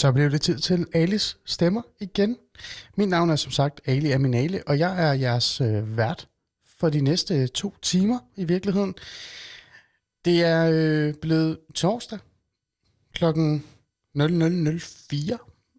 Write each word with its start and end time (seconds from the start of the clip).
Så 0.00 0.12
blev 0.12 0.30
det 0.30 0.40
tid 0.40 0.58
til 0.58 0.86
Alis 0.94 1.36
stemmer 1.44 1.82
igen. 2.00 2.36
Mit 2.96 3.08
navn 3.08 3.30
er 3.30 3.36
som 3.36 3.52
sagt 3.52 3.80
Ali 3.86 4.10
Aminale, 4.10 4.62
og 4.66 4.78
jeg 4.78 5.08
er 5.08 5.12
jeres 5.12 5.60
øh, 5.60 5.96
vært 5.96 6.28
for 6.78 6.90
de 6.90 7.00
næste 7.00 7.46
to 7.46 7.74
timer 7.82 8.18
i 8.36 8.44
virkeligheden. 8.44 8.94
Det 10.24 10.44
er 10.44 10.70
øh, 10.74 11.14
blevet 11.14 11.58
torsdag 11.74 12.18
klokken 13.14 13.64
00.04, 14.18 15.36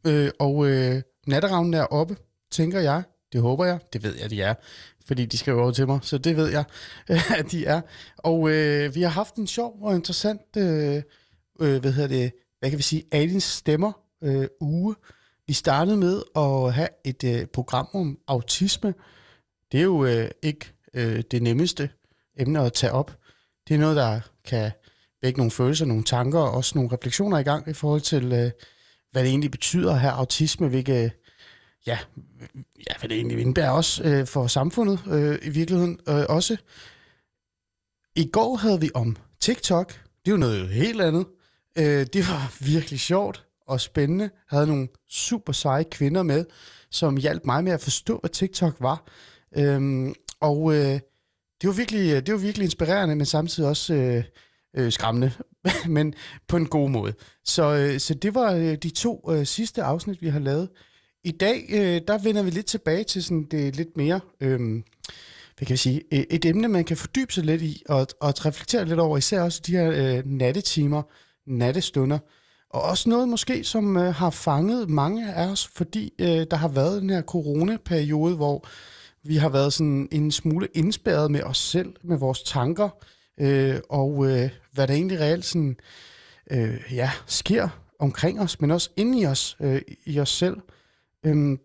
øh, 0.08 0.32
og 0.40 0.70
øh, 0.70 1.02
natteravnen 1.28 1.74
er 1.74 1.84
oppe, 1.84 2.18
tænker 2.52 2.80
jeg. 2.80 3.04
Det 3.34 3.42
håber 3.42 3.66
jeg. 3.66 3.80
Det 3.94 4.04
ved 4.04 4.16
jeg, 4.16 4.30
de 4.30 4.42
er, 4.42 4.54
fordi 5.06 5.26
de 5.26 5.38
skriver 5.38 5.62
over 5.62 5.72
til 5.72 5.88
mig, 5.88 6.00
så 6.02 6.18
det 6.18 6.38
ved 6.38 6.50
jeg, 6.50 6.64
at 7.40 7.52
de 7.52 7.66
er. 7.66 7.82
Og 8.18 8.50
øh, 8.52 8.96
vi 8.96 9.02
har 9.02 9.10
haft 9.10 9.36
en 9.36 9.48
sjov 9.48 9.78
og 9.82 9.96
interessant, 9.96 10.58
øh, 10.58 11.02
øh, 11.62 11.82
hvad 11.82 11.92
hedder 11.92 12.10
det, 12.10 12.32
hvad 12.60 12.70
kan 12.70 12.78
vi 12.78 12.84
sige, 12.84 13.04
Alins 13.12 13.44
stemmer 13.44 14.01
øh, 14.24 14.48
uge. 14.62 14.96
Vi 15.48 15.54
startede 15.54 15.98
med 15.98 16.22
at 16.36 16.74
have 16.74 16.88
et 17.06 17.24
øh, 17.24 17.46
program 17.46 17.88
om 17.94 18.20
autisme. 18.28 18.94
Det 19.72 19.80
er 19.80 19.84
jo 19.84 20.06
øh, 20.06 20.30
ikke 20.42 20.74
øh, 20.94 21.24
det 21.32 21.42
nemmeste 21.42 21.90
emne 22.38 22.60
at 22.60 22.74
tage 22.74 22.94
op. 22.94 23.18
Det 23.68 23.74
er 23.74 23.80
noget, 23.80 23.96
der 23.96 24.20
kan 24.46 24.72
vække 25.22 25.40
nogle 25.40 25.52
følelser, 25.52 25.86
nogle 25.86 26.04
tanker 26.04 26.40
og 26.40 26.52
også 26.52 26.72
nogle 26.76 26.92
refleksioner 26.94 27.38
i 27.38 27.44
gang 27.44 27.68
i 27.70 27.74
forhold 27.74 28.02
til, 28.02 28.24
øh, 28.24 28.52
hvad 29.12 29.24
det 29.24 29.30
egentlig 29.30 29.52
betyder 29.52 29.94
at 29.94 30.00
have 30.00 30.14
autisme, 30.14 30.68
hvilke, 30.68 31.12
ja, 31.86 32.00
ja, 32.90 32.94
hvad 33.00 33.10
det 33.10 33.18
egentlig 33.18 33.40
indebærer 33.40 33.72
også 33.72 34.04
øh, 34.04 34.28
for 34.28 34.48
samfundet 34.48 35.00
øh, 35.08 35.40
i 35.42 35.50
virkeligheden 35.50 36.00
øh, 36.10 36.26
også. 36.30 36.58
I 38.16 38.30
går 38.34 38.56
havde 38.56 38.82
vi 38.82 38.90
om 38.94 39.18
TikTok. 39.40 39.88
Det 39.90 40.28
er 40.28 40.32
jo 40.32 40.38
noget 40.38 40.70
helt 40.70 41.02
andet. 41.02 41.26
Øh, 41.78 42.06
det 42.14 42.28
var 42.28 42.56
virkelig 42.74 43.00
sjovt 43.00 43.46
og 43.68 43.82
spændende. 43.82 44.24
Jeg 44.24 44.58
havde 44.58 44.68
nogle 44.68 44.88
super 45.10 45.54
seje 45.54 45.84
kvinder 45.84 46.24
med, 46.24 46.46
som 46.92 47.18
hjalp 47.18 47.46
mig 47.46 47.64
med 47.64 47.72
at 47.72 47.82
forstå, 47.82 48.20
hvad 48.20 48.30
TikTok 48.30 48.76
var. 48.80 49.08
Øhm, 49.58 50.14
og 50.40 50.74
øh, 50.74 51.00
det, 51.62 51.68
var 51.68 51.72
virkelig, 51.72 52.12
øh, 52.12 52.26
det 52.26 52.34
var 52.34 52.40
virkelig 52.40 52.66
inspirerende, 52.66 53.16
men 53.16 53.26
samtidig 53.26 53.70
også 53.70 53.94
øh, 53.94 54.24
øh, 54.78 54.92
skræmmende, 54.92 55.32
men 55.88 56.14
på 56.48 56.58
en 56.58 56.66
god 56.66 56.90
måde. 56.90 57.14
Så, 57.46 57.76
øh, 57.76 58.00
så 58.00 58.14
det 58.14 58.36
var 58.36 58.54
øh, 58.54 58.76
de 58.76 58.90
to 58.90 59.32
øh, 59.32 59.46
sidste 59.46 59.84
afsnit, 59.84 60.22
vi 60.22 60.28
har 60.28 60.40
lavet. 60.40 60.70
I 61.24 61.32
dag, 61.32 61.66
øh, 61.70 62.02
der 62.08 62.18
vender 62.18 62.44
vi 62.44 62.50
lidt 62.50 62.66
tilbage 62.66 63.04
til 63.04 63.24
sådan 63.24 63.48
det 63.52 63.76
lidt 63.76 63.98
mere, 63.98 64.20
øh, 64.42 64.60
hvad 65.58 65.66
kan 65.66 65.70
jeg 65.70 65.80
sige, 65.80 66.02
øh, 66.14 66.24
et 66.30 66.46
emne, 66.46 66.68
man 66.68 66.86
kan 66.86 66.98
fordybe 66.98 67.34
sig 67.34 67.44
lidt 67.44 67.62
i, 67.62 67.84
og, 67.90 68.08
og 68.22 68.46
reflektere 68.46 68.86
lidt 68.86 69.00
over, 69.00 69.18
især 69.18 69.42
også 69.42 69.62
de 69.66 69.72
her 69.72 69.92
øh, 69.92 70.26
nattetimer, 70.26 71.04
nattestunder, 71.48 72.20
og 72.74 72.82
også 72.82 73.10
noget 73.10 73.30
måske, 73.30 73.64
som 73.64 73.98
øh, 73.98 74.14
har 74.14 74.30
fanget 74.30 74.90
mange 74.90 75.34
af 75.34 75.48
os, 75.52 75.68
fordi 75.68 76.14
øh, 76.20 76.46
der 76.52 76.56
har 76.56 76.68
været 76.68 77.02
den 77.02 77.10
her 77.10 77.22
coronaperiode, 77.22 78.36
hvor 78.36 78.68
vi 79.24 79.36
har 79.36 79.50
været 79.50 79.74
sådan 79.74 80.08
en 80.12 80.32
smule 80.32 80.68
indspærret 80.74 81.32
med 81.32 81.44
os 81.44 81.58
selv, 81.58 81.96
med 82.04 82.18
vores 82.18 82.44
tanker, 82.44 82.90
øh, 83.40 83.80
og 83.90 84.28
øh, 84.30 84.50
hvad 84.72 84.88
der 84.88 84.94
egentlig 84.94 85.20
reelt 85.20 85.46
sådan, 85.46 85.78
øh, 86.52 86.82
ja, 86.92 87.12
sker 87.28 87.70
omkring 88.00 88.42
os, 88.42 88.62
men 88.62 88.72
også 88.72 88.90
inde 88.96 89.22
i 89.22 89.26
os, 89.26 89.58
øh, 89.60 89.82
i 90.06 90.20
os 90.20 90.30
selv. 90.30 90.58
Øh, 91.26 91.58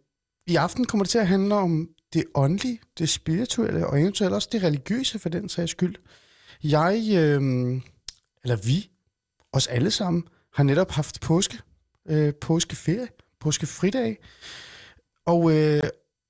I 0.46 0.56
aften 0.56 0.84
kommer 0.84 1.04
det 1.04 1.10
til 1.10 1.18
at 1.18 1.28
handle 1.28 1.54
om 1.54 1.88
det 2.12 2.24
åndelige, 2.34 2.80
det 2.98 3.08
spirituelle, 3.08 3.86
og 3.86 4.00
eventuelt 4.00 4.34
også 4.34 4.48
det 4.52 4.62
religiøse 4.62 5.18
for 5.18 5.28
den 5.28 5.48
sags 5.48 5.70
skyld. 5.70 5.94
Jeg, 6.64 7.02
øh, 7.10 7.42
eller 8.44 8.56
vi, 8.66 8.90
os 9.52 9.66
alle 9.66 9.90
sammen, 9.90 10.24
har 10.56 10.62
netop 10.62 10.90
haft 10.90 11.20
påske, 11.20 11.58
øh, 12.08 12.34
påskeferie, 12.34 13.08
påskefridag. 13.40 14.18
Og, 15.26 15.52
øh, 15.52 15.82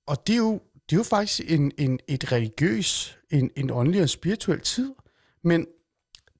og 0.06 0.26
det, 0.26 0.32
er 0.32 0.36
jo, 0.36 0.60
det 0.74 0.96
er 0.96 0.96
jo 0.96 1.02
faktisk 1.02 1.50
en, 1.50 1.72
en, 1.78 1.98
et 2.08 2.32
religiøs, 2.32 3.18
en, 3.30 3.50
en 3.56 3.70
åndelig 3.70 4.02
og 4.02 4.08
spirituel 4.08 4.60
tid. 4.60 4.92
Men 5.44 5.66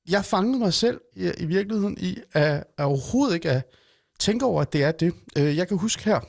jeg 0.08 0.24
fangede 0.24 0.58
mig 0.58 0.74
selv 0.74 1.00
i, 1.16 1.32
i 1.38 1.44
virkeligheden 1.44 1.98
i 2.00 2.18
at, 2.32 2.64
at 2.78 2.84
overhovedet 2.84 3.34
ikke 3.34 3.50
at 3.50 3.62
tænke 4.18 4.44
over, 4.44 4.62
at 4.62 4.72
det 4.72 4.84
er 4.84 4.92
det. 4.92 5.14
Øh, 5.38 5.56
jeg 5.56 5.68
kan 5.68 5.76
huske 5.76 6.04
her, 6.04 6.20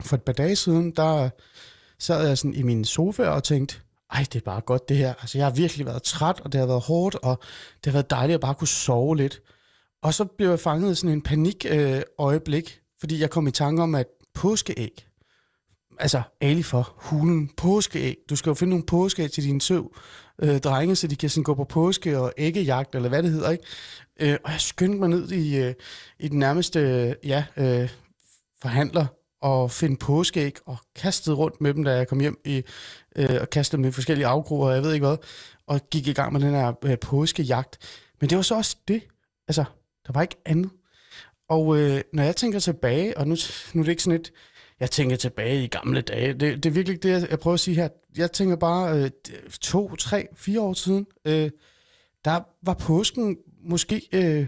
for 0.00 0.16
et 0.16 0.22
par 0.22 0.32
dage 0.32 0.56
siden, 0.56 0.90
der 0.90 1.30
sad 1.98 2.26
jeg 2.26 2.38
sådan 2.38 2.54
i 2.54 2.62
min 2.62 2.84
sofa 2.84 3.28
og 3.28 3.44
tænkte, 3.44 3.76
ej, 4.12 4.26
det 4.32 4.36
er 4.36 4.44
bare 4.44 4.60
godt 4.60 4.88
det 4.88 4.96
her. 4.96 5.14
Altså, 5.20 5.38
jeg 5.38 5.46
har 5.46 5.52
virkelig 5.52 5.86
været 5.86 6.02
træt, 6.02 6.40
og 6.40 6.52
det 6.52 6.60
har 6.60 6.66
været 6.66 6.82
hårdt, 6.82 7.14
og 7.14 7.40
det 7.84 7.92
har 7.92 7.92
været 7.92 8.10
dejligt 8.10 8.34
at 8.34 8.40
bare 8.40 8.54
kunne 8.54 8.68
sove 8.68 9.16
lidt. 9.16 9.40
Og 10.06 10.14
så 10.14 10.24
blev 10.24 10.48
jeg 10.48 10.60
fanget 10.60 10.92
i 10.92 10.94
sådan 10.94 11.10
en 11.10 11.22
panik 11.22 11.66
øh, 11.68 12.02
øjeblik, 12.18 12.80
fordi 13.00 13.20
jeg 13.20 13.30
kom 13.30 13.46
i 13.46 13.50
tanke 13.50 13.82
om, 13.82 13.94
at 13.94 14.06
påskeæg, 14.34 15.06
altså 15.98 16.22
Ali 16.40 16.62
for 16.62 16.94
hulen, 16.96 17.50
påskeæg, 17.56 18.16
du 18.30 18.36
skal 18.36 18.50
jo 18.50 18.54
finde 18.54 18.70
nogle 18.70 18.86
påskeæg 18.86 19.30
til 19.30 19.44
dine 19.44 19.60
søv 19.60 19.96
øh, 20.42 20.58
drenge, 20.58 20.96
så 20.96 21.06
de 21.06 21.16
kan 21.16 21.30
sådan 21.30 21.44
gå 21.44 21.54
på 21.54 21.64
påske 21.64 22.18
og 22.18 22.32
æggejagt, 22.36 22.94
eller 22.94 23.08
hvad 23.08 23.22
det 23.22 23.30
hedder, 23.30 23.50
ikke? 23.50 23.64
Øh, 24.20 24.36
og 24.44 24.52
jeg 24.52 24.60
skyndte 24.60 24.98
mig 24.98 25.08
ned 25.08 25.30
i, 25.30 25.56
øh, 25.56 25.74
i 26.18 26.28
den 26.28 26.38
nærmeste, 26.38 26.80
øh, 26.80 27.14
ja, 27.24 27.44
øh, 27.56 27.90
forhandler 28.62 29.06
og 29.40 29.70
finde 29.70 29.96
påskeæg 29.96 30.56
og 30.66 30.76
kastede 30.96 31.36
rundt 31.36 31.60
med 31.60 31.74
dem, 31.74 31.84
da 31.84 31.96
jeg 31.96 32.08
kom 32.08 32.20
hjem 32.20 32.40
i, 32.44 32.62
øh, 33.16 33.38
og 33.40 33.50
kastede 33.50 33.82
dem 33.82 33.88
i 33.88 33.92
forskellige 33.92 34.26
afgrupper, 34.26 34.70
jeg 34.70 34.82
ved 34.82 34.92
ikke 34.92 35.06
hvad, 35.06 35.16
og 35.66 35.80
gik 35.90 36.06
i 36.06 36.12
gang 36.12 36.32
med 36.32 36.40
den 36.40 36.54
her 36.54 36.72
øh, 36.84 36.98
påskejagt. 36.98 37.78
Men 38.20 38.30
det 38.30 38.36
var 38.36 38.42
så 38.42 38.54
også 38.54 38.76
det. 38.88 39.02
Altså, 39.48 39.64
der 40.06 40.12
var 40.12 40.22
ikke 40.22 40.36
andet. 40.44 40.70
Og 41.48 41.78
øh, 41.78 42.00
når 42.12 42.22
jeg 42.22 42.36
tænker 42.36 42.58
tilbage, 42.58 43.18
og 43.18 43.28
nu, 43.28 43.36
nu 43.74 43.80
er 43.80 43.84
det 43.84 43.90
ikke 43.90 44.02
sådan 44.02 44.20
et, 44.20 44.32
jeg 44.80 44.90
tænker 44.90 45.16
tilbage 45.16 45.64
i 45.64 45.66
gamle 45.66 46.00
dage, 46.00 46.32
det, 46.32 46.40
det 46.62 46.66
er 46.66 46.70
virkelig 46.70 47.02
det, 47.02 47.30
jeg 47.30 47.38
prøver 47.38 47.54
at 47.54 47.60
sige 47.60 47.74
her. 47.74 47.88
Jeg 48.16 48.32
tænker 48.32 48.56
bare 48.56 49.02
øh, 49.02 49.10
to, 49.60 49.96
tre, 49.96 50.28
fire 50.34 50.60
år 50.60 50.72
siden, 50.72 51.06
øh, 51.24 51.50
der 52.24 52.40
var 52.62 52.74
påsken 52.74 53.36
måske 53.64 54.08
øh, 54.12 54.46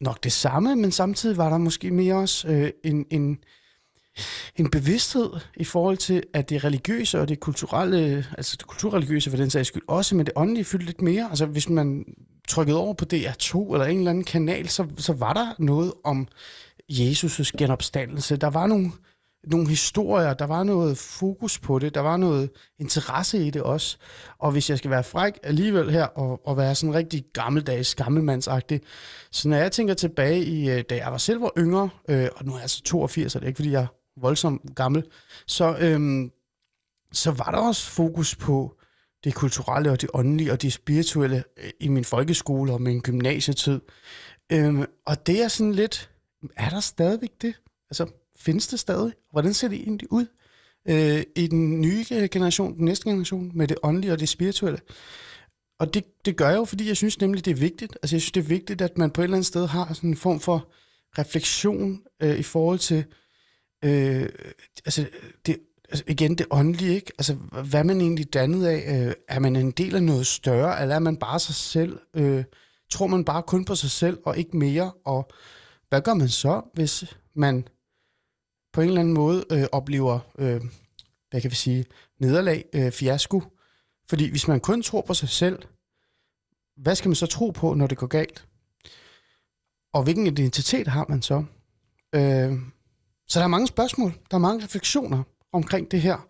nok 0.00 0.24
det 0.24 0.32
samme, 0.32 0.76
men 0.76 0.92
samtidig 0.92 1.36
var 1.36 1.50
der 1.50 1.58
måske 1.58 1.90
mere 1.90 2.14
også 2.14 2.48
øh, 2.48 2.70
en, 2.84 3.06
en, 3.10 3.38
en 4.56 4.70
bevidsthed 4.70 5.30
i 5.56 5.64
forhold 5.64 5.96
til, 5.96 6.22
at 6.32 6.50
det 6.50 6.64
religiøse 6.64 7.20
og 7.20 7.28
det 7.28 7.40
kulturelle, 7.40 8.26
altså 8.36 8.56
det 8.58 8.66
kulturreligiøse 8.66 9.30
for 9.30 9.36
den 9.36 9.50
sags 9.50 9.68
skyld, 9.68 9.82
også 9.88 10.16
med 10.16 10.24
det 10.24 10.34
åndelige 10.36 10.64
fyldte 10.64 10.86
lidt 10.86 11.02
mere. 11.02 11.28
Altså 11.30 11.46
hvis 11.46 11.68
man 11.68 12.04
trykkede 12.48 12.78
over 12.78 12.94
på 12.94 13.04
DR2 13.12 13.72
eller 13.72 13.84
en 13.84 13.98
eller 13.98 14.10
anden 14.10 14.24
kanal, 14.24 14.68
så, 14.68 14.86
så 14.98 15.12
var 15.12 15.32
der 15.32 15.54
noget 15.58 15.92
om 16.04 16.28
Jesus' 16.92 17.50
genopstandelse. 17.58 18.36
Der 18.36 18.50
var 18.50 18.66
nogle, 18.66 18.92
nogle 19.46 19.68
historier, 19.68 20.34
der 20.34 20.44
var 20.44 20.62
noget 20.62 20.98
fokus 20.98 21.58
på 21.58 21.78
det, 21.78 21.94
der 21.94 22.00
var 22.00 22.16
noget 22.16 22.50
interesse 22.78 23.46
i 23.46 23.50
det 23.50 23.62
også. 23.62 23.96
Og 24.38 24.52
hvis 24.52 24.70
jeg 24.70 24.78
skal 24.78 24.90
være 24.90 25.04
fræk 25.04 25.38
alligevel 25.42 25.90
her, 25.90 26.04
og, 26.04 26.46
og 26.46 26.56
være 26.56 26.74
sådan 26.74 26.94
rigtig 26.94 27.24
gammeldags, 27.32 27.94
gammelmandsagtig, 27.94 28.80
så 29.30 29.48
når 29.48 29.56
jeg 29.56 29.72
tænker 29.72 29.94
tilbage 29.94 30.44
i, 30.44 30.70
øh, 30.70 30.84
da 30.90 30.96
jeg 30.96 31.12
var 31.12 31.18
selv 31.18 31.40
var 31.40 31.52
yngre, 31.58 31.88
øh, 32.08 32.28
og 32.36 32.44
nu 32.44 32.52
er 32.52 32.56
jeg 32.56 32.62
altså 32.62 32.82
82, 32.82 33.32
så 33.32 33.38
det 33.38 33.44
er 33.44 33.48
ikke 33.48 33.58
fordi 33.58 33.70
jeg 33.70 33.82
er 33.82 34.20
voldsomt 34.20 34.76
gammel, 34.76 35.04
så, 35.46 35.76
øh, 35.80 36.30
så 37.12 37.30
var 37.30 37.50
der 37.50 37.58
også 37.58 37.90
fokus 37.90 38.36
på 38.36 38.75
det 39.26 39.34
kulturelle 39.34 39.90
og 39.90 40.00
det 40.00 40.10
åndelige 40.14 40.52
og 40.52 40.62
det 40.62 40.72
spirituelle 40.72 41.44
øh, 41.56 41.70
i 41.80 41.88
min 41.88 42.04
folkeskole 42.04 42.72
og 42.72 42.82
min 42.82 43.00
gymnasietid. 43.00 43.80
Øhm, 44.52 44.84
og 45.04 45.26
det 45.26 45.42
er 45.42 45.48
sådan 45.48 45.72
lidt, 45.72 46.10
er 46.56 46.70
der 46.70 46.80
stadigvæk 46.80 47.30
det? 47.42 47.54
Altså, 47.90 48.06
findes 48.38 48.68
det 48.68 48.80
stadig? 48.80 49.12
Hvordan 49.32 49.54
ser 49.54 49.68
det 49.68 49.80
egentlig 49.80 50.12
ud 50.12 50.26
øh, 50.88 51.22
i 51.36 51.46
den 51.46 51.80
nye 51.80 52.04
generation, 52.32 52.76
den 52.76 52.84
næste 52.84 53.08
generation, 53.08 53.50
med 53.54 53.68
det 53.68 53.76
åndelige 53.82 54.12
og 54.12 54.20
det 54.20 54.28
spirituelle? 54.28 54.78
Og 55.78 55.94
det, 55.94 56.04
det 56.24 56.36
gør 56.36 56.48
jeg 56.48 56.56
jo, 56.56 56.64
fordi 56.64 56.88
jeg 56.88 56.96
synes 56.96 57.20
nemlig, 57.20 57.44
det 57.44 57.50
er 57.50 57.54
vigtigt. 57.54 57.98
Altså, 58.02 58.16
jeg 58.16 58.20
synes, 58.20 58.32
det 58.32 58.40
er 58.40 58.48
vigtigt, 58.48 58.80
at 58.80 58.98
man 58.98 59.10
på 59.10 59.20
et 59.20 59.24
eller 59.24 59.36
andet 59.36 59.46
sted 59.46 59.66
har 59.66 59.94
sådan 59.94 60.10
en 60.10 60.16
form 60.16 60.40
for 60.40 60.68
refleksion 61.18 62.02
øh, 62.22 62.38
i 62.38 62.42
forhold 62.42 62.78
til 62.78 63.04
øh, 63.84 64.28
altså, 64.84 65.06
det 65.46 65.58
altså 65.88 66.04
igen 66.08 66.34
det 66.34 66.46
åndelige, 66.50 66.94
ikke? 66.94 67.12
Altså, 67.18 67.34
hvad 67.34 67.80
er 67.80 67.84
man 67.84 68.00
egentlig 68.00 68.34
dannet 68.34 68.66
af? 68.66 69.06
Øh, 69.06 69.14
er 69.28 69.38
man 69.38 69.56
en 69.56 69.70
del 69.70 69.94
af 69.94 70.02
noget 70.02 70.26
større, 70.26 70.82
eller 70.82 70.94
er 70.94 70.98
man 70.98 71.16
bare 71.16 71.40
sig 71.40 71.54
selv? 71.54 71.98
Øh, 72.14 72.44
tror 72.90 73.06
man 73.06 73.24
bare 73.24 73.42
kun 73.42 73.64
på 73.64 73.74
sig 73.74 73.90
selv, 73.90 74.18
og 74.24 74.38
ikke 74.38 74.56
mere? 74.56 74.92
Og 75.04 75.30
hvad 75.88 76.00
gør 76.00 76.14
man 76.14 76.28
så, 76.28 76.62
hvis 76.74 77.16
man 77.34 77.68
på 78.72 78.80
en 78.80 78.88
eller 78.88 79.00
anden 79.00 79.14
måde 79.14 79.44
øh, 79.52 79.64
oplever, 79.72 80.18
øh, 80.38 80.60
hvad 81.30 81.40
kan 81.40 81.50
vi 81.50 81.56
sige, 81.56 81.84
nederlag, 82.20 82.64
øh, 82.74 82.92
fiasko? 82.92 83.42
Fordi 84.08 84.30
hvis 84.30 84.48
man 84.48 84.60
kun 84.60 84.82
tror 84.82 85.00
på 85.00 85.14
sig 85.14 85.28
selv, 85.28 85.62
hvad 86.76 86.94
skal 86.94 87.08
man 87.08 87.16
så 87.16 87.26
tro 87.26 87.50
på, 87.50 87.74
når 87.74 87.86
det 87.86 87.98
går 87.98 88.06
galt? 88.06 88.46
Og 89.92 90.02
hvilken 90.02 90.26
identitet 90.26 90.86
har 90.86 91.06
man 91.08 91.22
så? 91.22 91.44
Øh, 92.14 92.52
så 93.28 93.38
der 93.38 93.44
er 93.44 93.48
mange 93.48 93.66
spørgsmål, 93.66 94.12
der 94.30 94.36
er 94.36 94.40
mange 94.40 94.64
refleksioner, 94.64 95.22
omkring 95.56 95.90
det 95.90 96.00
her. 96.00 96.28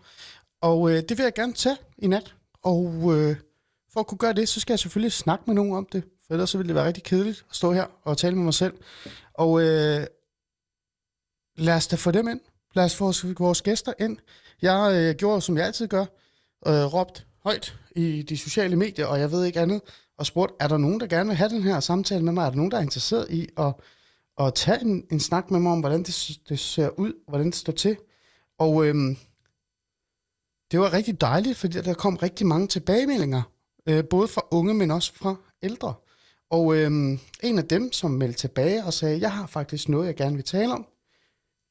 Og 0.60 0.90
øh, 0.90 1.02
det 1.08 1.18
vil 1.18 1.24
jeg 1.24 1.34
gerne 1.34 1.52
tage 1.52 1.76
i 1.98 2.06
nat. 2.06 2.34
Og 2.62 3.14
øh, 3.14 3.36
for 3.92 4.00
at 4.00 4.06
kunne 4.06 4.18
gøre 4.18 4.32
det, 4.32 4.48
så 4.48 4.60
skal 4.60 4.72
jeg 4.72 4.78
selvfølgelig 4.78 5.12
snakke 5.12 5.44
med 5.46 5.54
nogen 5.54 5.72
om 5.72 5.88
det. 5.92 6.04
For 6.26 6.34
ellers 6.34 6.50
så 6.50 6.58
ville 6.58 6.68
det 6.68 6.74
være 6.74 6.86
rigtig 6.86 7.02
kedeligt 7.02 7.44
at 7.50 7.56
stå 7.56 7.72
her 7.72 7.86
og 8.02 8.18
tale 8.18 8.36
med 8.36 8.44
mig 8.44 8.54
selv. 8.54 8.74
Og 9.34 9.60
øh, 9.60 10.06
lad 11.56 11.74
os 11.74 11.86
da 11.86 11.96
få 11.96 12.10
dem 12.10 12.28
ind. 12.28 12.40
Lad 12.74 12.84
os 12.84 12.96
få 12.96 13.12
vores 13.38 13.62
gæster 13.62 13.92
ind. 14.00 14.16
Jeg 14.62 14.92
øh, 14.94 15.14
gjorde, 15.14 15.40
som 15.40 15.56
jeg 15.56 15.66
altid 15.66 15.88
gør, 15.88 16.04
øh, 16.66 16.94
råbt 16.94 17.26
højt 17.42 17.78
i 17.96 18.22
de 18.22 18.36
sociale 18.36 18.76
medier, 18.76 19.06
og 19.06 19.20
jeg 19.20 19.32
ved 19.32 19.44
ikke 19.44 19.60
andet, 19.60 19.80
og 20.18 20.26
spurgt, 20.26 20.52
er 20.60 20.68
der 20.68 20.76
nogen, 20.76 21.00
der 21.00 21.06
gerne 21.06 21.28
vil 21.28 21.36
have 21.36 21.50
den 21.50 21.62
her 21.62 21.80
samtale 21.80 22.24
med 22.24 22.32
mig? 22.32 22.46
Er 22.46 22.50
der 22.50 22.56
nogen, 22.56 22.70
der 22.70 22.78
er 22.78 22.82
interesseret 22.82 23.30
i 23.30 23.48
at, 23.58 23.74
at 24.40 24.54
tage 24.54 24.80
en, 24.80 25.04
en 25.10 25.20
snak 25.20 25.50
med 25.50 25.60
mig 25.60 25.72
om, 25.72 25.80
hvordan 25.80 26.02
det, 26.02 26.38
det 26.48 26.58
ser 26.58 26.88
ud, 26.98 27.12
hvordan 27.28 27.46
det 27.46 27.54
står 27.54 27.72
til? 27.72 27.96
Og 28.58 28.86
øhm, 28.86 29.16
det 30.70 30.80
var 30.80 30.92
rigtig 30.92 31.20
dejligt, 31.20 31.56
fordi 31.58 31.80
der 31.80 31.94
kom 31.94 32.16
rigtig 32.16 32.46
mange 32.46 32.66
tilbagemeldinger, 32.66 33.42
øh, 33.88 34.04
både 34.10 34.28
fra 34.28 34.42
unge, 34.50 34.74
men 34.74 34.90
også 34.90 35.14
fra 35.14 35.36
ældre. 35.62 35.94
Og 36.50 36.76
øhm, 36.76 37.18
en 37.42 37.58
af 37.58 37.68
dem, 37.68 37.92
som 37.92 38.10
meldte 38.10 38.38
tilbage 38.38 38.84
og 38.84 38.92
sagde, 38.92 39.20
jeg 39.20 39.32
har 39.32 39.46
faktisk 39.46 39.88
noget, 39.88 40.06
jeg 40.06 40.16
gerne 40.16 40.36
vil 40.36 40.44
tale 40.44 40.72
om, 40.72 40.86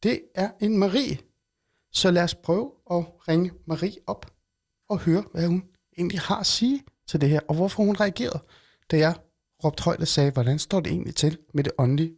det 0.04 0.22
er 0.36 0.50
en 0.60 0.78
Marie. 0.78 1.18
Så 1.92 2.12
lad 2.12 2.24
os 2.24 2.36
prøve 2.36 2.72
at 2.92 3.06
ringe 3.28 3.52
Marie 3.66 3.98
op 4.08 4.32
og 4.90 5.00
høre, 5.00 5.24
hvad 5.32 5.48
hun 5.48 5.64
egentlig 5.98 6.20
har 6.20 6.40
at 6.40 6.46
sige 6.46 6.84
til 7.08 7.22
det 7.22 7.30
her, 7.30 7.40
og 7.48 7.56
hvorfor 7.56 7.84
hun 7.84 7.96
reagerede, 7.96 8.40
da 8.92 8.98
jeg 8.98 9.16
råbte 9.64 9.84
højt 9.84 10.00
og 10.00 10.08
sagde, 10.08 10.32
hvordan 10.32 10.60
står 10.60 10.80
det 10.80 10.92
egentlig 10.92 11.16
til 11.16 11.38
med 11.54 11.64
det 11.64 11.74
åndelige? 11.78 12.16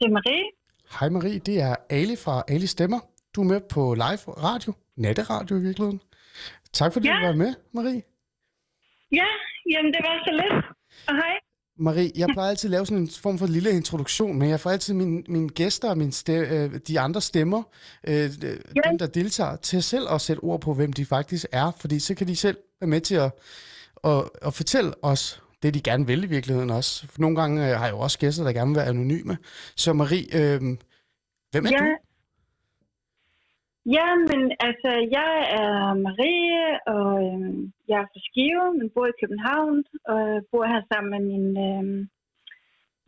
Det 0.00 0.06
er 0.06 0.10
Marie. 0.12 0.44
Hej 1.00 1.08
Marie, 1.08 1.38
det 1.38 1.60
er 1.60 1.76
Ali 1.90 2.16
fra 2.16 2.42
Ali 2.48 2.66
Stemmer. 2.66 3.00
Du 3.34 3.40
er 3.40 3.44
med 3.44 3.60
på 3.60 3.94
live 3.94 4.32
radio, 4.46 4.72
natteradio 4.96 5.56
i 5.56 5.60
virkeligheden. 5.60 6.00
Tak 6.72 6.92
fordi 6.92 7.08
Ja. 7.08 7.14
du 7.14 7.26
var 7.26 7.32
med, 7.34 7.54
Marie. 7.74 8.02
Ja, 9.12 9.26
jamen 9.70 9.92
det 9.92 10.00
var 10.02 10.24
så 10.26 10.32
lidt. 10.32 10.64
Og 11.08 11.14
hej. 11.14 11.34
Marie, 11.78 12.10
jeg 12.16 12.28
plejer 12.32 12.50
altid 12.50 12.68
at 12.68 12.70
lave 12.70 12.86
sådan 12.86 13.02
en 13.02 13.10
form 13.22 13.38
for 13.38 13.46
lille 13.46 13.70
introduktion, 13.70 14.38
men 14.38 14.48
jeg 14.50 14.60
får 14.60 14.70
altid 14.70 14.94
mine, 14.94 15.22
mine 15.28 15.48
gæster 15.48 15.90
og 15.90 15.98
mine 15.98 16.12
ste, 16.12 16.32
øh, 16.32 16.74
de 16.88 17.00
andre 17.00 17.20
stemmer, 17.20 17.62
øh, 18.06 18.14
ja. 18.14 18.28
dem 18.90 18.98
der 18.98 19.06
deltager, 19.06 19.56
til 19.56 19.82
selv 19.82 20.06
at 20.10 20.20
sætte 20.20 20.40
ord 20.40 20.60
på, 20.60 20.74
hvem 20.74 20.92
de 20.92 21.04
faktisk 21.06 21.46
er, 21.52 21.70
fordi 21.80 21.98
så 21.98 22.14
kan 22.14 22.26
de 22.28 22.36
selv 22.36 22.56
være 22.80 22.88
med 22.88 23.00
til 23.00 23.14
at, 23.14 23.32
at, 24.04 24.28
at 24.42 24.54
fortælle 24.54 25.04
os 25.04 25.42
det, 25.62 25.74
de 25.74 25.82
gerne 25.90 26.06
vil 26.06 26.24
i 26.24 26.32
virkeligheden 26.36 26.70
også. 26.70 26.92
For 27.12 27.20
nogle 27.20 27.36
gange 27.40 27.56
øh, 27.66 27.72
har 27.78 27.86
jeg 27.86 27.94
jo 27.94 28.00
også 28.06 28.18
gæster, 28.18 28.44
der 28.44 28.52
gerne 28.52 28.70
vil 28.70 28.80
være 28.80 28.92
anonyme. 28.94 29.34
Så 29.82 29.92
Marie, 29.92 30.26
øh, 30.40 30.60
hvem 31.52 31.64
er 31.66 31.72
Ja. 31.72 31.78
du? 31.80 31.86
Ja, 33.96 34.08
men 34.30 34.40
altså, 34.68 34.90
jeg 35.18 35.32
er 35.60 35.94
Marie, 36.06 36.62
og 36.96 37.10
øhm, 37.26 37.72
jeg 37.88 37.98
er 38.00 38.08
fra 38.12 38.20
Skive, 38.28 38.66
men 38.78 38.90
bor 38.94 39.06
i 39.06 39.20
København, 39.20 39.84
og 40.10 40.18
jeg 40.34 40.42
bor 40.52 40.64
her 40.72 40.82
sammen 40.92 41.10
med 41.14 41.22
min, 41.30 41.46
øhm, 41.68 42.00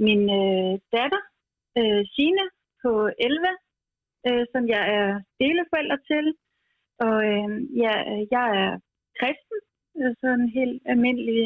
min 0.07 0.23
øh, 0.41 0.73
datter, 0.95 1.23
øh, 1.79 2.03
Sine, 2.15 2.45
på 2.83 2.91
11, 3.19 3.49
øh, 4.29 4.45
som 4.53 4.63
jeg 4.75 4.83
er 4.99 5.09
deleforælder 5.41 5.99
til. 6.11 6.27
Og 7.07 7.17
øhm, 7.33 7.59
ja, 7.85 7.95
jeg 8.37 8.47
er 8.63 8.71
kristen, 9.19 9.59
øh, 9.99 10.11
sådan 10.21 10.41
en 10.41 10.49
helt 10.59 10.83
almindelig 10.93 11.43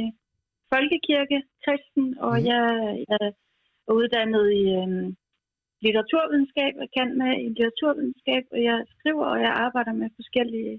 folkekirke-kristen, 0.72 2.06
og 2.26 2.34
Mhm. 2.36 2.46
jeg, 2.50 2.64
jeg 3.10 3.20
er 3.88 3.92
uddannet 4.00 4.46
i 4.62 4.64
øhm, 4.80 5.06
litteraturvidenskab, 5.84 6.72
jeg 6.84 6.90
kan 6.96 7.08
med 7.22 7.32
i 7.44 7.46
litteraturvidenskab, 7.56 8.42
og 8.54 8.60
jeg 8.68 8.78
skriver, 8.94 9.26
og 9.34 9.38
jeg 9.46 9.52
arbejder 9.66 9.92
med 10.00 10.08
forskellige 10.20 10.72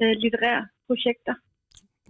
øh, 0.00 0.12
litterære 0.22 0.64
projekter. 0.88 1.34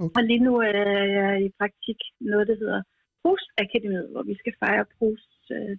Okay. 0.05 0.15
Og 0.17 0.23
lige 0.31 0.43
nu 0.49 0.53
er 0.69 0.85
jeg 1.19 1.33
i 1.47 1.49
praktik 1.61 1.99
noget, 2.31 2.47
der 2.51 2.57
hedder 2.63 2.81
Prus 3.23 3.43
Akademiet, 3.65 4.09
hvor 4.13 4.23
vi 4.31 4.35
skal 4.41 4.55
fejre 4.63 4.85
Prus 4.99 5.23
øh, 5.57 5.75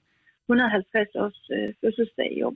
150 0.49 1.15
års 1.23 1.39
øh, 1.55 1.69
fødselsdag 1.81 2.29
i 2.37 2.41
år. 2.47 2.55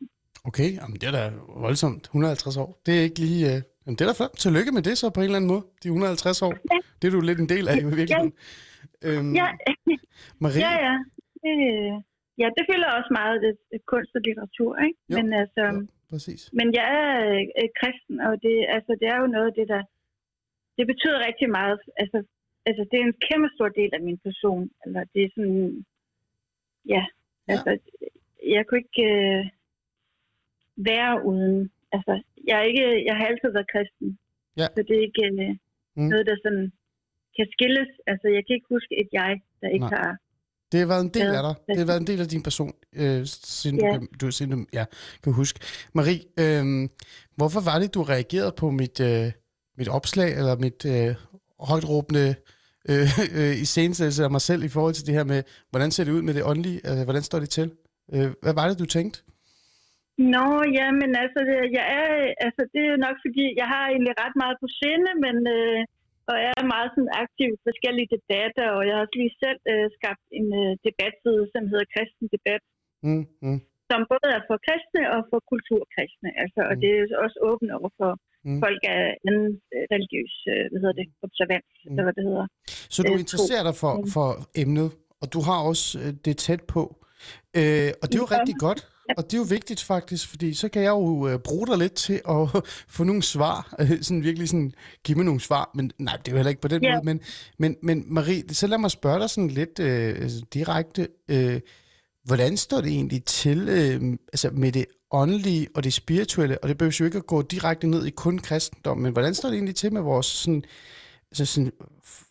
Okay, 0.49 0.69
jamen 0.79 0.97
det 0.99 1.07
er 1.11 1.15
da 1.19 1.23
voldsomt. 1.65 2.03
150 2.03 2.57
år. 2.57 2.69
Det 2.85 2.93
er 2.99 3.03
ikke 3.07 3.19
lige... 3.19 3.41
Øh, 3.51 3.61
jamen 3.83 3.95
det 3.97 4.01
er 4.01 4.09
da 4.11 4.15
flot. 4.19 4.33
Tillykke 4.43 4.71
med 4.77 4.81
det 4.87 4.97
så 4.97 5.09
på 5.09 5.19
en 5.19 5.23
eller 5.25 5.35
anden 5.39 5.51
måde. 5.53 5.63
De 5.83 5.87
150 5.87 6.41
år. 6.41 6.53
Ja. 6.73 6.77
Det 7.01 7.05
er 7.07 7.11
du 7.11 7.21
lidt 7.21 7.39
en 7.39 7.49
del 7.49 7.65
af 7.67 7.75
i 7.77 7.85
virkeligheden. 7.85 8.33
Øhm, 9.07 9.31
Ja, 9.39 9.47
Marie, 10.43 10.61
ja, 10.65 10.73
ja. 10.87 10.95
Det, 11.43 11.53
ja, 12.41 12.47
det 12.57 12.63
fylder 12.69 12.89
også 12.99 13.11
meget 13.19 13.35
det, 13.45 13.53
det 13.71 13.79
kunst 13.91 14.11
og 14.17 14.21
litteratur, 14.27 14.71
ikke? 14.87 14.99
Jo. 15.09 15.15
Men 15.17 15.33
altså, 15.41 15.63
Ja, 15.65 15.81
præcis. 16.11 16.41
Men 16.59 16.67
jeg 16.79 16.89
er 17.03 17.11
øh, 17.59 17.69
kristen, 17.79 18.15
og 18.27 18.33
det, 18.45 18.55
altså, 18.75 18.91
det 18.99 19.07
er 19.13 19.17
jo 19.23 19.27
noget 19.35 19.47
af 19.51 19.55
det, 19.59 19.67
der... 19.73 19.81
Det 20.77 20.85
betyder 20.91 21.25
rigtig 21.27 21.49
meget. 21.59 21.79
Altså, 22.01 22.17
altså, 22.69 22.81
det 22.89 22.97
er 22.99 23.05
en 23.05 23.19
kæmpe 23.27 23.49
stor 23.55 23.69
del 23.79 23.91
af 23.97 24.01
min 24.07 24.19
person. 24.27 24.69
Eller 24.85 25.03
det 25.13 25.21
er 25.23 25.29
sådan... 25.35 25.85
Ja, 26.95 27.03
Ja. 27.47 27.53
altså... 27.53 27.71
Jeg 28.55 28.65
kunne 28.65 28.81
ikke 28.85 29.03
øh, 29.13 29.45
være 30.77 31.25
uden... 31.25 31.71
Altså, 31.91 32.21
jeg, 32.47 32.59
er 32.59 32.63
ikke, 32.71 33.05
jeg 33.05 33.15
har 33.17 33.25
altid 33.25 33.49
været 33.53 33.71
kristen. 33.73 34.19
Ja. 34.57 34.67
Så 34.75 34.83
det 34.87 34.97
er 34.97 35.01
ikke 35.07 35.25
øh, 35.25 35.55
mm. 35.95 36.07
noget, 36.11 36.25
der 36.25 36.35
sådan 36.43 36.71
kan 37.37 37.47
skilles. 37.55 37.89
Altså, 38.11 38.27
jeg 38.35 38.41
kan 38.45 38.53
ikke 38.57 38.69
huske 38.75 38.91
et 39.01 39.09
jeg, 39.19 39.31
der 39.61 39.67
ikke 39.75 39.89
Nej. 39.89 39.97
har... 39.97 40.09
Det 40.71 40.79
har 40.79 40.87
været 40.93 41.05
en 41.09 41.13
del 41.17 41.29
af 41.39 41.43
dig. 41.47 41.55
Det 41.67 41.77
har 41.83 41.85
været 41.91 42.01
en 42.05 42.07
del 42.11 42.21
af 42.21 42.27
din 42.35 42.43
person, 42.49 42.73
øh, 43.01 43.21
siden, 43.25 43.75
Ja. 43.81 43.87
du, 43.87 43.91
kan, 43.99 44.07
du, 44.21 44.31
siden 44.31 44.51
du 44.51 44.59
ja, 44.73 44.85
kan 45.23 45.33
huske. 45.41 45.59
Marie, 45.97 46.21
øh, 46.43 46.63
hvorfor 47.39 47.61
var 47.69 47.77
det, 47.81 47.93
du 47.97 48.01
reagerede 48.13 48.53
på 48.61 48.65
mit, 48.81 48.97
øh, 49.09 49.27
mit 49.79 49.89
opslag, 49.97 50.29
eller 50.39 50.55
mit 50.65 50.79
øh, 50.95 51.09
højt 51.69 51.85
råbende 51.91 52.25
øh, 52.91 53.07
øh, 53.39 53.53
iscenesættelse 53.63 54.23
af 54.27 54.31
mig 54.31 54.41
selv 54.49 54.61
i 54.63 54.69
forhold 54.75 54.93
til 54.93 55.05
det 55.07 55.13
her 55.17 55.23
med, 55.33 55.39
hvordan 55.71 55.91
ser 55.91 56.03
det 56.03 56.11
ud 56.17 56.21
med 56.27 56.33
det 56.33 56.43
åndelige? 56.51 56.79
Øh, 56.89 57.03
hvordan 57.07 57.23
står 57.29 57.39
det 57.39 57.49
til? 57.49 57.67
Øh, 58.15 58.29
hvad 58.43 58.53
var 58.59 58.65
det, 58.69 58.79
du 58.79 58.85
tænkte? 58.97 59.17
Nå, 60.35 60.45
ja, 60.79 60.87
men 61.01 61.09
altså, 61.23 61.39
det- 61.49 61.71
jeg 61.79 61.85
er, 61.99 62.07
altså, 62.45 62.61
det 62.73 62.81
er 62.91 62.97
nok 63.05 63.17
fordi, 63.25 63.45
jeg 63.61 63.67
har 63.73 63.83
egentlig 63.93 64.13
ret 64.23 64.35
meget 64.43 64.57
på 64.63 64.67
sinde, 64.81 65.11
men 65.25 65.35
øh, 65.57 65.79
og 66.31 66.35
jeg 66.45 66.53
er 66.61 66.67
meget 66.75 66.89
sådan 66.95 67.13
aktiv 67.23 67.49
i 67.57 67.63
forskellige 67.69 68.09
debatter, 68.15 68.67
og 68.75 68.81
jeg 68.87 68.93
har 68.95 69.03
også 69.05 69.17
lige 69.21 69.35
selv 69.43 69.59
øh, 69.71 69.87
skabt 69.97 70.23
en 70.39 70.47
øh, 70.61 70.71
debatside, 70.87 71.43
som 71.53 71.63
hedder 71.71 71.87
Kristen 71.93 72.27
Debat, 72.35 72.63
Mm, 73.07 73.25
mm, 73.45 73.59
som 73.89 73.99
både 74.11 74.27
er 74.37 74.41
for 74.49 74.57
kristne 74.67 75.03
og 75.15 75.19
for 75.31 75.39
kulturkristne. 75.51 76.29
Altså, 76.43 76.59
og 76.69 76.73
Mm. 76.75 76.81
det 76.81 76.89
er 76.93 77.01
også 77.25 77.37
åbent 77.49 77.71
over 77.79 77.91
for 77.99 78.11
Mm. 78.45 78.51
mm. 78.51 78.59
folk 78.65 78.81
af 78.97 79.03
anden 79.27 79.49
øh, 79.75 79.83
religiøs, 79.93 80.33
øh, 80.51 80.63
hvad 80.69 80.79
hedder 80.83 80.97
det, 81.01 81.07
observans, 81.27 81.71
Mm. 81.83 81.87
eller 81.89 82.03
hvad 82.05 82.15
det 82.19 82.23
hedder. 82.29 82.45
Så 82.95 82.99
du 83.09 83.13
Øh, 83.13 83.19
interesserer 83.23 83.63
dig 83.69 83.75
for, 83.83 83.93
Mm. 83.97 84.07
for 84.15 84.27
emnet, 84.63 84.89
og 85.21 85.27
du 85.33 85.39
har 85.47 85.59
også 85.71 85.85
øh, 86.01 86.09
det 86.25 86.35
tæt 86.45 86.61
på. 86.75 86.81
Øh, 87.59 87.89
og 88.01 88.05
det 88.07 88.15
er 88.17 88.23
jo 88.25 88.29
Ja. 88.31 88.35
rigtig 88.37 88.55
godt, 88.65 88.81
og 89.17 89.23
det 89.23 89.33
er 89.33 89.37
jo 89.37 89.45
vigtigt 89.49 89.81
faktisk, 89.81 90.29
fordi 90.29 90.53
så 90.53 90.69
kan 90.69 90.81
jeg 90.81 90.89
jo 90.89 91.27
øh, 91.27 91.39
bruge 91.39 91.67
dig 91.67 91.77
lidt 91.77 91.93
til 91.93 92.21
at 92.29 92.63
få 92.95 93.03
nogle 93.03 93.23
svar, 93.23 93.75
øh, 93.79 94.01
sådan 94.03 94.23
virkelig 94.23 94.49
sådan, 94.49 94.73
give 95.03 95.15
mig 95.15 95.25
nogle 95.25 95.41
svar, 95.41 95.71
men 95.75 95.91
nej, 95.99 96.17
det 96.17 96.27
er 96.27 96.31
jo 96.31 96.37
heller 96.37 96.49
ikke 96.49 96.61
på 96.61 96.67
den 96.67 96.83
Ja. 96.83 96.93
måde, 96.93 97.05
men, 97.05 97.19
men, 97.59 97.75
men 97.83 98.03
Marie, 98.07 98.43
så 98.51 98.67
lad 98.67 98.77
mig 98.77 98.91
spørge 98.91 99.19
dig 99.19 99.29
sådan 99.29 99.49
lidt 99.49 99.79
øh, 99.79 100.15
altså, 100.21 100.41
direkte, 100.53 101.07
øh, 101.27 101.59
hvordan 102.23 102.57
står 102.57 102.81
det 102.81 102.91
egentlig 102.91 103.23
til 103.25 103.69
øh, 103.69 104.17
altså 104.33 104.49
med 104.53 104.71
det 104.71 104.85
åndelige 105.11 105.67
og 105.75 105.83
det 105.83 105.93
spirituelle, 105.93 106.63
og 106.63 106.69
det 106.69 106.77
behøver 106.77 106.97
jo 106.99 107.05
ikke 107.05 107.17
at 107.17 107.27
gå 107.27 107.41
direkte 107.41 107.87
ned 107.87 108.05
i 108.05 108.09
kun 108.09 108.39
kristendom, 108.39 108.97
men 108.97 109.13
hvordan 109.13 109.33
står 109.35 109.49
det 109.49 109.55
egentlig 109.55 109.75
til 109.75 109.93
med 109.93 110.01
vores 110.01 110.25
sådan, 110.25 110.63
altså 111.31 111.45
sådan, 111.45 111.71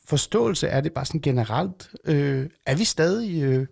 forståelse 0.07 0.67
er 0.69 0.81
det 0.81 0.93
bare 0.93 1.05
sådan 1.05 1.21
generelt? 1.21 1.91
Øh, 2.05 2.47
er 2.67 2.77
vi 2.77 2.85
stadig 2.85 3.43
øh, 3.43 3.67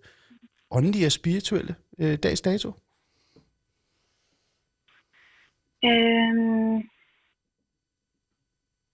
åndelige 0.71 1.07
og 1.07 1.13
spirituelle 1.13 1.75
øh, 1.99 2.19
dags 2.19 2.41
dato? 2.41 2.73
Øhm, 5.85 6.77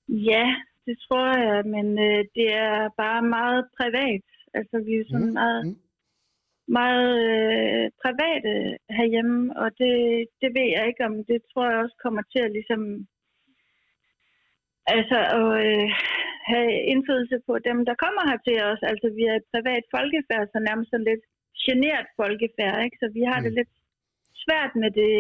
ja, 0.09 0.47
det 0.87 0.97
tror 1.05 1.39
jeg, 1.47 1.65
men 1.75 1.87
øh, 2.09 2.25
det 2.37 2.49
er 2.53 2.89
bare 2.97 3.23
meget 3.23 3.69
privat. 3.79 4.25
Altså, 4.55 4.77
vi 4.87 4.93
er 4.95 5.05
sådan 5.11 5.27
Mm, 5.27 5.33
meget, 5.33 5.67
mm. 5.67 5.77
meget 6.79 7.13
øh, 7.35 7.91
private 8.03 8.53
herhjemme, 8.99 9.57
og 9.63 9.69
det, 9.79 9.95
det 10.41 10.51
ved 10.57 10.69
jeg 10.77 10.87
ikke 10.87 11.05
om. 11.09 11.25
Det 11.25 11.41
tror 11.53 11.71
jeg 11.71 11.79
også 11.79 11.97
kommer 12.05 12.23
til 12.33 12.43
at 12.47 12.53
ligesom... 12.53 13.07
Altså, 14.95 15.19
at 15.39 15.49
øh, 15.65 15.89
have 16.53 16.71
indflydelse 16.93 17.39
på 17.49 17.55
dem, 17.69 17.79
der 17.89 17.95
kommer 18.05 18.23
her 18.31 18.39
til 18.47 18.57
os. 18.71 18.83
Altså, 18.91 19.07
vi 19.19 19.23
er 19.31 19.35
et 19.37 19.51
privat 19.55 19.85
folkefærd, 19.97 20.45
så 20.53 20.59
nærmest 20.69 20.91
sådan 20.91 21.11
lidt 21.11 21.25
genert 21.65 22.09
folkefærd, 22.21 22.85
ikke? 22.85 22.99
Så 23.03 23.07
vi 23.17 23.23
har 23.31 23.39
mm. 23.39 23.45
det 23.45 23.53
lidt 23.59 23.73
svært 24.45 24.73
med 24.83 24.91
det, 25.01 25.15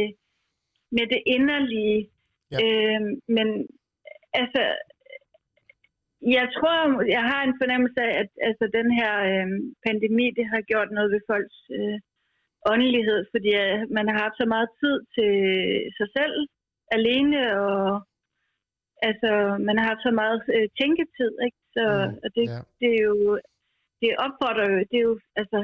med 0.92 1.06
det 1.12 1.22
inderlige. 1.26 2.10
Ja. 2.52 2.58
Øh, 2.62 3.00
men 3.36 3.48
altså, 4.40 4.62
jeg 6.36 6.46
tror, 6.56 7.02
jeg 7.16 7.22
har 7.32 7.42
en 7.44 7.58
fornemmelse 7.60 8.00
af, 8.08 8.12
at 8.22 8.30
altså, 8.48 8.64
den 8.78 8.88
her 8.98 9.12
øh, 9.30 9.48
pandemi, 9.86 10.26
det 10.38 10.46
har 10.52 10.60
gjort 10.70 10.90
noget 10.90 11.10
ved 11.14 11.20
folks 11.30 11.58
øh, 11.78 11.98
åndelighed, 12.72 13.20
fordi 13.32 13.50
øh, 13.64 13.78
man 13.96 14.04
har 14.08 14.18
haft 14.24 14.36
så 14.42 14.46
meget 14.54 14.68
tid 14.80 14.96
til 15.16 15.32
sig 15.98 16.08
selv, 16.18 16.36
alene, 16.96 17.40
og 17.66 18.06
altså, 19.08 19.30
man 19.68 19.78
har 19.78 19.94
så 20.06 20.10
meget 20.20 20.40
øh, 20.56 20.68
tænketid, 20.80 21.32
ikke? 21.46 21.60
Så 21.76 21.84
Mm, 22.10 22.18
og 22.24 22.28
det, 22.36 22.46
ja. 22.54 22.60
det 22.80 22.88
er 22.96 23.02
jo, 23.10 23.40
det 24.00 24.10
opfordrer 24.24 24.66
jo, 24.72 24.78
det 24.90 24.96
er 25.02 25.06
jo, 25.10 25.18
altså, 25.40 25.58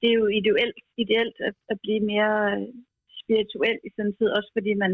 det 0.00 0.08
er 0.10 0.16
jo 0.22 0.26
ideelt, 0.26 0.78
ideelt 1.04 1.36
at, 1.48 1.54
at 1.72 1.78
blive 1.84 2.02
mere 2.12 2.34
øh, 2.52 2.68
spirituel 3.32 3.78
i 3.86 3.88
sådan 3.90 4.10
en 4.10 4.16
tid, 4.18 4.28
også 4.38 4.50
fordi 4.56 4.72
man, 4.74 4.92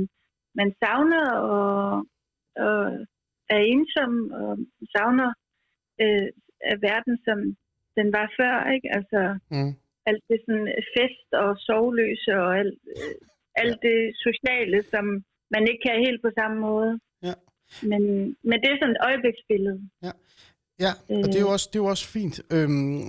man 0.54 0.68
savner 0.82 1.24
og, 1.54 2.06
og 2.66 2.78
er 3.54 3.60
ensom 3.74 4.12
og 4.42 4.58
savner 4.94 5.30
øh, 6.02 6.28
af 6.70 6.76
verden, 6.88 7.14
som 7.26 7.38
den 7.98 8.08
var 8.18 8.26
før, 8.40 8.56
ikke? 8.74 8.88
Altså, 8.98 9.20
Mm. 9.54 9.72
alt 10.10 10.22
det 10.30 10.38
sådan 10.46 10.68
fest 10.96 11.28
og 11.42 11.50
sovløse 11.66 12.32
og 12.44 12.58
alt, 12.60 12.80
øh, 12.96 13.14
alt 13.62 13.78
det 13.82 13.98
sociale, 14.26 14.78
som 14.92 15.04
man 15.54 15.62
ikke 15.70 15.82
kan 15.86 16.04
helt 16.06 16.22
på 16.22 16.30
samme 16.38 16.58
måde. 16.68 16.92
Ja. 17.28 17.34
Men, 17.90 18.02
men 18.48 18.56
det 18.62 18.68
er 18.70 18.78
sådan 18.78 18.96
et 18.96 19.04
øjebliksbillede. 19.08 19.78
Ja, 20.06 20.12
og 21.10 21.16
det 21.28 21.34
er 21.34 21.34
Øh. 21.36 21.40
jo 21.40 21.48
også, 21.48 21.68
det 21.72 21.78
er 21.78 21.82
jo 21.82 21.86
også 21.86 22.06
fint. 22.06 22.40
Øhm, 22.50 23.08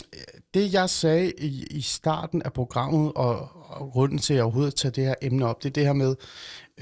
det 0.54 0.74
jeg 0.74 0.90
sagde 0.90 1.32
i, 1.38 1.68
i 1.72 1.82
starten 1.82 2.42
af 2.42 2.54
programmet, 2.54 3.12
og, 3.16 3.50
og 3.70 3.92
grunden 3.92 4.18
til 4.18 4.34
at 4.34 4.36
jeg 4.38 4.44
overhovedet 4.44 4.76
tage 4.76 4.92
det 4.92 5.04
her 5.06 5.16
emne 5.22 5.46
op, 5.46 5.64
det 5.64 5.70
er 5.70 5.74
det 5.74 5.86
her 5.86 5.94
med, 5.94 6.16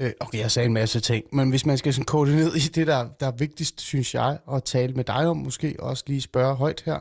øh, 0.00 0.10
okay, 0.20 0.38
jeg 0.38 0.50
sagde 0.50 0.66
en 0.66 0.72
masse 0.72 1.00
ting, 1.00 1.24
men 1.32 1.50
hvis 1.50 1.66
man 1.66 1.78
skal 1.78 1.94
sådan 1.94 2.04
kode 2.04 2.36
ned 2.36 2.54
i 2.54 2.58
det, 2.58 2.86
der, 2.86 3.08
der 3.20 3.26
er 3.26 3.30
vigtigst, 3.32 3.80
synes 3.80 4.14
jeg, 4.14 4.38
at 4.52 4.64
tale 4.64 4.92
med 4.94 5.04
dig 5.04 5.26
om, 5.26 5.36
måske 5.36 5.76
også 5.78 6.04
lige 6.06 6.20
spørge 6.20 6.54
højt 6.56 6.82
her, 6.86 6.98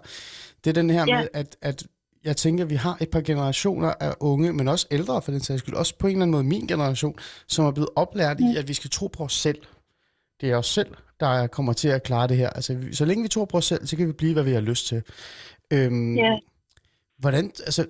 det 0.64 0.70
er 0.70 0.74
den 0.74 0.90
her 0.90 1.06
Ja. 1.08 1.20
med, 1.20 1.28
at, 1.34 1.58
at 1.62 1.84
jeg 2.24 2.38
tænker, 2.38 2.64
at 2.64 2.70
vi 2.70 2.76
har 2.76 2.98
et 3.02 3.10
par 3.10 3.22
generationer 3.22 3.94
af 4.00 4.14
unge, 4.20 4.54
men 4.54 4.68
også 4.68 4.88
ældre 4.92 5.22
for 5.22 5.32
den 5.32 5.42
sags 5.42 5.60
skyld, 5.62 5.76
også 5.76 5.96
på 5.98 6.08
en 6.08 6.12
eller 6.12 6.22
anden 6.24 6.32
måde 6.32 6.44
min 6.44 6.68
generation, 6.68 7.16
som 7.48 7.66
er 7.66 7.72
blevet 7.72 7.90
oplært 7.96 8.40
i, 8.40 8.58
at 8.58 8.68
vi 8.68 8.74
skal 8.74 8.90
tro 8.90 9.08
på 9.08 9.24
os 9.24 9.34
selv. 9.34 9.60
Det 10.42 10.50
er 10.52 10.58
os 10.58 10.68
selv, 10.68 10.88
der 11.20 11.48
kommer 11.48 11.74
til 11.74 11.88
at 11.88 12.04
klare 12.04 12.28
det 12.28 12.38
her. 12.38 12.50
Altså, 12.50 12.78
så 12.92 13.06
længe 13.06 13.24
vi 13.24 13.28
tror 13.30 13.46
på 13.46 13.58
os 13.58 13.66
selv, 13.66 13.88
så 13.88 13.98
kan 13.98 14.08
vi 14.08 14.12
blive, 14.14 14.34
hvad 14.34 14.44
vi 14.44 14.52
har 14.52 14.60
lyst 14.62 14.88
til. 14.88 15.04
Øhm, 15.74 16.16
Ja. 16.16 16.38
Hvordan, 17.20 17.52
altså, 17.66 17.86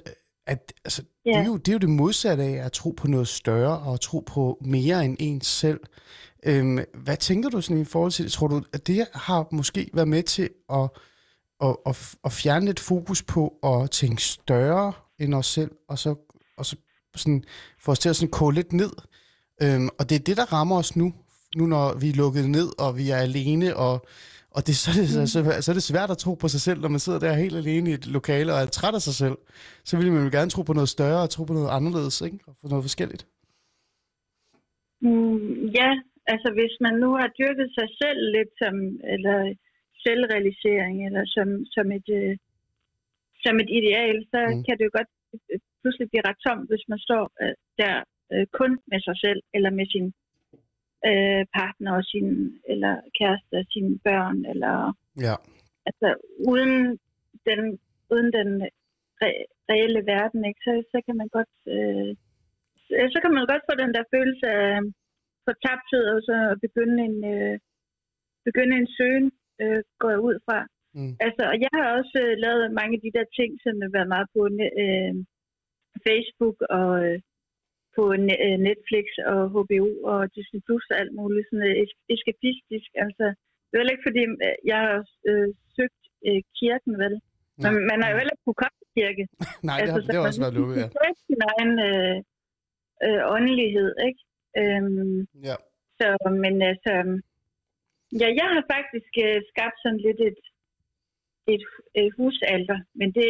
at, 0.48 0.74
altså 0.86 1.04
Ja. 1.26 1.32
det, 1.32 1.38
er 1.38 1.46
jo, 1.46 1.58
det 1.58 1.68
er 1.68 1.74
jo 1.74 1.80
det 1.80 1.90
modsatte 1.90 2.44
af 2.44 2.66
at 2.66 2.72
tro 2.72 2.90
på 2.98 3.08
noget 3.08 3.28
større, 3.28 3.80
og 3.80 3.94
at 3.94 4.00
tro 4.00 4.20
på 4.28 4.58
mere 4.62 5.06
end 5.06 5.18
ens 5.20 5.48
selv. 5.48 5.80
Øhm, 6.46 6.80
hvad 6.94 7.18
tænker 7.18 7.50
du 7.50 7.62
sådan 7.62 7.82
i 7.82 7.86
forhold 7.86 8.12
til 8.12 8.26
det? 8.26 8.32
Tror 8.32 8.48
du, 8.48 8.62
at 8.74 8.88
det 8.88 9.08
har 9.14 9.48
måske 9.52 9.90
været 9.94 10.08
med 10.08 10.24
til 10.24 10.50
at, 10.74 10.90
at, 11.64 11.76
at, 11.86 12.16
at 12.26 12.32
fjerne 12.32 12.66
lidt 12.66 12.80
fokus 12.80 13.24
på 13.24 13.54
at 13.64 13.92
tænke 13.92 14.24
større 14.24 14.94
end 15.20 15.34
os 15.34 15.46
selv, 15.48 15.72
og 15.90 16.00
så, 16.00 16.16
og 16.58 16.66
så 16.66 16.76
sådan, 17.16 17.44
få 17.80 17.92
os 17.92 18.00
til 18.00 18.10
at 18.10 18.16
sådan 18.16 18.32
koge 18.32 18.54
lidt 18.54 18.74
ned? 18.74 18.92
Øhm, 19.62 19.90
og 20.00 20.10
det 20.10 20.16
er 20.16 20.20
det, 20.20 20.38
der 20.38 20.54
rammer 20.54 20.78
os 20.78 20.96
nu, 20.96 21.14
nu 21.56 21.64
når 21.66 21.86
vi 22.02 22.08
er 22.10 22.18
lukket 22.24 22.50
ned, 22.58 22.70
og 22.86 22.90
vi 23.00 23.06
er 23.16 23.20
alene, 23.28 23.68
og, 23.86 23.96
og 24.56 24.62
det, 24.68 24.76
så, 24.82 24.88
er 24.92 24.96
det, 25.02 25.10
så, 25.16 25.22
så, 25.34 25.40
så 25.64 25.72
er 25.72 25.78
det 25.80 25.84
svært 25.92 26.12
at 26.12 26.18
tro 26.18 26.34
på 26.44 26.48
sig 26.48 26.62
selv, 26.68 26.80
når 26.82 26.90
man 26.96 27.00
sidder 27.06 27.20
der 27.20 27.34
helt 27.44 27.56
alene 27.64 27.90
i 27.90 27.94
et 27.94 28.08
lokale 28.18 28.54
og 28.54 28.60
er 28.60 28.66
træt 28.66 28.96
af 29.00 29.02
sig 29.02 29.16
selv. 29.24 29.38
Så 29.88 29.98
vil 29.98 30.12
man 30.12 30.24
jo 30.26 30.32
gerne 30.38 30.50
tro 30.50 30.62
på 30.64 30.74
noget 30.74 30.90
større, 30.90 31.22
og 31.24 31.30
tro 31.30 31.44
på 31.44 31.54
noget 31.54 31.70
anderledes, 31.78 32.22
ikke? 32.22 32.40
og 32.48 32.54
på 32.62 32.68
noget 32.68 32.84
forskelligt. 32.84 33.24
Mm, 35.06 35.66
ja, 35.80 35.90
altså 36.34 36.50
hvis 36.58 36.74
man 36.86 36.96
nu 37.04 37.10
har 37.22 37.30
dyrket 37.40 37.68
sig 37.78 37.88
selv 38.02 38.20
lidt 38.36 38.52
som, 38.62 38.76
eller 39.14 39.38
selvrealisering, 40.06 40.96
eller 41.08 41.24
som, 41.36 41.48
som, 41.76 41.86
et, 41.98 42.08
øh, 42.20 42.34
som 43.44 43.56
et 43.64 43.70
ideal, 43.80 44.18
så 44.34 44.40
Mm. 44.50 44.64
kan 44.66 44.76
det 44.78 44.86
jo 44.88 44.94
godt 45.00 45.12
pludselig 45.82 46.08
blive 46.10 46.26
ret 46.30 46.40
tomt, 46.48 46.66
hvis 46.72 46.86
man 46.92 47.00
står 47.08 47.24
øh, 47.44 47.56
der 47.82 47.96
øh, 48.34 48.46
kun 48.60 48.72
med 48.92 49.00
sig 49.08 49.18
selv, 49.26 49.40
eller 49.56 49.72
med 49.80 49.88
sin 49.94 50.08
øh, 51.10 51.44
partner 51.58 51.92
og 52.00 52.04
sin, 52.04 52.28
eller 52.72 52.94
kæreste 53.20 53.54
og 53.62 53.66
sine 53.74 54.00
børn, 54.08 54.46
eller 54.52 54.76
Ja. 55.28 55.36
altså 55.90 56.10
uden 56.52 56.74
den, 57.50 57.80
uden 58.14 58.30
den 58.38 58.50
re- 59.24 59.46
reelle 59.72 60.02
verden, 60.06 60.46
ikke, 60.46 60.62
så, 60.68 60.74
så 60.92 60.98
kan 61.06 61.16
man 61.22 61.28
godt 61.38 61.54
øh, 61.76 62.16
så, 62.88 62.94
så 63.14 63.18
kan 63.24 63.34
man 63.38 63.46
godt 63.52 63.64
få 63.70 63.74
den 63.84 63.92
der 63.96 64.04
følelse 64.16 64.48
af 64.64 64.74
fortabthed, 65.48 66.06
og 66.16 66.20
så 66.30 66.36
begynde 66.66 66.98
en, 67.10 67.18
øh, 67.34 67.56
begynde 68.48 68.76
en 68.78 68.90
søgen, 68.98 69.32
øh, 69.62 69.82
går 70.02 70.10
jeg 70.16 70.22
ud 70.30 70.38
fra. 70.46 70.60
Mm. 70.98 71.14
Altså, 71.26 71.44
og 71.52 71.56
jeg 71.64 71.72
har 71.78 71.86
også 72.00 72.18
øh, 72.26 72.34
lavet 72.46 72.78
mange 72.80 72.94
af 72.98 73.02
de 73.06 73.16
der 73.18 73.26
ting, 73.40 73.52
som 73.64 73.74
har 73.84 73.92
været 73.98 74.10
meget 74.16 74.28
på 74.36 74.42
øh, 74.84 75.14
Facebook 76.08 76.58
og 76.80 76.90
øh, 77.06 77.20
på 77.98 78.04
øh, 78.46 78.58
Netflix 78.68 79.06
og 79.32 79.40
HBO 79.54 79.86
og 80.12 80.20
Disney 80.36 80.62
Plus 80.66 80.86
og 80.92 80.98
alt 81.02 81.14
muligt 81.20 81.48
sådan 81.48 81.68
øh, 81.70 81.76
es- 81.84 82.04
eskapistisk. 82.16 82.90
Altså, 83.06 83.26
det 83.70 83.76
er 83.76 83.94
ikke, 83.94 84.08
fordi 84.10 84.24
øh, 84.46 84.58
jeg 84.72 84.80
har 84.86 84.98
øh, 85.30 85.50
søgt 85.76 86.04
øh, 86.28 86.42
kirken, 86.60 86.94
vel? 87.04 87.16
Men 87.64 87.74
Nej. 87.74 87.88
man 87.92 87.98
har 88.02 88.10
jo 88.12 88.18
heller 88.20 88.36
ikke 88.36 88.46
kunne 88.48 88.62
komme 88.64 88.78
til 88.82 88.90
kirke. 88.98 89.24
Nej, 89.70 89.78
det 89.80 89.90
har, 89.94 90.00
det 90.08 90.16
har 90.16 90.28
også 90.30 90.44
været 90.44 90.58
lukket, 90.60 90.76
ja. 90.76 90.82
kan 90.82 90.96
søge 90.98 91.18
sin 91.30 91.42
egen 91.52 91.74
øh, 91.90 92.18
øh, 93.06 93.22
åndelighed, 93.36 93.92
ikke? 94.08 94.22
Øhm, 94.62 95.20
ja. 95.50 95.56
så, 96.00 96.08
men 96.44 96.56
altså, 96.72 96.94
ja, 98.22 98.28
jeg 98.40 98.48
har 98.54 98.64
faktisk 98.76 99.12
øh, 99.26 99.40
skabt 99.52 99.78
sådan 99.84 100.02
lidt 100.08 100.22
et, 100.30 100.40
et, 101.54 101.64
et 102.02 102.12
husalter, 102.18 102.80
men 103.00 103.10
det, 103.18 103.30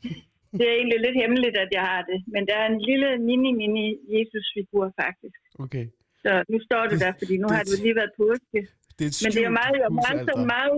det 0.58 0.66
er 0.70 0.74
egentlig 0.80 1.00
lidt 1.06 1.16
hemmeligt, 1.22 1.56
at 1.64 1.70
jeg 1.76 1.84
har 1.90 2.00
det. 2.10 2.18
Men 2.34 2.42
der 2.48 2.56
er 2.62 2.66
en 2.74 2.80
lille 2.90 3.08
mini-mini 3.28 3.86
Jesus-figur 4.16 4.84
faktisk. 5.02 5.38
Okay. 5.64 5.86
Så 6.24 6.30
nu 6.52 6.56
står 6.68 6.82
det 6.90 6.98
der, 7.04 7.12
fordi 7.20 7.34
nu 7.42 7.46
Det- 7.48 7.54
har 7.56 7.62
det 7.64 7.72
jo 7.76 7.80
lige 7.86 7.96
været 8.00 8.14
påske. 8.22 8.58
Det 8.98 9.04
er 9.08 9.12
Men 9.24 9.30
det 9.34 9.40
er 9.44 9.48
jo 9.50 9.56
meget, 9.62 9.76
meget, 10.04 10.46
meget 10.54 10.76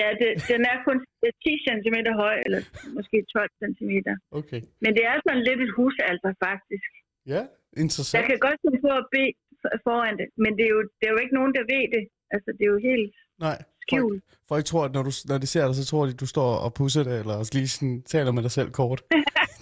Ja, 0.00 0.06
det, 0.20 0.28
den 0.52 0.60
er 0.72 0.76
kun 0.86 0.96
10 1.44 1.52
cm 1.68 1.96
høj, 2.22 2.36
eller 2.46 2.60
måske 2.96 3.16
12 3.36 3.50
cm. 3.62 3.92
Okay. 4.40 4.60
Men 4.84 4.90
det 4.96 5.02
er 5.10 5.16
sådan 5.26 5.42
lidt 5.48 5.60
et 5.66 5.72
husalter, 5.78 6.32
faktisk. 6.48 6.90
Ja, 7.34 7.42
Jeg 7.42 7.80
interessant. 7.84 8.26
kan 8.30 8.38
godt 8.46 8.58
finde 8.64 8.80
på 8.86 8.90
at 9.02 9.06
bede 9.14 9.32
for- 9.62 9.74
foran 9.86 10.14
det, 10.20 10.28
men 10.44 10.50
det 10.58 10.64
er, 10.68 10.72
jo, 10.76 10.80
det 10.98 11.04
er 11.08 11.12
jo 11.16 11.20
ikke 11.24 11.34
nogen, 11.38 11.52
der 11.58 11.64
ved 11.74 11.84
det. 11.94 12.02
Altså, 12.34 12.48
det 12.56 12.62
er 12.66 12.72
jo 12.76 12.80
helt 12.90 13.12
Nej, 13.46 13.56
folk, 13.90 14.02
skjult. 14.02 14.22
folk 14.50 14.64
tror, 14.70 14.82
at 14.88 14.92
når, 14.96 15.02
du, 15.08 15.12
når 15.30 15.38
de 15.44 15.48
ser 15.54 15.64
dig, 15.66 15.74
så 15.76 15.84
tror 15.90 16.02
de, 16.06 16.12
at 16.16 16.20
du 16.24 16.28
står 16.34 16.50
og 16.66 16.70
pusser 16.78 17.02
det, 17.08 17.14
eller 17.22 17.36
lige 17.56 17.68
sådan, 17.74 17.96
taler 18.14 18.32
med 18.36 18.42
dig 18.46 18.52
selv 18.58 18.70
kort. 18.80 19.00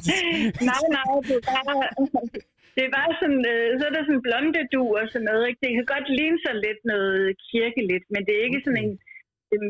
nej, 0.71 0.83
nej, 0.97 1.11
det 1.29 1.37
er 1.39 1.45
bare, 1.57 1.75
det 2.77 2.83
er 2.89 2.93
bare 2.99 3.13
sådan, 3.21 3.43
øh, 3.53 3.69
så 3.79 3.85
er 3.89 3.93
der 3.95 4.05
sådan 4.09 4.27
blonde 4.27 4.63
du 4.75 4.83
og 5.01 5.07
sådan 5.13 5.29
noget. 5.31 5.45
Ikke? 5.49 5.61
Det 5.65 5.71
kan 5.77 5.87
godt 5.95 6.07
ligne 6.19 6.39
sig 6.45 6.55
lidt 6.67 6.81
noget 6.93 7.23
kirkeligt, 7.53 8.05
men 8.13 8.21
det 8.27 8.35
er 8.35 8.47
ikke 8.47 8.61
okay. 8.63 8.67
sådan 8.67 8.83
en, 8.85 8.93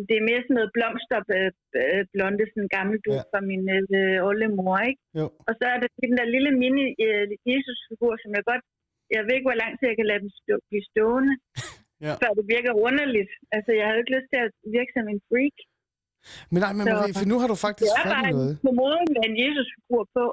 det, 0.08 0.14
er 0.16 0.28
mere 0.30 0.42
sådan 0.44 0.58
noget 0.58 0.74
blomster 0.76 1.20
øh, 1.36 1.50
øh, 1.80 2.02
sådan 2.50 2.64
en 2.64 2.74
gammel 2.76 2.96
du 3.06 3.12
ja. 3.16 3.22
fra 3.30 3.40
min 3.50 3.64
øh, 3.98 4.28
oldemor, 4.28 4.76
ikke? 4.90 5.02
Jo. 5.20 5.26
Og 5.48 5.52
så 5.58 5.64
er 5.74 5.78
der 5.82 5.88
den 6.04 6.12
der 6.18 6.32
lille 6.34 6.52
mini 6.62 6.86
øh, 7.06 7.24
Jesus-figur, 7.50 8.12
som 8.22 8.30
jeg 8.36 8.44
godt, 8.50 8.64
jeg 9.16 9.22
ved 9.24 9.34
ikke, 9.36 9.48
hvor 9.50 9.62
lang 9.62 9.72
tid 9.74 9.86
jeg 9.90 9.98
kan 9.98 10.10
lade 10.10 10.22
den 10.24 10.32
stå, 10.40 10.54
blive 10.68 10.84
stående, 10.90 11.34
Ja. 12.06 12.12
før 12.22 12.30
det 12.38 12.44
virker 12.54 12.72
underligt. 12.86 13.30
Altså, 13.54 13.70
jeg 13.78 13.84
jo 13.92 13.96
ikke 14.02 14.12
lyst 14.16 14.28
til 14.32 14.40
at 14.46 14.50
virke 14.76 14.90
som 14.96 15.04
en 15.14 15.20
freak. 15.28 15.56
Men 16.52 16.60
nej, 16.64 16.72
men 16.78 16.84
Så- 16.86 16.92
Marie, 16.94 17.14
for 17.20 17.26
nu 17.32 17.36
har 17.40 17.46
du 17.52 17.56
Det 17.58 17.64
faktisk 17.68 17.92
fat 17.98 18.12
bare 18.14 18.28
i 18.28 18.32
noget. 18.32 18.52
kommode 18.66 18.98
med 19.14 19.22
en 19.28 19.34
Jesus-figur 19.44 20.02
på. 20.16 20.24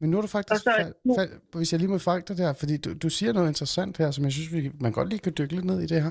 Men 0.00 0.10
nu 0.10 0.14
har 0.16 0.22
du 0.22 0.28
faktisk 0.28 0.62
så- 0.64 0.74
fat, 0.78 0.92
fat, 1.18 1.28
hvis 1.58 1.72
jeg 1.72 1.78
lige 1.80 1.90
må 1.90 1.98
fakta 1.98 2.34
der, 2.42 2.52
fordi 2.52 2.76
du, 2.76 2.90
du 3.04 3.08
siger 3.08 3.32
noget 3.32 3.48
interessant 3.48 3.98
her, 3.98 4.10
som 4.10 4.24
jeg 4.24 4.32
synes, 4.32 4.52
vi, 4.52 4.70
man 4.80 4.92
godt 4.92 5.08
lige 5.08 5.18
kan 5.18 5.32
dykke 5.38 5.54
lidt 5.54 5.64
ned 5.64 5.80
i 5.80 5.86
det 5.86 6.02
her. 6.02 6.10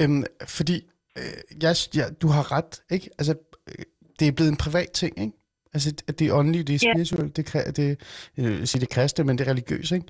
Øhm, 0.00 0.24
fordi 0.48 0.76
øh, 1.18 1.62
jeg, 1.62 1.74
ja, 1.96 2.04
du 2.22 2.28
har 2.28 2.52
ret, 2.52 2.82
ikke? 2.90 3.10
Altså, 3.18 3.34
øh, 3.68 3.84
det 4.18 4.28
er 4.28 4.32
blevet 4.32 4.50
en 4.50 4.56
privat 4.56 4.90
ting, 4.90 5.20
ikke? 5.20 5.32
Altså, 5.74 5.90
det 6.18 6.28
er 6.28 6.32
åndeligt, 6.34 6.66
det 6.68 6.74
er 6.74 6.88
Ja. 6.88 6.92
spirituelt, 6.94 7.36
det, 7.36 7.54
er, 7.54 7.70
det, 7.72 8.00
jeg 8.36 8.44
vil 8.44 8.68
sige 8.68 8.80
det 8.80 8.88
kristne, 8.88 9.24
men 9.24 9.38
det 9.38 9.46
er 9.46 9.50
religiøst, 9.50 9.92
ikke? 9.92 10.06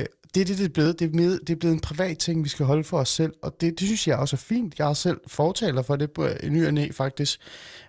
Øh, 0.00 0.04
det 0.34 0.40
er 0.40 0.44
det, 0.44 0.58
det 0.58 0.64
er 0.64 0.68
blevet. 0.68 0.98
Det 0.98 1.10
er, 1.10 1.16
med, 1.16 1.40
det 1.40 1.50
er 1.50 1.56
blevet 1.56 1.74
en 1.74 1.80
privat 1.80 2.18
ting, 2.18 2.44
vi 2.44 2.48
skal 2.48 2.66
holde 2.66 2.84
for 2.84 2.98
os 2.98 3.08
selv, 3.08 3.32
og 3.42 3.60
det, 3.60 3.80
det 3.80 3.88
synes 3.88 4.08
jeg 4.08 4.18
også 4.18 4.36
er 4.36 4.38
fint. 4.38 4.78
Jeg 4.78 4.88
er 4.88 4.92
selv 4.92 5.20
fortaler 5.26 5.82
for 5.82 5.96
det 5.96 6.10
på 6.10 6.26
en 6.26 6.52
ny 6.52 6.66
og 6.66 6.74
næ, 6.74 6.88
faktisk. 6.92 7.40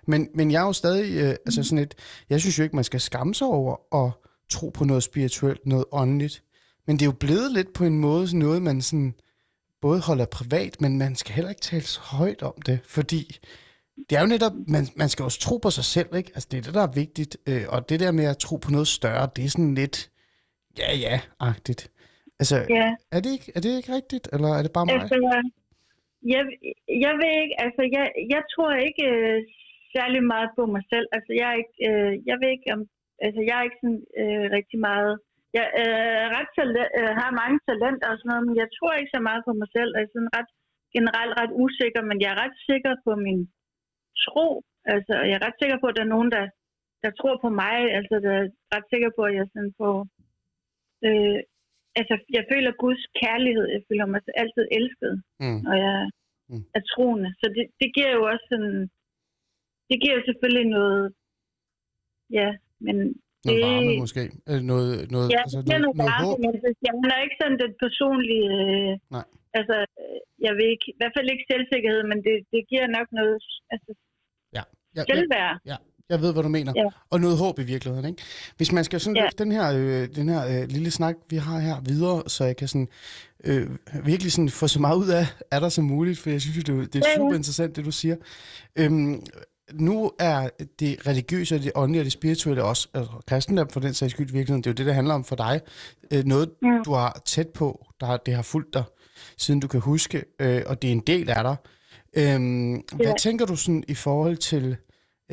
Men, 0.06 0.28
men 0.34 0.50
jeg 0.50 0.62
er 0.62 0.66
jo 0.66 0.72
stadig, 0.72 1.16
øh, 1.16 1.30
altså 1.46 1.62
sådan 1.62 1.78
et, 1.78 1.94
jeg 2.30 2.40
synes 2.40 2.58
jo 2.58 2.62
ikke, 2.62 2.76
man 2.76 2.84
skal 2.84 3.00
skamme 3.00 3.34
sig 3.34 3.46
over 3.46 4.04
at 4.04 4.12
tro 4.50 4.70
på 4.70 4.84
noget 4.84 5.02
spirituelt, 5.02 5.66
noget 5.66 5.84
åndeligt. 5.92 6.42
Men 6.86 6.96
det 6.96 7.02
er 7.02 7.06
jo 7.06 7.12
blevet 7.12 7.52
lidt 7.52 7.72
på 7.72 7.84
en 7.84 7.98
måde 7.98 8.26
sådan 8.26 8.38
noget, 8.38 8.62
man 8.62 8.82
sådan 8.82 9.14
både 9.80 10.00
holder 10.00 10.24
privat, 10.24 10.80
men 10.80 10.98
man 10.98 11.16
skal 11.16 11.34
heller 11.34 11.48
ikke 11.48 11.60
tale 11.60 11.84
så 11.84 12.00
højt 12.00 12.42
om 12.42 12.54
det, 12.66 12.78
fordi 12.86 13.38
det 14.10 14.16
er 14.16 14.20
jo 14.20 14.26
netop, 14.26 14.52
man, 14.68 14.88
man 14.96 15.08
skal 15.08 15.24
også 15.24 15.40
tro 15.40 15.56
på 15.56 15.70
sig 15.70 15.84
selv, 15.84 16.14
ikke? 16.16 16.30
Altså 16.34 16.48
det 16.50 16.58
er 16.58 16.62
det, 16.62 16.74
der 16.74 16.82
er 16.82 16.92
vigtigt, 16.92 17.36
øh, 17.46 17.64
og 17.68 17.88
det 17.88 18.00
der 18.00 18.12
med 18.12 18.24
at 18.24 18.38
tro 18.38 18.56
på 18.56 18.70
noget 18.70 18.88
større, 18.88 19.28
det 19.36 19.44
er 19.44 19.48
sådan 19.48 19.74
lidt, 19.74 20.10
ja 20.78 20.96
ja-agtigt. 20.96 21.90
Altså, 22.40 22.56
Ja. 22.78 22.88
er 23.16 23.20
det, 23.24 23.30
ikke, 23.36 23.48
er 23.56 23.60
det 23.64 23.72
ikke 23.78 23.92
rigtigt, 23.98 24.26
eller 24.34 24.50
er 24.58 24.62
det 24.64 24.72
bare 24.76 24.86
mig? 24.86 24.94
Altså, 24.94 25.16
jeg, 26.34 26.42
jeg 27.04 27.14
ved 27.20 27.32
ikke, 27.42 27.56
altså, 27.64 27.82
jeg, 27.96 28.06
jeg 28.34 28.42
tror 28.52 28.72
ikke 28.88 29.04
øh, 29.14 29.38
særlig 29.96 30.22
meget 30.32 30.50
på 30.58 30.62
mig 30.74 30.82
selv. 30.92 31.06
Altså, 31.16 31.30
jeg 31.40 31.46
er 31.52 31.56
ikke, 31.62 31.76
øh, 31.88 32.12
jeg 32.30 32.36
ved 32.40 32.50
ikke 32.56 32.68
om, 32.76 32.80
altså, 33.26 33.40
jeg 33.48 33.54
er 33.58 33.64
ikke 33.66 33.80
sådan 33.82 34.02
øh, 34.20 34.44
rigtig 34.56 34.78
meget, 34.88 35.12
jeg 35.56 35.66
øh, 35.82 36.24
ret 36.36 36.50
talent, 36.58 36.90
øh, 36.98 37.12
har 37.20 37.30
mange 37.42 37.58
talenter 37.68 38.08
og 38.10 38.16
sådan 38.18 38.30
noget, 38.32 38.46
men 38.48 38.56
jeg 38.62 38.68
tror 38.76 38.92
ikke 38.94 39.14
så 39.16 39.20
meget 39.28 39.42
på 39.48 39.52
mig 39.60 39.68
selv. 39.76 39.90
Jeg 39.96 40.04
er 40.06 40.14
sådan 40.14 40.34
ret, 40.38 40.50
generelt 40.96 41.34
ret 41.40 41.52
usikker, 41.64 42.02
men 42.08 42.16
jeg 42.22 42.28
er 42.32 42.40
ret 42.44 42.56
sikker 42.68 42.92
på 43.06 43.12
min 43.26 43.40
tro. 44.24 44.48
Altså, 44.94 45.14
jeg 45.28 45.36
er 45.38 45.44
ret 45.46 45.60
sikker 45.62 45.78
på, 45.80 45.86
at 45.88 45.96
der 45.96 46.04
er 46.04 46.14
nogen, 46.14 46.30
der, 46.36 46.44
der 47.04 47.10
tror 47.20 47.36
på 47.44 47.48
mig. 47.62 47.76
Altså, 47.98 48.14
der 48.24 48.32
er 48.40 48.46
ret 48.74 48.86
sikker 48.92 49.10
på, 49.16 49.22
at 49.28 49.34
jeg 49.38 49.46
sådan 49.52 49.74
får... 49.80 49.96
Øh, 51.06 51.40
altså, 52.00 52.14
jeg 52.36 52.44
føler 52.52 52.72
Guds 52.82 53.02
kærlighed. 53.22 53.64
Jeg 53.74 53.82
føler 53.88 54.06
mig 54.12 54.20
altid 54.42 54.64
elsket, 54.78 55.14
Mm. 55.44 55.60
og 55.70 55.74
jeg 55.86 55.98
Mm. 56.52 56.64
er 56.78 56.82
troende. 56.92 57.28
Så 57.40 57.46
det, 57.56 57.64
det 57.80 57.88
giver 57.96 58.12
jo 58.18 58.22
også 58.32 58.44
sådan... 58.52 58.76
Det 59.90 59.96
giver 60.02 60.14
jo 60.18 60.22
selvfølgelig 60.28 60.66
noget... 60.76 61.02
Ja, 62.38 62.48
men 62.86 62.96
Noget 63.46 63.58
det- 63.60 63.64
varme 63.66 63.92
måske. 64.04 64.22
Eller 64.50 64.64
noget, 64.72 64.90
noget, 65.14 65.28
Ja, 65.34 65.40
altså, 65.44 65.58
er 65.58 65.62
noget, 65.84 65.96
noget 66.00 66.10
varme, 66.12 66.26
håb. 66.26 66.38
men 66.44 66.50
jeg 66.86 66.92
er 67.16 67.24
ikke 67.26 67.40
sådan 67.42 67.58
den 67.64 67.72
personlige... 67.84 68.48
Øh, 68.60 68.92
Nej. 69.16 69.26
Altså, 69.58 69.76
øh, 70.02 70.18
jeg 70.46 70.52
vil 70.58 70.66
ikke, 70.74 70.86
i 70.94 70.96
hvert 70.98 71.14
fald 71.16 71.28
ikke 71.34 71.46
selvsikkerhed, 71.52 72.02
men 72.10 72.18
det, 72.26 72.34
det 72.52 72.60
giver 72.70 72.86
nok 72.96 73.08
noget 73.18 73.36
altså, 73.74 73.90
Ja, 74.56 74.62
ja, 74.96 75.02
selvværd. 75.10 75.54
ja, 75.70 75.76
jeg 76.10 76.20
ved, 76.20 76.32
hvad 76.32 76.42
du 76.42 76.48
mener. 76.48 76.72
Ja. 76.76 76.84
Og 77.10 77.20
noget 77.20 77.38
håb 77.38 77.58
i 77.58 77.62
virkeligheden. 77.62 78.08
Ikke? 78.10 78.22
Hvis 78.56 78.72
man 78.72 78.84
skal 78.84 79.00
sådan 79.00 79.16
Ja. 79.16 79.22
løfte 79.22 79.44
den 79.44 79.52
her, 79.52 79.72
øh, 79.74 80.08
den 80.16 80.28
her 80.28 80.46
øh, 80.62 80.68
lille 80.68 80.90
snak, 80.90 81.14
vi 81.30 81.36
har 81.36 81.58
her 81.58 81.76
videre, 81.80 82.22
så 82.26 82.44
jeg 82.44 82.56
kan 82.56 82.68
sådan, 82.68 82.88
øh, 83.44 83.68
virkelig 84.04 84.32
sådan 84.32 84.48
få 84.48 84.68
så 84.68 84.80
meget 84.80 84.96
ud 84.96 85.08
af, 85.08 85.26
er 85.50 85.60
der 85.60 85.68
som 85.68 85.84
muligt, 85.84 86.18
for 86.18 86.30
jeg 86.30 86.40
synes, 86.40 86.56
det, 86.64 86.66
det 86.66 86.76
er 86.76 86.84
Ja, 86.94 87.10
ja. 87.10 87.16
super 87.16 87.34
interessant, 87.34 87.76
det 87.76 87.84
du 87.84 87.90
siger. 87.90 88.16
Øhm, 88.76 89.22
nu 89.72 90.10
er 90.18 90.48
det 90.80 91.06
religiøse, 91.06 91.54
og 91.54 91.62
det 91.62 91.72
åndelige 91.74 92.00
og 92.00 92.04
det 92.04 92.12
spirituelle 92.12 92.62
også, 92.64 92.88
altså 92.94 93.12
kristendom 93.28 93.68
for 93.70 93.80
den 93.80 93.94
sags 93.94 94.10
skyld 94.12 94.26
virkeligheden, 94.32 94.62
det 94.64 94.66
er 94.66 94.72
jo 94.72 94.74
det, 94.76 94.86
der 94.86 94.92
handler 94.92 95.14
om 95.14 95.24
for 95.24 95.36
dig. 95.36 95.60
Øh, 96.12 96.24
noget, 96.24 96.50
Mm. 96.62 96.68
du 96.84 96.92
har 96.92 97.20
tæt 97.24 97.48
på, 97.48 97.86
der 98.00 98.06
har, 98.06 98.16
det 98.16 98.34
har 98.34 98.42
fulgt 98.42 98.74
dig, 98.74 98.84
siden 99.38 99.60
du 99.60 99.68
kan 99.68 99.80
huske, 99.80 100.24
øh, 100.40 100.62
og 100.66 100.82
det 100.82 100.88
er 100.88 100.92
en 100.92 101.02
del 101.06 101.30
af 101.30 101.42
dig. 101.44 101.56
Øhm, 102.16 102.72
Hvad 102.94 103.06
Ja. 103.06 103.12
tænker 103.20 103.46
du 103.46 103.56
sådan 103.56 103.84
i 103.88 103.94
forhold 103.94 104.36
til 104.36 104.76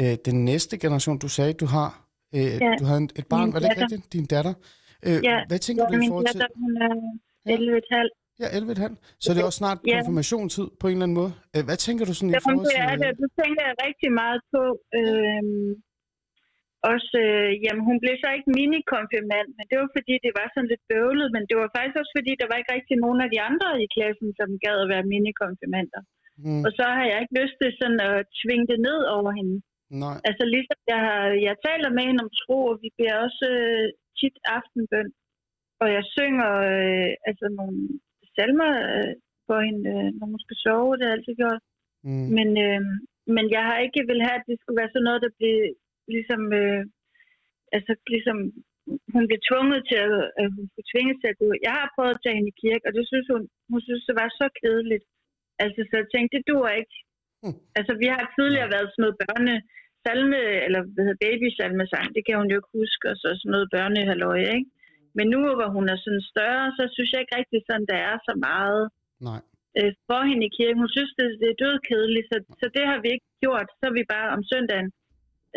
øh, 0.02 0.14
den 0.28 0.38
næste 0.52 0.74
generation? 0.84 1.18
Du 1.26 1.30
sagde, 1.38 1.54
du 1.64 1.68
har 1.76 1.90
øh, 2.38 2.54
Ja. 2.66 2.72
du 2.82 2.86
har 2.90 2.98
en- 3.04 3.14
et 3.22 3.28
barn, 3.34 3.46
Min 3.48 3.54
var 3.54 3.60
det 3.60 3.68
ikke 3.70 3.82
rigtigt? 3.86 4.06
Din 4.16 4.26
datter. 4.36 4.54
Øh, 5.08 5.20
Ja. 5.30 5.38
Hvad 5.50 5.60
tænker 5.66 5.84
Ja, 5.84 5.88
du 5.90 5.94
i 5.98 6.02
min 6.04 6.10
forhold 6.12 6.26
til... 6.34 6.40
datter, 6.42 6.58
hun 6.64 6.72
er 6.88 6.94
Ja. 7.50 7.56
11,5. 7.58 8.08
Ja, 8.44 8.48
11,5. 8.60 8.92
Så 9.24 9.28
det 9.34 9.40
er 9.42 9.48
også 9.50 9.62
snart 9.64 9.80
Ja. 9.82 9.90
konfirmationstid 9.98 10.68
på 10.82 10.86
en 10.88 10.94
eller 10.96 11.06
anden 11.08 11.18
måde. 11.22 11.32
Øh, 11.56 11.62
Hvad 11.68 11.78
tænker 11.86 12.04
du 12.10 12.14
sådan 12.16 12.30
i 12.30 12.34
Jamen, 12.34 12.46
forhold 12.48 12.66
det 12.68 12.76
til... 12.76 12.92
er 12.92 12.96
det. 13.04 13.12
Tænker 13.44 13.62
jeg 13.70 13.76
rigtig 13.88 14.10
meget 14.22 14.42
på. 14.54 14.62
Øhm, 15.00 15.70
også, 16.94 17.16
øh, 17.28 17.50
jamen, 17.66 17.84
hun 17.90 17.98
blev 18.04 18.16
så 18.24 18.30
ikke 18.38 18.50
minikonfirmand, 18.60 19.48
men 19.58 19.66
det 19.70 19.78
var 19.82 19.90
fordi, 19.98 20.14
det 20.26 20.32
var 20.40 20.46
sådan 20.50 20.70
lidt 20.74 20.84
bøvlet, 20.92 21.28
men 21.36 21.44
det 21.50 21.56
var 21.62 21.68
faktisk 21.76 21.98
også 22.02 22.14
fordi, 22.20 22.32
der 22.42 22.48
var 22.50 22.58
ikke 22.60 22.74
rigtig 22.78 22.96
nogen 23.06 23.20
af 23.26 23.30
de 23.34 23.40
andre 23.50 23.70
i 23.84 23.88
klassen, 23.96 24.30
som 24.40 24.50
gad 24.66 24.78
at 24.84 24.92
være 24.94 25.10
minikonfirmander. 25.14 26.02
Mm, 26.44 26.62
Og 26.66 26.72
så 26.78 26.86
har 26.98 27.06
jeg 27.12 27.18
ikke 27.24 27.38
lyst 27.42 27.56
til 27.62 27.72
sådan 27.80 28.00
at 28.10 28.18
tvinge 28.42 28.66
det 28.72 28.80
ned 28.88 29.00
over 29.18 29.32
hende. 29.40 29.56
Nej. 30.02 30.18
Altså 30.30 30.44
ligesom 30.56 30.80
jeg, 30.94 31.00
har, 31.08 31.22
jeg 31.48 31.56
taler 31.68 31.90
med 31.96 32.04
hende 32.08 32.24
om 32.26 32.32
tro, 32.42 32.58
og 32.72 32.78
vi 32.84 32.90
beder 32.98 33.16
også 33.28 33.46
øh, 33.60 33.88
tit 34.20 34.38
aftenbøn. 34.58 35.10
Og 35.82 35.88
jeg 35.96 36.04
synger 36.18 36.50
øh, 36.74 37.12
altså 37.30 37.46
nogle 37.60 37.78
salmer 38.36 38.72
øh, 38.90 39.14
for 39.48 39.58
hende, 39.68 39.84
øh, 39.94 40.10
når 40.18 40.28
hun 40.32 40.42
skal 40.46 40.58
sove, 40.66 40.92
det 40.98 41.04
har 41.06 41.12
jeg 41.12 41.18
altid 41.18 41.36
gjort. 41.42 41.62
Mm, 42.08 42.28
Men, 42.38 42.50
øh, 42.66 42.82
men 43.36 43.46
jeg 43.56 43.64
har 43.70 43.78
ikke 43.86 44.02
vil 44.10 44.22
have, 44.28 44.40
at 44.40 44.48
det 44.50 44.58
skulle 44.60 44.80
være 44.82 44.94
sådan 44.94 45.08
noget, 45.08 45.26
der 45.26 45.32
bliver 45.38 45.64
ligesom, 46.16 46.42
øh, 46.62 46.82
altså 47.76 47.92
ligesom, 48.14 48.38
hun 49.14 49.24
blev 49.30 49.40
tvunget 49.50 49.82
til 49.90 50.00
at, 50.08 50.18
at 50.42 50.48
hun 50.56 50.66
skulle 50.70 50.90
tvinges 50.94 51.18
til 51.20 51.30
at 51.32 51.40
gå. 51.42 51.48
Jeg 51.68 51.74
har 51.80 51.88
prøvet 51.96 52.16
at 52.16 52.22
tage 52.22 52.38
hende 52.38 52.52
i 52.54 52.60
kirke, 52.64 52.86
og 52.88 52.94
det 52.98 53.04
synes 53.12 53.28
hun, 53.34 53.44
hun 53.72 53.82
synes, 53.88 54.04
det 54.10 54.16
var 54.22 54.30
så 54.42 54.48
kedeligt. 54.62 55.06
Altså, 55.64 55.80
så 55.90 55.94
jeg 56.02 56.08
tænkte, 56.10 56.34
det 56.36 56.48
duer 56.50 56.74
ikke. 56.82 56.98
Hmm. 57.44 57.60
Altså, 57.78 57.94
vi 58.02 58.08
har 58.16 58.24
tidligere 58.38 58.74
været 58.76 58.90
sådan 58.90 59.04
noget 59.04 59.20
børne, 59.24 59.56
salme, 60.04 60.40
eller 60.66 60.82
hvad 60.94 61.04
hedder 61.06 61.24
baby 61.28 61.48
salmesang, 61.58 62.06
det 62.16 62.22
kan 62.28 62.36
hun 62.40 62.50
jo 62.52 62.58
ikke 62.60 62.74
huske, 62.80 63.06
og 63.12 63.18
så 63.22 63.28
sådan 63.40 63.52
noget 63.56 63.68
børnehalløje, 63.76 64.50
ikke? 64.58 64.70
Men 65.18 65.26
nu, 65.34 65.40
hvor 65.58 65.70
hun 65.78 65.86
er 65.94 65.98
sådan 66.06 66.24
større, 66.34 66.66
så 66.78 66.84
synes 66.96 67.10
jeg 67.12 67.20
ikke 67.22 67.38
rigtig 67.40 67.60
sådan, 67.70 67.88
der 67.94 68.00
er 68.12 68.16
så 68.28 68.34
meget 68.50 68.84
nej. 69.30 69.42
øh, 69.80 69.92
for 70.10 70.22
hende 70.30 70.44
i 70.50 70.52
kirken. 70.58 70.82
Hun 70.84 70.92
synes, 70.96 71.12
det, 71.20 71.26
det 71.42 71.48
er 71.54 71.58
dødkedeligt, 71.66 72.28
så, 72.32 72.38
så 72.62 72.66
det 72.76 72.84
har 72.92 72.98
vi 73.04 73.10
ikke 73.16 73.28
gjort. 73.44 73.68
Så 73.80 73.84
er 73.90 73.96
vi 74.00 74.04
bare 74.16 74.30
om 74.36 74.42
søndagen, 74.52 74.88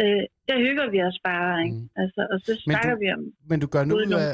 øh, 0.03 0.23
der 0.49 0.57
hygger 0.67 0.87
vi 0.95 0.99
os 1.11 1.19
bare, 1.31 1.53
ikke? 1.65 1.77
Mm. 1.81 1.89
Altså, 2.03 2.21
og 2.33 2.37
så 2.47 2.53
snakker 2.67 2.95
du- 2.95 3.01
vi 3.03 3.09
om 3.17 3.23
Men 3.51 3.59
du 3.65 3.69
gør 3.75 3.85
noget 3.91 4.09
nogle 4.09 4.25
af, 4.27 4.33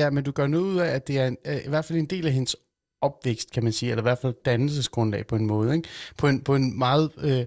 ja, 0.00 0.06
men 0.14 0.22
du 0.28 0.32
gør 0.38 0.46
noget 0.54 0.66
ud 0.72 0.78
af, 0.86 0.90
at 0.98 1.02
det 1.08 1.16
er 1.22 1.26
en, 1.32 1.36
øh, 1.50 1.60
i 1.66 1.70
hvert 1.72 1.84
fald 1.86 1.98
en 1.98 2.12
del 2.14 2.26
af 2.30 2.34
hendes 2.38 2.54
opvækst, 3.06 3.48
kan 3.54 3.62
man 3.66 3.72
sige, 3.78 3.88
eller 3.90 4.02
i 4.04 4.08
hvert 4.10 4.22
fald 4.24 4.34
dannelsesgrundlag 4.50 5.22
på 5.30 5.36
en 5.40 5.46
måde, 5.46 5.68
ikke? 5.76 5.88
På 6.20 6.24
en, 6.30 6.36
på 6.48 6.52
en 6.60 6.78
meget, 6.86 7.06
øh, 7.28 7.44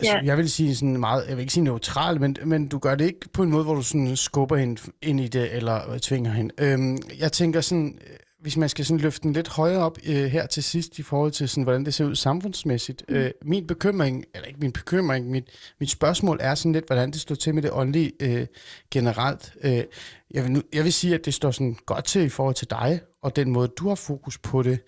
altså, 0.00 0.16
Ja. 0.16 0.20
jeg 0.24 0.36
vil 0.36 0.50
sige 0.50 0.76
sådan 0.76 1.00
meget, 1.00 1.24
jeg 1.28 1.36
vil 1.36 1.40
ikke 1.42 1.52
sige 1.52 1.64
neutral, 1.64 2.20
men, 2.20 2.36
men 2.44 2.68
du 2.68 2.78
gør 2.78 2.94
det 2.94 3.04
ikke 3.04 3.28
på 3.32 3.42
en 3.42 3.50
måde, 3.50 3.64
hvor 3.64 3.74
du 3.74 3.82
sådan 3.82 4.16
skubber 4.16 4.56
hende 4.56 4.80
ind 5.02 5.20
i 5.20 5.28
det, 5.28 5.54
eller 5.56 5.90
øh, 5.90 5.98
tvinger 5.98 6.30
hende. 6.32 6.54
Øhm, 6.58 6.98
jeg 7.18 7.32
tænker 7.32 7.60
sådan, 7.60 7.98
øh, 8.10 8.16
hvis 8.40 8.56
man 8.56 8.68
skal 8.68 8.84
sådan 8.84 9.00
løfte 9.00 9.22
den 9.22 9.32
lidt 9.32 9.48
højere 9.48 9.84
op 9.84 9.98
øh, 10.06 10.24
her 10.24 10.46
til 10.46 10.62
sidst, 10.62 10.98
i 10.98 11.02
forhold 11.02 11.32
til 11.32 11.48
sådan, 11.48 11.62
hvordan 11.64 11.84
det 11.84 11.94
ser 11.94 12.04
ud 12.04 12.14
samfundsmæssigt. 12.14 13.04
Mm. 13.08 13.14
Øh, 13.14 13.30
min 13.42 13.66
bekymring, 13.66 14.24
eller 14.34 14.48
ikke 14.48 14.60
min 14.60 14.72
bekymring, 14.72 15.30
mit, 15.30 15.44
mit 15.80 15.90
spørgsmål 15.90 16.38
er 16.40 16.54
sådan 16.54 16.72
lidt, 16.72 16.86
hvordan 16.86 17.10
det 17.10 17.20
står 17.20 17.34
til 17.34 17.54
med 17.54 17.62
det 17.62 17.70
åndelige 17.72 18.12
øh, 18.20 18.46
generelt. 18.90 19.52
Øh, 19.64 19.84
jeg, 20.30 20.44
vil 20.44 20.52
nu, 20.52 20.62
jeg 20.72 20.84
vil 20.84 20.92
sige, 20.92 21.14
at 21.14 21.24
det 21.24 21.34
står 21.34 21.50
sådan 21.50 21.76
godt 21.86 22.04
til 22.04 22.22
i 22.22 22.28
forhold 22.28 22.54
til 22.54 22.70
dig, 22.70 23.00
og 23.22 23.36
den 23.36 23.50
måde, 23.50 23.68
du 23.68 23.88
har 23.88 23.94
fokus 23.94 24.38
på 24.38 24.62
det. 24.62 24.78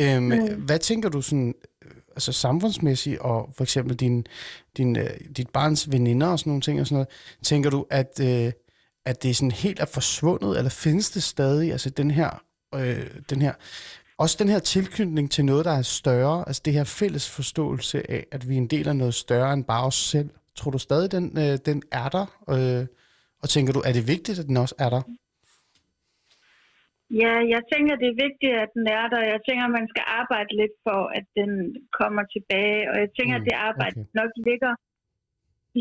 Øhm, 0.00 0.22
mm. 0.22 0.62
Hvad 0.66 0.78
tænker 0.78 1.08
du 1.08 1.22
sådan, 1.22 1.48
øh, 1.48 1.67
altså 2.18 2.32
samfundsmæssigt, 2.32 3.18
og 3.18 3.50
for 3.56 3.64
eksempel 3.64 3.96
din, 3.96 4.26
din, 4.76 4.96
øh, 4.96 5.10
dit 5.36 5.48
barns 5.48 5.92
veninder 5.92 6.26
og 6.26 6.38
sådan 6.38 6.50
nogle 6.50 6.62
ting 6.62 6.80
og 6.80 6.86
sådan 6.86 6.94
noget, 6.94 7.08
tænker 7.42 7.70
du, 7.70 7.86
at, 7.90 8.20
øh, 8.22 8.52
at 9.06 9.22
det 9.22 9.36
sådan 9.36 9.50
helt 9.50 9.80
er 9.80 9.84
forsvundet, 9.86 10.58
eller 10.58 10.70
findes 10.70 11.10
det 11.10 11.22
stadig, 11.22 11.72
altså 11.72 11.90
den 11.90 12.10
her, 12.10 12.42
øh, 12.74 13.06
den 13.30 13.42
her, 13.42 13.52
også 14.18 14.36
den 14.38 14.48
her 14.48 14.58
tilknytning 14.58 15.30
til 15.30 15.44
noget, 15.44 15.64
der 15.64 15.72
er 15.72 15.82
større, 15.82 16.44
altså 16.46 16.62
det 16.64 16.72
her 16.72 16.84
fælles 16.84 17.28
forståelse 17.28 18.10
af, 18.10 18.26
at 18.32 18.48
vi 18.48 18.54
er 18.54 18.58
en 18.58 18.66
del 18.66 18.88
af 18.88 18.96
noget 18.96 19.14
større 19.14 19.52
end 19.52 19.64
bare 19.64 19.84
os 19.84 19.94
selv. 19.94 20.30
Tror 20.56 20.70
du 20.70 20.78
stadig, 20.78 21.12
den, 21.12 21.38
øh, 21.38 21.58
den 21.66 21.82
er 21.92 22.08
der? 22.08 22.26
Øh, 22.50 22.86
og 23.42 23.48
tænker 23.48 23.72
du, 23.72 23.82
er 23.84 23.92
det 23.92 24.06
vigtigt, 24.06 24.38
at 24.38 24.46
den 24.46 24.56
også 24.56 24.74
er 24.78 24.90
der? 24.90 25.02
Ja, 27.10 27.34
jeg 27.54 27.62
tænker, 27.72 27.94
det 27.96 28.08
er 28.10 28.22
vigtigt, 28.26 28.54
at 28.64 28.70
den 28.76 28.86
er 28.98 29.06
der. 29.12 29.32
Jeg 29.34 29.40
tænker, 29.48 29.66
man 29.78 29.88
skal 29.92 30.04
arbejde 30.20 30.52
lidt 30.60 30.76
for, 30.86 31.00
at 31.18 31.26
den 31.38 31.50
kommer 32.00 32.22
tilbage. 32.34 32.82
Og 32.90 32.96
jeg 33.02 33.10
tænker, 33.18 33.36
Mm, 33.36 33.42
at 33.42 33.48
det 33.48 33.56
arbejde 33.68 34.00
okay. 34.00 34.10
nok 34.20 34.30
ligger 34.48 34.72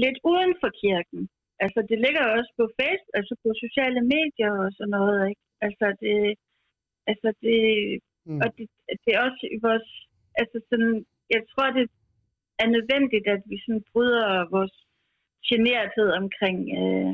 lidt 0.04 0.18
uden 0.32 0.54
for 0.62 0.70
kirken. 0.84 1.22
Altså, 1.64 1.80
det 1.90 1.98
ligger 2.06 2.24
også 2.36 2.52
på 2.60 2.66
Facebook, 2.80 3.14
altså 3.20 3.34
på 3.44 3.50
sociale 3.66 4.02
medier 4.16 4.52
og 4.66 4.70
sådan 4.78 4.96
noget, 5.00 5.20
ikke? 5.30 5.44
Altså, 5.66 5.86
det, 6.02 6.18
altså 7.12 7.30
det, 7.46 7.60
Mm. 8.30 8.40
og 8.44 8.48
det, 8.58 8.66
det 9.04 9.10
er 9.16 9.22
også 9.28 9.44
i 9.56 9.58
vores, 9.68 9.88
altså 10.42 10.58
sådan, 10.70 11.06
jeg 11.36 11.42
tror, 11.52 11.68
det 11.78 11.86
er 12.64 12.68
nødvendigt, 12.76 13.28
at 13.36 13.42
vi 13.52 13.58
sådan 13.66 13.84
bryder 13.94 14.50
vores 14.56 14.76
generthed 15.50 16.10
omkring 16.22 16.60
øh, 16.82 17.12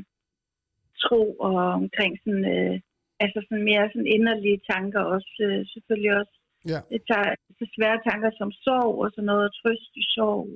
tro 1.04 1.22
og 1.48 1.56
omkring 1.82 2.14
sådan, 2.24 2.46
øh, 2.56 2.80
altså 3.24 3.40
sådan 3.44 3.64
mere 3.70 3.90
sådan 3.90 4.14
inderlige 4.18 4.60
tanker 4.72 5.02
også, 5.16 5.34
øh, 5.48 5.62
selvfølgelig 5.74 6.14
også. 6.20 6.36
Ja. 6.72 6.80
Det 6.92 7.02
tager 7.10 7.30
så 7.60 7.66
svære 7.76 8.00
tanker 8.10 8.32
som 8.40 8.52
sorg 8.66 8.94
og 9.04 9.10
sådan 9.12 9.30
noget, 9.32 9.44
og 9.48 9.54
trøst 9.60 9.92
i 10.02 10.04
sorg. 10.16 10.48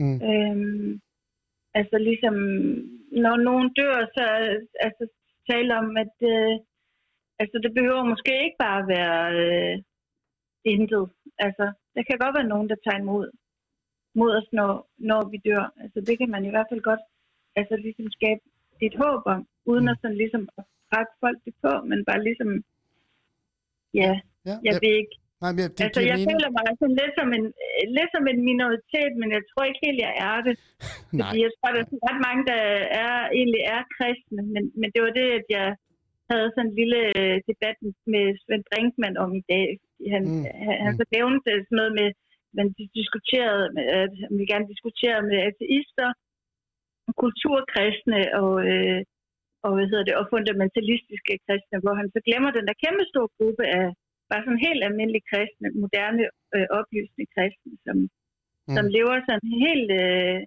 Mm. 0.00 0.18
Øhm, 0.28 1.00
altså 1.74 1.96
ligesom, 2.08 2.34
når 3.24 3.36
nogen 3.48 3.68
dør, 3.78 3.96
så 4.16 4.24
altså, 4.86 5.04
tale 5.50 5.70
om, 5.80 5.96
at 6.04 6.16
øh, 6.32 6.54
altså, 7.42 7.56
det 7.64 7.72
behøver 7.74 8.10
måske 8.12 8.44
ikke 8.44 8.60
bare 8.66 8.82
være 8.96 9.20
øh, 9.42 9.74
intet. 10.64 11.04
Altså, 11.46 11.64
der 11.94 12.02
kan 12.02 12.18
godt 12.18 12.36
være 12.38 12.52
nogen, 12.52 12.68
der 12.68 12.76
tager 12.84 13.00
imod 13.02 13.30
mod 14.14 14.30
os, 14.38 14.48
når, 14.52 14.70
når 14.98 15.22
vi 15.32 15.38
dør. 15.48 15.64
Altså, 15.82 16.00
det 16.00 16.18
kan 16.18 16.30
man 16.30 16.44
i 16.44 16.50
hvert 16.50 16.66
fald 16.70 16.80
godt 16.90 17.04
altså, 17.56 17.74
ligesom 17.76 18.10
skabe 18.10 18.40
et 18.86 18.94
håb 19.02 19.22
om, 19.34 19.46
uden 19.70 19.84
Mm. 19.84 19.88
at 19.88 19.98
sådan 20.02 20.16
ligesom 20.16 20.48
presse 20.90 21.14
folk 21.22 21.38
det 21.46 21.54
på, 21.64 21.72
men 21.90 21.98
bare 22.08 22.24
ligesom, 22.28 22.50
ja, 24.00 24.12
Ja, 24.48 24.56
jeg 24.66 24.74
ja, 24.74 24.78
ved 24.84 24.94
ikke, 25.02 25.14
nej, 25.42 25.50
men 25.56 25.62
det 25.76 25.80
altså, 25.86 26.02
jeg 26.10 26.16
mening. 26.18 26.28
føler 26.30 26.50
mig 26.56 26.64
altså 26.70 26.86
lidt 27.00 27.12
som, 27.18 27.28
en, 27.38 27.46
lidt 27.98 28.10
som 28.16 28.24
en 28.32 28.40
minoritet, 28.50 29.12
men 29.20 29.28
jeg 29.36 29.42
tror 29.50 29.62
ikke 29.64 29.84
helt, 29.86 30.00
jeg 30.06 30.14
er 30.30 30.38
det. 30.46 30.54
Nej, 31.18 31.28
Fordi 31.28 31.38
jeg 31.46 31.52
tror, 31.56 31.68
der 31.74 31.80
er 31.82 32.06
ret 32.08 32.20
mange, 32.28 32.42
der 32.52 32.60
er, 33.04 33.14
egentlig 33.38 33.62
er 33.74 33.82
kristne, 33.96 34.42
men, 34.54 34.64
men 34.80 34.88
det 34.94 35.00
var 35.04 35.12
det, 35.20 35.28
at 35.38 35.46
jeg 35.56 35.68
havde 36.30 36.48
sådan 36.54 36.68
en 36.68 36.76
lille 36.80 37.00
øh, 37.20 37.36
debat 37.48 37.76
med 38.12 38.24
Svend 38.42 38.64
Brinkmann 38.68 39.16
om 39.24 39.30
i 39.40 39.44
dag. 39.52 39.66
Han, 40.14 40.22
Mm, 40.28 40.44
han, 40.64 40.74
han 40.84 40.92
mm. 40.94 40.98
så 41.00 41.04
nævnte 41.16 41.50
sådan 41.66 41.78
noget 41.80 41.94
med, 42.00 42.08
man 42.58 42.66
diskuterede, 43.00 43.64
at 44.02 44.12
ville 44.34 44.50
gerne 44.52 44.70
diskutere 44.72 45.18
med 45.30 45.38
ateister, 45.48 46.08
kulturkristne 47.22 48.20
og, 48.42 48.52
øh, 48.70 49.00
og, 49.64 49.70
hvad 49.74 49.86
hedder 49.90 50.06
det, 50.08 50.14
og 50.20 50.26
fundamentalistiske 50.34 51.34
kristne, 51.46 51.82
hvor 51.84 51.94
han 52.00 52.08
så 52.14 52.20
glemmer 52.26 52.50
den 52.50 52.66
der 52.68 52.82
kæmpe 52.84 53.04
store 53.12 53.30
gruppe 53.38 53.64
af 53.80 53.86
bare 54.30 54.44
sådan 54.44 54.66
helt 54.68 54.82
almindelige 54.88 55.28
kristne, 55.30 55.68
moderne, 55.84 56.24
øh, 56.54 56.66
oplysende 56.78 57.26
kristne, 57.34 57.72
som, 57.84 57.96
mm. 58.68 58.74
som 58.76 58.84
lever 58.96 59.16
sådan 59.28 59.52
helt 59.66 59.90
øh, 60.02 60.40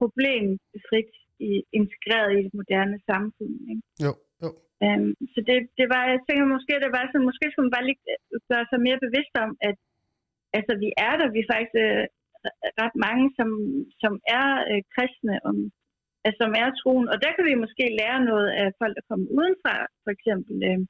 problemfrit 0.00 1.12
i, 1.48 1.50
integreret 1.80 2.30
i 2.38 2.40
det 2.46 2.54
moderne 2.60 2.96
samfund. 3.10 3.54
Ikke? 3.70 3.82
Jo, 4.04 4.12
jo. 4.42 4.50
Um, 4.86 5.08
så 5.32 5.38
det, 5.48 5.58
det 5.78 5.86
var, 5.94 6.02
jeg 6.12 6.20
tænker 6.26 6.54
måske, 6.56 6.72
det 6.84 6.92
var 6.96 7.04
sådan, 7.06 7.28
måske 7.30 7.44
skulle 7.48 7.66
man 7.66 7.76
bare 7.76 7.88
lige 7.88 8.02
øh, 8.12 8.40
gøre 8.50 8.66
sig 8.70 8.80
mere 8.86 9.04
bevidst 9.06 9.34
om, 9.44 9.50
at 9.68 9.76
altså, 10.58 10.72
vi 10.84 10.88
er 11.06 11.14
der, 11.20 11.26
vi 11.34 11.40
er 11.42 11.50
faktisk 11.54 11.74
øh, 11.86 12.04
ret 12.82 12.96
mange, 13.06 13.26
som, 13.38 13.48
som 14.02 14.12
er 14.38 14.48
øh, 14.70 14.82
kristne, 14.94 15.34
om, 15.48 15.56
altså, 16.26 16.38
som 16.42 16.52
er 16.62 16.68
troen, 16.80 17.06
og 17.12 17.16
der 17.24 17.30
kan 17.34 17.44
vi 17.50 17.62
måske 17.64 17.84
lære 18.00 18.20
noget 18.30 18.48
af 18.62 18.66
folk, 18.80 18.94
der 18.98 19.04
kommer 19.08 19.26
udenfra, 19.38 19.74
for 20.04 20.10
eksempel 20.16 20.54
øh, 20.68 20.80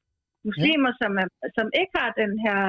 muslimer, 0.49 0.91
ja. 0.93 0.99
som, 1.01 1.11
er, 1.23 1.27
som 1.57 1.67
ikke 1.81 1.93
har 2.01 2.09
den 2.23 2.33
her 2.45 2.61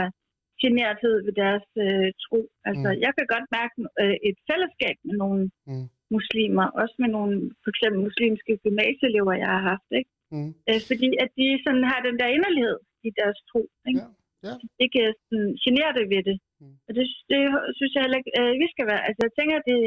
generthed 0.64 1.16
ved 1.26 1.35
deres 1.42 1.66
øh, 1.85 2.09
tro. 2.24 2.40
Altså, 2.68 2.88
mm. 2.90 2.98
jeg 3.04 3.12
kan 3.16 3.26
godt 3.35 3.46
mærke 3.59 3.76
øh, 4.02 4.16
et 4.28 4.38
fællesskab 4.48 4.96
med 5.07 5.16
nogle 5.22 5.40
mm. 5.70 5.87
muslimer, 6.16 6.66
også 6.83 6.96
med 7.02 7.11
nogle, 7.16 7.35
for 7.62 7.70
eksempel 7.72 7.98
muslimske 8.09 8.52
gymnasieelever, 8.64 9.33
jeg 9.42 9.50
har 9.57 9.62
haft, 9.72 9.90
ikke? 10.00 10.11
Mm. 10.35 10.52
Øh, 10.68 10.81
fordi 10.90 11.09
at 11.24 11.31
de 11.38 11.46
sådan 11.64 11.85
har 11.90 12.00
den 12.09 12.16
der 12.20 12.28
inderlighed 12.37 12.78
i 13.09 13.11
deres 13.20 13.38
tro, 13.50 13.62
ikke? 13.90 14.02
Ja. 14.04 14.09
Ja. 14.46 14.54
Ikke 14.85 15.02
sådan, 15.28 15.52
generer 15.64 15.92
det 15.98 16.07
ved 16.14 16.22
det. 16.31 16.37
Mm. 16.61 16.74
Og 16.87 16.90
det, 16.96 17.04
det 17.31 17.40
synes 17.78 17.92
jeg 17.94 18.02
heller 18.02 18.20
ikke, 18.20 18.35
øh, 18.40 18.52
vi 18.62 18.66
skal 18.74 18.87
være. 18.92 19.02
Altså, 19.09 19.20
jeg 19.26 19.35
tænker, 19.38 19.57
det, 19.70 19.78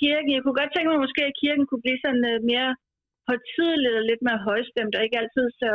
kirken, 0.00 0.30
jeg 0.34 0.42
kunne 0.42 0.58
godt 0.60 0.72
tænke 0.72 0.90
mig 0.90 1.00
måske, 1.06 1.22
at 1.30 1.38
kirken 1.42 1.64
kunne 1.66 1.84
blive 1.84 2.02
sådan 2.04 2.24
uh, 2.32 2.38
mere 2.52 2.70
højtidligt 3.28 3.98
og 4.00 4.04
lidt 4.10 4.22
mere 4.26 4.40
højstemt, 4.50 4.92
og 4.96 5.02
ikke 5.02 5.20
altid 5.22 5.46
så 5.62 5.70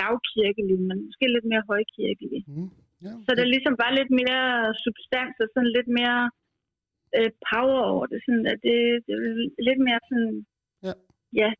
lavkirkelig, 0.00 0.76
men 0.88 0.96
måske 1.08 1.34
lidt 1.36 1.48
mere 1.52 1.64
højkirkelig. 1.70 2.40
Mm. 2.54 2.70
Ja, 3.04 3.12
okay. 3.14 3.24
Så 3.24 3.30
det 3.36 3.42
er 3.44 3.54
ligesom 3.54 3.74
bare 3.82 3.96
lidt 4.00 4.12
mere 4.20 4.42
substans 4.84 5.34
og 5.42 5.48
sådan 5.54 5.72
lidt 5.76 5.90
mere 5.98 6.20
øh, 7.16 7.30
power 7.50 7.80
over 7.92 8.04
det. 8.10 8.18
Sådan, 8.24 8.46
at 8.52 8.58
det, 8.66 8.76
det 9.06 9.12
er 9.18 9.64
lidt 9.68 9.80
mere 9.88 10.00
sådan, 10.08 10.34
ja. 10.86 10.94
ja 11.40 11.50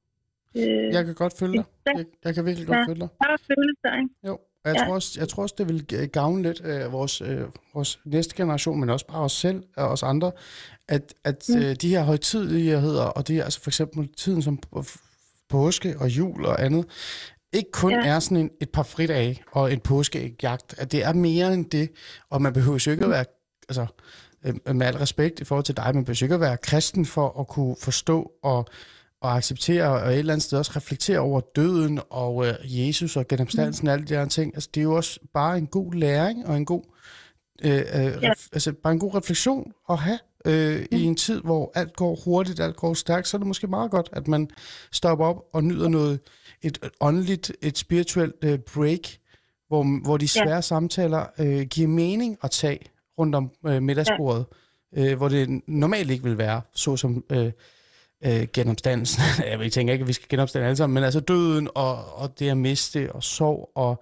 øh, 0.60 0.88
jeg 0.96 1.02
kan 1.06 1.16
godt 1.22 1.34
følge 1.40 1.56
dig. 1.60 1.66
Jeg, 1.98 2.06
jeg 2.24 2.32
kan 2.34 2.44
virkelig 2.48 2.66
godt 2.70 2.82
ja, 2.82 2.86
følge 2.90 3.02
dig. 3.04 3.10
Ja, 3.22 3.28
følelser, 3.50 3.92
ikke? 4.00 4.12
Jo. 4.28 4.34
Jeg, 4.64 4.74
ja. 4.76 4.84
tror 4.84 4.94
også, 4.94 5.20
jeg 5.20 5.28
tror 5.28 5.42
også, 5.42 5.54
det 5.58 5.68
vil 5.68 6.08
gavne 6.12 6.42
lidt 6.42 6.60
øh, 6.64 6.92
vores, 6.92 7.20
øh, 7.20 7.40
vores 7.74 8.00
næste 8.04 8.36
generation, 8.36 8.80
men 8.80 8.90
også 8.90 9.06
bare 9.06 9.20
os 9.20 9.32
selv 9.32 9.62
og 9.76 9.88
os 9.88 10.02
andre, 10.02 10.32
at, 10.88 11.14
at 11.24 11.44
mm. 11.48 11.56
øh, 11.56 11.76
de 11.76 11.88
her 11.88 12.02
højtidigheder, 12.02 13.04
og 13.04 13.28
det 13.28 13.38
er 13.38 13.44
altså 13.44 13.60
for 13.60 13.70
eksempel 13.70 14.08
tiden 14.16 14.42
som 14.42 14.58
påske 15.48 15.96
og 15.98 16.08
jul 16.08 16.44
og 16.44 16.64
andet, 16.64 16.86
ikke 17.52 17.70
kun 17.72 17.92
ja. 17.92 18.06
er 18.06 18.18
sådan 18.18 18.36
en, 18.36 18.50
et 18.60 18.70
par 18.70 18.82
fridage 18.82 19.42
og 19.52 19.72
en 19.72 19.80
påskeægjagt, 19.80 20.74
at 20.78 20.92
det 20.92 21.04
er 21.04 21.12
mere 21.12 21.54
end 21.54 21.70
det, 21.70 21.90
og 22.30 22.42
man 22.42 22.52
behøver 22.52 22.84
jo 22.86 22.92
ikke 22.92 23.04
at 23.04 23.10
være, 23.10 23.24
altså 23.68 23.86
øh, 24.44 24.76
med 24.76 24.86
al 24.86 24.96
respekt 24.96 25.40
i 25.40 25.44
forhold 25.44 25.64
til 25.64 25.76
dig, 25.76 25.94
man 25.94 26.04
behøver 26.04 26.22
ikke 26.22 26.34
at 26.34 26.40
være 26.40 26.56
kristen 26.56 27.06
for 27.06 27.40
at 27.40 27.48
kunne 27.48 27.76
forstå 27.80 28.32
og 28.42 28.66
og 29.22 29.36
acceptere 29.36 29.88
og 29.88 30.12
et 30.12 30.18
eller 30.18 30.32
andet 30.32 30.44
sted 30.44 30.58
også 30.58 30.72
reflektere 30.76 31.18
over 31.18 31.40
døden 31.56 32.00
og 32.10 32.46
øh, 32.46 32.54
Jesus 32.62 33.16
og 33.16 33.28
genopstandelsen 33.28 33.88
og 33.88 33.94
alle 33.94 34.06
de 34.06 34.14
her 34.14 34.28
ting. 34.28 34.54
Altså, 34.54 34.68
det 34.74 34.80
er 34.80 34.84
jo 34.84 34.94
også 34.94 35.20
bare 35.34 35.58
en 35.58 35.66
god 35.66 35.94
læring 35.94 36.46
og 36.46 36.56
en 36.56 36.64
god, 36.64 36.82
øh, 37.64 37.72
øh, 37.72 38.22
ja. 38.22 38.32
altså, 38.52 38.72
bare 38.82 38.92
en 38.92 38.98
god 38.98 39.14
refleksion 39.14 39.72
at 39.90 39.98
have 39.98 40.18
øh, 40.44 40.80
mm. 40.80 40.98
i 40.98 41.02
en 41.02 41.16
tid, 41.16 41.40
hvor 41.40 41.72
alt 41.74 41.96
går 41.96 42.18
hurtigt, 42.24 42.60
alt 42.60 42.76
går 42.76 42.94
stærkt, 42.94 43.28
så 43.28 43.36
er 43.36 43.38
det 43.38 43.46
måske 43.46 43.66
meget 43.66 43.90
godt, 43.90 44.08
at 44.12 44.28
man 44.28 44.50
stopper 44.92 45.26
op 45.26 45.42
og 45.52 45.64
nyder 45.64 45.88
noget, 45.88 46.20
et 46.62 46.78
åndeligt, 47.00 47.52
et 47.62 47.78
spirituelt 47.78 48.34
øh, 48.44 48.58
break, 48.58 49.18
hvor, 49.68 50.02
hvor 50.04 50.16
de 50.16 50.28
svære 50.28 50.54
ja. 50.54 50.60
samtaler 50.60 51.26
øh, 51.38 51.62
giver 51.66 51.88
mening 51.88 52.38
at 52.42 52.50
tage 52.50 52.78
rundt 53.18 53.34
om 53.34 53.50
øh, 53.66 53.82
middagsbordet, 53.82 54.46
ja. 54.96 55.10
øh, 55.10 55.16
hvor 55.16 55.28
det 55.28 55.60
normalt 55.66 56.10
ikke 56.10 56.24
vil 56.24 56.38
være, 56.38 56.60
såsom 56.74 57.24
øh, 57.32 57.52
øh, 58.26 58.42
genopstandelsen. 58.56 59.22
jeg 59.50 59.72
tænker 59.76 59.92
ikke, 59.92 60.06
at 60.06 60.10
vi 60.12 60.18
skal 60.18 60.28
genopstande 60.32 60.66
alle 60.68 60.80
sammen, 60.80 60.94
men 60.94 61.04
altså 61.08 61.20
døden 61.32 61.66
og, 61.84 61.94
og 62.20 62.26
det 62.38 62.46
at 62.54 62.60
miste 62.68 63.00
og 63.16 63.22
sorg, 63.36 63.60
og, 63.84 63.92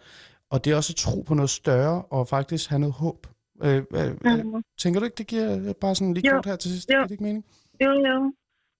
og 0.52 0.56
det 0.62 0.68
er 0.70 0.76
også 0.80 0.92
at 0.96 1.00
tro 1.06 1.16
på 1.28 1.34
noget 1.40 1.52
større 1.60 1.96
og 2.16 2.22
faktisk 2.36 2.64
have 2.70 2.82
noget 2.84 2.96
håb. 3.04 3.20
Øh, 3.66 3.82
øh, 3.98 4.10
mm. 4.24 4.62
Tænker 4.82 4.96
du 4.98 5.04
ikke, 5.06 5.20
det 5.22 5.28
giver 5.32 5.48
bare 5.84 5.94
sådan 5.98 6.14
lige 6.14 6.30
kort 6.30 6.50
her 6.50 6.58
til 6.62 6.70
sidst? 6.74 6.88
Jo. 6.94 7.02
Det 7.02 7.14
ikke 7.16 7.26
mening? 7.28 7.44
Jo, 7.84 7.92
jo. 8.10 8.16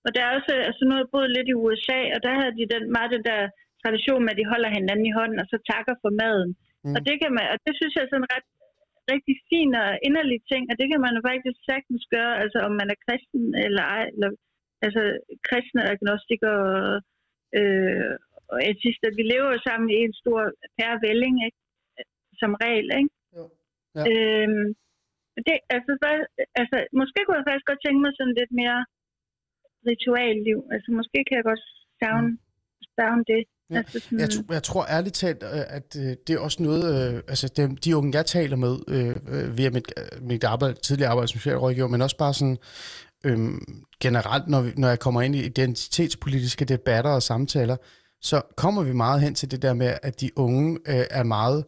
Og 0.05 0.09
der 0.15 0.21
er 0.27 0.31
også, 0.37 0.51
altså 0.69 0.81
nu 0.85 0.91
har 0.93 1.01
jeg 1.03 1.13
boet 1.13 1.35
lidt 1.37 1.47
i 1.53 1.59
USA, 1.63 1.99
og 2.15 2.19
der 2.25 2.33
havde 2.39 2.53
de 2.59 2.65
den, 2.73 2.83
meget 2.95 3.09
den 3.15 3.23
der 3.29 3.39
tradition 3.83 4.21
med, 4.23 4.33
at 4.33 4.39
de 4.41 4.51
holder 4.53 4.69
hinanden 4.77 5.05
i 5.11 5.15
hånden, 5.19 5.37
og 5.43 5.47
så 5.51 5.57
takker 5.71 5.95
for 6.03 6.11
maden. 6.21 6.51
Mm. 6.85 6.95
Og 6.95 6.99
det 7.07 7.15
kan 7.21 7.31
man, 7.37 7.45
og 7.53 7.57
det 7.65 7.73
synes 7.79 7.93
jeg 7.93 8.03
er 8.03 8.11
sådan 8.11 8.31
ret 8.35 8.47
rigtig 9.13 9.35
fin 9.49 9.71
og 9.83 9.89
inderlig 10.07 10.39
ting, 10.51 10.63
og 10.71 10.75
det 10.79 10.87
kan 10.91 11.01
man 11.05 11.13
jo 11.17 11.21
faktisk 11.31 11.57
sagtens 11.71 12.03
gøre, 12.15 12.33
altså 12.43 12.57
om 12.67 12.73
man 12.79 12.87
er 12.93 13.03
kristen 13.05 13.45
eller 13.65 13.83
ej, 13.97 14.05
eller 14.13 14.29
altså 14.85 15.01
kristne 15.47 15.81
agnostikere 15.93 17.01
øh, 17.59 18.13
og 18.53 18.59
etister, 18.69 19.09
vi 19.19 19.23
lever 19.33 19.49
jo 19.55 19.59
sammen 19.67 19.87
i 19.97 19.99
en 20.07 20.15
stor 20.21 20.39
pærevælling, 20.77 21.35
ikke? 21.47 21.59
som 22.41 22.51
regel. 22.63 22.87
Ikke? 22.99 23.11
Jo. 23.37 23.43
Ja. 23.97 24.03
Øhm, 24.09 24.65
det, 25.45 25.55
altså, 25.75 25.91
hvad, 26.01 26.17
altså, 26.61 26.77
måske 26.99 27.19
kunne 27.23 27.39
jeg 27.39 27.47
faktisk 27.49 27.69
godt 27.71 27.83
tænke 27.85 28.01
mig 28.05 28.13
sådan 28.15 28.37
lidt 28.39 28.53
mere 28.61 28.79
ritualliv. 29.89 30.59
Altså, 30.73 30.89
måske 30.99 31.17
kan 31.27 31.35
jeg 31.39 31.45
godt 31.51 31.63
savne, 31.99 32.29
mm. 32.29 32.39
savne 32.97 33.23
det. 33.33 33.43
Ja. 33.73 33.77
Altså 33.77 33.99
sådan... 33.99 34.19
jeg, 34.23 34.29
tror, 34.33 34.53
jeg 34.57 34.63
tror 34.69 34.83
ærligt 34.97 35.15
talt, 35.23 35.43
øh, 35.43 35.77
at 35.77 35.89
øh, 36.03 36.11
det 36.25 36.31
er 36.33 36.39
også 36.47 36.59
noget, 36.67 36.83
øh, 36.93 37.15
altså 37.33 37.47
de, 37.55 37.61
de 37.85 37.97
unge, 37.97 38.17
jeg 38.17 38.25
taler 38.25 38.57
med 38.65 38.73
øh, 38.95 39.57
via 39.57 39.69
mit, 39.77 39.87
mit 40.31 40.43
arbejde, 40.53 40.75
tidligere 40.87 41.11
arbejde 41.11 41.27
som 41.27 41.39
socialrådgiver, 41.39 41.87
men 41.93 42.01
også 42.01 42.17
bare 42.17 42.33
sådan, 42.39 42.57
øhm, 43.23 43.85
generelt, 43.99 44.47
når, 44.47 44.61
vi, 44.61 44.71
når 44.77 44.87
jeg 44.87 44.99
kommer 44.99 45.21
ind 45.21 45.35
i 45.35 45.45
identitetspolitiske 45.45 46.65
debatter 46.65 47.11
og 47.11 47.23
samtaler, 47.23 47.77
så 48.21 48.41
kommer 48.55 48.83
vi 48.83 48.93
meget 48.93 49.21
hen 49.21 49.35
til 49.35 49.51
det 49.51 49.61
der 49.61 49.73
med, 49.73 49.97
at 50.03 50.21
de 50.21 50.37
unge 50.37 50.77
øh, 50.87 51.05
er 51.09 51.23
meget, 51.23 51.65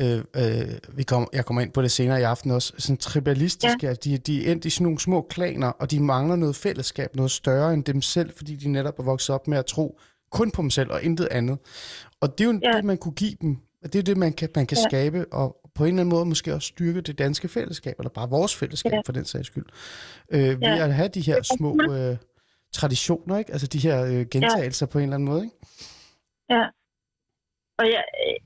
øh, 0.00 0.24
øh, 0.36 0.78
vi 0.94 1.02
kommer, 1.02 1.28
jeg 1.32 1.46
kommer 1.46 1.62
ind 1.62 1.72
på 1.72 1.82
det 1.82 1.90
senere 1.90 2.20
i 2.20 2.22
aften 2.22 2.50
også, 2.50 2.72
sådan 2.78 2.96
tribalistiske, 2.96 3.86
ja. 3.86 3.94
de, 3.94 4.18
de 4.18 4.46
er 4.46 4.52
endt 4.52 4.64
i 4.64 4.70
sådan 4.70 4.84
nogle 4.84 5.00
små 5.00 5.26
klaner, 5.30 5.68
og 5.68 5.90
de 5.90 6.00
mangler 6.00 6.36
noget 6.36 6.56
fællesskab, 6.56 7.16
noget 7.16 7.30
større 7.30 7.74
end 7.74 7.84
dem 7.84 8.02
selv, 8.02 8.32
fordi 8.36 8.56
de 8.56 8.68
netop 8.68 8.98
er 8.98 9.02
vokset 9.02 9.34
op 9.34 9.48
med 9.48 9.58
at 9.58 9.66
tro 9.66 9.98
kun 10.30 10.50
på 10.50 10.62
dem 10.62 10.70
selv 10.70 10.90
og 10.90 11.02
intet 11.02 11.28
andet. 11.30 11.58
Og 12.20 12.38
det 12.38 12.44
er 12.44 12.52
jo 12.52 12.60
ja. 12.62 12.76
det, 12.76 12.84
man 12.84 12.98
kunne 12.98 13.14
give 13.14 13.34
dem. 13.40 13.56
Det 13.82 13.94
er 13.94 14.02
det, 14.02 14.16
man 14.16 14.32
kan, 14.32 14.48
man 14.56 14.66
kan 14.66 14.78
ja. 14.78 14.88
skabe, 14.88 15.26
og, 15.32 15.56
på 15.76 15.82
en 15.84 15.88
eller 15.88 16.02
anden 16.02 16.14
måde 16.16 16.26
måske 16.32 16.54
også 16.54 16.68
styrke 16.74 17.00
det 17.00 17.18
danske 17.18 17.48
fællesskab, 17.48 17.94
eller 17.98 18.10
bare 18.18 18.28
vores 18.36 18.52
fællesskab 18.60 18.92
ja. 18.92 19.00
for 19.06 19.12
den 19.18 19.24
sags 19.24 19.46
skyld, 19.46 19.68
øh, 20.34 20.54
ved 20.64 20.74
ja. 20.78 20.84
at 20.84 20.94
have 20.94 21.08
de 21.18 21.26
her 21.28 21.38
små 21.56 21.70
øh, 21.92 22.16
traditioner, 22.78 23.34
ikke? 23.40 23.52
altså 23.54 23.66
de 23.74 23.84
her 23.86 23.96
øh, 24.10 24.22
gentagelser 24.34 24.86
ja. 24.86 24.92
på 24.92 24.98
en 24.98 25.04
eller 25.04 25.16
anden 25.16 25.30
måde. 25.32 25.42
Ikke? 25.46 25.56
Ja. 26.54 26.64
Og 27.80 27.86
jeg, 27.94 28.02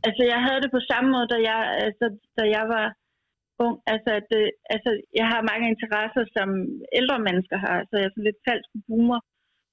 altså, 0.06 0.22
jeg 0.32 0.40
havde 0.46 0.60
det 0.64 0.70
på 0.76 0.82
samme 0.90 1.08
måde, 1.14 1.28
da 1.34 1.38
jeg, 1.50 1.60
altså, 1.86 2.06
da 2.38 2.42
jeg 2.56 2.64
var 2.74 2.86
ung. 3.64 3.76
Altså, 3.92 4.10
at, 4.20 4.28
øh, 4.40 4.48
altså, 4.74 4.90
jeg 5.20 5.26
har 5.32 5.48
mange 5.50 5.66
interesser, 5.72 6.22
som 6.36 6.48
ældre 6.98 7.18
mennesker 7.28 7.58
har, 7.66 7.76
så 7.88 7.94
jeg 7.98 8.06
er 8.06 8.12
sådan 8.14 8.28
lidt 8.28 8.44
falsk 8.48 8.70
boomer 8.86 9.20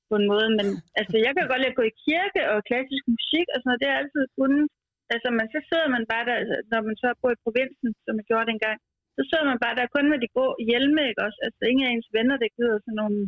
på 0.10 0.14
en 0.20 0.28
måde. 0.32 0.48
Men 0.60 0.68
altså, 1.00 1.16
jeg 1.26 1.32
kan 1.34 1.50
godt 1.52 1.62
lide 1.62 1.74
at 1.74 1.80
gå 1.80 1.86
i 1.92 2.00
kirke 2.08 2.42
og 2.52 2.58
klassisk 2.70 3.04
musik 3.16 3.48
og 3.54 3.58
sådan 3.58 3.68
noget. 3.70 3.82
Det 3.82 3.90
er 3.90 4.00
altid 4.02 4.24
kunnet. 4.38 4.66
Altså, 5.14 5.28
man, 5.38 5.48
så 5.54 5.60
sidder 5.70 5.88
man 5.96 6.04
bare 6.12 6.26
der, 6.30 6.36
altså, 6.42 6.58
når 6.72 6.82
man 6.88 6.96
så 7.04 7.08
bor 7.22 7.32
i 7.34 7.44
provinsen, 7.46 7.90
som 8.06 8.14
jeg 8.20 8.26
gjorde 8.30 8.50
dengang, 8.52 8.78
så 9.16 9.22
sidder 9.30 9.46
man 9.52 9.60
bare 9.64 9.78
der 9.80 9.94
kun 9.96 10.08
med 10.12 10.20
de 10.24 10.34
grå 10.36 10.48
hjelme, 10.70 11.02
ikke 11.10 11.24
også? 11.28 11.40
Altså, 11.48 11.62
ingen 11.72 11.86
af 11.86 11.92
ens 11.92 12.10
venner, 12.18 12.38
der 12.44 12.56
gider 12.58 12.78
sådan 12.86 13.00
nogle 13.02 13.20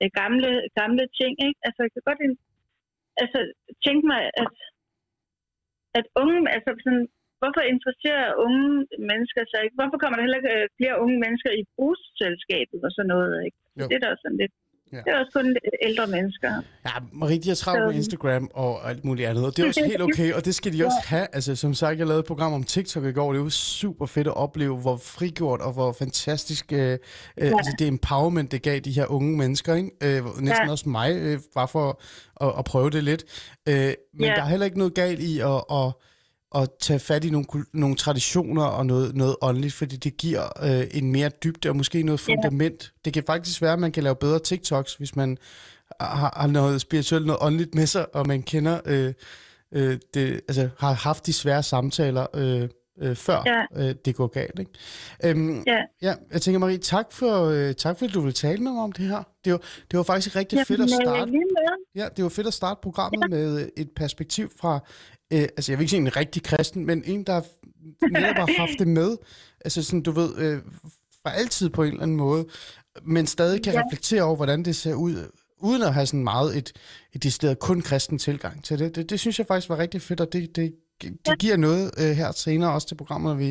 øh, 0.00 0.10
gamle, 0.20 0.50
gamle 0.80 1.04
ting, 1.20 1.32
ikke? 1.48 1.60
Altså, 1.66 1.80
jeg 1.84 1.92
kan 1.92 2.04
godt 2.10 2.20
altså, 3.22 3.38
tænke 3.86 4.04
mig, 4.12 4.20
at, 4.42 4.54
at 5.98 6.06
unge, 6.22 6.38
altså 6.56 6.70
sådan, 6.84 7.06
hvorfor 7.40 7.62
interesserer 7.74 8.38
unge 8.46 8.68
mennesker 9.10 9.42
sig 9.50 9.60
ikke? 9.64 9.78
Hvorfor 9.78 9.98
kommer 9.98 10.16
der 10.16 10.24
heller 10.26 10.40
ikke 10.40 10.54
øh, 10.56 10.66
flere 10.78 11.00
unge 11.04 11.18
mennesker 11.24 11.50
i 11.60 11.62
brugsselskabet 11.76 12.80
og 12.86 12.90
sådan 12.96 13.12
noget, 13.14 13.34
ikke? 13.46 13.58
Jo. 13.78 13.84
Det 13.88 13.94
er 13.96 14.04
da 14.04 14.10
sådan 14.24 14.40
lidt 14.42 14.54
Ja. 14.92 14.96
Det 14.96 15.06
er 15.06 15.18
også 15.18 15.32
kun 15.34 15.56
ældre 15.82 16.06
mennesker. 16.06 16.62
Ja, 16.86 16.90
Marie, 17.12 17.38
de 17.38 17.48
har 17.48 17.54
travlt 17.54 17.86
med 17.86 17.94
Instagram 17.94 18.50
og 18.54 18.90
alt 18.90 19.04
muligt 19.04 19.28
andet, 19.28 19.46
og 19.46 19.56
det 19.56 19.62
er 19.62 19.68
også 19.68 19.84
helt 19.84 20.02
okay, 20.02 20.32
og 20.32 20.44
det 20.44 20.54
skal 20.54 20.72
de 20.72 20.84
også 20.84 20.98
have. 21.04 21.26
Altså, 21.32 21.56
som 21.56 21.74
sagt, 21.74 21.98
jeg 21.98 22.06
lavede 22.06 22.20
et 22.20 22.26
program 22.26 22.52
om 22.52 22.64
TikTok 22.64 23.04
i 23.04 23.12
går, 23.12 23.32
det 23.32 23.42
var 23.42 23.48
super 23.48 24.06
fedt 24.06 24.26
at 24.26 24.36
opleve, 24.36 24.76
hvor 24.76 24.96
frigjort 24.96 25.60
og 25.60 25.72
hvor 25.72 25.92
fantastisk, 25.92 26.72
øh, 26.72 26.78
øh 26.78 26.98
ja. 27.38 27.44
altså 27.44 27.74
det 27.78 27.88
empowerment, 27.88 28.52
det 28.52 28.62
gav 28.62 28.78
de 28.78 28.92
her 28.92 29.06
unge 29.06 29.38
mennesker, 29.38 29.74
ikke? 29.74 29.90
Øh, 30.02 30.24
næsten 30.24 30.66
ja. 30.66 30.70
også 30.70 30.88
mig, 30.88 31.16
øh, 31.16 31.38
bare 31.54 31.68
for 31.68 32.00
at, 32.40 32.52
at 32.58 32.64
prøve 32.64 32.90
det 32.90 33.04
lidt. 33.04 33.24
Øh, 33.68 33.74
men 33.74 33.94
ja. 34.20 34.34
der 34.34 34.42
er 34.42 34.48
heller 34.48 34.66
ikke 34.66 34.78
noget 34.78 34.94
galt 34.94 35.20
i 35.20 35.40
at... 35.40 35.64
at 35.72 35.92
at 36.54 36.68
tage 36.80 36.98
fat 36.98 37.24
i 37.24 37.30
nogle, 37.30 37.46
nogle 37.72 37.96
traditioner 37.96 38.64
og 38.64 38.86
noget, 38.86 39.16
noget 39.16 39.36
åndeligt, 39.42 39.74
fordi 39.74 39.96
det 39.96 40.16
giver 40.16 40.42
øh, 40.62 40.86
en 40.90 41.12
mere 41.12 41.28
dybde 41.44 41.68
og 41.68 41.76
måske 41.76 42.02
noget 42.02 42.20
fundament. 42.20 42.82
Ja. 42.82 43.00
Det 43.04 43.12
kan 43.12 43.22
faktisk 43.26 43.62
være, 43.62 43.72
at 43.72 43.78
man 43.78 43.92
kan 43.92 44.02
lave 44.02 44.16
bedre 44.16 44.38
TikToks, 44.38 44.94
hvis 44.94 45.16
man 45.16 45.38
har, 46.00 46.32
har 46.36 46.46
noget 46.46 46.80
spirituelt, 46.80 47.26
noget 47.26 47.42
åndeligt 47.42 47.74
med 47.74 47.86
sig, 47.86 48.14
og 48.14 48.26
man 48.26 48.42
kender 48.42 48.80
øh, 48.84 49.12
øh, 49.72 49.98
det, 50.14 50.40
altså 50.48 50.68
har 50.78 50.92
haft 50.92 51.26
de 51.26 51.32
svære 51.32 51.62
samtaler 51.62 52.26
øh, 52.34 52.68
øh, 53.00 53.16
før 53.16 53.42
ja. 53.46 53.88
øh, 53.88 53.94
det 54.04 54.14
går 54.14 54.26
galt. 54.26 54.58
Ikke? 54.58 54.72
Øhm, 55.24 55.62
ja. 55.66 55.78
ja. 56.02 56.14
Jeg 56.32 56.42
tænker, 56.42 56.58
Marie, 56.58 56.78
tak 56.78 57.12
for, 57.12 57.44
øh, 57.44 57.74
tak 57.74 57.98
for, 57.98 58.06
at 58.06 58.14
du 58.14 58.20
vil 58.20 58.34
tale 58.34 58.64
noget 58.64 58.80
om 58.80 58.92
det 58.92 59.04
her. 59.04 59.22
Det 59.44 59.52
var, 59.52 59.60
det 59.90 59.96
var 59.96 60.02
faktisk 60.02 60.36
rigtig 60.36 60.56
ja, 60.56 60.62
fedt 60.62 60.80
at 60.80 60.90
starte. 60.90 61.32
Ja, 61.94 62.08
det 62.16 62.24
var 62.24 62.30
fedt 62.30 62.46
at 62.46 62.54
starte 62.54 62.80
programmet 62.82 63.22
ja. 63.22 63.26
med 63.28 63.68
et 63.76 63.90
perspektiv 63.96 64.50
fra, 64.60 64.80
øh, 65.32 65.42
altså 65.42 65.72
jeg 65.72 65.78
vil 65.78 65.82
ikke 65.82 65.90
sige 65.90 66.00
en 66.00 66.16
rigtig 66.16 66.42
kristen, 66.42 66.86
men 66.86 67.02
en, 67.06 67.24
der 67.24 67.40
netop 68.10 68.36
har 68.36 68.58
haft 68.58 68.78
det 68.78 68.88
med, 68.88 69.16
altså 69.64 69.82
sådan, 69.82 70.02
du 70.02 70.10
ved, 70.10 70.38
øh, 70.38 70.58
fra 71.22 71.34
altid 71.34 71.70
på 71.70 71.82
en 71.82 71.88
eller 71.88 72.02
anden 72.02 72.16
måde, 72.16 72.46
men 73.02 73.26
stadig 73.26 73.62
kan 73.64 73.72
ja. 73.72 73.82
reflektere 73.84 74.22
over, 74.22 74.36
hvordan 74.36 74.62
det 74.62 74.76
ser 74.76 74.94
ud, 74.94 75.30
uden 75.58 75.82
at 75.82 75.94
have 75.94 76.06
sådan 76.06 76.24
meget 76.24 76.56
et, 76.56 76.72
et 77.12 77.22
decideret 77.22 77.58
kun 77.58 77.80
kristen 77.80 78.18
tilgang 78.18 78.64
til 78.64 78.78
det. 78.78 78.96
det. 78.96 79.10
Det 79.10 79.20
synes 79.20 79.38
jeg 79.38 79.46
faktisk 79.46 79.68
var 79.68 79.78
rigtig 79.78 80.02
fedt, 80.02 80.20
og 80.20 80.32
det, 80.32 80.56
det 80.56 80.74
det 81.02 81.38
giver 81.44 81.56
noget 81.56 81.84
øh, 82.02 82.12
her 82.20 82.30
senere 82.44 82.70
også 82.76 82.88
til 82.88 82.96
programmet, 83.02 83.28
når 83.32 83.38
vi 83.44 83.50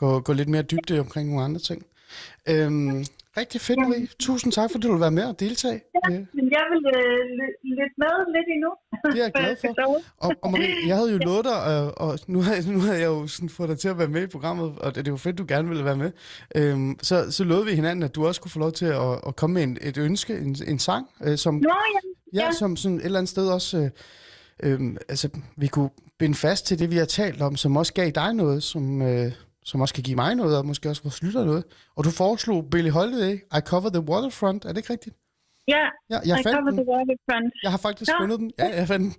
går, 0.00 0.20
går 0.26 0.34
lidt 0.40 0.50
mere 0.54 0.62
dybde 0.62 1.00
omkring 1.04 1.28
nogle 1.28 1.44
andre 1.48 1.60
ting. 1.68 1.80
Øhm, 2.52 2.98
rigtig 3.40 3.60
fedt, 3.66 3.80
Marie. 3.80 4.06
Tusind 4.26 4.50
tak, 4.52 4.68
fordi 4.70 4.82
du 4.86 4.92
vil 4.94 5.04
være 5.06 5.18
med 5.20 5.26
og 5.32 5.36
deltage. 5.40 5.80
Ja, 5.96 6.04
øh. 6.10 6.20
men 6.36 6.46
jeg 6.56 6.64
vil 6.72 6.82
øh, 6.98 7.20
lidt 7.78 7.94
med 8.02 8.14
lidt 8.36 8.48
endnu. 8.54 8.70
Det 9.04 9.18
er 9.18 9.22
jeg 9.22 9.32
glad 9.32 9.56
for. 9.60 10.00
Og, 10.16 10.34
og 10.42 10.50
Marie, 10.50 10.74
jeg 10.86 10.96
havde 10.96 11.12
jo 11.12 11.18
lovet 11.18 11.44
dig, 11.44 11.62
og, 11.62 12.08
og 12.08 12.18
nu, 12.26 12.42
har, 12.42 12.72
nu 12.72 12.80
havde 12.80 12.98
jeg 12.98 13.06
jo 13.06 13.26
sådan 13.26 13.48
fået 13.48 13.68
dig 13.68 13.78
til 13.78 13.88
at 13.88 13.98
være 13.98 14.08
med 14.08 14.22
i 14.22 14.26
programmet, 14.26 14.78
og 14.78 14.94
det, 14.94 15.04
det 15.04 15.12
var 15.12 15.18
fedt, 15.18 15.38
du 15.38 15.44
gerne 15.48 15.68
ville 15.68 15.84
være 15.84 15.96
med. 15.96 16.10
Øhm, 16.54 16.98
så, 17.02 17.30
så 17.30 17.44
lovede 17.44 17.66
vi 17.66 17.74
hinanden, 17.74 18.02
at 18.02 18.14
du 18.14 18.26
også 18.26 18.40
kunne 18.40 18.50
få 18.50 18.58
lov 18.58 18.72
til 18.72 18.86
at, 18.86 19.20
at 19.26 19.36
komme 19.36 19.54
med 19.54 19.62
en, 19.62 19.78
et 19.80 19.96
ønske, 19.96 20.38
en, 20.38 20.56
en 20.66 20.78
sang, 20.78 21.06
øh, 21.24 21.38
som, 21.38 21.54
Nå, 21.54 21.74
ja. 22.34 22.44
Ja, 22.44 22.52
som 22.52 22.76
sådan 22.76 22.98
et 22.98 23.04
eller 23.04 23.18
andet 23.18 23.30
sted 23.30 23.48
også... 23.48 23.78
Øh, 23.78 23.90
øh, 24.62 24.96
altså, 25.08 25.28
vi 25.56 25.66
kunne 25.66 25.90
binde 26.18 26.34
fast 26.34 26.66
til 26.66 26.78
det, 26.78 26.90
vi 26.90 26.96
har 26.96 27.04
talt 27.04 27.42
om, 27.42 27.56
som 27.56 27.76
også 27.76 27.94
gav 27.94 28.10
dig 28.10 28.34
noget, 28.34 28.62
som, 28.62 29.02
øh, 29.02 29.32
som 29.64 29.80
også 29.80 29.94
kan 29.94 30.02
give 30.02 30.16
mig 30.16 30.34
noget, 30.34 30.58
og 30.58 30.66
måske 30.66 30.88
også 30.88 31.02
vores 31.02 31.22
lytter 31.22 31.44
noget. 31.44 31.64
Og 31.96 32.04
du 32.04 32.10
foreslog 32.10 32.70
Billy 32.70 32.90
Holiday, 32.90 33.34
I 33.34 33.60
Cover 33.60 33.88
the 33.90 34.00
Waterfront. 34.00 34.64
Er 34.64 34.68
det 34.68 34.76
ikke 34.76 34.92
rigtigt? 34.92 35.16
Ja, 35.72 35.84
ja 36.12 36.18
jeg 36.30 36.36
I 36.40 36.42
fandt 36.46 36.64
den. 36.68 36.76
the 36.80 36.86
waterfront. 36.92 37.52
Jeg 37.64 37.70
har 37.74 37.80
faktisk 37.88 38.10
ja. 38.10 38.18
fundet 38.20 38.38
den. 38.42 38.48
Ja, 38.62 38.68
jeg 38.80 38.86
fandt 38.92 39.04
den. 39.06 39.14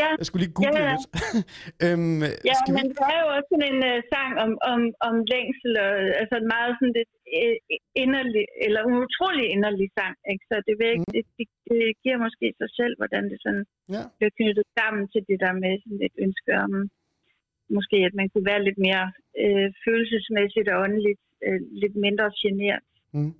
Ja. 0.00 0.08
jeg 0.20 0.26
skulle 0.28 0.42
lige 0.44 0.56
google 0.58 0.80
ja, 0.80 0.84
ja. 0.88 0.94
lidt. 0.94 1.06
øhm, 1.84 2.20
ja, 2.50 2.56
men 2.76 2.84
vi... 2.88 2.94
det 2.98 3.12
er 3.16 3.20
jo 3.24 3.28
også 3.36 3.48
sådan 3.52 3.68
en 3.72 3.80
uh, 3.90 3.98
sang 4.12 4.32
om, 4.44 4.50
om, 4.72 4.80
om 5.08 5.14
længsel, 5.32 5.70
og 5.84 5.92
altså 6.20 6.34
en 6.42 6.48
meget 6.56 6.72
sådan 6.78 6.94
lidt 6.98 7.12
uh, 7.38 7.56
inderlig, 8.02 8.44
eller 8.64 8.80
en 8.82 8.96
utrolig 9.06 9.46
inderlig 9.54 9.88
sang. 9.98 10.14
Ikke? 10.32 10.44
Så 10.50 10.56
det, 10.68 10.74
vil 10.80 10.92
mm. 10.98 11.10
det, 11.14 11.24
det, 11.36 11.46
det, 11.68 11.82
giver 12.02 12.18
måske 12.26 12.46
sig 12.60 12.70
selv, 12.78 12.94
hvordan 13.00 13.24
det 13.30 13.38
sådan 13.44 13.64
ja. 13.94 14.02
bliver 14.16 14.32
knyttet 14.38 14.66
sammen 14.78 15.02
til 15.12 15.22
det 15.30 15.38
der 15.44 15.54
med 15.62 15.72
sådan 15.82 16.02
et 16.08 16.16
ønske 16.24 16.50
om, 16.64 16.72
måske 17.76 17.96
at 18.08 18.14
man 18.20 18.28
kunne 18.30 18.48
være 18.52 18.66
lidt 18.68 18.80
mere 18.86 19.06
uh, 19.42 19.68
følelsesmæssigt 19.84 20.68
og 20.72 20.76
åndeligt, 20.84 21.22
uh, 21.46 21.60
lidt 21.82 21.96
mindre 22.06 22.26
generet. 22.42 22.84
Mm. 23.16 23.34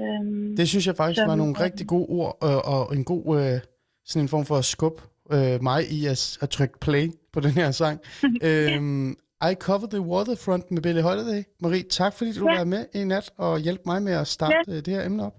Øhm, 0.00 0.56
det 0.56 0.68
synes 0.68 0.86
jeg 0.86 0.96
faktisk 0.96 1.26
var 1.26 1.34
nogle 1.34 1.60
rigtig 1.60 1.86
gode 1.86 2.06
ord, 2.08 2.38
og, 2.40 2.64
og 2.64 2.96
en 2.96 3.04
god 3.04 3.40
øh, 3.40 3.60
sådan 4.04 4.24
en 4.24 4.28
form 4.28 4.44
for 4.44 4.56
at 4.56 4.64
skubbe 4.64 5.02
øh, 5.32 5.62
mig 5.62 5.90
i 5.90 6.06
at, 6.06 6.38
at 6.40 6.50
trykke 6.50 6.78
play 6.80 7.10
på 7.32 7.40
den 7.40 7.50
her 7.50 7.70
sang. 7.70 8.00
øhm, 8.48 9.10
I 9.50 9.54
Cover 9.54 9.86
the 9.86 10.00
Waterfront 10.00 10.70
med 10.70 10.82
Billy 10.82 11.00
Holiday. 11.00 11.42
Marie, 11.60 11.82
tak 11.82 12.12
fordi 12.14 12.32
du 12.32 12.48
ja. 12.50 12.58
var 12.58 12.64
med 12.64 12.86
i 12.94 13.04
nat 13.04 13.30
og 13.36 13.58
hjælp 13.58 13.80
mig 13.86 14.02
med 14.02 14.12
at 14.12 14.26
starte 14.26 14.56
ja. 14.68 14.72
Øh, 14.72 14.76
det 14.84 14.88
her 14.88 15.04
emne 15.04 15.26
op. 15.26 15.34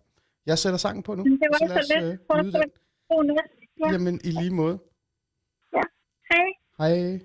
Jeg 0.45 0.57
sætter 0.57 0.77
sangen 0.77 1.03
på 1.03 1.15
nu. 1.15 1.23
Det 1.23 1.39
var 1.51 1.67
så, 1.67 1.87
så 1.87 1.93
lidt. 1.95 2.05
Øh, 2.05 2.17
God 2.27 3.23
nat. 3.23 3.45
Ja. 3.79 3.91
Jamen, 3.91 4.19
i 4.23 4.31
lige 4.31 4.51
måde. 4.51 4.79
Ja. 5.73 5.81
Hej. 6.31 6.45
Hej. 6.77 7.19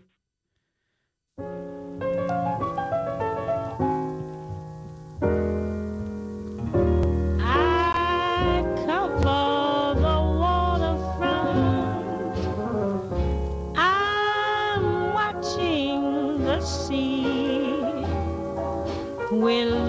Will 19.42 19.81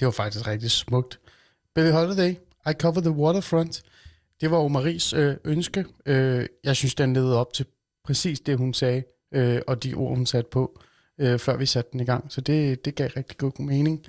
det 0.00 0.06
var 0.06 0.12
faktisk 0.12 0.46
rigtig 0.46 0.70
smukt. 0.70 1.20
Billie 1.74 1.92
Holiday, 1.92 2.30
I 2.70 2.72
Cover 2.72 3.00
the 3.00 3.10
Waterfront. 3.10 3.82
Det 4.40 4.50
var 4.50 4.56
jo 4.56 4.68
Maries 4.68 5.12
øh, 5.12 5.36
ønske. 5.44 5.84
Øh, 6.06 6.46
jeg 6.64 6.76
synes, 6.76 6.94
den 6.94 7.14
levede 7.14 7.40
op 7.40 7.52
til 7.52 7.66
præcis 8.04 8.40
det, 8.40 8.58
hun 8.58 8.74
sagde, 8.74 9.02
øh, 9.34 9.60
og 9.66 9.82
de 9.82 9.94
ord, 9.94 10.16
hun 10.16 10.26
satte 10.26 10.50
på, 10.50 10.80
øh, 11.18 11.38
før 11.38 11.56
vi 11.56 11.66
satte 11.66 11.90
den 11.92 12.00
i 12.00 12.04
gang. 12.04 12.32
Så 12.32 12.40
det, 12.40 12.84
det 12.84 12.94
gav 12.94 13.10
rigtig 13.16 13.36
god 13.36 13.58
mening. 13.58 14.04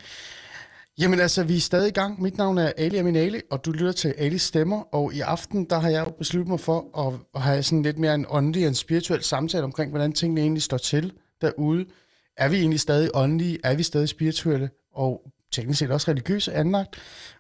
Jamen 1.00 1.20
altså, 1.20 1.44
vi 1.44 1.56
er 1.56 1.60
stadig 1.60 1.88
i 1.88 1.92
gang. 1.92 2.22
Mit 2.22 2.38
navn 2.38 2.58
er 2.58 2.72
Ali 2.78 2.98
Aminali, 2.98 3.42
og 3.52 3.66
du 3.66 3.72
lytter 3.72 3.92
til 3.92 4.14
Ali 4.18 4.38
Stemmer. 4.38 4.96
Og 4.96 5.14
i 5.14 5.20
aften, 5.20 5.66
der 5.66 5.80
har 5.80 5.90
jeg 5.90 6.06
jo 6.06 6.12
besluttet 6.12 6.50
mig 6.50 6.60
for 6.60 7.08
at, 7.08 7.14
at 7.36 7.42
have 7.42 7.64
sådan 7.64 7.84
lidt 7.84 7.98
mere 7.98 8.16
en 8.16 8.26
åndelig 8.30 8.64
og 8.64 8.68
en 8.68 8.76
spirituel 8.76 9.24
samtale 9.24 9.64
omkring, 9.64 9.90
hvordan 9.90 10.14
tingene 10.14 10.42
egentlig 10.42 10.64
står 10.64 10.78
til 10.78 11.14
derude. 11.42 11.86
Er 12.38 12.50
vi 12.50 12.58
egentlig 12.58 12.80
stadig 12.80 13.10
åndelige? 13.14 13.60
Er 13.64 13.76
vi 13.76 13.84
stadig 13.84 14.10
spirituelle? 14.10 14.70
Og 14.94 15.22
teknisk 15.52 15.80
set 15.80 15.92
også 15.92 16.12
religiøse 16.12 16.54
anlagt? 16.54 16.96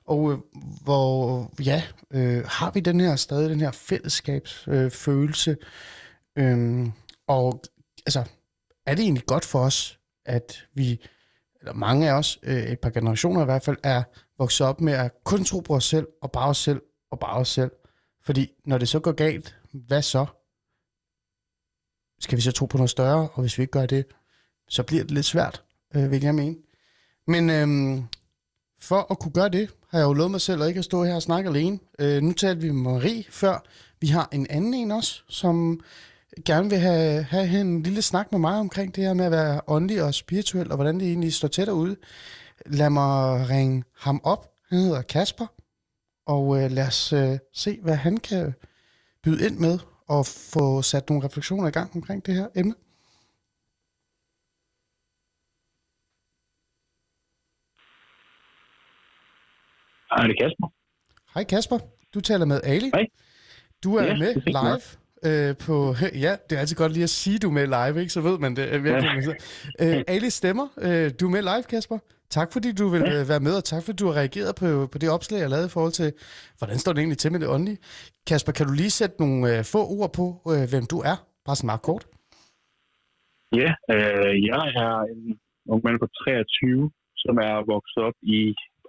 Og 0.05 0.31
øh, 0.31 0.37
hvor, 0.83 1.51
ja, 1.65 1.83
øh, 2.11 2.43
har 2.45 2.71
vi 2.71 2.79
den 2.79 2.99
her 2.99 3.15
stadig 3.15 3.49
den 3.49 3.59
her 3.59 3.71
fællesskabsfølelse? 3.71 5.57
Øh, 6.37 6.81
øh, 6.83 6.87
og 7.27 7.61
altså, 8.05 8.23
er 8.85 8.95
det 8.95 9.03
egentlig 9.03 9.25
godt 9.25 9.45
for 9.45 9.59
os, 9.59 9.99
at 10.25 10.67
vi 10.73 11.01
eller 11.61 11.73
mange 11.73 12.09
af 12.09 12.13
os, 12.13 12.39
øh, 12.43 12.63
et 12.63 12.79
par 12.79 12.89
generationer 12.89 13.41
i 13.41 13.45
hvert 13.45 13.63
fald, 13.63 13.77
er 13.83 14.03
vokset 14.37 14.67
op 14.67 14.81
med 14.81 14.93
at 14.93 15.11
kun 15.23 15.43
tro 15.43 15.59
på 15.59 15.75
os 15.75 15.85
selv, 15.85 16.07
og 16.21 16.31
bare 16.31 16.49
os 16.49 16.57
selv, 16.57 16.81
og 17.11 17.19
bare 17.19 17.37
os 17.37 17.49
selv. 17.49 17.71
Fordi 18.23 18.51
når 18.65 18.77
det 18.77 18.89
så 18.89 18.99
går 18.99 19.11
galt, 19.11 19.55
hvad 19.71 20.01
så? 20.01 20.25
Skal 22.19 22.37
vi 22.37 22.41
så 22.41 22.51
tro 22.51 22.65
på 22.65 22.77
noget 22.77 22.89
større, 22.89 23.29
og 23.29 23.41
hvis 23.41 23.57
vi 23.57 23.63
ikke 23.63 23.71
gør 23.71 23.85
det, 23.85 24.05
så 24.69 24.83
bliver 24.83 25.03
det 25.03 25.11
lidt 25.11 25.25
svært, 25.25 25.63
øh, 25.95 26.11
vil 26.11 26.21
jeg 26.21 26.35
mene. 26.35 26.55
Men 27.27 27.49
øhm, 27.49 28.03
for 28.81 29.11
at 29.11 29.19
kunne 29.19 29.31
gøre 29.31 29.49
det, 29.49 29.69
har 29.89 29.97
jeg 29.99 30.05
jo 30.05 30.13
lovet 30.13 30.31
mig 30.31 30.41
selv 30.41 30.61
at 30.61 30.67
ikke 30.67 30.77
at 30.77 30.85
stå 30.85 31.03
her 31.03 31.15
og 31.15 31.21
snakke 31.21 31.49
alene. 31.49 31.79
Øh, 31.99 32.21
nu 32.21 32.31
talte 32.31 32.61
vi 32.61 32.71
med 32.71 32.91
Marie 32.91 33.23
før. 33.29 33.63
Vi 33.99 34.07
har 34.07 34.29
en 34.31 34.47
anden 34.49 34.73
en 34.73 34.91
også, 34.91 35.21
som 35.29 35.81
gerne 36.45 36.69
vil 36.69 36.79
have, 36.79 37.23
have 37.23 37.61
en 37.61 37.83
lille 37.83 38.01
snak 38.01 38.31
med 38.31 38.39
mig 38.39 38.59
omkring 38.59 38.95
det 38.95 39.03
her 39.03 39.13
med 39.13 39.25
at 39.25 39.31
være 39.31 39.61
åndelig 39.67 40.03
og 40.03 40.13
spirituel, 40.13 40.71
og 40.71 40.75
hvordan 40.75 40.99
det 40.99 41.07
egentlig 41.07 41.33
står 41.33 41.47
tættere 41.47 41.75
derude. 41.75 41.95
Lad 42.65 42.89
mig 42.89 43.49
ringe 43.49 43.83
ham 43.97 44.21
op. 44.23 44.47
Han 44.69 44.79
hedder 44.79 45.01
Kasper, 45.01 45.45
og 46.25 46.61
øh, 46.61 46.71
lad 46.71 46.87
os 46.87 47.13
øh, 47.13 47.37
se, 47.53 47.79
hvad 47.81 47.95
han 47.95 48.17
kan 48.17 48.53
byde 49.23 49.45
ind 49.45 49.57
med, 49.57 49.79
og 50.07 50.25
få 50.25 50.81
sat 50.81 51.09
nogle 51.09 51.25
refleksioner 51.25 51.67
i 51.67 51.71
gang 51.71 51.95
omkring 51.95 52.25
det 52.25 52.35
her 52.35 52.47
emne. 52.55 52.73
Hej, 60.11 60.27
det 60.27 60.35
er 60.39 60.43
Kasper. 60.47 60.67
Hej 61.33 61.43
Kasper, 61.43 61.77
du 62.13 62.19
taler 62.21 62.45
med 62.45 62.59
Ali. 62.63 62.89
Hej. 62.93 63.05
Du 63.83 63.95
er 63.95 64.03
Ja, 64.03 64.17
med 64.17 64.33
live 64.57 64.81
øh, 65.49 65.55
på... 65.65 65.75
Ja, 66.25 66.35
det 66.49 66.55
er 66.55 66.59
altid 66.59 66.75
godt 66.75 66.91
lige 66.93 67.03
at 67.03 67.09
sige, 67.09 67.39
du 67.39 67.47
er 67.47 67.51
med 67.59 67.67
live, 67.77 67.99
ikke? 68.01 68.13
Så 68.13 68.21
ved 68.21 68.37
man 68.39 68.55
det. 68.55 68.65
øh, 68.73 68.83
virkelig. 68.83 69.35
Øh, 69.81 70.03
Ali 70.07 70.29
stemmer. 70.29 70.67
Øh, 70.81 71.11
du 71.19 71.25
er 71.27 71.31
med 71.31 71.41
live, 71.41 71.63
Kasper. 71.69 71.97
Tak 72.29 72.53
fordi 72.53 72.71
du 72.71 72.87
vil 72.87 73.01
Ja. 73.01 73.21
øh, 73.21 73.29
være 73.29 73.39
med, 73.39 73.53
og 73.59 73.63
tak 73.63 73.83
fordi 73.83 73.95
du 73.95 74.07
har 74.07 74.13
reageret 74.21 74.55
på, 74.55 74.87
på 74.91 74.97
det 74.97 75.09
opslag, 75.09 75.39
jeg 75.39 75.49
lavede 75.49 75.65
i 75.65 75.69
forhold 75.69 75.91
til, 75.91 76.13
hvordan 76.57 76.77
står 76.79 76.93
det 76.93 76.99
egentlig 76.99 77.17
til 77.17 77.31
med 77.31 77.39
det 77.39 77.47
åndelige. 77.55 77.77
Kasper, 78.27 78.51
kan 78.51 78.65
du 78.67 78.73
lige 78.73 78.89
sætte 78.99 79.15
nogle 79.23 79.57
øh, 79.57 79.63
få 79.73 79.81
ord 79.97 80.11
på, 80.19 80.25
øh, 80.53 80.63
hvem 80.71 80.85
du 80.93 80.97
er? 81.11 81.17
Bare 81.45 81.55
sådan 81.55 81.65
meget 81.71 81.81
kort. 81.89 82.03
Ja, 83.61 83.69
øh, 83.93 84.33
jeg 84.51 84.63
er 84.83 84.93
en 85.13 85.39
ung 85.71 85.81
mand 85.85 85.99
på 86.03 86.07
23, 86.23 86.91
som 87.23 87.35
er 87.49 87.55
vokset 87.73 88.01
op 88.07 88.17
i 88.37 88.39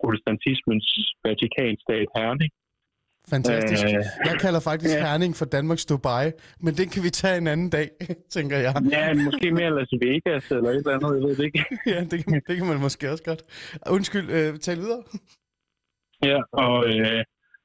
protestantismens 0.02 0.86
Vatikanstat 1.24 2.08
Herning. 2.16 2.52
Fantastisk. 3.34 3.84
Øh, 3.86 4.04
Jeg 4.30 4.36
kalder 4.44 4.60
faktisk 4.70 4.94
ja. 4.94 5.06
Herning 5.06 5.32
for 5.40 5.44
Danmarks 5.56 5.86
Dubai, 5.90 6.26
men 6.64 6.72
den 6.80 6.88
kan 6.92 7.02
vi 7.06 7.10
tage 7.10 7.36
en 7.42 7.46
anden 7.46 7.70
dag, 7.70 7.88
tænker 8.36 8.56
jeg. 8.64 8.72
Ja, 8.92 9.14
måske 9.28 9.46
mere 9.60 9.70
Las 9.78 9.92
Vegas 10.06 10.44
eller 10.56 10.70
et 10.70 10.76
eller 10.76 10.94
andet, 10.96 11.10
jeg 11.16 11.22
ved 11.26 11.36
det 11.36 11.44
ikke. 11.48 11.64
Ja, 11.92 12.00
det 12.10 12.18
kan, 12.24 12.42
det 12.48 12.54
kan 12.58 12.66
man 12.66 12.80
måske 12.86 13.10
også 13.12 13.24
godt. 13.30 13.42
Undskyld, 13.96 14.28
øh, 14.36 14.58
tal 14.66 14.78
videre. 14.84 15.02
Ja, 16.30 16.40
og 16.66 16.76
øh, 16.92 17.20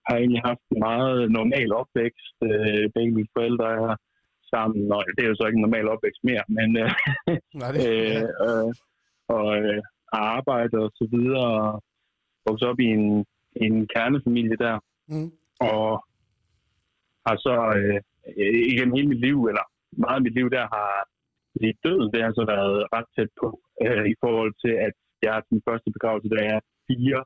har 0.08 0.15
egentlig 0.21 0.41
haft 0.50 0.63
en 0.71 0.80
meget 0.89 1.32
normal 1.39 1.69
opvækst. 1.82 2.38
Øh, 2.50 2.84
begge 2.95 3.12
mine 3.17 3.32
forældre 3.38 3.67
er 3.82 3.95
sammen, 4.54 4.84
og 4.95 5.02
det 5.15 5.21
er 5.23 5.30
jo 5.32 5.36
så 5.39 5.45
ikke 5.47 5.60
en 5.62 5.65
normal 5.67 5.88
opvækst 5.93 6.23
mere, 6.30 6.43
men 6.58 6.69
øh, 6.84 6.91
Nej, 7.62 7.71
det, 7.71 7.82
øh, 7.89 8.12
ja. 8.15 8.21
øh, 8.47 8.71
og 9.38 9.47
øh, 9.62 9.82
arbejde 10.38 10.76
og 10.86 10.89
så 11.00 11.06
videre, 11.15 11.54
vokset 12.47 12.67
op 12.71 12.79
i 12.79 12.88
en, 12.97 13.25
en 13.65 13.75
kernefamilie 13.93 14.57
der, 14.65 14.77
Mm. 15.13 15.31
og 15.73 15.88
har 17.27 17.36
så 17.45 17.55
øh, 17.77 17.99
igennem 18.73 18.95
hele 18.97 19.07
mit 19.13 19.21
liv, 19.27 19.38
eller 19.51 19.65
meget 20.03 20.15
af 20.19 20.25
mit 20.25 20.36
liv, 20.39 20.47
der 20.57 20.65
har 20.75 20.91
det 21.62 21.71
døden, 21.86 22.12
det 22.13 22.21
har 22.23 22.33
så 22.39 22.43
været 22.55 22.77
ret 22.95 23.10
tæt 23.15 23.31
på, 23.41 23.47
øh, 23.86 24.05
i 24.13 24.15
forhold 24.23 24.53
til, 24.63 24.73
at 24.88 24.93
jeg 25.23 25.31
er 25.38 25.41
den 25.51 25.62
første 25.67 25.89
begravelse, 25.95 26.29
jeg 26.39 26.45
er 26.57 26.62
fire, 26.89 27.21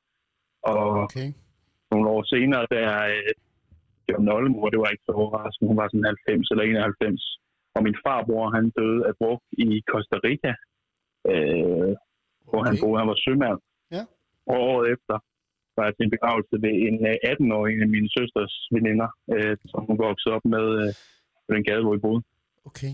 og 0.71 0.83
Okay. 1.05 1.29
nogle 1.91 2.09
år 2.15 2.21
senere, 2.33 2.65
der 2.75 2.87
øh, 3.13 3.31
det 4.05 4.11
var 4.15 4.19
min 4.23 4.35
oldemor, 4.37 4.69
det 4.69 4.79
var 4.79 4.89
ikke 4.93 5.07
så 5.07 5.13
overraskende, 5.21 5.69
hun 5.71 5.77
var 5.81 5.87
sådan 5.89 6.15
90 6.27 6.51
eller 6.51 6.63
91, 6.63 7.39
og 7.75 7.81
min 7.87 7.97
farbror, 8.05 8.45
han 8.57 8.65
døde 8.79 9.01
af 9.09 9.13
druk 9.19 9.41
i 9.65 9.67
Costa 9.91 10.17
Rica, 10.27 10.53
øh, 11.31 11.91
hvor 12.49 12.61
han 12.67 12.73
Okay. 12.75 12.81
boede, 12.83 12.99
han 13.01 13.11
var 13.13 13.19
sømand. 13.25 13.59
Ja. 14.47 14.53
Og 14.53 14.57
året 14.71 14.85
efter 14.93 15.15
var 15.77 15.83
jeg 15.87 15.93
til 15.95 16.03
en 16.07 16.13
begravelse 16.15 16.55
ved 16.65 16.73
en 16.87 16.97
øh, 17.09 17.15
18-årig, 17.31 17.71
en 17.75 17.81
af 17.87 17.91
mine 17.95 18.09
søsters 18.17 18.53
veninder, 18.75 19.09
øh, 19.35 19.57
som 19.71 19.81
hun 19.89 19.97
voksede 20.07 20.33
op 20.37 20.45
med 20.55 20.65
øh, 20.81 20.89
på 21.45 21.49
den 21.55 21.63
gade, 21.67 21.81
hvor 21.83 21.93
vi 21.95 21.99
boede. 22.07 22.21
Okay. 22.69 22.93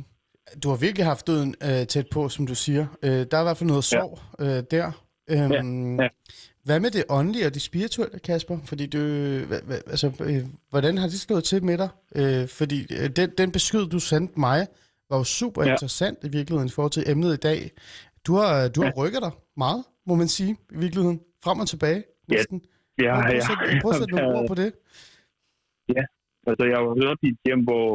Du 0.64 0.70
har 0.70 0.78
virkelig 0.88 1.06
haft 1.06 1.28
døden 1.28 1.56
øh, 1.68 1.88
tæt 1.94 2.08
på, 2.16 2.30
som 2.30 2.48
du 2.48 2.56
siger. 2.56 2.86
Øh, 3.04 3.22
der 3.30 3.36
er 3.38 3.42
i 3.42 3.48
hvert 3.48 3.58
fald 3.58 3.70
noget 3.74 3.92
Ja. 3.94 4.00
sorg 4.00 4.14
øh, 4.44 4.64
der. 4.76 4.88
Øhm, 5.30 6.00
ja. 6.00 6.08
Hvad 6.64 6.80
med 6.80 6.92
det 6.92 7.04
åndelige 7.10 7.46
og 7.46 7.54
det 7.54 7.62
spirituelle, 7.62 8.20
Kasper? 8.20 8.58
Fordi 8.66 8.86
du, 8.86 8.98
hva, 9.50 9.58
hva, 9.68 9.76
altså, 9.76 10.08
øh, 10.30 10.44
hvordan 10.70 10.98
har 10.98 11.08
det 11.08 11.20
stået 11.20 11.44
til 11.44 11.64
med 11.64 11.78
dig? 11.78 11.90
Øh, 12.16 12.48
fordi 12.48 12.80
øh, 13.04 13.10
den, 13.10 13.30
den 13.38 13.52
besked, 13.52 13.86
du 13.88 14.00
sendte 14.00 14.40
mig, 14.40 14.68
var 15.10 15.18
jo 15.18 15.24
super 15.24 15.64
Ja. 15.64 15.72
interessant 15.72 16.18
i 16.24 16.30
virkeligheden 16.30 16.68
i 16.68 16.72
forhold 16.72 16.92
til 16.92 17.04
emnet 17.12 17.34
i 17.34 17.38
dag. 17.38 17.72
Du 18.28 18.36
har, 18.36 18.68
du 18.68 18.82
har 18.82 18.92
rykket 18.98 19.22
dig 19.22 19.32
meget, 19.58 19.84
må 20.08 20.16
man 20.16 20.28
sige, 20.28 20.52
i 20.52 20.78
virkeligheden. 20.78 21.20
Frem 21.48 21.60
og 21.64 21.68
tilbage, 21.74 22.02
Ja. 22.36 22.42
Ja, 23.06 23.14
Prøv, 23.16 23.34
ja, 23.36 23.42
sætte, 23.48 23.64
prøv 23.82 23.92
at 23.94 24.00
sætte 24.02 24.16
nogle 24.16 24.36
ord 24.38 24.48
på 24.52 24.58
det. 24.62 24.70
Altså, 26.50 26.64
jeg 26.74 26.80
var 26.84 26.94
op 27.14 27.24
i 27.28 27.30
et 27.36 27.42
hjem, 27.48 27.62
hvor 27.70 27.88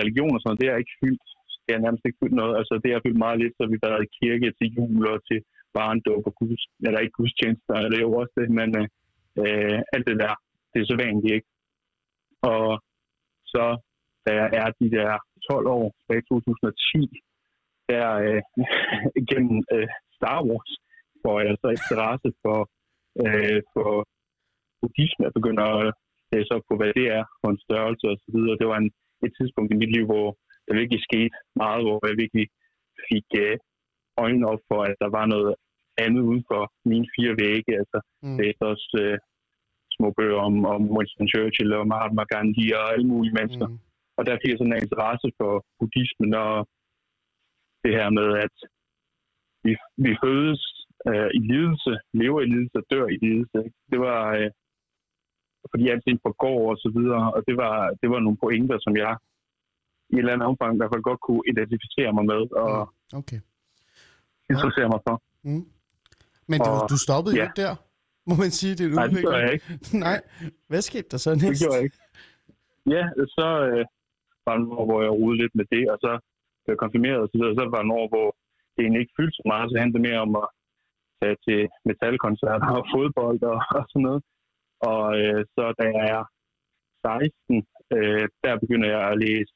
religion 0.00 0.36
og 0.36 0.40
sådan 0.40 0.60
det 0.62 0.68
er 0.68 0.82
ikke 0.82 0.98
fyldt. 1.02 1.26
Det 1.64 1.72
er 1.74 1.80
nærmest 1.84 2.04
ikke 2.06 2.20
fyldt 2.22 2.38
noget. 2.40 2.54
Altså, 2.60 2.74
det 2.82 2.90
er 2.90 3.04
fyldt 3.04 3.24
meget 3.24 3.38
lidt, 3.42 3.54
så 3.56 3.62
vi 3.72 3.78
har 3.82 3.90
været 3.92 4.06
i 4.08 4.14
kirke 4.18 4.48
til 4.58 4.66
jul 4.76 5.02
og 5.12 5.18
til 5.28 5.38
barndåb 5.74 6.24
og 6.30 6.34
guds, 6.40 6.62
eller 6.86 7.00
ikke 7.00 7.18
gudstjenester, 7.18 7.74
eller 7.84 7.98
jo 8.04 8.10
også 8.20 8.34
det, 8.40 8.48
men 8.58 8.68
øh, 8.80 8.86
øh, 9.42 9.78
alt 9.94 10.06
det 10.10 10.16
der, 10.24 10.34
det 10.70 10.78
er 10.80 10.88
så 10.92 10.96
vanligt, 11.04 11.34
ikke? 11.38 11.50
Og 12.52 12.68
så, 13.52 13.64
da 14.24 14.30
jeg 14.40 14.48
er 14.60 14.68
de 14.80 14.88
der 14.96 15.10
12 15.50 15.66
år, 15.76 15.84
tilbage 15.98 16.22
i 16.24 16.28
2010, 16.28 17.08
der 17.90 18.06
øh, 18.26 18.42
gennem 19.30 19.56
øh, 19.74 19.88
Star 20.16 20.38
Wars, 20.48 20.72
får 21.22 21.36
jeg 21.46 21.56
så 21.62 21.68
interesse 21.78 22.30
for, 22.42 22.58
øh, 23.22 23.58
for 23.72 23.90
buddhisme. 24.80 25.22
Jeg 25.26 25.34
begynder 25.38 25.66
at 25.78 25.86
læse 26.32 26.50
op 26.56 26.64
på, 26.68 26.74
hvad 26.80 26.92
det 26.98 27.06
er 27.18 27.24
for 27.40 27.48
en 27.50 27.60
størrelse 27.66 28.04
og 28.12 28.16
så 28.24 28.28
videre. 28.36 28.58
Det 28.60 28.68
var 28.72 28.78
en, 28.84 28.90
et 29.26 29.32
tidspunkt 29.38 29.70
i 29.74 29.80
mit 29.82 29.92
liv, 29.96 30.04
hvor 30.12 30.28
der 30.66 30.80
virkelig 30.80 31.00
skete 31.08 31.36
meget, 31.62 31.80
hvor 31.84 31.98
jeg 32.08 32.16
virkelig 32.22 32.46
fik 33.10 33.26
øh, 33.44 33.56
øjnene 34.24 34.46
op 34.52 34.62
for, 34.70 34.80
at 34.88 34.96
der 35.02 35.10
var 35.18 35.26
noget 35.34 35.54
andet 36.04 36.22
uden 36.28 36.44
for 36.50 36.62
mine 36.90 37.06
fire 37.14 37.34
vægge. 37.42 37.72
Altså, 37.82 37.98
Mm. 38.22 38.36
læste 38.40 38.62
også 38.72 38.88
øh, 39.04 39.18
små 39.96 40.08
bøger 40.18 40.40
om, 40.48 40.54
om 40.74 40.82
Winston 40.96 41.28
Churchill 41.32 41.72
og 41.78 41.86
Mahatma 41.92 42.24
Gandhi 42.32 42.66
og 42.78 42.84
alle 42.92 43.06
mulige 43.12 43.36
mennesker. 43.38 43.66
Mm. 43.68 43.78
Og 44.18 44.22
der 44.26 44.38
fik 44.40 44.50
jeg 44.50 44.58
sådan 44.58 44.72
en 44.72 44.82
interesse 44.86 45.28
for 45.38 45.52
buddhismen 45.78 46.34
og 46.34 46.54
det 47.84 47.92
her 47.98 48.08
med, 48.18 48.28
at 48.46 48.56
vi, 49.64 49.72
vi 50.04 50.10
fødes 50.24 50.62
øh, 51.08 51.28
i 51.38 51.40
lidelse, 51.52 51.92
lever 52.20 52.40
i 52.40 52.48
lidelse 52.54 52.76
og 52.80 52.84
dør 52.92 53.06
i 53.14 53.18
lidelse. 53.26 53.56
Ikke? 53.66 53.78
Det 53.92 53.98
var, 54.08 54.20
øh, 54.38 54.50
fordi 55.72 55.84
alting 55.92 56.18
forgår 56.26 56.58
og 56.72 56.76
så 56.84 56.88
videre, 56.96 57.24
og 57.34 57.40
det 57.48 57.56
var, 57.56 57.76
det 58.00 58.08
var 58.12 58.18
nogle 58.20 58.38
pointer, 58.44 58.78
som 58.86 58.96
jeg 59.04 59.14
i 60.10 60.14
et 60.14 60.18
eller 60.18 60.32
andet 60.32 60.46
omfang 60.50 60.70
i 60.74 60.78
hvert 60.80 60.92
fald 60.94 61.02
godt 61.10 61.20
kunne 61.26 61.42
identificere 61.52 62.12
mig 62.18 62.24
med 62.32 62.42
og 62.62 62.72
Okay. 63.20 63.40
interessere 64.52 64.88
mig 64.94 65.00
for. 65.08 65.16
Mm. 65.46 65.64
Men 66.50 66.58
du, 66.66 66.70
Og- 66.70 66.88
du 66.92 66.96
stoppede 67.06 67.34
jo 67.36 67.40
ja. 67.42 67.46
ikke 67.48 67.60
der. 67.64 67.74
Må 68.28 68.34
man 68.42 68.50
sige, 68.60 68.72
det 68.78 68.84
er 68.86 68.94
Nej, 68.94 69.06
det 69.06 69.24
gør 69.26 69.38
jeg 69.44 69.52
ikke. 69.56 69.68
Nej. 70.06 70.18
Hvad 70.70 70.82
skete 70.88 71.08
der 71.12 71.16
så 71.24 71.30
Det 71.30 71.42
næst? 71.42 71.60
gjorde 71.62 71.76
jeg 71.76 71.84
ikke. 71.86 71.98
Ja, 72.94 73.04
så 73.38 73.46
øh, 73.70 73.84
var 74.46 74.54
år, 74.78 74.84
hvor 74.88 74.98
jeg 75.06 75.12
rodede 75.20 75.40
lidt 75.42 75.54
med 75.60 75.66
det, 75.74 75.84
og 75.92 75.98
så 76.04 76.10
blev 76.62 76.72
jeg 76.74 76.82
konfirmeret 76.84 77.20
og 77.24 77.28
så 77.30 77.36
videre. 77.38 77.54
Så 77.54 77.62
var 77.64 77.76
der 77.78 77.84
en 77.88 77.98
år, 78.00 78.06
hvor 78.14 78.28
det 78.74 78.80
egentlig 78.82 79.00
ikke 79.04 79.16
fyldte 79.18 79.36
så 79.38 79.44
meget, 79.52 79.66
så 79.70 79.74
handlede 79.80 79.96
det 79.98 80.06
mere 80.08 80.20
om 80.26 80.32
at 80.42 80.46
tage 81.20 81.36
til 81.46 81.60
metalkoncerter 81.88 82.70
og 82.78 82.84
fodbold 82.94 83.40
og, 83.52 83.58
og 83.78 83.84
sådan 83.90 84.06
noget. 84.08 84.22
Og 84.90 85.04
øh, 85.20 85.40
så 85.54 85.64
da 85.78 85.84
jeg 85.96 86.04
er 86.16 86.24
16, 87.06 87.66
øh, 87.96 88.26
der 88.44 88.54
begynder 88.62 88.88
jeg 88.94 89.02
at 89.10 89.18
læse 89.24 89.54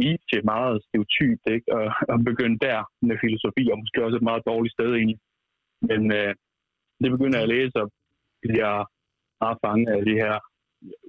Nietzsche 0.00 0.38
meget 0.52 0.76
stereotypt, 0.86 1.44
ikke? 1.54 1.68
Og, 1.78 1.86
og 2.12 2.16
begyndte 2.30 2.66
der 2.66 2.78
med 3.08 3.16
filosofi, 3.24 3.62
og 3.72 3.78
måske 3.82 4.04
også 4.04 4.16
et 4.18 4.28
meget 4.30 4.46
dårligt 4.50 4.74
sted 4.76 4.90
egentlig. 4.94 5.20
Men 5.88 6.00
øh, 6.18 6.32
det 7.02 7.10
begynder 7.14 7.38
jeg 7.38 7.46
at 7.46 7.54
læse, 7.56 7.76
og 7.82 7.88
bliver 8.44 8.74
meget 9.42 9.58
fanget 9.64 9.90
af 9.96 10.02
det 10.08 10.16
her 10.22 10.34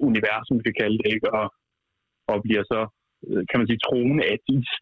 univers, 0.08 0.44
som 0.48 0.58
vi 0.58 0.64
kan 0.64 0.80
kalde 0.82 0.98
det, 1.02 1.10
ikke? 1.16 1.28
Og, 1.40 1.48
og 2.32 2.38
bliver 2.46 2.64
så, 2.72 2.80
øh, 3.28 3.44
kan 3.50 3.58
man 3.60 3.68
sige, 3.68 3.86
troende 3.88 4.24
ateist. 4.34 4.74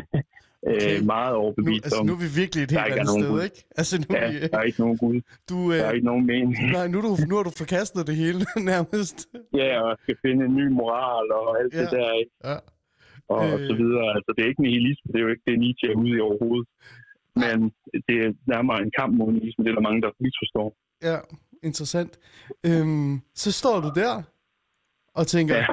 Okay. 0.66 0.98
øh, 1.00 1.06
meget 1.14 1.32
Nu, 1.32 1.38
overbevist 1.42 1.84
altså, 1.86 2.00
om, 2.00 2.06
nu 2.06 2.12
er 2.16 2.22
vi 2.26 2.30
virkelig 2.42 2.62
et 2.64 2.70
helt 2.70 2.94
andet 3.00 3.08
sted, 3.18 3.30
Gud. 3.30 3.42
ikke? 3.48 3.60
Altså, 3.80 3.94
nu, 3.98 4.04
ja, 4.16 4.30
vi- 4.30 4.46
der 4.52 4.58
er 4.58 4.62
ikke 4.70 4.80
nogen 4.84 4.98
Gud, 5.04 5.20
du, 5.50 5.56
der 5.72 5.76
er 5.84 5.88
øh, 5.88 5.94
ikke 5.96 6.06
nogen 6.12 6.26
mening. 6.32 6.52
nej, 6.76 6.86
nu, 6.92 6.98
du, 7.06 7.10
nu 7.28 7.34
har 7.38 7.42
du 7.48 7.52
forkastet 7.62 8.06
det 8.06 8.16
hele, 8.24 8.40
nærmest. 8.72 9.18
Ja, 9.60 9.70
og 9.86 9.92
skal 10.02 10.16
finde 10.26 10.40
en 10.48 10.54
ny 10.60 10.66
moral 10.80 11.26
og 11.38 11.46
alt 11.60 11.72
det 11.72 11.86
Ja. 11.92 11.96
der, 11.98 12.08
ikke? 12.22 12.32
Ja. 12.44 12.56
og, 13.34 13.40
og 13.52 13.58
så 13.68 13.72
Øh. 13.74 13.78
videre. 13.82 14.06
Altså, 14.16 14.30
det 14.36 14.40
er 14.44 14.48
ikke 14.52 14.62
nihilisme, 14.68 15.06
det 15.12 15.16
er 15.18 15.24
jo 15.26 15.30
ikke 15.34 15.46
det, 15.50 15.58
Nietzsche 15.62 15.86
er 15.92 15.96
ude 16.02 16.10
i 16.18 16.20
overhovedet. 16.28 16.68
Men 17.42 17.58
det 18.08 18.16
er 18.24 18.30
nærmere 18.54 18.78
en 18.86 18.92
kamp 18.98 19.12
mod 19.18 19.32
nihilisme, 19.32 19.64
det 19.64 19.70
er 19.70 19.74
der 19.74 19.86
mange, 19.88 20.02
der 20.02 20.10
misforstår. 20.24 20.68
Ja, 21.10 21.16
interessant. 21.62 22.12
Øhm, 22.66 23.20
så 23.34 23.52
står 23.52 23.80
du 23.80 23.90
der 24.02 24.22
og 25.14 25.26
tænker. 25.26 25.56
Ja. 25.56 25.66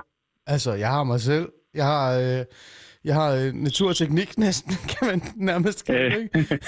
altså, 0.48 0.72
jeg 0.74 0.90
har 0.92 1.04
mig 1.04 1.20
selv, 1.22 1.50
jeg 1.74 1.86
har, 1.86 2.06
øh, 2.20 2.46
jeg 3.04 3.16
har 3.16 3.30
øh, 3.36 3.54
naturteknik 3.54 4.38
næsten, 4.38 4.74
kan 4.94 5.08
man 5.12 5.22
nærmest 5.36 5.86
kalde 5.86 6.16
det, 6.16 6.22
ikke? 6.22 6.60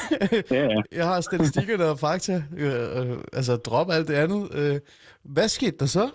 Ja, 0.55 0.63
ja. 0.63 0.81
jeg 0.91 1.05
har 1.05 1.21
statistikkerne 1.21 1.85
og 1.85 1.99
fakta, 1.99 2.35
øh, 2.57 3.11
øh, 3.11 3.17
altså 3.33 3.55
drop 3.55 3.87
alt 3.91 4.07
det 4.07 4.13
andet. 4.13 4.41
Øh, 4.59 4.79
hvad 5.23 5.47
skete 5.47 5.77
der 5.77 5.85
så? 5.85 6.11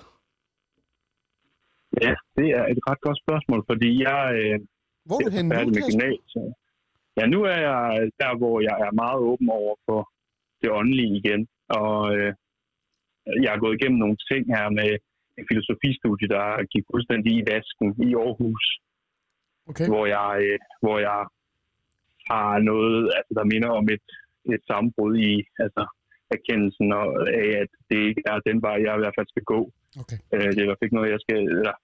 ja, 2.02 2.14
det 2.36 2.48
er 2.58 2.64
et 2.72 2.80
ret 2.88 3.00
godt 3.06 3.18
spørgsmål, 3.24 3.60
fordi 3.70 3.90
jeg, 4.06 4.20
øh, 4.40 4.56
Hvor 5.08 5.18
er 5.20 5.24
du 5.24 5.30
henne 5.36 5.48
nu, 5.48 5.70
med. 6.02 6.12
Ja, 7.18 7.24
nu 7.34 7.38
er 7.52 7.58
jeg 7.70 8.10
der, 8.22 8.32
hvor 8.40 8.56
jeg 8.68 8.76
er 8.86 8.92
meget 9.02 9.18
åben 9.30 9.48
over 9.50 9.74
for 9.86 10.00
det 10.62 10.70
åndelige 10.70 11.16
igen. 11.20 11.42
Og 11.80 11.96
øh, 12.16 12.32
jeg 13.42 13.50
har 13.52 13.60
gået 13.64 13.76
igennem 13.76 13.98
nogle 14.04 14.18
ting 14.30 14.42
her 14.56 14.66
med 14.78 14.90
en 15.38 15.44
filosofistudie, 15.50 16.28
der 16.36 16.46
gik 16.72 16.84
fuldstændig 16.92 17.32
i 17.38 17.46
vasken 17.50 17.88
i 18.08 18.10
Aarhus, 18.22 18.64
Okay. 19.70 19.86
hvor 19.92 20.06
jeg, 20.16 20.30
øh, 20.46 20.58
hvor 20.82 20.98
jeg 21.08 21.20
har 22.30 22.58
noget, 22.70 22.98
altså, 23.16 23.32
der 23.38 23.50
minder 23.52 23.70
om 23.80 23.86
et, 23.96 24.06
et 24.54 24.62
sammenbrud 24.70 25.14
i 25.30 25.32
altså, 25.64 25.82
erkendelsen 26.36 26.88
og, 27.00 27.06
af, 27.42 27.48
at 27.62 27.70
det 27.90 27.98
ikke 28.08 28.22
er 28.32 28.38
den 28.48 28.58
vej, 28.66 28.76
jeg 28.84 28.94
i 28.96 29.02
hvert 29.02 29.16
fald 29.18 29.28
skal 29.30 29.46
gå. 29.54 29.60
okay. 30.02 30.18
Øh, 30.34 30.48
det 30.52 30.58
er 30.58 30.66
i 30.66 30.68
hvert 30.68 30.78
fald 30.78 30.88
ikke 30.88 30.98
noget, 30.98 31.14
jeg 31.16 31.24
skal... 31.24 31.40
Eller, 31.58 31.76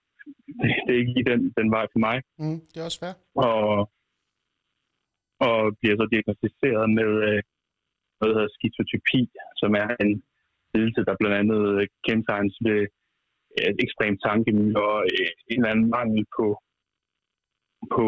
det, 0.84 0.90
er 0.92 1.00
ikke 1.00 1.14
lige 1.16 1.30
den, 1.32 1.40
den 1.58 1.68
vej 1.76 1.86
for 1.92 2.00
mig. 2.06 2.16
Mm, 2.42 2.60
det 2.70 2.78
er 2.80 2.86
også 2.88 3.00
fair. 3.02 3.14
Og, 3.46 3.90
og 5.48 5.58
bliver 5.80 5.96
så 5.96 6.06
diagnostiseret 6.12 6.86
med 6.98 7.10
øh, 7.28 7.40
noget, 8.18 8.30
der 8.30 8.38
hedder 8.38 8.56
skizotypi, 8.56 9.22
som 9.60 9.70
er 9.82 9.88
en 10.04 10.12
lidelse, 10.74 11.00
der 11.08 11.14
blandt 11.20 11.36
andet 11.42 11.62
øh, 11.80 11.86
kendetegnes 12.06 12.56
ved 12.66 12.80
et 13.70 13.78
ekstremt 13.84 14.20
tankemylde 14.26 14.80
og 14.88 14.98
øh, 15.14 15.30
en 15.52 15.58
eller 15.60 15.72
anden 15.74 15.90
mangel 15.96 16.24
på, 16.38 16.46
på 17.94 18.06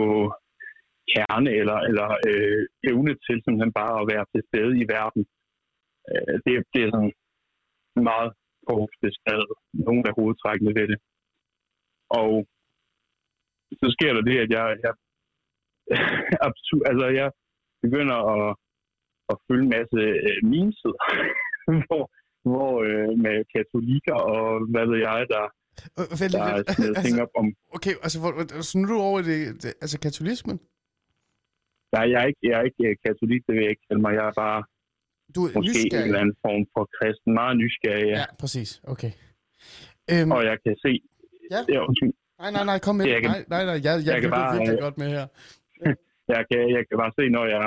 kerne 1.12 1.50
eller, 1.60 1.78
eller 1.88 2.08
øh, 2.28 2.62
evne 2.90 3.12
til 3.24 3.36
simpelthen 3.42 3.72
bare 3.80 3.94
at 4.00 4.08
være 4.12 4.24
til 4.32 4.42
stede 4.48 4.74
i 4.82 4.84
verden. 4.96 5.22
Øh, 6.10 6.34
det, 6.44 6.52
det 6.72 6.80
er 6.82 6.90
sådan 6.94 7.14
meget 8.10 8.30
kort 8.68 8.92
beskrevet. 9.04 9.52
Nogle 9.86 10.02
af 10.08 10.14
hovedtrækkene 10.18 10.72
ved 10.78 10.86
det. 10.92 10.98
Og 12.20 12.32
så 13.80 13.86
sker 13.94 14.12
der 14.14 14.22
det, 14.30 14.38
at 14.44 14.50
jeg, 14.56 14.66
jeg 14.84 14.94
absurd, 16.46 16.84
altså 16.90 17.06
jeg 17.20 17.28
begynder 17.84 18.18
at, 18.34 18.56
at 19.30 19.36
følge 19.46 19.64
en 19.64 19.74
masse 19.76 20.00
øh, 20.28 20.38
memes, 20.50 20.78
hvor, 21.86 22.04
hvor 22.50 22.72
øh, 22.88 23.12
med 23.24 23.36
katolikker 23.54 24.18
og 24.34 24.46
hvad 24.72 24.86
ved 24.90 24.98
jeg, 25.08 25.20
der, 25.34 25.44
vent, 26.20 26.32
der 26.36 26.42
er 26.52 26.56
smidt 26.76 26.96
ting 26.96 26.96
altså, 27.16 27.22
op 27.24 27.32
om... 27.40 27.46
okay, 27.76 27.94
altså, 28.04 28.16
hvor, 28.22 28.30
så 28.68 28.72
nu 28.78 28.84
er 28.86 28.92
du 28.94 28.98
over 29.10 29.18
i 29.22 29.24
det, 29.30 29.38
det, 29.62 29.70
altså 29.84 29.96
katolismen? 30.06 30.56
Nej, 31.94 32.04
jeg 32.12 32.18
er 32.22 32.26
ikke, 32.32 32.42
jeg 32.50 32.54
er 32.60 32.64
ikke 32.70 32.82
øh, 32.88 32.94
katolik, 33.06 33.40
det 33.46 33.52
vil 33.54 33.62
jeg 33.66 33.72
ikke 33.74 33.86
kalde 33.88 34.02
mig. 34.06 34.12
Jeg 34.18 34.26
er 34.32 34.36
bare 34.44 34.60
Du 35.34 35.40
er 35.46 35.50
måske 35.58 35.80
en 35.80 35.84
nysgerrig. 35.86 36.06
eller 36.08 36.20
anden 36.22 36.36
form 36.46 36.62
for 36.74 36.82
kristen. 36.96 37.30
Meget 37.40 37.54
nysgerrig, 37.62 38.06
ja. 38.12 38.18
Ja, 38.22 38.26
præcis. 38.42 38.70
Okay. 38.94 39.12
Øhm, 40.12 40.30
Og 40.36 40.40
jeg 40.50 40.56
kan 40.64 40.74
se... 40.84 40.92
Ja. 41.54 41.60
Nej, 42.42 42.50
nej, 42.56 42.64
nej, 42.70 42.78
kom 42.86 42.94
med. 42.98 43.04
Jeg 43.14 43.20
kan- 43.22 43.30
nej, 43.34 43.42
nej, 43.54 43.62
nej, 43.70 43.78
jeg, 43.86 43.94
jeg, 43.98 44.06
jeg 44.12 44.18
kan 44.22 44.30
bare, 44.38 44.50
virkelig 44.56 44.78
øh, 44.80 44.84
godt 44.86 44.96
med 45.02 45.08
her. 45.16 45.26
jeg 46.34 46.42
kan, 46.50 46.60
jeg 46.76 46.82
kan 46.88 46.96
bare 47.02 47.12
se, 47.18 47.24
når 47.36 47.44
jeg 47.56 47.66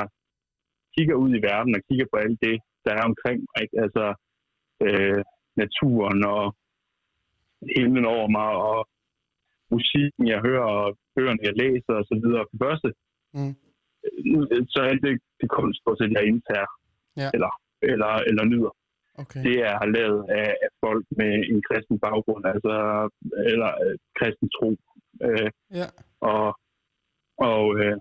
kigger 0.96 1.16
ud 1.24 1.32
i 1.40 1.42
verden 1.50 1.72
og 1.78 1.82
kigger 1.90 2.08
på 2.12 2.18
alt 2.24 2.38
det, 2.46 2.56
der 2.86 2.92
er 3.00 3.04
omkring 3.12 3.38
mig. 3.48 3.58
Ikke? 3.64 3.76
Altså 3.86 4.06
øh, 4.86 5.20
naturen 5.62 6.20
og 6.36 6.44
himlen 7.78 8.06
over 8.16 8.28
mig 8.38 8.50
og 8.70 8.80
musikken, 9.76 10.24
jeg 10.34 10.40
hører 10.48 10.68
og 10.82 10.98
bøgerne, 11.16 11.40
jeg 11.48 11.54
læser 11.64 11.94
og 12.02 12.06
så 12.10 12.16
videre. 12.24 12.46
For 12.52 12.58
første, 12.66 12.90
Mm. 13.38 13.54
så 14.74 14.80
er 14.90 14.94
det, 15.06 15.14
det 15.42 15.50
kunst, 15.58 15.82
jeg 16.18 16.24
indtager 16.32 16.70
Ja. 17.22 17.30
eller, 17.36 17.52
eller, 17.92 18.12
eller 18.30 18.44
nyder. 18.52 18.74
Okay. 19.22 19.44
Det 19.48 19.58
er 19.72 19.86
lavet 19.98 20.22
af, 20.30 20.50
af 20.66 20.70
folk 20.84 21.06
med 21.20 21.32
en 21.52 21.62
kristen 21.68 22.00
baggrund, 22.00 22.44
altså, 22.54 22.74
eller 23.52 23.70
øh, 23.86 23.96
kristen 24.20 24.50
tro. 24.58 24.70
Øh, 25.28 25.50
Ja. 25.80 25.88
og 26.34 26.46
og 27.52 27.64
øh, 27.80 27.98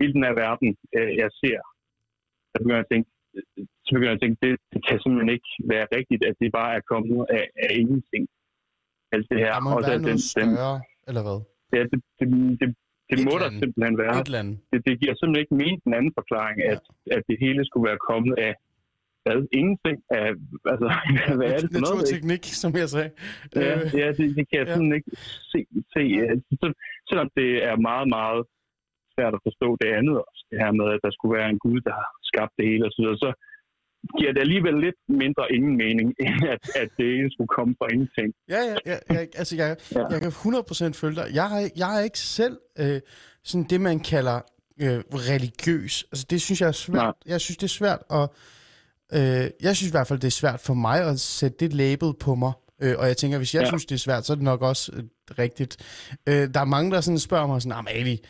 hele 0.00 0.12
den 0.16 0.24
her 0.26 0.34
verden, 0.44 0.70
øh, 0.96 1.12
jeg 1.22 1.30
ser, 1.42 1.58
så 2.50 2.56
begynder 2.62 2.76
jeg 2.82 2.86
at 2.88 2.92
tænke, 2.94 3.10
så 3.84 3.90
begynder 3.94 4.12
jeg 4.12 4.20
at 4.20 4.24
tænke, 4.24 4.38
det, 4.46 4.52
det 4.72 4.80
kan 4.86 4.96
simpelthen 5.00 5.32
ikke 5.36 5.50
være 5.72 5.86
rigtigt, 5.96 6.22
at 6.28 6.36
det 6.40 6.52
bare 6.60 6.72
er 6.78 6.82
kommet 6.92 7.26
af, 7.38 7.44
af 7.64 7.70
ingenting. 7.82 8.24
Alt 9.14 9.26
det 9.30 9.38
her. 9.44 9.52
Der 9.56 9.62
må 9.66 9.70
Og 9.76 9.82
så 9.82 9.90
være 9.90 9.98
den, 9.98 10.02
noget 10.02 10.20
den, 10.36 10.56
større, 10.58 10.76
eller 11.08 11.22
hvad? 11.26 11.38
ja, 11.76 11.82
det, 11.90 11.98
det, 12.18 12.26
det, 12.60 12.66
det 13.08 13.14
Et 13.14 13.24
må 13.28 13.34
der 13.42 13.50
simpelthen 13.62 13.96
være. 14.04 14.14
Det, 14.72 14.78
det 14.86 14.94
giver 15.00 15.14
simpelthen 15.16 15.42
ikke 15.44 15.54
mening 15.62 15.78
den 15.86 15.92
anden 15.98 16.12
forklaring, 16.18 16.56
at, 16.72 16.82
at 17.16 17.22
det 17.28 17.36
hele 17.44 17.60
skulle 17.68 17.86
være 17.90 18.00
kommet 18.10 18.34
af 18.48 18.54
hvad? 19.24 19.38
Ingenting 19.60 19.98
af, 20.20 20.28
altså, 20.72 20.86
hvad 21.38 21.48
er 21.54 21.58
det 21.64 21.70
for 21.74 21.80
noget? 21.86 22.00
ikke? 22.14 22.26
Naturteknik, 22.26 22.44
som 22.62 22.70
jeg 22.82 22.88
sagde. 22.94 23.10
Ja, 23.56 23.72
Øh, 23.74 23.80
ja 24.00 24.06
det, 24.18 24.26
det 24.38 24.44
kan 24.48 24.56
jeg 24.60 24.66
ja. 24.68 24.94
ikke 24.98 25.10
se. 25.52 25.58
se 25.94 26.02
så, 26.60 26.66
selvom 27.08 27.28
det 27.38 27.50
er 27.70 27.76
meget, 27.90 28.08
meget 28.18 28.42
svært 29.14 29.34
at 29.38 29.44
forstå 29.48 29.68
det 29.82 29.88
andet 29.98 30.14
også, 30.26 30.42
det 30.50 30.58
her 30.62 30.72
med, 30.80 30.86
at 30.94 31.00
der 31.06 31.12
skulle 31.16 31.34
være 31.38 31.50
en 31.54 31.60
Gud, 31.66 31.78
der 31.86 31.94
har 32.00 32.08
skabt 32.30 32.52
det 32.58 32.64
hele 32.70 32.84
osv., 32.88 33.06
så 33.24 33.30
giver 34.18 34.32
det 34.32 34.40
alligevel 34.40 34.74
lidt 34.86 34.98
mindre 35.08 35.44
ingen 35.56 35.76
mening, 35.76 36.08
end 36.20 36.38
at, 36.54 36.62
at 36.82 36.88
det 36.96 37.06
hele 37.16 37.30
skulle 37.32 37.48
komme 37.56 37.74
fra 37.78 37.86
ingenting. 37.92 38.28
Ja, 38.48 38.60
ja, 38.70 38.76
ja, 38.86 38.96
ja 39.14 39.20
altså 39.40 39.56
jeg, 39.56 39.76
ja. 39.94 40.06
Jeg 40.12 40.20
kan 40.20 40.30
100% 40.30 40.92
følge 40.92 41.16
dig. 41.20 41.26
Jeg 41.34 41.70
jeg 41.76 41.98
er 41.98 42.04
ikke 42.08 42.18
selv 42.18 42.56
øh, 42.78 43.00
sådan 43.44 43.66
det, 43.70 43.80
man 43.80 44.00
kalder 44.00 44.40
øh, 44.80 45.00
religiøs. 45.30 46.04
Altså 46.12 46.26
det 46.30 46.40
synes 46.40 46.60
jeg 46.60 46.68
er 46.68 46.72
svært. 46.72 46.96
Nej. 46.96 47.12
Jeg 47.26 47.40
synes, 47.40 47.56
det 47.56 47.64
er 47.72 47.76
svært 47.80 48.02
at... 48.10 48.28
Øh, 49.14 49.50
jeg 49.62 49.76
synes 49.76 49.90
i 49.90 49.94
hvert 49.96 50.06
fald, 50.06 50.18
det 50.18 50.26
er 50.26 50.40
svært 50.42 50.60
for 50.60 50.74
mig 50.74 51.08
at 51.10 51.20
sætte 51.20 51.56
det 51.60 51.72
label 51.74 52.14
på 52.20 52.34
mig. 52.34 52.52
Øh, 52.82 52.94
og 52.98 53.06
jeg 53.06 53.16
tænker, 53.16 53.38
hvis 53.38 53.54
jeg 53.54 53.60
ja. 53.60 53.64
Ja. 53.64 53.70
synes, 53.70 53.86
det 53.86 53.94
er 53.94 53.98
svært, 53.98 54.26
så 54.26 54.32
er 54.32 54.34
det 54.34 54.44
nok 54.44 54.62
også 54.62 54.92
øh, 54.96 55.02
rigtigt. 55.38 55.76
Øh, 56.28 56.48
der 56.54 56.60
er 56.60 56.64
mange, 56.64 56.90
der 56.90 57.00
sådan 57.00 57.18
spørger 57.18 57.46
mig 57.46 57.62
sådan, 57.62 57.78
"Ah, 57.78 57.94
Ali, 57.98 58.20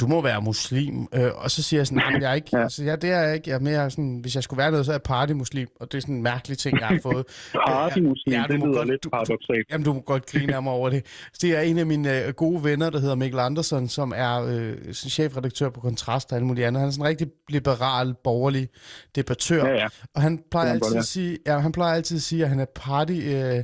du 0.00 0.06
må 0.06 0.20
være 0.22 0.40
muslim. 0.42 1.08
Øh, 1.14 1.30
og 1.34 1.50
så 1.50 1.62
siger 1.62 1.80
jeg 1.80 1.86
sådan, 1.86 2.22
jeg 2.22 2.30
er 2.30 2.34
ikke. 2.34 2.48
ja. 2.56 2.62
Altså, 2.62 2.84
ja, 2.84 2.96
det 2.96 3.10
er 3.10 3.20
jeg 3.22 3.34
ikke. 3.34 3.50
Jeg 3.50 3.54
er 3.56 3.60
mere 3.60 3.90
sådan, 3.90 4.18
hvis 4.22 4.34
jeg 4.34 4.42
skulle 4.42 4.58
være 4.58 4.70
noget, 4.70 4.86
så 4.86 4.92
er 4.92 4.94
jeg 4.94 5.02
partymuslim. 5.02 5.68
Og 5.80 5.92
det 5.92 5.98
er 5.98 6.02
sådan 6.02 6.14
en 6.14 6.22
mærkelig 6.22 6.58
ting, 6.58 6.78
jeg 6.80 6.86
har 6.88 6.98
fået. 7.12 7.24
Partymuslim, 7.52 8.34
Ja, 8.34 8.44
det 8.48 8.54
lyder 8.60 8.72
godt- 8.74 8.88
lidt 8.88 9.06
paradoxalt. 9.12 9.66
Jamen, 9.70 9.84
du 9.84 9.92
må 9.92 10.00
godt 10.00 10.26
grine 10.26 10.54
af 10.54 10.62
mig 10.62 10.72
over 10.72 10.90
det. 10.90 11.06
Det 11.42 11.50
er 11.56 11.60
en 11.60 11.78
af 11.78 11.86
mine 11.86 12.22
øh, 12.26 12.32
gode 12.34 12.64
venner, 12.64 12.90
der 12.90 12.98
hedder 13.00 13.14
Mikkel 13.14 13.38
Andersen, 13.40 13.88
som 13.88 14.12
er 14.16 14.42
øh, 14.48 14.92
chefredaktør 14.92 15.68
på 15.70 15.80
Kontrast 15.80 16.32
og 16.32 16.36
alt 16.38 16.46
muligt 16.46 16.66
andet. 16.66 16.80
Han 16.80 16.88
er 16.88 16.92
sådan 16.92 17.04
en 17.04 17.08
rigtig 17.08 17.26
liberal, 17.48 18.14
borgerlig 18.24 18.68
debattør. 19.16 19.66
Ja, 19.66 19.72
ja. 19.74 19.86
Og 20.14 20.22
han 20.22 20.40
plejer, 20.50 20.68
er 20.68 20.72
altid 20.72 20.96
at 20.96 21.04
sige, 21.04 21.38
ja, 21.46 21.58
han 21.58 21.72
plejer 21.72 21.94
altid 21.94 22.16
at 22.16 22.22
sige, 22.22 22.42
at 22.42 22.48
han 22.48 22.60
er 22.60 22.66
party... 22.74 23.12
Øh, 23.12 23.62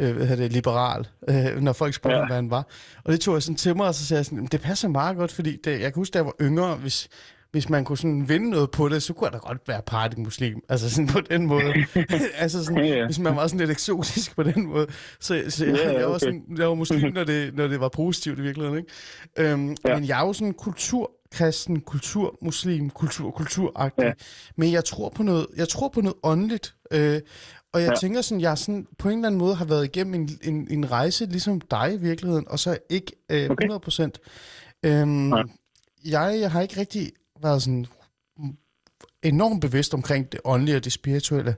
øh, 0.00 0.16
hvad 0.16 0.36
det, 0.36 0.52
liberal, 0.52 1.08
øh, 1.28 1.60
når 1.62 1.72
folk 1.72 1.94
spørger 1.94 2.18
ja. 2.18 2.26
Hvad 2.26 2.36
han 2.36 2.50
var. 2.50 2.66
Og 3.04 3.12
det 3.12 3.20
tog 3.20 3.34
jeg 3.34 3.42
sådan 3.42 3.56
til 3.56 3.76
mig, 3.76 3.86
og 3.86 3.94
så 3.94 4.06
sagde 4.06 4.18
jeg 4.18 4.24
sådan, 4.26 4.38
"Men 4.38 4.46
det 4.46 4.60
passer 4.60 4.88
meget 4.88 5.16
godt, 5.16 5.32
fordi 5.32 5.56
det, 5.64 5.70
jeg 5.70 5.80
kan 5.80 5.92
huske, 5.94 6.12
da 6.12 6.18
jeg 6.18 6.26
var 6.26 6.34
yngre, 6.40 6.74
hvis 6.74 7.08
hvis 7.52 7.68
man 7.68 7.84
kunne 7.84 7.98
sådan 7.98 8.28
vinde 8.28 8.50
noget 8.50 8.70
på 8.70 8.88
det, 8.88 9.02
så 9.02 9.12
kunne 9.12 9.30
der 9.30 9.38
godt 9.38 9.58
være 9.68 9.82
partymuslim. 9.86 10.60
Altså 10.68 10.90
sådan 10.90 11.06
på 11.06 11.20
den 11.20 11.46
måde. 11.46 11.74
altså 12.38 12.64
sådan, 12.64 12.84
ja. 12.86 13.04
hvis 13.04 13.18
man 13.18 13.36
var 13.36 13.46
sådan 13.46 13.58
lidt 13.60 13.70
eksotisk 13.70 14.36
på 14.36 14.42
den 14.42 14.66
måde. 14.66 14.86
Så, 15.20 15.42
så 15.48 15.66
jeg, 15.66 15.74
Ja, 15.74 15.92
ja, 15.92 15.98
jeg, 15.98 16.10
var 16.10 16.18
sådan, 16.18 16.42
jeg 16.58 16.68
var 16.68 16.74
muslim, 16.74 17.12
når 17.12 17.24
det, 17.24 17.54
når 17.54 17.66
det 17.68 17.80
var 17.80 17.88
positivt 17.88 18.38
i 18.38 18.42
virkeligheden. 18.42 18.78
Ikke? 18.78 19.52
Øhm, 19.52 19.76
Ja. 19.88 19.94
Men 19.94 20.08
jeg 20.08 20.20
er 20.22 20.26
jo 20.26 20.32
sådan 20.32 20.54
kulturkristen, 20.54 21.80
kulturmuslim, 21.80 22.90
kultur, 22.90 23.30
kulturagtig. 23.30 24.04
Ja. 24.04 24.12
Men 24.56 24.72
jeg 24.72 24.84
tror 24.84 25.08
på 25.08 25.22
noget, 25.22 25.46
jeg 25.56 25.68
tror 25.68 25.88
på 25.88 26.00
noget 26.00 26.16
åndeligt. 26.22 26.74
Øh, 26.92 27.20
og 27.72 27.80
jeg 27.80 27.86
ja. 27.86 27.92
Ja. 27.92 27.96
tænker 28.00 28.20
sådan, 28.20 28.40
jeg 28.40 28.58
sådan, 28.58 28.86
på 28.98 29.08
en 29.08 29.14
eller 29.18 29.26
anden 29.26 29.38
måde 29.38 29.54
har 29.54 29.64
været 29.64 29.84
igennem 29.84 30.14
en, 30.14 30.38
en, 30.42 30.66
en 30.70 30.90
rejse, 30.90 31.26
ligesom 31.26 31.60
dig 31.60 31.94
i 31.94 31.96
virkeligheden, 31.96 32.48
og 32.48 32.58
så 32.58 32.78
ikke 32.90 33.12
øh, 33.30 33.42
100 33.42 33.74
Okay. 33.74 33.84
procent. 33.84 34.18
Øhm, 34.82 35.08
Nej. 35.08 35.42
jeg, 36.04 36.38
jeg 36.40 36.50
har 36.50 36.60
ikke 36.60 36.80
rigtig 36.80 37.12
været 37.42 37.62
sådan 37.62 37.86
enormt 39.22 39.60
bevidst 39.60 39.94
omkring 39.94 40.32
det 40.32 40.40
åndelige 40.44 40.76
og 40.76 40.84
det 40.84 40.92
spirituelle. 40.92 41.56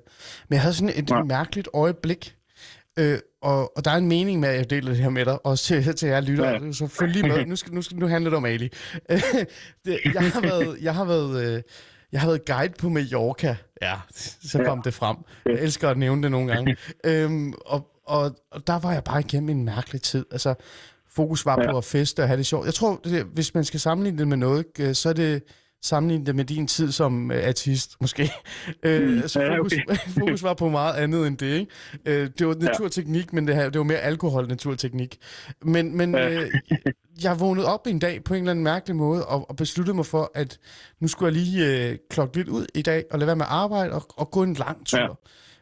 Men 0.48 0.54
jeg 0.54 0.62
havde 0.62 0.74
sådan 0.74 0.94
et 0.96 1.08
Nej. 1.08 1.22
mærkeligt 1.22 1.68
øjeblik, 1.74 2.36
øh, 2.98 3.18
og, 3.42 3.76
og 3.76 3.84
der 3.84 3.90
er 3.90 3.96
en 3.96 4.08
mening 4.08 4.40
med, 4.40 4.48
at 4.48 4.56
jeg 4.56 4.70
deler 4.70 4.88
det 4.88 5.02
her 5.02 5.10
med 5.10 5.24
dig, 5.24 5.46
også 5.46 5.64
til, 5.64 5.96
til 5.96 6.08
jer 6.08 6.20
lytter. 6.20 6.50
Ja. 6.50 6.64
Ja. 6.64 6.72
Så 6.72 6.86
følg 6.86 7.12
lige 7.12 7.28
med. 7.28 7.46
Nu, 7.50 7.56
skal, 7.56 7.74
nu, 7.74 7.82
skal, 7.82 7.96
nu 7.96 8.06
handler 8.06 8.30
det 8.30 8.36
om 8.36 8.44
Ali. 8.44 8.68
Det, 9.84 10.00
jeg 10.14 10.30
har 10.32 10.40
været, 10.40 10.78
jeg 10.82 10.94
har 10.94 11.04
været, 11.04 11.56
øh, 11.56 11.62
jeg 12.12 12.20
har 12.20 12.28
været 12.28 12.44
guide 12.44 12.74
på 12.78 12.88
Mallorca. 12.88 13.56
Ja, 13.82 13.94
så 14.42 14.58
Ja. 14.58 14.64
kom 14.64 14.82
det 14.82 14.94
frem. 14.94 15.16
Jeg 15.46 15.54
elsker 15.54 15.88
at 15.88 15.98
nævne 15.98 16.22
det 16.22 16.30
nogle 16.30 16.52
gange. 16.54 16.76
øhm, 17.04 17.52
og, 17.66 17.86
og, 18.06 18.36
og 18.50 18.66
der 18.66 18.78
var 18.78 18.92
jeg 18.92 19.04
bare 19.04 19.20
igennem 19.20 19.48
en 19.50 19.64
mærkelig 19.64 20.02
tid. 20.02 20.26
Altså, 20.30 20.54
fokus 21.10 21.46
var 21.46 21.60
Ja. 21.62 21.72
på 21.72 21.78
at 21.78 21.84
feste 21.84 22.20
og 22.22 22.26
have 22.28 22.36
det 22.38 22.46
sjovt. 22.46 22.66
Jeg 22.66 22.74
tror, 22.74 23.00
det, 23.04 23.24
hvis 23.24 23.54
man 23.54 23.64
skal 23.64 23.80
sammenligne 23.80 24.18
det 24.18 24.28
med 24.28 24.36
noget, 24.36 24.66
øh, 24.78 24.94
så 24.94 25.08
er 25.08 25.12
det 25.12 25.42
sammenligne 25.82 26.26
det 26.26 26.36
med 26.36 26.44
din 26.44 26.66
tid 26.66 26.92
som 26.92 27.30
øh, 27.30 27.48
artist, 27.48 27.96
måske. 28.00 28.32
Øh, 28.82 29.28
så 29.28 29.40
Ja, 29.40 29.56
fokus, 29.58 29.72
okay. 29.88 29.96
fokus 30.20 30.42
var 30.42 30.54
på 30.54 30.68
meget 30.68 30.94
andet 30.94 31.26
end 31.26 31.38
det, 31.38 31.46
ikke? 31.46 31.66
Øh, 32.06 32.30
det 32.38 32.46
var 32.46 32.54
naturteknik, 32.54 33.32
men 33.32 33.46
det, 33.46 33.54
her, 33.54 33.70
det 33.70 33.78
var 33.78 33.84
mere 33.84 33.98
alkohol 33.98 34.48
naturteknik. 34.48 35.18
Men, 35.64 35.96
men 35.96 36.14
Ja. 36.14 36.30
øh, 36.30 36.50
jeg 37.22 37.40
vågnede 37.40 37.66
op 37.66 37.86
en 37.86 37.98
dag 37.98 38.24
på 38.24 38.34
en 38.34 38.40
eller 38.40 38.50
anden 38.50 38.64
mærkelig 38.64 38.96
måde, 38.96 39.26
og, 39.26 39.50
og 39.50 39.56
besluttede 39.56 39.96
mig 39.96 40.06
for, 40.06 40.30
at 40.34 40.58
nu 41.00 41.08
skulle 41.08 41.26
jeg 41.34 41.42
lige 41.44 41.88
øh, 41.90 41.98
klokke 42.10 42.36
lidt 42.36 42.48
ud 42.48 42.66
i 42.74 42.82
dag, 42.82 43.04
og 43.10 43.18
lade 43.18 43.26
være 43.26 43.36
med 43.36 43.44
at 43.44 43.50
arbejde, 43.52 43.92
og, 43.92 44.06
og 44.16 44.30
gå 44.30 44.42
en 44.42 44.54
lang 44.54 44.86
tur. 44.86 44.98
Ja. 44.98 45.06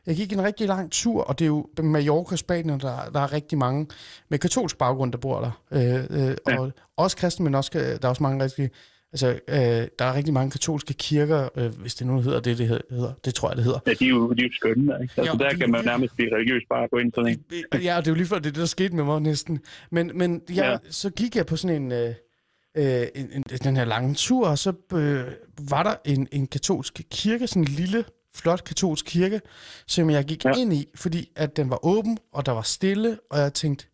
Jeg 0.06 0.16
gik 0.16 0.32
en 0.32 0.42
rigtig 0.44 0.66
lang 0.66 0.92
tur, 0.92 1.22
og 1.22 1.38
det 1.38 1.44
er 1.44 1.46
jo 1.46 1.66
Mallorca, 1.82 2.36
Spanien, 2.36 2.80
der, 2.80 3.10
der 3.14 3.20
er 3.20 3.32
rigtig 3.32 3.58
mange 3.58 3.86
med 4.28 4.38
katolsk 4.38 4.78
baggrund, 4.78 5.12
der 5.12 5.18
bor 5.18 5.40
der. 5.40 5.50
Øh, 5.72 6.28
øh, 6.28 6.36
Ja. 6.48 6.58
og 6.60 6.72
også 6.96 7.16
kristne, 7.16 7.44
men 7.44 7.54
også, 7.54 7.70
der 7.74 7.98
er 8.02 8.08
også 8.08 8.22
mange 8.22 8.44
rigtig, 8.44 8.70
altså, 9.12 9.28
øh, 9.48 9.88
der 9.98 10.04
er 10.04 10.14
rigtig 10.14 10.34
mange 10.34 10.50
katolske 10.50 10.94
kirker, 10.94 11.48
øh, 11.56 11.78
hvis 11.78 11.94
det 11.94 12.06
nu 12.06 12.20
hedder 12.20 12.40
det, 12.40 12.58
det 12.58 12.68
hedder. 12.68 13.12
Det 13.24 13.34
tror 13.34 13.48
jeg, 13.48 13.56
det 13.56 13.64
hedder. 13.64 13.78
Ja, 13.86 13.92
de 13.92 14.04
er 14.04 14.08
jo, 14.08 14.32
de 14.32 14.42
er 14.42 14.46
jo 14.46 14.52
skønne. 14.52 14.82
Ikke? 14.82 14.96
Altså, 15.02 15.22
Ja, 15.22 15.32
og 15.32 15.38
der 15.38 15.48
de 15.48 15.54
er 15.54 15.58
kan 15.58 15.70
man 15.70 15.84
nærmest 15.84 16.16
blive 16.16 16.34
religiøs 16.34 16.62
bare 16.70 16.88
gå 16.88 16.98
ind 16.98 17.12
sådan 17.14 17.32
en. 17.52 17.82
Ja, 17.82 17.96
og 17.96 18.04
det 18.04 18.10
er 18.10 18.14
jo 18.14 18.16
lige 18.16 18.26
før, 18.26 18.38
det 18.38 18.46
er 18.46 18.50
det, 18.50 18.60
der 18.60 18.66
skete 18.66 18.96
med 18.96 19.04
mig 19.04 19.20
næsten. 19.20 19.60
Men, 19.90 20.10
men 20.14 20.42
jeg, 20.48 20.56
ja. 20.56 20.70
Ja. 20.70 20.78
så 20.90 21.10
gik 21.10 21.36
jeg 21.36 21.46
på 21.46 21.56
sådan 21.56 21.82
en, 21.82 21.92
øh, 21.92 22.14
øh, 22.76 23.06
en, 23.14 23.30
en, 23.32 23.42
den 23.42 23.76
her 23.76 23.84
lange 23.84 24.14
tur, 24.14 24.48
og 24.48 24.58
så 24.58 24.72
øh, 24.92 25.24
var 25.70 25.82
der 25.82 25.94
en, 26.04 26.28
en 26.32 26.46
katolsk 26.46 27.00
kirke, 27.10 27.46
sådan 27.46 27.62
en 27.62 27.68
lille, 27.68 28.04
flot 28.34 28.64
katolsk 28.64 29.04
kirke, 29.06 29.40
som 29.86 30.10
jeg 30.10 30.24
gik 30.24 30.44
ja. 30.44 30.50
Ja. 30.56 30.60
ind 30.60 30.72
i, 30.72 30.86
fordi 30.94 31.30
at 31.36 31.56
den 31.56 31.70
var 31.70 31.84
åben, 31.84 32.18
og 32.32 32.46
der 32.46 32.52
var 32.52 32.62
stille, 32.62 33.18
og 33.30 33.38
jeg 33.38 33.54
tænkte, 33.54 33.86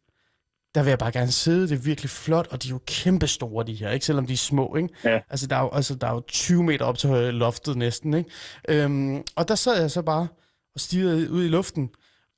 der 0.75 0.83
vil 0.83 0.89
jeg 0.91 0.99
bare 0.99 1.13
gerne 1.13 1.33
sidde, 1.33 1.69
det 1.69 1.73
er 1.73 1.83
virkelig 1.83 2.11
flot, 2.11 2.47
og 2.51 2.63
de 2.63 2.69
er 2.69 2.71
jo 2.71 2.81
kæmpe 2.87 3.27
store, 3.27 3.67
de 3.67 3.75
her, 3.75 3.91
ikke? 3.91 4.07
selvom 4.07 4.27
de 4.27 4.33
er 4.33 4.37
små. 4.37 4.77
Ikke? 4.77 4.89
Ja. 5.05 5.21
Altså, 5.31 5.47
der 5.47 5.57
er, 5.57 5.61
jo, 5.61 5.71
altså, 5.73 5.95
der 5.95 6.07
er 6.07 6.13
jo 6.13 6.23
20 6.29 6.65
meter 6.65 6.85
op 6.85 6.99
til 6.99 7.11
loftet 7.11 7.77
næsten. 7.77 8.15
Ikke? 8.15 8.31
Øhm, 8.69 9.23
og 9.37 9.49
der 9.49 9.55
sad 9.55 9.81
jeg 9.81 9.91
så 9.91 10.03
bare 10.03 10.29
og 10.75 10.81
stirrede 10.81 11.31
ud 11.31 11.45
i 11.45 11.49
luften, 11.49 11.91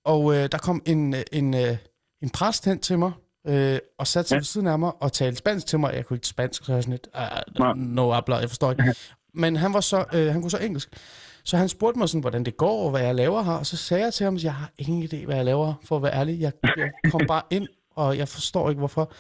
og 0.05 0.35
øh, 0.35 0.49
der 0.53 0.59
kom 0.59 0.83
en, 0.87 1.15
en, 1.33 1.55
øh, 1.55 1.77
en 2.23 2.31
præst 2.31 2.65
hen 2.65 2.79
til 2.79 2.99
mig, 2.99 3.13
øh, 3.47 3.79
og 3.99 4.07
satte 4.07 4.29
sig 4.29 4.35
ja. 4.35 4.39
Ved 4.39 4.45
siden 4.45 4.67
af 4.67 4.79
mig 4.79 4.93
og 5.01 5.13
talte 5.13 5.37
spansk 5.37 5.67
til 5.67 5.79
mig. 5.79 5.95
Jeg 5.95 6.05
kunne 6.05 6.17
ikke 6.17 6.27
spansk, 6.27 6.65
så 6.65 6.73
jeg 6.75 6.83
sådan 6.83 6.93
lidt, 6.93 7.09
uh, 7.61 7.77
no 7.77 8.13
habla, 8.13 8.37
jeg 8.37 8.49
forstår 8.49 8.71
ikke. 8.71 8.95
Men 9.35 9.57
han, 9.57 9.73
var 9.73 9.81
så, 9.81 10.05
øh, 10.13 10.33
han 10.33 10.41
kunne 10.41 10.51
så 10.51 10.59
engelsk. 10.59 10.89
Så 11.45 11.57
han 11.57 11.69
spurgte 11.69 11.99
mig 11.99 12.09
sådan, 12.09 12.21
hvordan 12.21 12.45
det 12.45 12.57
går, 12.57 12.85
og 12.85 12.91
hvad 12.91 13.01
jeg 13.01 13.15
laver 13.15 13.43
her. 13.43 13.53
Og 13.53 13.67
så 13.67 13.77
sagde 13.77 14.05
jeg 14.05 14.15
til 14.15 14.25
ham, 14.25 14.35
at 14.35 14.45
jeg 14.45 14.55
har 14.55 14.71
ingen 14.79 15.03
idé, 15.05 15.27
hvad 15.27 15.37
jeg 15.37 15.45
laver, 15.45 15.75
for 15.85 15.97
at 15.97 16.03
være 16.03 16.15
ærlig. 16.15 16.41
Jeg, 16.41 16.53
jeg 16.77 16.91
kom 17.11 17.21
bare 17.29 17.43
ind, 17.51 17.69
og 17.97 18.19
jeg 18.19 18.29
forstår 18.29 18.69
ikke, 18.71 18.79
hvorfor. 18.79 19.13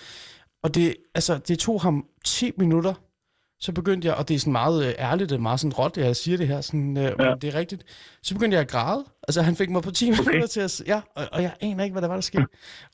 Og 0.62 0.74
det, 0.74 0.96
altså, 1.14 1.38
det 1.38 1.58
tog 1.58 1.82
ham 1.82 2.04
10 2.24 2.52
minutter, 2.58 2.94
så 3.60 3.72
begyndte 3.72 4.08
jeg, 4.08 4.14
og 4.14 4.28
det 4.28 4.34
er 4.34 4.38
sådan 4.38 4.52
meget 4.52 4.86
øh, 4.86 4.94
ærligt, 4.98 5.32
og 5.32 5.40
meget 5.40 5.60
sådan 5.60 5.72
råt, 5.72 5.96
jeg 5.96 6.16
siger 6.16 6.36
det 6.38 6.48
her, 6.48 6.60
sådan, 6.60 6.96
øh, 6.96 7.04
ja. 7.04 7.10
men 7.16 7.40
det 7.40 7.54
er 7.54 7.54
rigtigt. 7.54 7.84
Så 8.22 8.34
begyndte 8.34 8.54
jeg 8.54 8.60
at 8.60 8.68
græde. 8.70 9.04
Altså, 9.28 9.42
han 9.42 9.56
fik 9.56 9.70
mig 9.70 9.82
på 9.82 9.90
10 9.90 10.10
okay. 10.10 10.20
minutter 10.20 10.46
til 10.46 10.60
at... 10.60 10.82
Ja, 10.86 11.00
og, 11.16 11.28
og 11.32 11.42
jeg 11.42 11.54
aner 11.60 11.84
ikke, 11.84 11.92
hvad 11.92 12.02
der 12.02 12.08
var, 12.08 12.14
der 12.14 12.20
skete. 12.20 12.46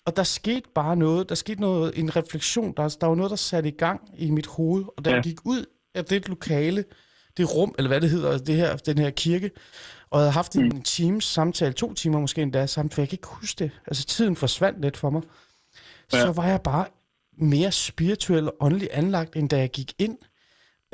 Og 0.06 0.16
der 0.16 0.22
skete 0.22 0.68
bare 0.74 0.96
noget, 0.96 1.28
der 1.28 1.34
skete 1.34 1.60
noget, 1.60 1.98
en 1.98 2.16
refleksion, 2.16 2.74
der, 2.76 2.96
der 3.00 3.06
var 3.06 3.14
noget, 3.14 3.30
der 3.30 3.36
satte 3.36 3.68
i 3.68 3.72
gang 3.72 4.00
i 4.18 4.30
mit 4.30 4.46
hoved, 4.46 4.84
og 4.96 5.04
da 5.04 5.10
ja. 5.10 5.16
Jeg 5.16 5.22
gik 5.22 5.46
ud 5.46 5.64
af 5.94 6.04
det 6.04 6.28
lokale, 6.28 6.84
det 7.36 7.54
rum, 7.54 7.74
eller 7.78 7.88
hvad 7.88 8.00
det 8.00 8.10
hedder, 8.10 8.38
det 8.38 8.56
her, 8.56 8.76
den 8.76 8.98
her 8.98 9.10
kirke, 9.10 9.50
og 10.10 10.18
jeg 10.18 10.24
havde 10.24 10.32
haft 10.32 10.56
en 10.56 10.82
Teams 10.82 11.24
samtale, 11.24 11.72
to 11.72 11.94
timer 11.94 12.20
måske 12.20 12.42
endda, 12.42 12.66
samt, 12.66 12.94
for 12.94 13.02
jeg 13.02 13.08
kan 13.08 13.16
ikke 13.16 13.28
huske 13.28 13.64
det. 13.64 13.70
Altså, 13.86 14.04
tiden 14.04 14.36
forsvandt 14.36 14.80
lidt 14.80 14.96
for 14.96 15.10
mig. 15.10 15.22
Så 16.12 16.18
Ja. 16.18 16.30
var 16.30 16.46
jeg 16.48 16.60
bare 16.62 16.86
mere 17.38 17.72
spirituel 17.72 18.46
og 18.48 18.56
åndelig 18.60 18.88
anlagt, 18.92 19.36
end 19.36 19.48
da 19.48 19.58
jeg 19.58 19.70
gik 19.70 19.92
ind. 19.98 20.18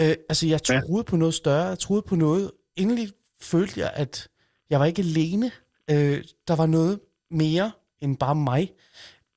Øh, 0.01 0.14
altså, 0.29 0.47
jeg 0.47 0.61
Ja. 0.71 0.81
troede 0.81 1.05
på 1.05 1.16
noget 1.16 1.35
større. 1.35 1.64
Jeg 1.66 1.79
troede 1.79 2.03
på 2.03 2.16
noget. 2.16 2.51
Endelig 2.77 3.12
følte 3.41 3.81
jeg, 3.81 3.91
at 3.95 4.29
jeg 4.71 4.81
var 4.81 4.87
ikke 4.87 5.03
alene. 5.03 5.51
Øh, 5.91 6.25
der 6.49 6.57
var 6.57 6.66
noget 6.66 7.01
mere 7.31 7.73
end 8.01 8.16
bare 8.16 8.35
mig. 8.35 8.73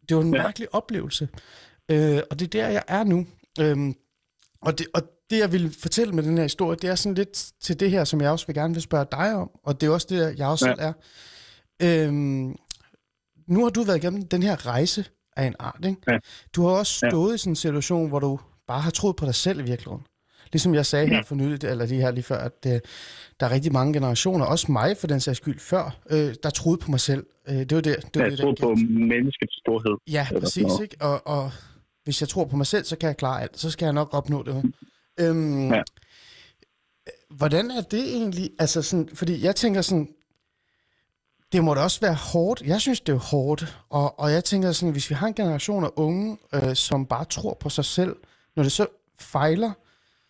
Det 0.09 0.17
var 0.17 0.23
en 0.23 0.33
Ja. 0.33 0.43
mærkelig 0.43 0.75
oplevelse. 0.75 1.29
Øh, 1.91 2.21
og 2.31 2.39
det 2.39 2.45
er 2.45 2.49
der, 2.61 2.67
jeg 2.67 2.83
er 2.87 3.03
nu. 3.03 3.27
Øhm, 3.59 3.95
og, 4.61 4.77
det, 4.79 4.87
og 4.93 5.01
det, 5.29 5.37
jeg 5.39 5.51
vil 5.51 5.75
fortælle 5.79 6.13
med 6.13 6.23
den 6.23 6.35
her 6.37 6.43
historie, 6.43 6.77
det 6.81 6.89
er 6.89 6.95
sådan 6.95 7.15
lidt 7.15 7.51
til 7.61 7.79
det 7.79 7.91
her, 7.91 8.03
som 8.03 8.21
jeg 8.21 8.31
også 8.31 8.45
vil 8.47 8.55
gerne 8.55 8.73
vil 8.73 8.83
spørge 8.83 9.05
dig 9.11 9.35
om. 9.35 9.51
Og 9.63 9.81
det 9.81 9.87
er 9.87 9.91
også 9.91 10.07
det, 10.09 10.39
jeg 10.39 10.47
også 10.47 10.67
Ja. 10.67 10.75
selv 10.75 10.81
er. 10.81 10.93
Øhm, 12.07 12.55
nu 13.47 13.63
har 13.63 13.69
du 13.69 13.83
været 13.83 13.97
igennem 13.97 14.27
den 14.27 14.43
her 14.43 14.65
rejse 14.67 15.05
af 15.37 15.45
en 15.45 15.55
art, 15.59 15.79
ikke? 15.85 16.01
Ja. 16.07 16.17
Du 16.55 16.63
har 16.65 16.69
også 16.71 17.05
Ja. 17.05 17.09
stået 17.09 17.35
i 17.35 17.37
sådan 17.37 17.51
en 17.51 17.55
situation, 17.55 18.07
hvor 18.09 18.19
du 18.19 18.39
bare 18.67 18.81
har 18.81 18.91
troet 18.91 19.15
på 19.15 19.25
dig 19.25 19.35
selv 19.35 19.59
i 19.59 19.63
virkeligheden. 19.63 20.05
Ligesom 20.53 20.73
jeg 20.75 20.85
sagde 20.85 21.07
her 21.07 21.23
for 21.23 21.35
nylig, 21.35 21.63
eller 21.63 21.85
lige 21.85 22.01
her 22.01 22.11
lige 22.11 22.23
før, 22.23 22.37
at 22.37 22.65
øh, 22.67 22.79
der 23.39 23.45
er 23.45 23.51
rigtig 23.51 23.73
mange 23.73 23.93
generationer, 23.93 24.45
også 24.45 24.71
mig 24.71 24.97
for 24.97 25.07
den 25.07 25.19
sags 25.19 25.37
skyld 25.37 25.59
før, 25.59 25.97
øh, 26.09 26.33
der 26.43 26.49
troede 26.49 26.77
på 26.77 26.91
mig 26.91 26.99
selv. 26.99 27.25
Øh, 27.49 27.55
det 27.55 27.75
var 27.75 27.81
det, 27.81 27.95
det, 28.13 28.15
var 28.15 28.21
Jeg 28.21 28.31
det 28.31 28.39
tror 28.39 28.51
der 28.51 28.61
på 28.63 28.73
menneskets 28.89 29.53
storhed. 29.59 29.97
Ja, 30.11 30.27
præcis, 30.39 30.63
noget. 30.63 30.81
ikke? 30.81 30.95
Og, 30.99 31.27
og 31.27 31.51
hvis 32.03 32.21
jeg 32.21 32.29
tror 32.29 32.45
på 32.45 32.55
mig 32.57 32.67
selv, 32.67 32.83
så 32.85 32.97
kan 32.97 33.07
jeg 33.07 33.17
klare 33.17 33.41
alt. 33.41 33.59
Så 33.59 33.69
skal 33.69 33.85
jeg 33.85 33.93
nok 33.93 34.09
opnå 34.11 34.43
det. 34.43 34.73
Øhm, 35.19 35.69
Ja. 35.73 35.81
Hvordan 37.29 37.71
er 37.71 37.81
det 37.81 38.03
egentlig? 38.15 38.49
Altså 38.59 38.81
sådan, 38.81 39.09
fordi 39.13 39.43
jeg 39.45 39.55
tænker 39.55 39.81
sådan, 39.81 40.07
det 41.51 41.63
må 41.63 41.73
da 41.73 41.81
også 41.81 42.01
være 42.01 42.13
hårdt. 42.13 42.61
Jeg 42.61 42.81
synes, 42.81 43.01
det 43.01 43.15
er 43.15 43.19
hårdt. 43.19 43.77
Og, 43.89 44.19
og 44.19 44.31
jeg 44.31 44.43
tænker 44.43 44.71
sådan, 44.71 44.91
hvis 44.91 45.09
vi 45.09 45.15
har 45.15 45.27
en 45.27 45.33
generation 45.33 45.83
af 45.83 45.89
unge, 45.95 46.37
øh, 46.53 46.75
som 46.75 47.05
bare 47.05 47.25
tror 47.25 47.57
på 47.59 47.69
sig 47.69 47.85
selv, 47.85 48.15
når 48.55 48.63
det 48.63 48.71
så 48.71 48.87
fejler, 49.19 49.71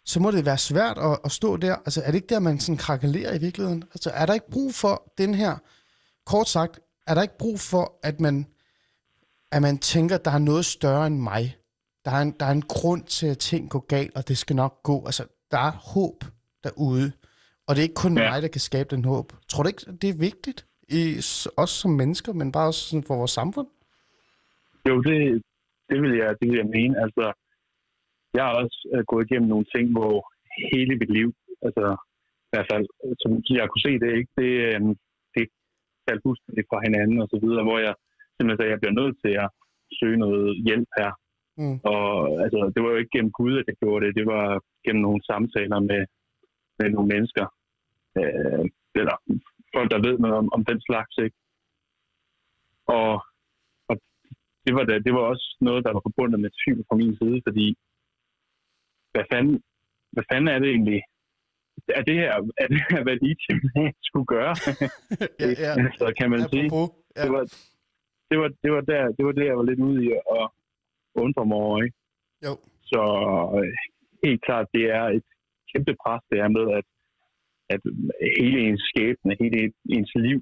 så 0.05 0.19
må 0.19 0.31
det 0.31 0.45
være 0.45 0.57
svært 0.57 0.97
at, 0.97 1.19
at 1.23 1.31
stå 1.31 1.57
der. 1.57 1.75
Altså, 1.75 2.01
er 2.01 2.05
det 2.05 2.15
ikke 2.15 2.27
der, 2.27 2.39
man 2.39 2.59
sådan 2.59 2.77
krakelerer 2.77 3.33
i 3.35 3.37
virkeligheden? 3.37 3.83
Altså, 3.83 4.09
er 4.09 4.25
der 4.25 4.33
ikke 4.33 4.49
brug 4.51 4.75
for 4.75 5.11
den 5.17 5.35
her, 5.35 5.57
kort 6.25 6.49
sagt, 6.49 6.79
er 7.07 7.13
der 7.13 7.21
ikke 7.21 7.37
brug 7.37 7.59
for, 7.59 7.93
at 8.03 8.19
man, 8.19 8.47
at 9.51 9.61
man 9.61 9.77
tænker, 9.77 10.15
at 10.15 10.25
der 10.25 10.31
er 10.31 10.39
noget 10.39 10.65
større 10.65 11.07
end 11.07 11.19
mig? 11.19 11.57
Der 12.05 12.11
er, 12.11 12.21
en, 12.21 12.31
der 12.39 12.45
er 12.45 12.51
en 12.51 12.61
grund 12.61 13.03
til, 13.03 13.27
at 13.27 13.37
ting 13.37 13.69
går 13.69 13.85
galt, 13.87 14.15
og 14.15 14.27
det 14.27 14.37
skal 14.37 14.55
nok 14.55 14.83
gå. 14.83 15.05
Altså, 15.05 15.25
der 15.51 15.57
er 15.57 15.71
håb 15.71 16.25
derude. 16.63 17.11
Og 17.67 17.75
det 17.75 17.81
er 17.81 17.83
ikke 17.83 17.95
kun. 17.95 18.17
Ja. 18.17 18.29
mig, 18.29 18.41
der 18.41 18.47
kan 18.47 18.61
skabe 18.61 18.95
den 18.95 19.05
håb. 19.05 19.33
Tror 19.49 19.63
du 19.63 19.67
ikke, 19.67 19.85
det 20.01 20.09
er 20.09 20.13
vigtigt? 20.13 20.65
I, 20.99 21.03
også 21.61 21.75
som 21.81 21.91
mennesker, 22.01 22.33
men 22.33 22.51
bare 22.51 22.67
også 22.71 22.83
sådan 22.89 23.07
for 23.07 23.15
vores 23.21 23.35
samfund? 23.39 23.67
Jo, 24.89 24.95
det, 25.07 25.17
det, 25.89 25.97
vil 26.03 26.13
jeg, 26.21 26.29
det 26.39 26.45
vil 26.49 26.57
jeg 26.63 26.69
mene. 26.77 26.95
Altså, 27.05 27.25
jeg 28.33 28.43
har 28.45 28.53
også 28.63 28.79
øh, 28.93 29.03
gået 29.11 29.25
igennem 29.25 29.49
nogle 29.49 29.67
ting, 29.75 29.85
hvor 29.95 30.15
hele 30.73 30.95
mit 31.01 31.13
liv, 31.19 31.29
altså 31.67 31.85
i 32.47 32.51
hvert 32.51 32.67
fald, 32.71 32.85
som 33.21 33.31
jeg 33.59 33.69
kunne 33.69 33.85
se 33.87 33.93
det, 34.03 34.09
ikke? 34.19 34.31
Det, 34.41 34.51
øh, 34.67 34.81
det 35.33 35.43
faldt 36.07 36.23
fuldstændig 36.25 36.63
fra 36.69 36.79
hinanden 36.87 37.17
og 37.23 37.27
så 37.31 37.37
videre, 37.43 37.63
hvor 37.67 37.79
jeg 37.87 37.93
simpelthen 38.33 38.59
sagde, 38.59 38.69
at 38.69 38.75
jeg 38.75 38.81
bliver 38.81 38.99
nødt 39.01 39.17
til 39.23 39.33
at 39.43 39.49
søge 39.99 40.17
noget 40.25 40.45
hjælp 40.67 40.89
her. 40.99 41.11
Mm. 41.61 41.77
Og 41.93 42.05
altså, 42.43 42.59
det 42.73 42.79
var 42.83 42.89
jo 42.91 43.01
ikke 43.01 43.15
gennem 43.15 43.37
Gud, 43.39 43.53
at 43.59 43.67
jeg 43.67 43.75
gjorde 43.81 44.05
det. 44.05 44.17
Det 44.19 44.25
var 44.33 44.45
gennem 44.85 45.01
nogle 45.07 45.21
samtaler 45.31 45.79
med, 45.79 46.01
med 46.79 46.87
nogle 46.89 47.07
mennesker. 47.13 47.45
Øh, 48.19 48.65
eller 49.01 49.15
folk, 49.75 49.91
der 49.91 50.05
ved 50.07 50.15
noget 50.19 50.35
om, 50.41 50.47
om 50.55 50.61
den 50.69 50.79
slags, 50.87 51.13
ikke? 51.25 51.37
Og, 52.97 53.11
og 53.89 53.95
det, 54.65 54.73
var 54.77 54.83
da, 54.89 54.93
det 55.05 55.13
var 55.17 55.23
også 55.31 55.47
noget, 55.67 55.85
der 55.85 55.91
var 55.93 56.03
forbundet 56.07 56.39
med 56.39 56.51
tvivl 56.61 56.83
fra 56.87 56.95
min 57.01 57.15
side, 57.19 57.41
fordi 57.47 57.67
hvad 59.13 59.25
fanden, 59.31 59.55
hvad 60.13 60.23
fanden 60.31 60.49
er 60.53 60.59
det 60.59 60.69
egentlig, 60.69 61.01
er 61.99 62.03
det 62.09 62.15
her, 62.21 62.31
er 62.63 62.67
det 62.67 62.81
her 62.89 63.03
hvad 63.03 63.17
Nietzsche 63.21 63.53
skulle 64.07 64.25
gøre? 64.35 64.55
ja, 65.41 65.49
ja. 65.65 65.73
så 66.01 66.07
kan 66.19 66.29
man 66.33 66.41
sige. 66.51 66.67
Ja. 67.17 67.23
Det 67.23 67.31
var, 67.35 67.43
det 68.29 68.37
var, 68.41 68.49
det 68.63 68.71
var, 68.75 68.81
der, 68.81 69.01
det 69.17 69.25
var 69.25 69.31
det, 69.31 69.45
jeg 69.45 69.57
var 69.57 69.63
lidt 69.69 69.79
ude 69.79 70.05
i 70.05 70.11
at 70.11 70.45
undre 71.15 71.45
mig 71.45 71.57
over. 71.57 71.83
Ikke? 71.83 71.97
Jo. 72.45 72.53
Så 72.91 73.01
øh, 73.59 73.73
helt 74.23 74.41
klart, 74.47 74.67
det 74.73 74.85
er 74.99 75.05
et 75.17 75.27
kæmpe 75.71 75.93
pres, 76.03 76.21
det 76.29 76.37
her 76.41 76.49
med, 76.57 76.65
at, 76.79 76.87
at 77.73 77.81
hele 78.39 78.59
ens 78.67 78.83
skæbne, 78.91 79.31
hele 79.43 79.57
ens 79.95 80.13
liv, 80.27 80.41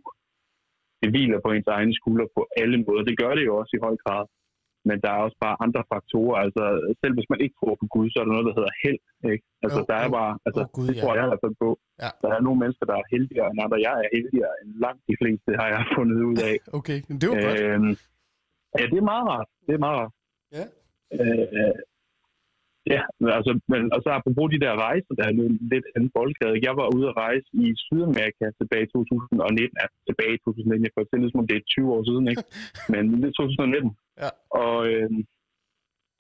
det 1.02 1.10
hviler 1.14 1.40
på 1.46 1.50
ens 1.56 1.70
egne 1.78 1.94
skuldre 2.00 2.28
på 2.38 2.42
alle 2.62 2.78
måder. 2.86 3.04
Det 3.10 3.20
gør 3.22 3.32
det 3.38 3.44
jo 3.50 3.54
også 3.62 3.74
i 3.78 3.84
høj 3.88 3.96
grad. 4.06 4.26
Men 4.90 4.98
der 5.04 5.10
er 5.16 5.20
også 5.26 5.38
bare 5.46 5.58
andre 5.66 5.84
faktorer. 5.94 6.38
Altså, 6.46 6.64
selv 7.02 7.14
hvis 7.18 7.30
man 7.34 7.40
ikke 7.44 7.56
tror 7.60 7.76
på 7.82 7.88
Gud, 7.94 8.08
så 8.10 8.16
er 8.20 8.26
der 8.26 8.34
noget, 8.36 8.48
der 8.50 8.56
hedder 8.60 8.74
held. 8.84 9.02
Ikke? 9.34 9.46
Altså, 9.64 9.80
Jo, 9.82 9.86
der 9.92 9.98
er 10.04 10.10
bare, 10.20 10.34
altså, 10.48 10.62
Åh, 10.66 10.70
Gud, 10.76 10.86
det 10.90 10.96
ja. 10.96 11.02
tror 11.02 11.14
jeg 11.18 11.24
i 11.26 11.30
hvert 11.32 11.44
fald 11.46 11.58
på. 11.66 11.70
Ja. 12.04 12.10
Der 12.24 12.30
er 12.36 12.42
nogle 12.46 12.60
mennesker, 12.62 12.86
der 12.92 12.98
er 13.02 13.06
heldigere 13.16 13.48
end 13.52 13.60
andre. 13.64 13.78
Jeg 13.88 13.94
er 14.04 14.08
heldigere 14.18 14.54
end 14.62 14.70
langt 14.86 15.04
de 15.10 15.16
fleste, 15.22 15.50
har 15.62 15.68
jeg 15.74 15.82
fundet 15.98 16.20
ud 16.30 16.38
af. 16.50 16.56
Okay, 16.80 17.00
men 17.08 17.16
det 17.22 17.28
var 17.32 17.38
godt. 17.48 17.60
Øhm, 17.66 17.94
ja, 18.80 18.84
det 18.92 18.98
er 19.04 19.08
meget 19.14 19.26
rart. 19.34 19.50
Det 19.66 19.74
er 19.78 19.82
meget 19.86 19.98
rart. 20.02 20.14
Ja. 20.58 20.66
Øh, 21.18 21.76
ja, 22.96 23.04
altså, 23.38 23.52
men, 23.72 23.82
og 23.94 24.00
så 24.04 24.10
apropos 24.20 24.48
de 24.54 24.64
der 24.66 24.74
rejser, 24.88 25.14
der 25.20 25.26
er 25.30 25.34
lidt 25.72 25.86
anden 25.96 26.12
boldgade. 26.18 26.64
Jeg 26.68 26.74
var 26.80 26.88
ude 26.96 27.08
at 27.12 27.18
rejse 27.26 27.48
i 27.64 27.66
Sydamerika 27.86 28.46
tilbage 28.60 28.86
i 28.88 28.92
2019. 28.94 29.78
Ja, 29.82 29.86
tilbage 30.10 30.34
i 30.36 30.42
2019. 30.46 30.86
Jeg 30.88 30.96
får 30.96 31.06
til, 31.06 31.32
som 31.32 31.42
om 31.42 31.48
det 31.50 31.58
er 31.58 31.72
20 31.76 31.94
år 31.96 32.02
siden, 32.10 32.26
ikke? 32.32 32.44
Men 32.94 33.04
det 33.22 33.28
er 33.32 33.36
2019. 33.38 33.92
Ja. 34.24 34.30
Og, 34.64 34.78
øh, 34.92 35.12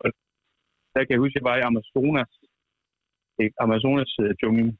og 0.03 0.07
der 0.93 1.01
kan 1.03 1.13
jeg 1.13 1.23
huske, 1.23 1.35
at 1.35 1.41
jeg 1.41 1.49
var 1.49 1.57
i 1.57 1.67
Amazonas, 1.69 2.31
i 3.43 3.45
Amazonas 3.65 4.11
uh, 4.23 4.31
junglen, 4.43 4.71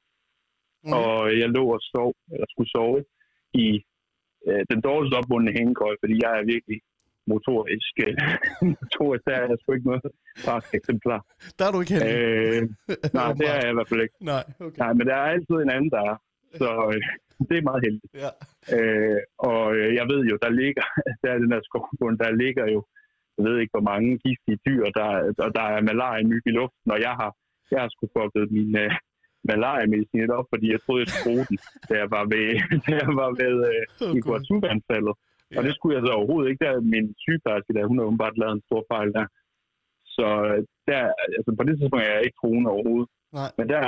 Mm. 0.85 0.93
og 0.99 1.15
jeg 1.41 1.49
lå 1.57 1.63
og 1.75 1.81
sov, 1.93 2.09
eller 2.33 2.47
skulle 2.49 2.71
sove 2.75 2.99
i 3.65 3.67
øh, 4.47 4.63
den 4.71 4.79
dårligst 4.87 5.17
opbundne 5.19 5.51
hængekøj, 5.57 5.93
fordi 6.01 6.15
jeg 6.23 6.31
er 6.39 6.49
virkelig 6.53 6.79
motorisk. 7.34 7.93
øh, 8.05 8.13
motorisk, 8.82 9.23
der 9.27 9.36
er 9.41 9.45
jeg 9.51 9.57
sgu 9.59 9.69
ikke 9.73 9.89
noget 9.91 10.03
faktisk 10.47 10.73
eksemplar. 10.80 11.21
Der 11.57 11.63
er 11.67 11.71
du 11.73 11.80
ikke 11.84 11.93
heldig. 11.95 12.13
Øh, 12.15 12.61
nej, 13.17 13.30
det 13.39 13.45
er 13.53 13.57
jeg 13.63 13.71
i 13.71 13.77
hvert 13.77 13.89
fald 13.91 14.01
ikke. 14.05 14.17
Nej, 14.34 14.43
okay. 14.65 14.80
Nej, 14.84 14.91
men 14.97 15.03
der 15.09 15.15
er 15.21 15.27
altid 15.36 15.55
en 15.55 15.71
anden, 15.75 15.91
der 15.95 16.01
er. 16.11 16.15
Så 16.61 16.69
øh, 16.93 17.01
det 17.47 17.55
er 17.57 17.67
meget 17.69 17.84
heldigt. 17.86 18.13
Ja. 18.23 18.32
Øh, 18.75 19.19
og 19.49 19.63
øh, 19.77 19.89
jeg 19.99 20.05
ved 20.11 20.21
jo, 20.32 20.36
der 20.45 20.51
ligger, 20.61 20.86
der 21.21 21.30
er 21.32 21.38
den 21.43 21.51
her 21.53 21.61
skovbund, 21.67 22.15
der 22.23 22.39
ligger 22.43 22.65
jo, 22.75 22.80
jeg 23.38 23.43
ved 23.47 23.55
ikke, 23.59 23.73
hvor 23.75 23.88
mange 23.91 24.09
giftige 24.25 24.59
dyr, 24.67 24.84
der, 24.99 25.09
og 25.45 25.49
der 25.57 25.65
er 25.75 25.88
malaria-myg 25.91 26.43
i 26.45 26.57
luften, 26.59 26.89
og 26.95 26.99
jeg 27.07 27.13
har, 27.21 27.32
jeg 27.71 27.80
har 27.82 27.89
sgu 27.89 28.03
fucket 28.17 28.51
min 28.57 28.71
øh, 28.84 28.91
malaria-medicin 29.51 30.32
op, 30.39 30.47
fordi 30.53 30.67
jeg 30.73 30.82
troede, 30.82 31.01
jeg 31.03 31.09
skulle 31.09 31.27
bruge 31.27 31.45
den, 31.49 31.57
da 31.89 31.93
jeg 32.03 32.09
var 32.15 32.25
ved, 32.34 32.47
da 32.86 32.91
jeg 33.03 33.11
var 33.21 33.32
ved 33.41 33.55
øh, 33.71 33.84
Åh, 34.03 34.17
i 34.17 34.19
Guatemala-anfaldet. 35.49 35.57
Og 35.57 35.63
Ja. 35.63 35.67
det 35.67 35.73
skulle 35.75 35.95
jeg 35.97 36.03
så 36.05 36.11
overhovedet 36.19 36.49
ikke. 36.49 36.63
Der 36.65 36.71
er 36.71 36.89
min 36.95 37.07
sygeplejerske, 37.25 37.73
der 37.75 37.89
hun 37.89 37.97
har 37.97 38.05
åbenbart 38.09 38.37
lavet 38.41 38.53
en 38.55 38.67
stor 38.69 38.81
fejl 38.93 39.09
der. 39.17 39.25
Så 40.15 40.27
øh, 40.49 40.59
der, 40.89 41.01
altså 41.37 41.51
på 41.57 41.63
det 41.67 41.73
tidspunkt 41.77 42.05
er 42.05 42.13
jeg 42.15 42.25
ikke 42.25 42.39
troende 42.41 42.69
overhovedet. 42.75 43.09
Nej. 43.39 43.49
Men 43.57 43.65
der 43.73 43.83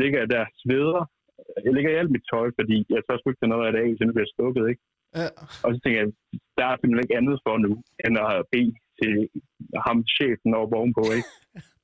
ligger 0.00 0.18
jeg 0.22 0.30
der 0.36 0.44
sveder. 0.62 1.02
Jeg 1.64 1.72
ligger 1.74 1.90
i 1.92 1.98
alt 2.00 2.10
mit 2.14 2.26
tøj, 2.32 2.46
fordi 2.58 2.76
jeg 2.94 3.00
så 3.06 3.12
skulle 3.14 3.32
ikke 3.32 3.42
tage 3.42 3.54
noget 3.54 3.66
af 3.66 3.72
det 3.72 3.80
af, 3.84 3.88
så 3.96 4.02
nu 4.04 4.12
bliver 4.14 4.26
jeg 4.28 4.36
stukket, 4.36 4.64
ikke? 4.72 4.82
Ja. 5.20 5.28
Og 5.64 5.68
så 5.74 5.78
tænker 5.82 5.98
jeg, 6.02 6.08
der 6.58 6.64
er 6.66 6.76
simpelthen 6.76 7.04
ikke 7.04 7.18
andet 7.20 7.36
for 7.46 7.54
nu, 7.66 7.72
end 8.04 8.14
at 8.24 8.44
bede 8.52 8.72
til 9.00 9.12
ham, 9.86 9.98
chefen 10.16 10.50
over 10.58 10.68
ovenpå, 10.80 11.04
ikke? 11.18 11.30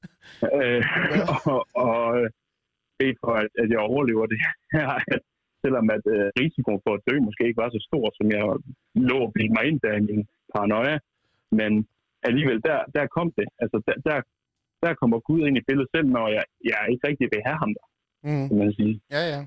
øh, 0.59 0.83
og, 1.53 1.61
og 1.87 2.03
øh, 2.21 2.29
bede 2.99 3.17
for, 3.23 3.33
at, 3.43 3.49
at 3.63 3.69
jeg 3.75 3.81
overlever 3.91 4.27
det 4.33 4.39
her. 4.77 4.89
Selvom 5.63 5.87
at 5.97 6.05
øh, 6.15 6.27
risikoen 6.41 6.81
for 6.85 6.93
at 6.97 7.03
dø 7.09 7.15
måske 7.29 7.43
ikke 7.49 7.63
var 7.65 7.71
så 7.77 7.81
stor, 7.89 8.05
som 8.19 8.27
jeg 8.35 8.43
lå 9.11 9.19
og 9.27 9.33
bildte 9.35 9.55
mig 9.57 9.65
ind 9.71 9.79
der 9.85 9.93
i 10.01 10.05
min 10.11 10.23
paranoia. 10.55 10.97
Men 11.59 11.73
alligevel, 12.29 12.59
der, 12.69 12.79
der 12.97 13.05
kom 13.17 13.29
det. 13.39 13.49
Altså, 13.63 13.77
der, 13.87 13.95
der, 14.09 14.17
der 14.85 14.93
kommer 15.01 15.19
Gud 15.29 15.41
ind 15.47 15.57
i 15.61 15.67
billedet 15.69 15.89
selv, 15.95 16.09
når 16.17 16.27
jeg, 16.37 16.45
jeg 16.71 16.81
ikke 16.93 17.05
rigtig 17.09 17.27
vil 17.33 17.43
have 17.49 17.59
ham 17.65 17.73
der, 17.79 17.87
Mm. 18.29 18.49
kan 18.49 18.59
man 18.59 18.73
sige. 18.73 18.95
Ja, 19.11 19.23
ja. 19.35 19.41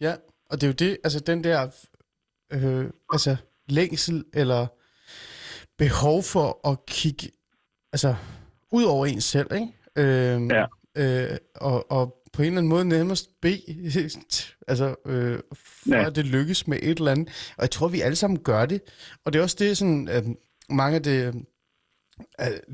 Ja, 0.00 0.12
og 0.50 0.54
det 0.56 0.62
er 0.62 0.68
jo 0.72 0.78
det, 0.84 0.92
altså 1.04 1.20
den 1.30 1.44
der, 1.44 1.58
øh, 2.54 2.84
altså 3.12 3.36
længsel 3.68 4.24
eller 4.34 4.66
behov 5.78 6.22
for 6.32 6.68
at 6.70 6.78
kigge, 6.86 7.26
altså 7.92 8.14
ud 8.72 8.84
over 8.84 9.06
en 9.06 9.20
selv, 9.20 9.46
ikke? 9.54 9.72
Øh, 9.96 10.40
Ja. 10.56 10.64
Øh, 10.96 11.38
og, 11.54 11.90
og 11.90 12.21
på 12.32 12.42
en 12.42 12.46
eller 12.46 12.58
anden 12.58 12.68
måde 12.68 12.84
nærmest 12.84 13.40
bede, 13.42 14.10
altså 14.68 14.94
øh, 15.06 15.38
for 15.54 15.90
Ja. 15.96 16.06
at 16.06 16.16
det 16.16 16.26
lykkes 16.26 16.66
med 16.66 16.78
et 16.82 16.98
eller 16.98 17.10
andet. 17.10 17.28
Og 17.56 17.62
jeg 17.62 17.70
tror, 17.70 17.88
vi 17.88 18.00
alle 18.00 18.16
sammen 18.16 18.38
gør 18.42 18.66
det. 18.66 18.80
Og 19.24 19.32
det 19.32 19.38
er 19.38 19.42
også 19.42 19.56
det, 19.58 19.76
sådan, 19.78 20.08
øh, 20.08 20.22
mange 20.70 20.96
af 20.96 21.02
det, 21.02 21.34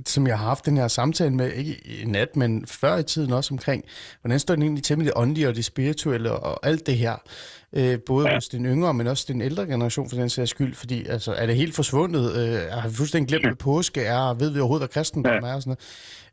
som 0.06 0.26
jeg 0.26 0.38
har 0.38 0.46
haft 0.46 0.66
den 0.66 0.76
her 0.76 0.88
samtale 0.88 1.30
med, 1.30 1.52
ikke 1.52 1.74
i 1.84 2.04
nat, 2.06 2.36
men 2.36 2.66
før 2.66 2.96
i 2.96 3.02
tiden 3.02 3.32
også 3.32 3.54
omkring, 3.54 3.84
hvordan 4.20 4.38
står 4.38 4.54
den 4.54 4.62
egentlig 4.62 4.84
til 4.84 4.98
med 4.98 5.06
det 5.06 5.12
åndelige 5.16 5.48
og 5.48 5.54
det 5.54 5.64
spirituelle 5.64 6.32
og 6.32 6.66
alt 6.66 6.86
det 6.86 6.96
her. 6.96 7.16
Øh, 7.72 7.98
både 8.06 8.28
ja. 8.28 8.34
Hos 8.34 8.48
den 8.48 8.66
yngre, 8.66 8.94
men 8.94 9.06
også 9.06 9.24
den 9.28 9.40
ældre 9.40 9.66
generation 9.66 10.08
for 10.10 10.16
den 10.16 10.30
sags 10.30 10.50
skyld, 10.50 10.74
fordi 10.74 11.06
altså, 11.06 11.32
er 11.32 11.46
det 11.46 11.56
helt 11.56 11.74
forsvundet? 11.74 12.36
Øh, 12.36 12.60
har 12.70 12.88
vi 12.88 12.94
fuldstændig 12.94 13.28
glemt, 13.28 13.44
hvad 13.44 13.56
påske 13.56 14.02
er, 14.02 14.18
og 14.18 14.40
ved 14.40 14.50
vi 14.50 14.60
overhovedet, 14.60 14.80
hvad 14.80 14.88
kristendom 14.88 15.32
Ja. 15.32 15.50
er 15.50 15.54
og 15.54 15.62
sådan 15.62 15.76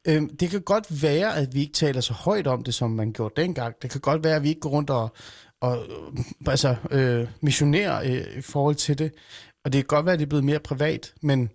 noget. 0.08 0.24
Øh, 0.24 0.30
det 0.40 0.50
kan 0.50 0.62
godt 0.62 1.04
være, 1.04 1.36
at 1.38 1.54
vi 1.54 1.60
ikke 1.62 1.74
taler 1.74 2.02
så 2.02 2.14
højt 2.14 2.48
om 2.48 2.64
det, 2.64 2.74
som 2.74 2.92
man 2.92 3.14
gjorde 3.14 3.42
dengang. 3.42 3.76
Det 3.82 3.90
kan 3.90 4.02
godt 4.02 4.24
være, 4.24 4.36
at 4.36 4.44
vi 4.44 4.50
ikke 4.50 4.62
går 4.62 4.70
rundt 4.70 4.90
og, 4.90 5.16
og 5.62 5.78
øh, 5.78 6.24
altså, 6.48 6.76
øh, 6.92 7.28
missionerer 7.42 8.02
øh, 8.04 8.38
i 8.38 8.42
forhold 8.42 8.76
til 8.76 8.98
det. 8.98 9.12
Og 9.66 9.74
det 9.74 9.82
kan 9.82 9.88
godt 9.88 10.06
være, 10.06 10.14
at 10.14 10.20
det 10.20 10.26
er 10.26 10.30
blevet 10.30 10.46
mere 10.46 10.60
privat, 10.60 11.14
men 11.22 11.50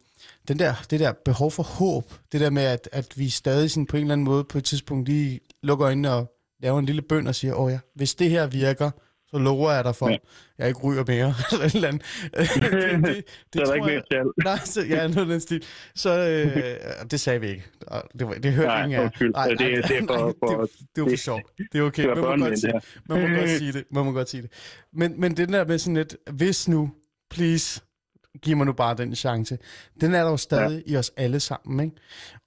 den 0.48 0.58
der, 0.58 0.74
det 0.90 1.00
der 1.00 1.12
behov 1.24 1.50
for 1.50 1.62
håb, 1.62 2.12
det 2.32 2.40
der 2.40 2.50
med, 2.50 2.62
at, 2.62 2.88
at 2.92 3.18
vi 3.18 3.28
stadig 3.28 3.70
sådan 3.70 3.86
på 3.86 3.96
en 3.96 4.02
eller 4.02 4.12
anden 4.12 4.24
måde 4.24 4.44
på 4.44 4.58
et 4.58 4.64
tidspunkt 4.64 5.08
lige 5.08 5.40
lukker 5.62 5.86
øjnene 5.86 6.12
og 6.12 6.32
laver 6.62 6.78
en 6.78 6.86
lille 6.86 7.02
bøn 7.02 7.26
og 7.26 7.34
siger, 7.34 7.54
åh 7.54 7.72
ja, 7.72 7.78
hvis 7.94 8.14
det 8.14 8.30
her 8.30 8.46
virker, 8.46 8.90
så 9.28 9.38
lover 9.38 9.72
jeg 9.72 9.84
dig 9.84 9.96
for, 9.96 10.08
ja. 10.08 10.16
Jeg 10.58 10.68
ikke 10.68 10.80
ryger 10.80 11.04
mere. 11.08 11.34
eller 11.52 11.64
et 11.66 11.74
eller 11.74 11.88
andet. 11.88 12.02
det, 12.36 13.04
det, 13.04 13.24
Det, 13.52 13.54
så 13.54 13.60
er 13.60 13.64
der 13.64 13.74
ikke 13.74 14.02
mere. 14.10 14.24
Nej, 14.44 14.58
så, 14.64 14.82
ja, 14.82 15.08
noget 15.08 15.28
den 15.28 15.40
stil. 15.40 15.64
Så, 15.94 16.10
øh, 16.18 17.10
det 17.10 17.20
sagde 17.20 17.40
vi 17.40 17.48
ikke. 17.48 17.64
Det, 18.18 18.26
var, 18.26 18.34
det 18.34 18.52
hørte 18.52 18.68
Nej, 18.68 18.84
ingen 18.84 19.00
af 19.00 19.04
undskyld. 19.04 19.32
Ja, 19.36 19.50
det- 19.50 19.58
det 19.58 19.96
er 19.98 20.06
for- 20.06 20.26
det, 20.26 20.34
for- 20.38 20.66
det, 20.96 21.02
var 21.02 21.04
for 21.04 21.08
det- 21.08 21.18
sjovt. 21.20 21.42
Det 21.72 21.78
er 21.80 21.82
okay. 21.82 22.08
det 22.08 22.16
Man 22.16 22.38
må, 22.38 22.46
godt 22.46 22.58
sige, 22.58 22.72
det 22.72 22.82
man 23.08 23.16
må 23.24 23.32
godt 23.32 23.48
sige 23.48 23.72
det. 23.72 23.84
Man 23.90 24.04
må 24.04 24.12
godt 24.12 24.28
sige 24.30 24.42
det. 24.42 24.50
Men, 24.92 25.20
men 25.20 25.36
det 25.36 25.48
der 25.48 25.64
med 25.64 25.78
sådan 25.78 25.94
lidt, 25.96 26.16
hvis 26.30 26.68
nu, 26.68 26.90
please, 27.30 27.80
giv 28.42 28.56
mig 28.56 28.66
nu 28.66 28.72
bare 28.72 28.94
den 28.94 29.14
chance. 29.14 29.58
Den 30.00 30.14
er 30.14 30.22
der 30.22 30.30
jo 30.30 30.36
stadig 30.36 30.82
ja. 30.86 30.92
i 30.92 30.96
os 30.96 31.12
alle 31.16 31.40
sammen, 31.40 31.80
ikke? 31.80 31.96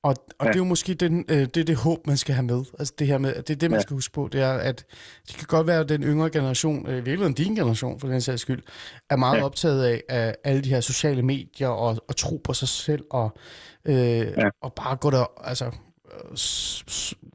Og, 0.03 0.15
og 0.39 0.45
ja. 0.45 0.47
Det 0.47 0.55
er 0.55 0.59
jo 0.59 0.63
måske 0.65 0.93
den, 0.93 1.25
øh, 1.29 1.37
det, 1.37 1.57
er 1.57 1.63
det 1.63 1.75
håb, 1.75 2.07
man 2.07 2.17
skal 2.17 2.35
have 2.35 2.45
med. 2.45 2.63
Altså 2.79 2.93
det 2.99 3.07
her 3.07 3.17
med, 3.17 3.35
det 3.35 3.49
er 3.49 3.55
det, 3.55 3.71
man 3.71 3.79
ja. 3.79 3.81
Skal 3.81 3.93
huske 3.93 4.13
på, 4.13 4.29
det 4.31 4.41
er, 4.41 4.53
at 4.53 4.85
det 5.27 5.35
kan 5.35 5.47
godt 5.47 5.67
være, 5.67 5.79
at 5.79 5.89
den 5.89 6.03
yngre 6.03 6.29
generation, 6.29 6.87
øh, 6.87 6.91
i 6.91 6.95
virkeligheden 6.95 7.33
din 7.33 7.55
generation 7.55 7.99
for 7.99 8.07
den 8.07 8.21
sags 8.21 8.41
skyld, 8.41 8.63
er 9.09 9.15
meget 9.15 9.37
ja. 9.37 9.43
Optaget 9.43 9.83
af, 9.83 10.03
af 10.09 10.35
alle 10.43 10.61
de 10.61 10.69
her 10.69 10.81
sociale 10.81 11.21
medier 11.21 11.67
og, 11.67 11.97
og 12.07 12.15
tro 12.15 12.41
på 12.43 12.53
sig 12.53 12.67
selv 12.67 13.03
og, 13.11 13.37
øh, 13.85 13.95
ja. 13.95 14.49
og 14.61 14.73
bare 14.73 14.95
gå 14.95 15.09
der, 15.09 15.25
altså 15.43 15.71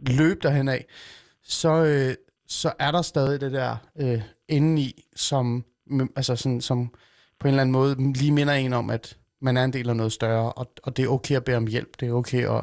løb 0.07 0.43
derhen 0.43 0.69
af, 0.69 0.87
så, 1.45 1.85
øh, 1.85 2.15
så 2.49 2.73
er 2.79 2.91
der 2.91 3.03
stadig 3.03 3.41
det 3.41 3.53
der 3.53 3.77
øh, 4.01 4.23
indeni, 4.49 5.05
som, 5.17 5.65
altså 6.17 6.37
sådan, 6.37 6.61
som 6.61 6.91
på 7.41 7.49
en 7.49 7.53
eller 7.55 7.63
anden 7.63 7.73
måde 7.73 8.13
lige 8.21 8.33
minder 8.39 8.55
en 8.55 8.73
om, 8.73 8.91
at 8.91 9.19
man 9.41 9.57
er 9.57 9.65
en 9.65 9.73
del 9.73 9.89
af 9.91 9.97
noget 9.97 10.13
større, 10.13 10.53
og, 10.53 10.67
og 10.85 10.97
det 10.97 11.05
er 11.05 11.09
okay 11.17 11.37
at 11.37 11.45
bede 11.45 11.57
om 11.57 11.67
hjælp, 11.67 11.93
det 12.01 12.09
er 12.09 12.13
okay 12.13 12.43
at, 12.57 12.63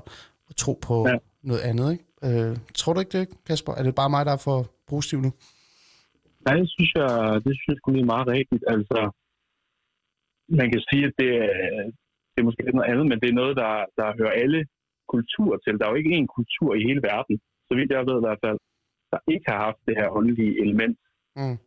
at 0.50 0.56
tro 0.56 0.74
på 0.88 1.08
ja. 1.10 1.18
Noget 1.52 1.64
andet. 1.70 1.88
Ikke? 1.94 2.06
Øh, 2.28 2.52
tror 2.80 2.94
du 2.94 3.00
ikke 3.00 3.18
det, 3.18 3.26
Kasper? 3.48 3.74
Er 3.80 3.84
det 3.84 3.96
bare 4.02 4.14
mig, 4.16 4.24
der 4.26 4.34
er 4.38 4.44
for 4.50 4.60
positiv 4.92 5.18
nu? 5.26 5.32
Nej, 6.46 6.56
det 6.62 6.70
synes 6.76 6.92
jeg, 7.00 7.10
det 7.46 7.54
synes 7.62 7.78
jeg 7.88 8.02
er 8.02 8.14
meget 8.14 8.28
rigtigt. 8.38 8.64
Altså, 8.76 9.00
man 10.60 10.68
kan 10.74 10.82
sige, 10.90 11.04
at 11.10 11.14
det 11.22 11.30
er, 11.46 11.52
det 12.32 12.40
er 12.42 12.48
måske 12.48 12.64
lidt 12.66 12.78
noget 12.78 12.92
andet, 12.92 13.06
men 13.12 13.18
det 13.22 13.30
er 13.30 13.40
noget, 13.42 13.56
der, 13.62 13.72
der 14.00 14.18
hører 14.20 14.34
alle 14.44 14.60
kulturer 15.14 15.58
til. 15.60 15.74
Der 15.78 15.86
er 15.86 15.92
jo 15.92 16.02
ikke 16.02 16.18
én 16.20 16.28
kultur 16.38 16.70
i 16.76 16.86
hele 16.88 17.02
verden, 17.12 17.36
så 17.68 17.72
vidt 17.78 17.92
jeg 17.92 18.08
ved 18.10 18.18
i 18.20 18.26
hvert 18.28 18.42
fald, 18.46 18.60
der 19.12 19.20
ikke 19.34 19.46
har 19.52 19.60
haft 19.68 19.82
det 19.88 19.96
her 20.00 20.08
åndelige 20.18 20.54
element, 20.66 20.98
Mm. 21.42 21.58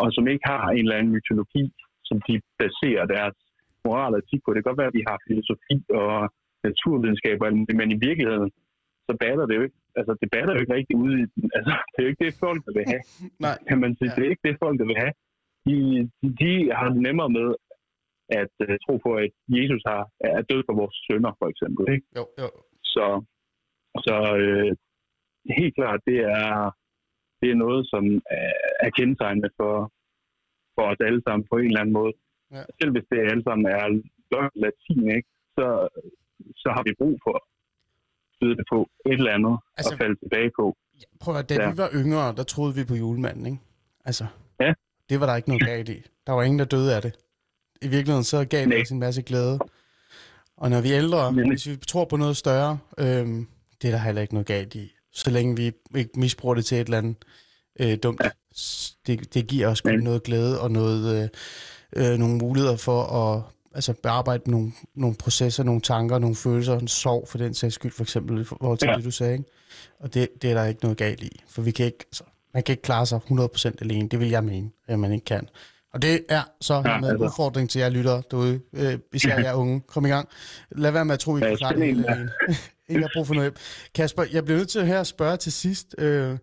og 0.00 0.06
som 0.16 0.24
ikke 0.32 0.46
har 0.52 0.62
en 0.70 0.84
eller 0.84 0.96
anden 0.98 1.12
mytologi, 1.16 1.64
som 2.08 2.18
de 2.28 2.34
baserer 2.62 3.04
deres 3.14 3.36
moral 3.84 4.14
og 4.14 4.20
etik 4.22 4.40
på. 4.42 4.50
Det 4.50 4.58
kan 4.58 4.70
godt 4.70 4.82
være, 4.82 4.92
at 4.92 4.98
de 4.98 5.08
har 5.10 5.18
filosofi 5.28 5.76
og 6.02 6.14
naturvidenskab, 6.68 7.36
og 7.44 7.50
men 7.80 7.88
i 7.96 7.98
virkeligheden, 8.08 8.50
så 9.06 9.12
batter 9.22 9.46
det 9.46 9.54
jo 9.58 9.62
ikke. 9.66 9.78
Altså, 9.98 10.12
det 10.20 10.28
batter 10.34 10.52
jo 10.54 10.60
ikke 10.62 10.76
rigtig 10.78 10.96
ude 11.04 11.14
i 11.22 11.26
den. 11.34 11.44
Altså, 11.58 11.72
det 11.90 11.98
er 11.98 12.06
jo 12.06 12.12
ikke 12.12 12.24
det, 12.24 12.42
folk 12.44 12.60
der 12.66 12.72
vil 12.76 12.86
have 12.92 13.04
Nej. 13.46 13.56
kan 13.68 13.78
man 13.84 13.92
sige. 13.98 14.10
Ja. 14.10 14.14
Det 14.14 14.22
er 14.24 14.32
ikke 14.34 14.46
det, 14.48 14.62
folk 14.64 14.76
der 14.80 14.86
vil 14.90 15.02
have. 15.04 15.14
De, 15.66 15.76
de, 16.20 16.26
de 16.42 16.52
har 16.78 16.88
nemmere 17.06 17.30
med 17.38 17.48
at 18.40 18.54
uh, 18.64 18.74
tro 18.84 18.94
på, 19.06 19.10
at 19.22 19.30
Jesus 19.58 19.82
har, 19.90 20.02
er 20.20 20.42
død 20.50 20.62
for 20.66 20.74
vores 20.80 20.96
sønner, 21.06 21.32
for 21.40 21.46
eksempel. 21.52 21.84
Ikke? 21.94 22.06
Jo, 22.18 22.24
jo. 22.42 22.48
Så, 22.94 23.06
så 24.06 24.16
øh, 24.42 24.70
helt 25.58 25.74
klart, 25.78 26.00
det 26.06 26.18
er, 26.40 26.50
det 27.40 27.48
er 27.50 27.62
noget, 27.64 27.82
som 27.92 28.04
er, 28.40 28.52
er 28.84 28.90
kendetegnende 28.98 29.50
for, 29.58 29.74
for 30.76 30.84
os 30.90 31.00
alle 31.08 31.20
sammen 31.26 31.44
på 31.50 31.56
en 31.60 31.66
eller 31.70 31.80
anden 31.82 31.96
måde. 32.00 32.12
Ja. 32.54 32.62
Selv 32.78 32.90
hvis 32.94 33.06
det 33.10 33.18
alle 33.32 33.42
sammen 33.48 33.64
er 33.76 33.82
latin, 34.64 35.00
ikke? 35.18 35.28
Så, 35.56 35.66
så 36.62 36.68
har 36.76 36.82
vi 36.88 36.92
brug 37.02 37.16
for 37.24 37.34
at 37.40 37.44
på 38.72 38.78
et 39.06 39.12
eller 39.20 39.32
andet 39.32 39.54
altså, 39.78 39.92
at 39.94 39.98
falde 39.98 40.16
tilbage 40.22 40.50
på. 40.58 40.76
Prøv 41.20 41.36
at, 41.36 41.48
da 41.48 41.54
Ja. 41.54 41.70
vi 41.70 41.76
var 41.78 41.90
yngre, 41.94 42.34
der 42.38 42.42
troede 42.42 42.74
vi 42.74 42.84
på 42.84 42.94
julemanden, 42.94 43.46
ikke? 43.46 43.58
Altså, 44.04 44.26
Ja. 44.60 44.72
det 45.08 45.20
var 45.20 45.26
der 45.26 45.36
ikke 45.36 45.48
noget 45.48 45.66
galt 45.66 45.88
i. 45.88 46.02
Der 46.26 46.32
var 46.32 46.42
ingen, 46.42 46.58
der 46.58 46.64
døde 46.64 46.96
af 46.96 47.02
det. 47.02 47.12
I 47.82 47.88
virkeligheden 47.88 48.24
så 48.24 48.44
gav 48.44 48.66
det 48.66 48.80
os 48.82 48.90
en 48.90 48.98
masse 48.98 49.22
glæde. 49.22 49.58
Og 50.56 50.70
når 50.70 50.80
vi 50.80 50.92
er 50.92 50.98
ældre, 50.98 51.32
Nemlig. 51.32 51.48
hvis 51.50 51.68
vi 51.68 51.76
tror 51.76 52.04
på 52.04 52.16
noget 52.16 52.36
større, 52.36 52.78
øhm, 52.98 53.46
det 53.82 53.88
er 53.88 53.92
der 53.92 53.98
heller 53.98 54.22
ikke 54.22 54.34
noget 54.34 54.46
galt 54.46 54.74
i. 54.74 54.92
Så 55.12 55.30
længe 55.30 55.56
vi 55.56 55.72
ikke 55.96 56.20
misbruger 56.20 56.54
det 56.54 56.64
til 56.64 56.76
et 56.80 56.84
eller 56.84 56.98
andet 56.98 57.16
øh, 57.80 57.98
dumt. 58.02 58.22
Det, 59.06 59.34
det 59.34 59.46
giver 59.46 59.68
os 59.68 59.80
kun 59.80 59.98
noget 59.98 60.22
glæde 60.22 60.60
og 60.60 60.70
noget, 60.70 61.30
øh, 61.96 62.12
øh, 62.12 62.18
nogle 62.18 62.36
muligheder 62.36 62.76
for 62.76 63.02
at 63.02 63.42
altså, 63.74 63.92
bearbejde 64.02 64.50
nogle, 64.50 64.72
nogle 64.94 65.16
processer, 65.16 65.62
nogle 65.62 65.80
tanker, 65.80 66.18
nogle 66.18 66.36
følelser, 66.36 66.78
en 66.78 66.88
sorg 66.88 67.28
for 67.28 67.38
den 67.38 67.54
sags 67.54 67.74
skyld, 67.74 67.92
for 67.92 68.02
eksempel, 68.02 68.40
i 68.40 68.44
forhold 68.44 68.78
til 68.78 68.88
ja. 68.88 68.96
Det, 68.96 69.04
du 69.04 69.10
sagde. 69.10 69.32
Ikke? 69.32 69.44
Og 70.00 70.14
det, 70.14 70.28
det 70.42 70.50
er 70.50 70.54
der 70.54 70.64
ikke 70.64 70.82
noget 70.82 70.98
galt 70.98 71.22
i. 71.22 71.40
For 71.48 71.62
vi 71.62 71.70
kan 71.70 71.86
ikke, 71.86 72.04
altså, 72.08 72.24
man 72.54 72.62
kan 72.62 72.72
ikke 72.72 72.82
klare 72.82 73.06
sig 73.06 73.20
100% 73.30 73.72
alene. 73.80 74.08
Det 74.08 74.20
vil 74.20 74.28
jeg 74.28 74.44
mene, 74.44 74.70
at 74.88 74.98
man 74.98 75.12
ikke 75.12 75.24
kan. 75.24 75.48
Og 75.92 76.02
det 76.02 76.24
er 76.28 76.42
så 76.60 76.74
Ja, 76.74 76.80
med 76.82 76.94
en 76.94 77.04
altså. 77.04 77.24
udfordring 77.24 77.70
til 77.70 77.78
jer 77.78 77.88
lyttere 77.88 78.22
derude, 78.30 78.60
øh, 78.72 78.98
især 79.12 79.38
jer 79.38 79.54
unge. 79.54 79.80
Kom 79.80 80.06
i 80.06 80.08
gang. 80.08 80.28
Lad 80.70 80.90
være 80.90 81.04
med 81.04 81.14
at 81.14 81.20
tro, 81.20 81.36
I 81.36 81.40
kan 81.40 81.56
klare 81.56 81.74
det 81.74 81.86
hele 81.86 82.10
alene. 82.10 82.30
Ikke 82.88 83.00
har 83.00 83.10
brug 83.14 83.26
for 83.26 83.34
noget 83.34 83.46
hjælp. 83.46 83.58
Kasper, 83.94 84.24
jeg 84.32 84.44
bliver 84.44 84.58
nødt 84.58 84.68
til 84.68 84.86
her 84.86 85.00
at 85.00 85.06
spørge 85.06 85.36
til 85.36 85.52
sidst. 85.52 85.94
Øh, 85.98 86.36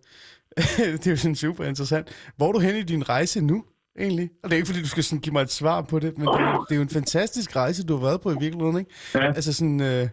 det 0.98 1.06
er 1.06 1.10
jo 1.10 1.16
sådan 1.16 1.34
super 1.34 1.64
interessant. 1.64 2.32
Hvor 2.36 2.48
er 2.48 2.52
du 2.52 2.58
hen 2.58 2.76
i 2.76 2.82
din 2.82 3.08
rejse 3.08 3.40
nu, 3.44 3.64
egentlig? 3.98 4.30
Og 4.42 4.50
det 4.50 4.52
er 4.52 4.56
ikke, 4.56 4.66
fordi 4.66 4.80
du 4.82 4.88
skal 4.88 5.04
sådan 5.04 5.20
give 5.20 5.32
mig 5.32 5.42
et 5.42 5.50
svar 5.50 5.82
på 5.82 5.98
det, 5.98 6.18
men 6.18 6.26
det 6.26 6.40
er, 6.40 6.52
jo- 6.54 6.64
det 6.68 6.72
er 6.74 6.76
jo 6.76 6.82
en 6.82 6.88
fantastisk 6.88 7.56
rejse, 7.56 7.86
du 7.86 7.96
har 7.96 8.02
været 8.08 8.20
på 8.20 8.30
i 8.30 8.38
virkeligheden, 8.40 8.78
ikke? 8.78 8.90
Ja. 9.14 9.26
Altså 9.38 9.52
sådan, 9.52 9.80
øh, 9.80 10.08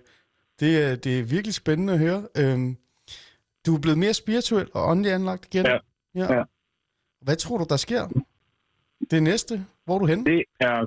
det, 0.60 0.84
er, 0.84 0.96
det 0.96 1.20
er 1.20 1.24
virkelig 1.24 1.54
spændende 1.54 1.94
at 1.94 2.00
høre. 2.00 2.28
Øhm, 2.38 2.78
du 3.66 3.76
er 3.76 3.80
blevet 3.80 3.98
mere 3.98 4.14
spirituel 4.14 4.68
og 4.74 4.82
åndelig 4.90 5.12
anlagt 5.12 5.46
igen. 5.54 5.66
Ja. 5.66 5.78
ja. 6.16 6.34
Ja. 6.36 6.44
Hvad 7.22 7.36
tror 7.36 7.58
du, 7.58 7.66
der 7.70 7.78
sker? 7.78 8.04
Det 9.12 9.24
næste? 9.24 9.66
Hvor 9.86 9.96
er 9.96 10.00
du 10.00 10.06
henne? 10.06 10.26
Det 10.26 10.44
er, 10.60 10.78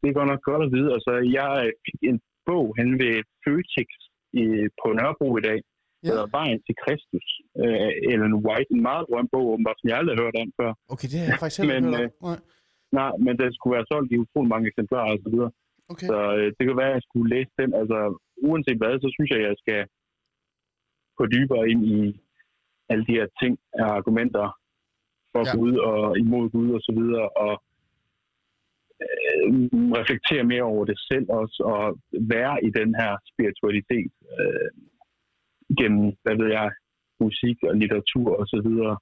det 0.00 0.06
er 0.10 0.12
godt 0.20 0.28
nok 0.32 0.42
godt 0.50 0.62
at 0.66 0.70
vide. 0.76 0.88
Altså, 0.96 1.12
jeg 1.38 1.72
fik 1.86 2.00
en 2.10 2.20
bog 2.46 2.74
hen 2.78 2.88
ved 3.02 3.14
Føtex 3.44 3.88
i, 4.40 4.44
på 4.80 4.86
Nørrebro 4.98 5.28
i 5.40 5.40
dag, 5.48 5.58
Ja. 6.02 6.08
der 6.08 6.14
hedder 6.14 6.32
Vejen 6.38 6.60
til 6.66 6.74
Kristus. 6.84 7.26
Øh, 7.62 7.90
Ellen 8.12 8.34
White, 8.46 8.70
en 8.76 8.82
meget 8.90 9.04
berømt 9.08 9.30
bog, 9.34 9.46
åbenbart, 9.52 9.78
som 9.78 9.88
jeg 9.88 9.98
aldrig 9.98 10.14
har 10.16 10.24
hørt 10.24 10.36
om 10.42 10.50
før. 10.60 10.70
Okay, 10.94 11.08
det 11.10 11.18
har 11.20 11.26
jeg 11.30 11.38
faktisk 11.42 11.60
heller 11.60 11.76
ikke 11.76 11.90
Men, 11.90 12.00
hørt 12.00 12.12
om. 12.20 12.28
Nej. 12.28 12.38
Nej, 13.00 13.12
men 13.24 13.34
den 13.42 13.50
skulle 13.54 13.74
være 13.76 13.90
solgt 13.92 14.12
i 14.12 14.22
utrolig 14.24 14.50
mange 14.54 14.68
eksemplarer 14.70 15.12
og 15.16 15.20
så 15.24 15.28
videre. 15.34 15.52
Okay. 15.92 16.06
Så 16.10 16.18
øh, 16.38 16.48
det 16.56 16.62
kan 16.66 16.80
være, 16.82 16.92
at 16.92 16.98
jeg 16.98 17.06
skulle 17.08 17.28
læse 17.34 17.52
den. 17.60 17.70
Altså, 17.80 17.98
uanset 18.48 18.78
hvad, 18.80 18.92
så 19.04 19.08
synes 19.16 19.30
jeg, 19.30 19.40
at 19.40 19.48
jeg 19.50 19.56
skal 19.64 19.80
gå 21.18 21.24
dybere 21.36 21.64
ind 21.72 21.82
i 21.96 22.00
alle 22.90 23.04
de 23.08 23.16
her 23.18 23.28
ting 23.42 23.54
og 23.82 23.88
argumenter 23.98 24.46
for 25.32 25.42
ja. 25.46 25.52
Gud 25.56 25.74
og 25.90 26.18
imod 26.22 26.46
Gud 26.54 26.70
og 26.78 26.82
så 26.86 26.92
videre, 27.00 27.28
og 27.44 27.54
øh, 29.04 29.48
reflektere 30.00 30.44
mere 30.52 30.66
over 30.72 30.84
det 30.90 30.98
selv 31.10 31.26
også, 31.40 31.58
og 31.72 31.84
være 32.36 32.54
i 32.66 32.70
den 32.80 32.90
her 33.00 33.12
spiritualitet 33.30 34.12
øh, 34.40 34.70
gennem, 35.80 36.04
hvad 36.24 36.36
ved 36.42 36.48
jeg, 36.58 36.68
musik 37.24 37.56
og 37.68 37.74
litteratur 37.80 38.28
og 38.40 38.46
så 38.52 38.58
videre, 38.68 38.96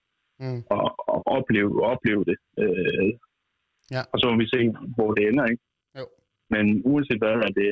Mm. 0.44 0.62
og, 0.70 0.84
og 1.12 1.20
opleve, 1.36 1.70
opleve 1.92 2.24
det. 2.30 2.36
Øh, 2.62 3.10
Ja. 3.96 4.02
Og 4.12 4.16
så 4.20 4.24
må 4.30 4.36
vi 4.42 4.48
se, 4.54 4.58
hvor 4.96 5.10
det 5.14 5.28
ender, 5.28 5.44
ikke? 5.52 5.62
Jo. 5.98 6.04
Men 6.50 6.64
uanset 6.84 7.18
hvad, 7.18 7.28
er 7.48 7.52
det, 7.60 7.70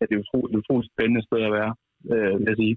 er 0.00 0.06
det 0.06 0.16
utroligt, 0.22 0.56
utroligt 0.58 0.92
spændende 0.92 1.22
sted 1.26 1.40
at 1.48 1.52
være, 1.58 1.72
øh, 2.12 2.38
vil 2.38 2.46
jeg 2.48 2.56
sige. 2.62 2.76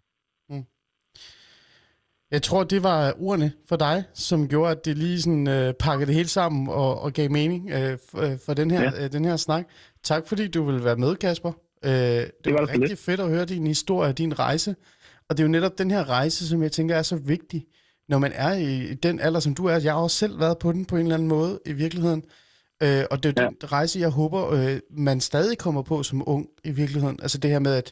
Jeg 2.32 2.42
tror, 2.42 2.64
det 2.64 2.84
var 2.84 3.14
ordene 3.20 3.52
for 3.70 3.76
dig, 3.76 4.04
som 4.14 4.48
gjorde, 4.48 4.72
at 4.72 4.86
det 4.86 4.98
lige 4.98 5.22
sådan 5.22 5.48
øh, 5.48 5.74
pakkede 5.74 6.08
det 6.08 6.16
hele 6.16 6.28
sammen 6.28 6.68
og, 6.70 7.02
og 7.02 7.12
gav 7.14 7.32
mening 7.32 7.70
øh, 7.72 7.98
for, 8.10 8.18
øh, 8.32 8.38
for 8.46 8.54
den 8.54 8.72
her, 8.72 8.82
ja. 8.82 9.04
øh, 9.06 9.12
den 9.12 9.26
her 9.26 9.36
snak. 9.36 9.66
Tak 10.04 10.28
fordi 10.28 10.48
du 10.48 10.64
ville 10.64 10.84
være 10.84 10.96
med, 10.98 11.16
Kasper. 11.16 11.52
Øh, 11.86 11.92
det, 11.92 12.32
det 12.46 12.54
var 12.54 12.60
var 12.60 12.68
rigtig 12.68 12.90
lidt. 12.90 13.00
fedt 13.00 13.20
at 13.20 13.30
høre 13.30 13.46
din 13.46 13.68
historie 13.68 14.10
og 14.10 14.18
din 14.18 14.40
rejse. 14.40 14.76
Og 15.32 15.38
det 15.38 15.44
er 15.44 15.48
jo 15.48 15.52
netop 15.52 15.78
den 15.78 15.92
her 15.92 16.10
rejse, 16.10 16.48
som 16.48 16.64
jeg 16.64 16.72
tænker 16.72 16.96
er 16.96 17.02
så 17.02 17.16
vigtig, 17.16 17.66
når 18.10 18.18
man 18.20 18.32
er 18.36 18.54
i 18.54 18.94
den 18.94 19.20
alder, 19.20 19.40
som 19.40 19.54
du 19.56 19.66
er. 19.66 19.80
Jeg 19.80 19.94
har 19.94 20.00
også 20.00 20.18
selv 20.18 20.40
været 20.40 20.58
på 20.58 20.72
den 20.72 20.86
på 20.86 20.96
en 20.96 21.02
eller 21.02 21.16
anden 21.16 21.28
måde 21.28 21.60
i 21.66 21.72
virkeligheden. 21.72 22.24
Øh, 22.84 23.04
og 23.12 23.24
det 23.24 23.38
er 23.40 23.44
Ja. 23.44 23.50
den 23.50 23.72
rejse, 23.72 24.00
jeg 24.00 24.10
håber, 24.10 24.52
øh, 24.52 24.80
man 24.90 25.22
stadig 25.22 25.58
kommer 25.58 25.82
på 25.82 26.04
som 26.04 26.24
ung 26.26 26.48
i 26.64 26.72
virkeligheden. 26.72 27.20
Altså 27.22 27.38
det 27.38 27.52
her 27.52 27.60
med, 27.60 27.74
at 27.74 27.92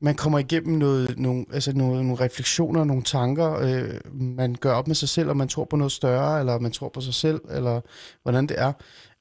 man 0.00 0.14
kommer 0.14 0.38
igennem 0.38 0.78
noget, 0.78 1.18
nogle, 1.18 1.44
altså 1.52 1.72
nogle, 1.72 1.94
nogle 2.06 2.24
refleksioner, 2.24 2.84
nogle 2.84 3.02
tanker, 3.02 3.52
øh, 3.60 4.12
man 4.14 4.54
gør 4.60 4.72
op 4.72 4.86
med 4.86 4.94
sig 4.94 5.08
selv, 5.08 5.28
og 5.28 5.36
man 5.36 5.48
tror 5.48 5.64
på 5.64 5.76
noget 5.76 5.92
større, 5.92 6.40
eller 6.40 6.58
man 6.58 6.72
tror 6.72 6.88
på 6.88 7.00
sig 7.00 7.14
selv, 7.14 7.40
eller 7.50 7.80
hvordan 8.22 8.46
det 8.46 8.60
er. 8.60 8.72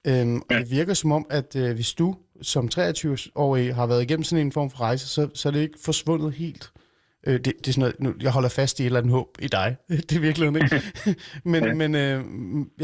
Øhm, 0.08 0.41
og 0.50 0.56
det 0.56 0.72
virker 0.72 0.93
som 0.93 1.12
om, 1.12 1.26
at 1.30 1.56
øh, 1.56 1.76
hvis 1.76 1.93
du 1.93 2.16
som 2.41 2.70
23-årig 2.76 3.76
har 3.76 3.86
været 3.86 4.02
igennem 4.04 4.24
sådan 4.24 4.46
en 4.46 4.52
form 4.52 4.70
for 4.70 4.82
rejse, 4.82 5.08
så, 5.08 5.30
så 5.34 5.50
er 5.50 5.52
det 5.52 5.60
ikke 5.62 5.80
forsvundet 5.80 6.34
helt. 6.34 6.72
Øh, 6.76 6.82
det, 7.34 7.46
det 7.46 7.68
er 7.68 7.72
sådan 7.78 7.82
noget, 7.86 8.00
nu, 8.00 8.10
jeg 8.26 8.32
holder 8.38 8.50
fast 8.60 8.80
i 8.80 8.82
et 8.84 8.86
eller 8.86 9.00
andet 9.00 9.14
håb 9.20 9.30
i 9.48 9.50
dig. 9.58 9.70
det 10.10 10.16
er 10.20 10.24
virkelig 10.28 10.46
ikke. 10.64 10.76
men 11.54 11.62
Ja. 11.64 11.74
men 11.82 11.92
øh, 12.04 12.18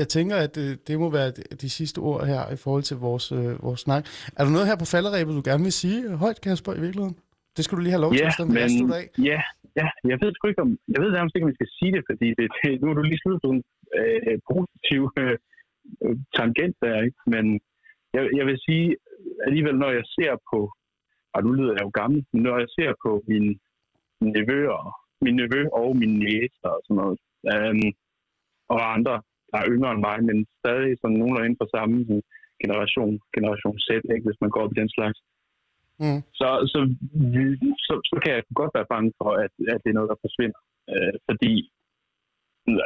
jeg 0.02 0.08
tænker, 0.16 0.36
at 0.46 0.54
øh, 0.64 0.72
det 0.88 1.00
må 1.00 1.08
være 1.20 1.30
de, 1.62 1.70
sidste 1.70 2.00
ord 2.00 2.22
her 2.32 2.42
i 2.56 2.58
forhold 2.64 2.84
til 2.90 2.98
vores, 3.08 3.26
øh, 3.32 3.64
vores 3.68 3.80
snak. 3.88 4.04
Er 4.38 4.44
der 4.46 4.52
noget 4.52 4.68
her 4.70 4.78
på 4.84 4.88
falderæbet, 4.94 5.34
du 5.40 5.44
gerne 5.52 5.64
vil 5.68 5.76
sige 5.84 6.00
højt, 6.24 6.40
Kasper, 6.46 6.74
i 6.80 6.82
virkeligheden? 6.86 7.18
Det 7.56 7.62
skulle 7.64 7.78
du 7.80 7.84
lige 7.86 7.96
have 7.98 8.06
lov 8.06 8.12
til 8.14 8.20
Ja, 8.26 8.28
at 8.28 8.34
stemme 8.38 8.60
af. 9.00 9.08
ja, 9.30 9.40
ja, 9.80 9.88
jeg 10.12 10.18
ved 10.22 10.30
sgu 10.34 10.44
ikke 10.48 10.64
om, 10.66 10.72
jeg 10.94 11.00
ved 11.04 11.10
nærmest 11.18 11.34
ikke, 11.36 11.46
om 11.48 11.52
vi 11.54 11.60
skal 11.62 11.72
sige 11.80 11.92
det, 11.96 12.04
fordi 12.10 12.28
det, 12.40 12.46
det, 12.64 12.72
nu 12.82 12.86
er 12.90 12.96
du 12.98 13.04
lige 13.10 13.22
sluttet 13.24 13.42
på 13.46 13.52
en 13.56 13.64
øh, 14.00 14.38
positiv 14.54 15.02
øh, 15.22 15.38
øh, 16.04 16.16
tangent 16.38 16.76
der, 16.84 16.96
ikke? 17.08 17.20
Men 17.34 17.46
jeg, 18.16 18.24
jeg 18.40 18.46
vil 18.50 18.58
sige, 18.68 18.88
alligevel 19.48 19.76
når 19.84 19.92
jeg 20.00 20.06
ser 20.18 20.34
på, 20.52 20.60
og 21.36 21.40
nu 21.46 21.50
lyder 21.58 21.74
jeg 21.78 21.84
jo 21.88 21.92
gammel, 22.02 22.20
men 22.34 22.42
når 22.48 22.56
jeg 22.64 22.70
ser 22.78 22.92
på 23.06 23.12
min 23.32 23.46
nevøer, 24.22 24.82
min 25.24 25.36
nevø 25.42 25.62
og 25.80 25.98
mine 26.02 26.18
næser 26.26 26.70
og 26.76 26.82
sådan 26.84 27.00
noget, 27.02 27.20
øhm, 27.52 27.90
og 28.74 28.80
andre, 28.96 29.16
der 29.52 29.58
er 29.60 29.72
yngre 29.74 29.92
end 29.92 30.06
mig, 30.10 30.18
men 30.30 30.38
stadig 30.60 30.92
sådan 30.98 31.18
nogenlunde 31.18 31.46
inden 31.48 31.62
for 31.62 31.70
samme 31.78 31.96
generation, 32.64 33.14
generation 33.36 33.78
Z, 33.86 33.88
ikke, 34.16 34.28
hvis 34.28 34.42
man 34.44 34.52
går 34.54 34.64
op 34.64 34.74
i 34.74 34.82
den 34.82 34.90
slags, 34.98 35.20
Mm. 36.04 36.22
så, 36.40 36.50
så, 36.72 36.80
så, 37.86 37.94
så 38.10 38.16
kan 38.24 38.32
jeg 38.34 38.44
godt 38.60 38.72
være 38.78 38.92
bange 38.94 39.12
for, 39.20 39.30
at, 39.46 39.54
at 39.74 39.80
det 39.84 39.90
er 39.90 39.98
noget, 40.00 40.12
der 40.14 40.24
forsvinder. 40.26 40.62
Øh, 40.94 41.14
fordi, 41.30 41.54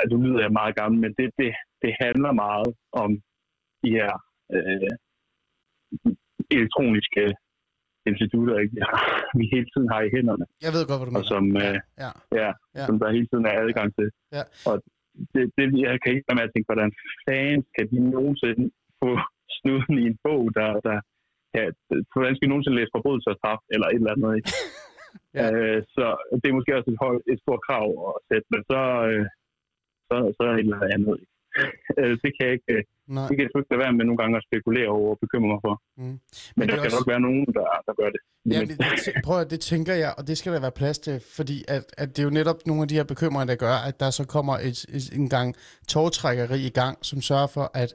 altså, 0.02 0.14
nu 0.14 0.18
lyder 0.26 0.42
jeg 0.46 0.58
meget 0.60 0.76
gammel, 0.76 0.98
men 1.04 1.14
det, 1.20 1.28
det, 1.40 1.52
det 1.84 1.92
handler 2.04 2.32
meget 2.46 2.70
om 3.04 3.12
de 3.84 3.90
her 3.98 4.12
øh, 4.56 4.94
elektroniske 6.56 7.24
institutter, 8.12 8.56
ikke? 8.64 8.76
Vi 9.40 9.44
hele 9.56 9.68
tiden 9.74 9.88
har 9.94 10.02
i 10.08 10.10
hænderne, 10.16 10.46
Jeg 10.66 10.72
ved 10.76 10.84
godt, 10.90 11.00
hvad 11.00 11.08
du 11.10 11.14
og 11.18 11.20
mener. 11.20 11.32
som, 11.34 11.44
øh, 11.66 11.78
Ja. 12.04 12.12
ja, 12.42 12.50
Ja. 12.78 12.84
som 12.88 12.96
der 13.02 13.16
hele 13.18 13.28
tiden 13.32 13.46
er 13.50 13.54
adgang 13.64 13.90
til. 13.98 14.08
Ja. 14.38 14.44
Og 14.70 14.76
det, 15.34 15.44
det, 15.58 15.66
jeg 15.86 15.96
kan 16.02 16.10
ikke 16.14 16.28
være 16.30 16.40
med 16.40 16.48
at 16.48 16.54
tænke, 16.54 16.70
hvordan 16.72 16.92
fanden 17.26 17.62
skal 17.72 17.86
de 17.92 18.00
nogensinde 18.16 18.64
få 19.02 19.10
snuden 19.58 19.94
i 20.04 20.06
en 20.12 20.18
bog, 20.26 20.42
der, 20.60 20.70
der 20.88 20.96
ja, 21.58 21.64
hvordan 22.14 22.34
skal 22.36 22.46
de 22.48 22.52
nogensinde 22.54 22.78
læse 22.80 22.96
forbrydelse 22.98 23.30
og 23.34 23.38
straf, 23.42 23.62
eller 23.74 23.88
et 23.88 24.00
eller 24.02 24.14
andet, 24.16 24.32
ikke? 24.40 24.52
Ja. 25.38 25.46
øh, 25.56 25.80
så 25.96 26.06
det 26.42 26.48
er 26.50 26.58
måske 26.58 26.76
også 26.78 26.90
et, 26.94 27.00
højt, 27.06 27.22
et 27.32 27.40
stort 27.44 27.62
krav 27.68 27.88
at 28.10 28.16
sætte, 28.30 28.48
men 28.54 28.62
så, 28.72 28.82
øh, 29.10 29.26
så, 30.10 30.16
så 30.36 30.42
er 30.48 30.52
det 30.52 30.60
et 30.60 30.66
eller 30.70 30.94
andet, 30.96 31.14
ikke? 31.22 31.32
Øh, 32.00 32.12
det 32.24 32.30
kan 32.36 32.44
jeg 32.48 32.54
ikke, 32.58 32.70
øh, 32.76 32.84
Nej. 33.08 33.28
det 33.28 33.34
kan 33.36 33.42
jeg 33.44 33.50
ikke 33.60 33.70
lade 33.72 33.82
være 33.86 33.94
med 33.98 34.06
nogle 34.06 34.20
gange 34.22 34.38
at 34.40 34.44
spekulere 34.50 34.88
over 34.98 35.10
og 35.16 35.20
bekymre 35.24 35.50
mig 35.54 35.60
for. 35.68 35.76
Mm. 35.98 36.04
Men, 36.04 36.20
Men 36.58 36.64
der 36.68 36.74
er 36.74 36.78
skal 36.78 36.86
også- 36.86 36.98
nok 36.98 37.08
være 37.14 37.20
nogen, 37.28 37.46
der, 37.58 37.66
der 37.88 37.94
gør 38.02 38.10
det. 38.16 38.22
Ja, 38.54 38.60
det, 38.70 38.78
det, 39.06 39.14
prøv 39.28 39.38
at, 39.42 39.50
det 39.54 39.60
tænker 39.60 39.94
jeg, 40.04 40.12
og 40.18 40.28
det 40.28 40.38
skal 40.38 40.54
der 40.54 40.60
være 40.60 40.72
plads 40.82 41.00
til, 41.00 41.22
fordi 41.38 41.58
at, 41.68 41.84
at 41.98 42.08
det 42.10 42.20
er 42.20 42.24
jo 42.24 42.30
netop 42.40 42.60
nogle 42.66 42.82
af 42.82 42.88
de 42.88 42.96
her 42.96 43.04
bekymringer, 43.04 43.46
der 43.46 43.56
gør, 43.56 43.76
at 43.90 44.00
der 44.00 44.10
så 44.10 44.24
kommer 44.36 44.54
et, 44.58 44.80
et, 44.98 45.06
en 45.20 45.30
gang 45.30 45.56
tårtrækkeri 45.88 46.60
i 46.66 46.70
gang, 46.70 46.98
som 47.02 47.22
sørger 47.22 47.48
for, 47.48 47.72
at, 47.74 47.94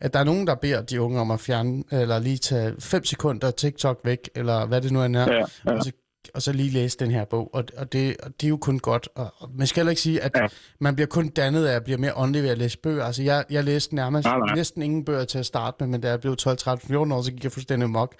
at 0.00 0.12
der 0.14 0.20
er 0.20 0.24
nogen, 0.24 0.46
der 0.46 0.54
beder 0.54 0.82
de 0.82 1.00
unge 1.00 1.20
om 1.20 1.30
at 1.30 1.40
fjerne, 1.40 1.84
eller 1.92 2.18
lige 2.18 2.36
tage 2.38 2.74
5 2.80 3.04
sekunder 3.04 3.50
TikTok 3.50 4.00
væk, 4.04 4.28
eller 4.34 4.66
hvad 4.66 4.80
det 4.80 4.92
nu 4.92 5.02
end 5.04 5.16
er, 5.16 5.32
Ja, 5.32 5.44
ja. 5.66 5.72
og, 5.76 5.84
så, 5.84 5.92
og 6.34 6.42
så 6.42 6.52
lige 6.52 6.70
læse 6.70 6.98
den 6.98 7.10
her 7.10 7.24
bog. 7.24 7.50
Og, 7.54 7.64
og, 7.76 7.92
det, 7.92 8.16
og 8.22 8.30
det 8.40 8.46
er 8.46 8.48
jo 8.48 8.56
kun 8.56 8.78
godt. 8.78 9.08
Og, 9.14 9.34
og 9.38 9.50
man 9.54 9.66
skal 9.66 9.80
heller 9.80 9.90
ikke 9.90 10.02
sige, 10.02 10.20
at 10.22 10.32
ja. 10.36 10.46
Man 10.80 10.94
bliver 10.94 11.06
kun 11.06 11.28
dannet 11.28 11.66
af 11.66 11.76
at 11.76 11.84
blive 11.84 11.98
mere 11.98 12.16
åndelig 12.16 12.42
ved 12.42 12.50
at 12.50 12.58
læse 12.58 12.78
bøger. 12.78 13.04
Altså, 13.04 13.22
jeg, 13.22 13.44
jeg 13.50 13.64
læste 13.64 13.94
nærmest 13.94 14.24
Nej, 14.26 14.38
nej. 14.38 14.54
næsten 14.54 14.82
ingen 14.82 15.04
bøger 15.04 15.24
til 15.24 15.38
at 15.38 15.46
starte 15.46 15.76
med, 15.80 15.86
men 15.88 16.00
da 16.00 16.08
jeg 16.08 16.20
blev 16.20 16.36
12, 16.36 16.56
13, 16.58 16.88
14 16.88 17.12
år, 17.12 17.22
så 17.22 17.30
gik 17.32 17.44
jeg 17.44 17.52
fuldstændig 17.52 17.90
mok. 17.90 18.14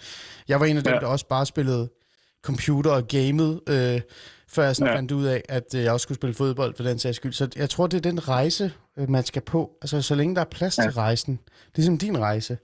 Jeg 0.48 0.61
var 0.61 0.66
en 0.66 0.76
af 0.76 0.84
dem, 0.84 0.92
Ja. 0.92 0.98
der 1.01 1.07
også 1.07 1.26
bare 1.26 1.46
spillede 1.46 1.88
computer 2.42 2.90
og 2.90 3.09
gamet 3.09 3.61
øh, 3.68 4.01
før 4.48 4.64
jeg 4.64 4.76
sådan 4.76 4.92
ja. 4.92 4.96
Fandt 4.98 5.12
ud 5.12 5.24
af, 5.24 5.42
at 5.48 5.74
øh, 5.74 5.82
jeg 5.82 5.92
også 5.92 6.03
skulle 6.03 6.16
spille 6.16 6.34
fodbold 6.34 6.74
for 6.76 6.82
den 6.82 6.98
sags 6.98 7.16
skyld. 7.16 7.32
Så 7.32 7.48
jeg 7.57 7.70
tror, 7.70 7.86
det 7.86 7.96
er 7.96 8.11
den 8.11 8.28
rejse, 8.28 8.72
øh, 8.98 9.11
man 9.11 9.24
skal 9.24 9.42
på. 9.42 9.70
Altså, 9.82 10.03
så 10.03 10.14
længe 10.14 10.34
der 10.34 10.40
er 10.40 10.44
plads. 10.44 10.78
Ja. 10.78 10.82
til 10.82 10.92
rejsen. 10.92 11.38
Ligesom 11.76 11.98
din 11.98 12.18
rejse. 12.18 12.59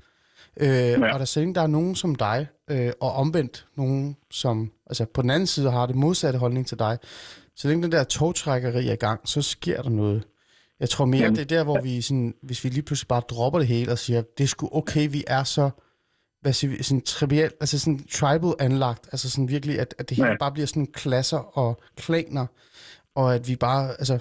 Øh, 0.61 0.69
ja. 0.69 1.13
Og 1.13 1.19
der, 1.19 1.39
længe 1.41 1.55
der 1.55 1.61
er 1.61 1.67
nogen 1.67 1.95
som 1.95 2.15
dig, 2.15 2.47
øh, 2.71 2.93
og 3.01 3.13
omvendt 3.13 3.67
nogen, 3.77 4.17
som 4.31 4.73
altså 4.87 5.05
på 5.15 5.23
den 5.23 5.31
anden 5.31 5.47
side 5.47 5.71
har 5.71 5.87
det 5.87 5.97
modsatte 5.97 6.39
holdning 6.39 6.67
til 6.67 6.79
dig, 6.79 6.99
så 7.57 7.69
længe 7.69 7.83
den 7.83 7.93
der 7.93 8.05
togtrækkeri 8.05 8.89
er 8.89 8.93
i 8.93 8.97
gang, 8.97 9.21
så 9.29 9.43
sker 9.43 9.83
der 9.83 9.91
noget. 9.91 10.27
Jeg 10.81 10.89
tror 10.89 11.05
mere, 11.05 11.23
Jamen, 11.23 11.37
det 11.37 11.43
er 11.43 11.57
der, 11.57 11.65
hvor 11.65 11.81
vi 11.81 12.01
sådan, 12.01 12.35
hvis 12.43 12.65
vi 12.65 12.69
lige 12.69 12.83
pludselig 12.83 13.09
bare 13.09 13.21
dropper 13.21 13.59
det 13.59 13.69
hele 13.69 13.93
og 13.93 13.99
siger, 13.99 14.23
det 14.39 14.45
er 14.45 14.49
sgu 14.49 14.69
okay, 14.73 15.09
vi 15.11 15.25
er 15.27 15.45
så 15.45 15.71
hvad 16.41 16.53
siger 16.53 16.71
vi, 16.71 16.83
sådan 16.83 17.01
trivial, 17.01 17.51
altså 17.61 17.79
sådan 17.79 18.05
tribal 18.13 18.55
anlagt, 18.59 19.09
altså 19.13 19.31
sådan 19.31 19.49
virkelig, 19.49 19.79
at, 19.81 19.95
at 19.99 20.09
det 20.09 20.17
hele 20.17 20.29
Ja. 20.29 20.37
bare 20.41 20.53
bliver 20.53 20.67
sådan 20.67 20.87
klasser 20.87 21.59
og 21.59 21.81
klaner, 21.97 22.47
og 23.15 23.35
at 23.35 23.49
vi 23.49 23.57
bare, 23.57 23.91
altså, 23.91 24.19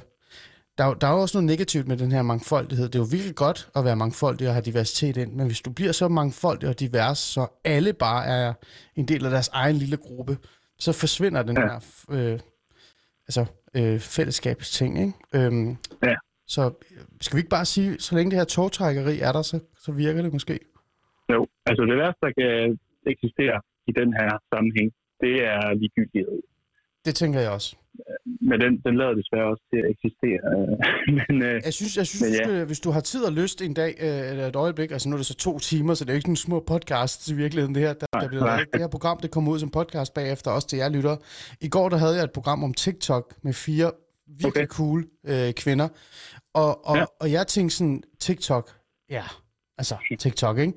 der, 0.77 0.83
er 0.83 0.93
der 0.93 1.07
er 1.07 1.11
jo 1.11 1.21
også 1.21 1.37
noget 1.37 1.45
negativt 1.53 1.87
med 1.87 1.97
den 1.97 2.11
her 2.11 2.21
mangfoldighed. 2.21 2.85
Det 2.85 2.95
er 2.95 2.99
jo 2.99 3.07
virkelig 3.11 3.35
godt 3.35 3.69
at 3.75 3.85
være 3.85 3.95
mangfoldig 3.95 4.47
og 4.47 4.53
have 4.53 4.63
diversitet 4.65 5.17
ind, 5.17 5.31
men 5.33 5.45
hvis 5.47 5.61
du 5.61 5.71
bliver 5.71 5.91
så 5.91 6.07
mangfoldig 6.07 6.69
og 6.69 6.79
divers, 6.79 7.17
så 7.19 7.47
alle 7.63 7.93
bare 7.93 8.25
er 8.25 8.53
en 8.95 9.07
del 9.07 9.25
af 9.25 9.31
deres 9.31 9.47
egen 9.53 9.75
lille 9.75 9.97
gruppe, 9.97 10.37
så 10.79 10.91
forsvinder 10.93 11.41
den 11.43 11.57
Ja. 11.57 11.67
her 11.67 11.79
øh, 12.11 12.39
altså, 13.27 13.45
øh, 13.77 13.99
fællesskabsting, 13.99 14.99
ikke? 14.99 15.13
Øhm, 15.35 15.77
Ja. 16.03 16.15
Så 16.47 16.61
øh, 16.91 17.01
skal 17.21 17.35
vi 17.35 17.39
ikke 17.39 17.49
bare 17.49 17.65
sige, 17.65 17.99
så 17.99 18.15
længe 18.15 18.31
det 18.31 18.39
her 18.39 18.45
togtrækkeri 18.45 19.19
er 19.19 19.31
der, 19.31 19.41
så, 19.41 19.59
så 19.85 19.91
virker 19.91 20.21
det 20.21 20.33
måske? 20.33 20.59
Jo, 21.33 21.47
altså 21.65 21.81
det 21.89 21.97
værste, 21.97 22.19
der 22.25 22.31
kan 22.39 22.79
eksistere 23.13 23.61
i 23.87 23.91
den 23.99 24.09
her 24.19 24.31
sammenhæng, 24.53 24.89
det 25.23 25.33
er 25.53 25.73
ligegyldighed. 25.81 26.39
Det 27.05 27.15
tænker 27.15 27.39
jeg 27.39 27.51
også. 27.51 27.75
Men 28.41 28.59
den, 28.61 28.73
den 28.85 28.97
lader 28.97 29.13
desværre 29.13 29.47
også 29.51 29.63
til 29.73 29.79
at 29.83 29.87
eksistere. 29.93 30.41
Men 31.19 31.43
øh, 31.43 31.61
Jeg 31.65 31.73
synes, 31.73 31.97
jeg 31.97 32.07
synes 32.07 32.23
Men 32.47 32.57
ja. 32.57 32.63
hvis 32.63 32.79
du 32.79 32.91
har 32.91 32.99
tid 32.99 33.23
og 33.23 33.31
lyst 33.31 33.61
en 33.61 33.73
dag, 33.73 33.95
øh, 33.99 34.31
eller 34.31 34.47
et 34.47 34.55
øjeblik, 34.55 34.91
altså 34.91 35.09
nu 35.09 35.15
er 35.15 35.17
det 35.17 35.25
så 35.25 35.35
to 35.35 35.59
timer, 35.59 35.93
så 35.93 36.05
det 36.05 36.09
er 36.09 36.13
jo 36.13 36.17
ikke 36.17 36.29
en 36.29 36.35
små 36.35 36.59
podcast 36.59 37.29
i 37.29 37.35
virkeligheden, 37.35 37.75
det 37.75 37.83
her. 37.83 37.93
Der, 37.93 38.05
der 38.13 38.27
bliver 38.27 38.43
nej. 38.43 38.65
Det 38.73 38.81
her 38.81 38.87
program, 38.87 39.19
det 39.19 39.31
kommer 39.31 39.51
ud 39.51 39.59
som 39.59 39.69
podcast 39.69 40.13
bagefter, 40.13 40.51
også 40.51 40.67
til 40.67 40.77
jer 40.77 40.89
lytter. 40.89 41.15
I 41.61 41.69
går, 41.69 41.89
der 41.89 41.97
havde 41.97 42.15
jeg 42.15 42.23
et 42.23 42.31
program 42.31 42.63
om 42.63 42.73
TikTok 42.73 43.33
med 43.43 43.53
fire 43.53 43.91
virkelig 44.27 44.63
okay. 44.63 44.67
Cool 44.67 45.05
øh, 45.27 45.53
kvinder. 45.53 45.87
Og, 46.53 46.87
og, 46.87 46.97
ja. 46.97 47.05
Og 47.19 47.31
jeg 47.31 47.47
tænkte 47.47 47.75
sådan, 47.75 48.03
TikTok, 48.19 48.71
ja, 49.09 49.23
altså 49.77 49.95
TikTok, 50.19 50.57
ikke? 50.57 50.73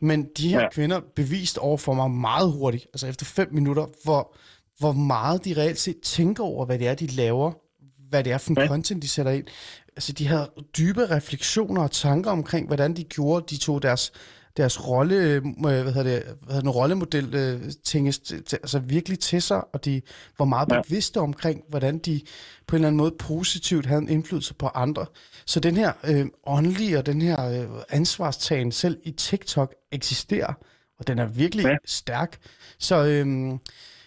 Men 0.00 0.28
de 0.36 0.48
her. 0.48 0.60
Ja. 0.60 0.70
kvinder 0.70 1.00
beviste 1.16 1.58
over 1.58 1.76
for 1.76 1.94
mig 1.94 2.10
meget 2.10 2.52
hurtigt, 2.52 2.86
altså 2.86 3.06
efter 3.06 3.26
fem 3.26 3.48
minutter, 3.52 3.86
hvor, 4.04 4.36
hvor 4.78 4.92
meget 4.92 5.44
de 5.44 5.54
reelt 5.56 5.80
set 5.80 6.00
tænker 6.02 6.44
over, 6.44 6.66
hvad 6.66 6.78
det 6.78 6.88
er, 6.88 6.94
de 6.94 7.06
laver, 7.06 7.52
hvad 8.08 8.24
det 8.24 8.32
er 8.32 8.38
for 8.38 8.50
en 8.50 8.56
ja. 8.58 8.66
Content, 8.66 9.02
de 9.02 9.08
sætter 9.08 9.32
ind. 9.32 9.46
Altså, 9.96 10.12
de 10.12 10.26
havde 10.26 10.50
dybe 10.78 11.10
refleksioner 11.10 11.82
og 11.82 11.90
tanker 11.90 12.30
omkring, 12.30 12.66
hvordan 12.66 12.96
de 12.96 13.04
gjorde, 13.04 13.46
de 13.50 13.56
tog 13.56 13.82
deres, 13.82 14.12
deres 14.56 14.88
rolle, 14.88 15.16
øh, 15.16 15.42
hvad 15.60 15.92
hedder 15.92 16.02
det, 16.02 16.22
hvad 16.42 16.54
hedder 16.54 16.60
det, 16.60 16.74
rollemodel 16.74 17.34
øh, 17.34 17.62
til, 17.84 18.12
til, 18.12 18.44
altså 18.52 18.78
virkelig 18.78 19.18
til 19.18 19.42
sig, 19.42 19.74
og 19.74 19.84
de 19.84 20.02
var 20.38 20.44
meget 20.44 20.68
bevidste 20.68 21.20
omkring, 21.20 21.62
hvordan 21.68 21.98
de 21.98 22.20
på 22.66 22.76
en 22.76 22.80
eller 22.80 22.88
anden 22.88 22.98
måde 22.98 23.14
positivt 23.18 23.86
havde 23.86 24.02
en 24.02 24.08
indflydelse 24.08 24.54
på 24.54 24.66
andre. 24.66 25.06
Så 25.46 25.60
den 25.60 25.76
her 25.76 25.92
øh, 26.04 26.26
åndelige 26.46 26.98
og 26.98 27.06
den 27.06 27.22
her 27.22 27.48
øh, 27.48 27.68
ansvarstagen 27.88 28.72
selv 28.72 28.98
i 29.04 29.10
TikTok 29.10 29.74
eksisterer, 29.92 30.52
og 30.98 31.06
den 31.06 31.18
er 31.18 31.26
virkelig. 31.26 31.64
Ja. 31.64 31.76
stærk. 31.84 32.38
Så 32.78 33.04
øh, 33.04 33.58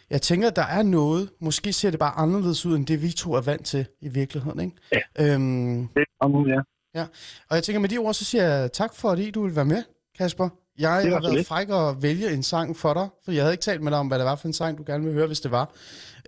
jeg 0.10 0.22
tænker, 0.22 0.50
der 0.50 0.62
er 0.66 0.84
noget, 0.84 1.30
måske 1.42 1.74
ser 1.74 1.90
det 1.90 2.00
bare 2.00 2.14
anderledes 2.18 2.66
ud, 2.66 2.76
end 2.76 2.86
det 2.88 3.02
vi 3.02 3.12
to 3.12 3.34
er 3.34 3.42
vant 3.42 3.66
til 3.66 3.86
i 4.02 4.08
virkeligheden. 4.08 4.60
Ikke? 4.60 4.76
Ja. 5.18 5.34
Øhm, 5.34 5.88
det 5.88 6.02
er 6.02 6.26
om, 6.26 6.48
ja. 6.96 7.06
og 7.50 7.56
jeg 7.56 7.64
tænker, 7.64 7.80
med 7.80 7.90
de 7.90 7.98
ord, 7.98 8.14
så 8.14 8.26
siger 8.26 8.44
jeg 8.44 8.72
tak 8.72 8.96
for, 8.96 9.10
at 9.10 9.36
du 9.36 9.44
vil 9.44 9.56
være 9.56 9.66
med, 9.66 9.84
Kasper. 10.18 10.50
Jeg 10.80 10.92
har 10.92 11.02
været 11.02 11.34
lidt. 11.34 11.48
fræk 11.48 11.70
at 11.70 12.02
vælge 12.02 12.34
en 12.34 12.44
sang 12.44 12.78
for 12.78 12.94
dig, 12.94 13.08
for 13.26 13.32
jeg 13.32 13.44
havde 13.44 13.54
ikke 13.54 13.62
talt 13.62 13.82
med 13.82 13.92
dig 13.92 14.00
om, 14.00 14.08
hvad 14.08 14.20
det 14.20 14.26
var 14.26 14.36
for 14.36 14.48
en 14.48 14.54
sang, 14.54 14.78
du 14.78 14.84
gerne 14.88 15.04
vil 15.04 15.14
høre, 15.14 15.28
hvis 15.28 15.40
det 15.40 15.52
var. 15.52 15.74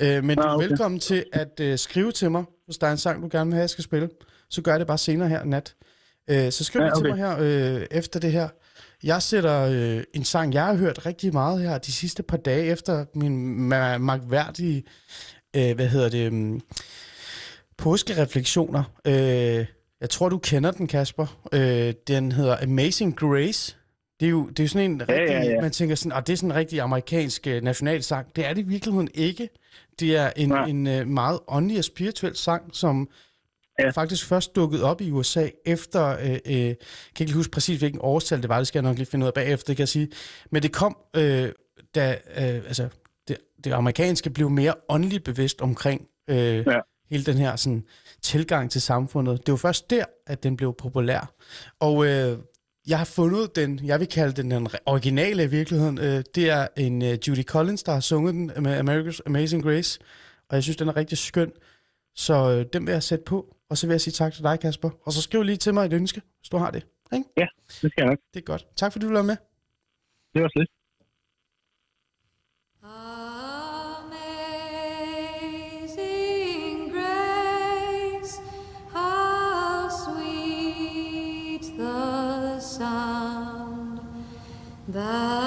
Øh, 0.02 0.24
men 0.24 0.38
Nå, 0.38 0.42
du 0.42 0.48
er 0.48 0.54
okay. 0.54 0.68
velkommen 0.68 1.00
til 1.00 1.26
at 1.34 1.60
øh, 1.62 1.78
skrive 1.78 2.12
til 2.12 2.32
mig, 2.32 2.44
hvis 2.66 2.78
der 2.78 2.88
er 2.88 2.92
en 2.92 2.98
sang, 2.98 3.24
du 3.24 3.30
gerne 3.32 3.48
vil 3.48 3.54
have, 3.54 3.62
jeg 3.62 3.70
skal 3.70 3.84
spille. 3.84 4.10
Så 4.50 4.62
gør 4.62 4.72
jeg 4.72 4.80
det 4.80 4.88
bare 4.88 4.98
senere 4.98 5.30
her 5.30 5.44
nat. 5.44 5.76
Øh, 6.30 6.52
så 6.52 6.64
skriv 6.64 6.82
Ja, 6.82 6.86
ja, 6.86 6.92
okay. 6.92 7.02
til 7.02 7.12
okay. 7.12 7.22
mig 7.22 7.38
her 7.38 7.76
øh, 7.80 7.88
efter 7.92 8.20
det 8.20 8.32
her. 8.32 8.50
Jeg 9.04 9.22
sætter 9.22 9.62
øh, 9.72 10.04
en 10.14 10.24
sang, 10.24 10.54
jeg 10.54 10.66
har 10.66 10.74
hørt 10.76 11.06
rigtig 11.06 11.34
meget 11.34 11.62
her 11.62 11.78
de 11.78 11.92
sidste 11.92 12.24
par 12.24 12.38
dage 12.38 12.66
efter 12.66 13.06
min 13.16 13.56
ma- 13.74 13.98
magværdige, 13.98 14.84
øh, 15.56 15.76
hvad 15.76 15.88
hedder 15.88 16.10
det, 16.10 16.30
um, 16.32 16.62
påskereflektioner. 17.78 18.84
Øh, 19.08 19.66
jeg 20.02 20.10
tror, 20.10 20.30
du 20.30 20.38
kender 20.38 20.72
den, 20.72 20.88
Kasper. 20.88 21.48
Øh, 21.54 21.94
den 22.08 22.32
hedder 22.32 22.58
Amazing 22.64 23.16
Grace. 23.16 23.76
Det 24.20 24.26
er 24.26 24.30
jo, 24.30 24.50
det 24.50 24.60
er 24.60 24.64
jo 24.64 24.68
sådan 24.68 24.92
en 24.92 25.02
Ja, 25.10 25.14
rigtig, 25.14 25.28
ja, 25.36 25.44
ja. 25.44 25.62
man 25.62 25.72
tænker 25.72 25.96
sådan, 25.96 26.12
at 26.18 26.28
det 26.28 26.34
er 26.34 26.38
sådan 26.38 26.52
en 26.52 26.56
rigtig 26.56 26.82
amerikansk 26.82 27.48
øh, 27.48 27.64
nationalsang. 27.64 28.36
Det 28.36 28.46
er 28.46 28.54
det 28.54 28.62
i 28.62 28.66
virkeligheden 28.66 29.10
ikke. 29.14 29.50
Det 30.00 30.16
er 30.18 30.32
en, 30.36 30.50
Nej. 30.50 30.66
en 30.66 30.88
øh, 30.88 31.08
meget 31.08 31.40
åndelig 31.48 31.78
og 31.78 31.84
spirituel 31.84 32.36
sang, 32.36 32.64
som 32.74 33.10
Ja. 33.80 33.90
faktisk 33.90 34.26
først 34.26 34.56
dukket 34.56 34.84
op 34.84 35.02
i 35.02 35.12
USA 35.12 35.48
efter, 35.66 36.08
øh, 36.08 36.30
øh, 36.32 36.40
kan 36.46 36.76
ikke 37.12 37.20
lige 37.20 37.34
huske 37.34 37.52
præcis, 37.52 37.80
hvilken 37.80 38.00
årstal 38.04 38.42
det 38.42 38.50
var, 38.50 38.58
det 38.58 38.68
skal 38.68 38.80
jeg 38.80 38.90
nok 38.90 38.98
lige 38.98 39.06
finde 39.08 39.24
ud 39.24 39.28
af 39.28 39.34
bagefter, 39.34 39.66
det 39.68 39.76
kan 39.78 39.82
jeg 39.82 39.90
sige. 39.90 40.10
Men 40.52 40.64
det 40.64 40.72
kom, 40.72 40.98
øh, 41.16 41.50
da 41.96 42.18
øh, 42.38 42.44
altså, 42.44 42.88
det, 43.28 43.38
det 43.64 43.72
amerikanske 43.72 44.30
blev 44.30 44.50
mere 44.50 44.74
åndeligt 44.90 45.24
bevidst 45.24 45.62
omkring 45.62 46.08
øh, 46.30 46.38
Ja. 46.38 46.80
hele 47.10 47.24
den 47.24 47.38
her 47.38 47.56
sådan, 47.56 47.84
tilgang 48.22 48.72
til 48.72 48.82
samfundet. 48.82 49.46
Det 49.46 49.52
var 49.52 49.58
først 49.58 49.90
der, 49.90 50.06
at 50.28 50.44
den 50.44 50.58
blev 50.58 50.74
populær. 50.78 51.34
Og 51.80 52.06
øh, 52.06 52.38
jeg 52.88 52.98
har 52.98 53.06
fundet 53.06 53.56
den, 53.56 53.80
jeg 53.84 54.00
vil 54.00 54.08
kalde 54.08 54.42
den 54.42 54.52
den 54.52 54.68
originale 54.86 55.44
i 55.44 55.48
virkeligheden. 55.48 55.98
Øh, 55.98 56.24
det 56.36 56.50
er 56.50 56.68
en 56.78 57.02
øh, 57.02 57.18
Judy 57.28 57.44
Collins, 57.44 57.84
der 57.84 57.92
har 57.92 58.00
sunget 58.00 58.34
den 58.34 58.52
med 58.64 58.80
America's 58.80 59.20
Amazing 59.26 59.64
Grace. 59.64 60.00
Og 60.50 60.56
jeg 60.56 60.64
synes, 60.64 60.78
den 60.78 60.88
er 60.88 60.96
rigtig 60.96 61.18
skøn. 61.18 61.52
Så 62.16 62.34
øh, 62.52 62.66
den 62.74 62.86
vil 62.88 62.92
jeg 62.92 63.04
sætte 63.04 63.24
på. 63.26 63.56
Og 63.70 63.78
så 63.78 63.88
vil 63.88 63.94
jeg 63.94 64.02
sige 64.02 64.12
tak 64.12 64.34
til 64.34 64.44
dig, 64.44 64.60
Kasper. 64.60 64.90
Og 65.04 65.14
så 65.14 65.22
skriv 65.22 65.44
lige 65.44 65.58
til 65.58 65.74
mig 65.74 65.86
et 65.86 65.94
ønske, 65.94 66.22
hvis 66.40 66.50
du 66.50 66.58
har 66.58 66.72
det. 66.72 66.86
Ikke? 67.14 67.26
Det 67.82 67.92
skal 67.92 67.94
jeg 67.98 68.06
nok. 68.06 68.20
Det 68.34 68.40
er 68.40 68.44
godt. 68.46 68.68
Tak 68.76 68.92
fordi 68.92 69.06
du 69.06 69.14
var 69.14 69.22
med. 69.22 69.38
Det 70.34 70.42
var 70.42 70.50
slet. 70.50 70.68
Amazing 75.60 76.92
grace, 76.94 78.42
how 78.94 79.90
sweet 80.04 81.62
the 81.78 82.60
sound 82.62 84.00
that 84.94 85.39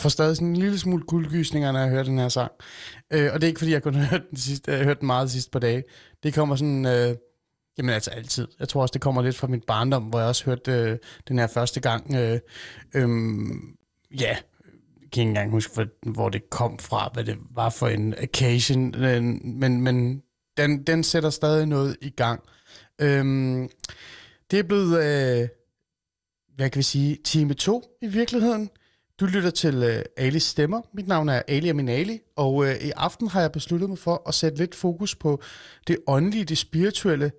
jeg 0.00 0.02
får 0.02 0.08
stadig 0.08 0.36
sådan 0.36 0.48
en 0.48 0.56
lille 0.56 0.78
smule 0.78 1.02
guldgysninger, 1.02 1.72
når 1.72 1.80
jeg 1.80 1.88
hører 1.88 2.02
den 2.02 2.18
her 2.18 2.28
sang. 2.28 2.52
Øh, 3.10 3.30
og 3.32 3.40
det 3.40 3.46
er 3.46 3.48
ikke, 3.48 3.58
fordi 3.58 3.72
jeg 3.72 3.82
kun 3.82 3.94
har 3.94 4.06
hørt 4.10 4.30
den, 4.30 4.38
sidste, 4.38 4.70
jeg 4.70 4.78
har 4.78 4.84
hørt 4.84 5.00
den 5.00 5.06
meget 5.06 5.26
de 5.26 5.32
sidste 5.32 5.50
par 5.50 5.58
dage. 5.58 5.84
Det 6.22 6.34
kommer 6.34 6.56
sådan, 6.56 6.86
øh, 6.86 7.16
jamen 7.78 7.94
altså 7.94 8.10
altid. 8.10 8.48
Jeg 8.60 8.68
tror 8.68 8.82
også, 8.82 8.92
det 8.92 9.00
kommer 9.00 9.22
lidt 9.22 9.36
fra 9.36 9.46
min 9.46 9.60
barndom, 9.66 10.02
hvor 10.02 10.18
jeg 10.18 10.28
også 10.28 10.44
hørte 10.44 10.72
øh, 10.72 10.98
den 11.28 11.38
her 11.38 11.46
første 11.46 11.80
gang. 11.80 12.14
Øh, 12.14 12.38
øh, 12.94 13.08
ja, 14.20 14.36
jeg 15.00 15.10
kan 15.12 15.22
ikke 15.22 15.28
engang 15.28 15.50
huske, 15.50 15.74
hvor, 15.74 15.86
hvor 16.12 16.28
det 16.28 16.50
kom 16.50 16.78
fra, 16.78 17.10
hvad 17.14 17.24
det 17.24 17.36
var 17.50 17.70
for 17.70 17.88
en 17.88 18.14
occasion, 18.22 18.94
øh, 18.94 19.22
men, 19.44 19.80
men 19.80 20.22
den, 20.56 20.82
den 20.82 21.04
sætter 21.04 21.30
stadig 21.30 21.66
noget 21.66 21.96
i 22.00 22.10
gang. 22.10 22.42
Øh, 23.00 23.24
det 24.50 24.58
er 24.58 24.62
blevet, 24.62 24.92
øh, 24.92 25.48
hvad 26.56 26.70
kan 26.70 26.78
vi 26.78 26.82
sige, 26.82 27.18
time 27.24 27.54
2 27.54 27.98
i 28.02 28.06
virkeligheden. 28.06 28.70
Du 29.20 29.26
lytter 29.26 29.50
til 29.50 29.74
øh, 29.74 30.02
Alis 30.16 30.42
stemmer. 30.42 30.80
Mit 30.94 31.08
navn 31.08 31.28
er 31.28 31.42
Ali 31.48 31.68
Aminali, 31.68 32.20
og 32.36 32.66
øh, 32.66 32.74
i 32.74 32.90
aften 32.96 33.28
har 33.28 33.40
jeg 33.40 33.52
besluttet 33.52 33.88
mig 33.88 33.98
for 33.98 34.22
at 34.28 34.34
sætte 34.34 34.58
lidt 34.58 34.74
fokus 34.74 35.14
på 35.14 35.42
det 35.86 35.98
åndelige, 36.06 36.44
det 36.44 36.58
spirituelle. 36.58 37.32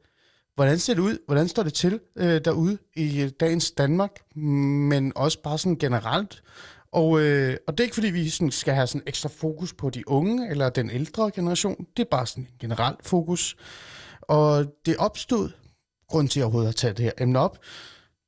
Hvordan 0.55 0.79
ser 0.79 0.93
det 0.93 1.01
ud? 1.01 1.17
Hvordan 1.25 1.47
står 1.47 1.63
det 1.63 1.73
til 1.73 1.99
øh, 2.15 2.41
derude 2.45 2.77
i 2.95 3.21
øh, 3.21 3.29
dagens 3.39 3.71
Danmark? 3.71 4.11
Men 4.35 5.11
også 5.15 5.41
bare 5.41 5.57
sådan 5.57 5.77
generelt. 5.77 6.43
Og, 6.91 7.21
øh, 7.21 7.57
og 7.67 7.73
det 7.73 7.79
er 7.79 7.85
ikke 7.85 7.95
fordi, 7.95 8.09
vi 8.09 8.29
sådan 8.29 8.51
skal 8.51 8.73
have 8.73 8.87
sådan 8.87 9.07
ekstra 9.07 9.29
fokus 9.29 9.73
på 9.73 9.89
de 9.89 10.07
unge 10.07 10.49
eller 10.49 10.69
den 10.69 10.89
ældre 10.89 11.31
generation. 11.35 11.85
Det 11.97 12.03
er 12.03 12.09
bare 12.11 12.27
sådan 12.27 12.43
en 12.43 12.49
generelt 12.59 13.05
fokus. 13.07 13.55
Og 14.21 14.65
det 14.85 14.97
opstod, 14.97 15.49
grund 16.09 16.29
til 16.29 16.39
at 16.39 16.41
jeg 16.41 16.45
overhovedet 16.45 16.67
har 16.67 16.73
taget 16.73 16.97
det 16.97 17.05
her 17.05 17.11
emne 17.19 17.39
op, 17.39 17.57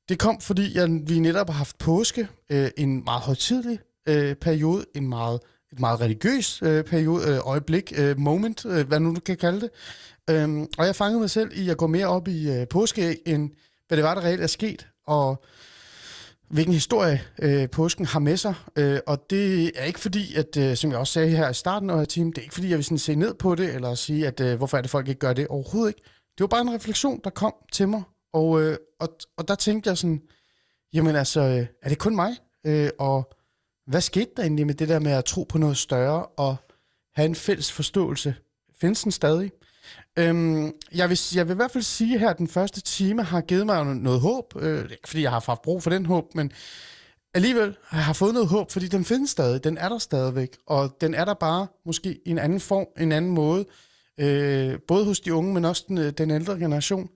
det 0.08 0.18
kom, 0.18 0.40
fordi 0.40 0.76
jeg, 0.76 1.00
vi 1.06 1.18
netop 1.18 1.48
har 1.48 1.54
haft 1.54 1.78
påske, 1.78 2.28
øh, 2.50 2.70
en 2.76 3.04
meget 3.04 3.22
højtidlig 3.22 3.78
øh, 4.08 4.34
periode, 4.34 4.84
en 4.94 5.08
meget, 5.08 5.40
et 5.72 5.80
meget 5.80 6.00
religiøs 6.00 6.62
øh, 6.62 6.84
periode, 6.84 7.28
øh, 7.28 7.38
øjeblik, 7.46 7.92
øh, 7.96 8.18
moment, 8.18 8.66
øh, 8.66 8.88
hvad 8.88 9.00
nu 9.00 9.14
du 9.14 9.20
kan 9.20 9.36
kalde 9.36 9.60
det. 9.60 9.70
Øhm, 10.30 10.66
og 10.78 10.86
jeg 10.86 10.96
fangede 10.96 11.20
mig 11.20 11.30
selv 11.30 11.50
i 11.54 11.68
at 11.68 11.76
gå 11.76 11.86
mere 11.86 12.06
op 12.06 12.28
i 12.28 12.50
øh, 12.50 12.68
påske, 12.68 13.28
end 13.28 13.50
hvad 13.88 13.96
det 13.96 14.04
var, 14.04 14.14
der 14.14 14.24
reelt 14.24 14.42
er 14.42 14.46
sket, 14.46 14.86
og 15.06 15.44
hvilken 16.50 16.74
historie 16.74 17.22
øh, 17.42 17.70
påsken 17.70 18.06
har 18.06 18.18
med 18.18 18.36
sig. 18.36 18.54
Øh, 18.76 18.98
og 19.06 19.30
det 19.30 19.72
er 19.74 19.84
ikke 19.84 20.00
fordi, 20.00 20.34
at, 20.34 20.56
øh, 20.56 20.76
som 20.76 20.90
jeg 20.90 20.98
også 20.98 21.12
sagde 21.12 21.28
her 21.28 21.50
i 21.50 21.54
starten 21.54 21.90
af 21.90 22.08
team, 22.08 22.32
det 22.32 22.38
er 22.38 22.42
ikke 22.42 22.54
fordi, 22.54 22.68
jeg 22.68 22.76
vil 22.76 22.84
sådan 22.84 22.98
se 22.98 23.14
ned 23.14 23.34
på 23.34 23.54
det, 23.54 23.74
eller 23.74 23.94
sige, 23.94 24.26
at 24.26 24.40
øh, 24.40 24.56
hvorfor 24.56 24.76
er 24.76 24.82
det, 24.82 24.90
folk 24.90 25.08
ikke 25.08 25.18
gør 25.18 25.32
det 25.32 25.48
overhovedet 25.48 25.90
ikke. 25.90 26.02
Det 26.38 26.40
var 26.40 26.46
bare 26.46 26.60
en 26.60 26.74
refleksion, 26.74 27.20
der 27.24 27.30
kom 27.30 27.54
til 27.72 27.88
mig, 27.88 28.02
og, 28.34 28.62
øh, 28.62 28.76
og, 29.00 29.08
og 29.36 29.48
der 29.48 29.54
tænkte 29.54 29.90
jeg 29.90 29.98
sådan, 29.98 30.22
jamen 30.92 31.16
altså, 31.16 31.40
øh, 31.40 31.66
er 31.82 31.88
det 31.88 31.98
kun 31.98 32.16
mig? 32.16 32.32
Øh, 32.66 32.90
og 32.98 33.34
hvad 33.86 34.00
skete 34.00 34.30
der 34.36 34.42
egentlig 34.42 34.66
med 34.66 34.74
det 34.74 34.88
der 34.88 34.98
med 34.98 35.12
at 35.12 35.24
tro 35.24 35.42
på 35.42 35.58
noget 35.58 35.76
større 35.76 36.26
og 36.26 36.56
have 37.14 37.26
en 37.26 37.34
fælles 37.34 37.72
forståelse? 37.72 38.34
Findes 38.80 39.02
den 39.02 39.12
stadig? 39.12 39.52
Øhm, 40.18 40.72
jeg, 40.94 41.08
vil, 41.08 41.18
jeg 41.34 41.48
vil 41.48 41.54
i 41.54 41.56
hvert 41.56 41.70
fald 41.70 41.84
sige 41.84 42.18
her, 42.18 42.30
at 42.30 42.38
den 42.38 42.48
første 42.48 42.80
time 42.80 43.22
har 43.22 43.40
givet 43.40 43.66
mig 43.66 43.84
noget 43.84 44.20
håb. 44.20 44.44
Øh, 44.56 44.90
ikke 44.90 45.08
fordi, 45.08 45.22
jeg 45.22 45.30
har 45.30 45.42
haft 45.46 45.62
brug 45.62 45.82
for 45.82 45.90
den 45.90 46.06
håb, 46.06 46.34
men 46.34 46.52
alligevel 47.34 47.76
har 47.84 48.08
jeg 48.08 48.16
fået 48.16 48.34
noget 48.34 48.48
håb, 48.48 48.70
fordi 48.70 48.88
den 48.88 49.04
findes 49.04 49.30
stadig. 49.30 49.64
Den 49.64 49.78
er 49.78 49.88
der 49.88 49.98
stadigvæk, 49.98 50.56
og 50.66 50.96
den 51.00 51.14
er 51.14 51.24
der 51.24 51.34
bare 51.34 51.66
måske 51.86 52.18
i 52.26 52.30
en 52.30 52.38
anden 52.38 52.60
form, 52.60 52.86
en 52.98 53.12
anden 53.12 53.30
måde. 53.30 53.64
Øh, 54.20 54.78
både 54.88 55.04
hos 55.04 55.20
de 55.20 55.34
unge, 55.34 55.54
men 55.54 55.64
også 55.64 55.84
den, 55.88 55.98
øh, 55.98 56.10
den 56.10 56.30
ældre 56.30 56.58
generation. 56.58 57.10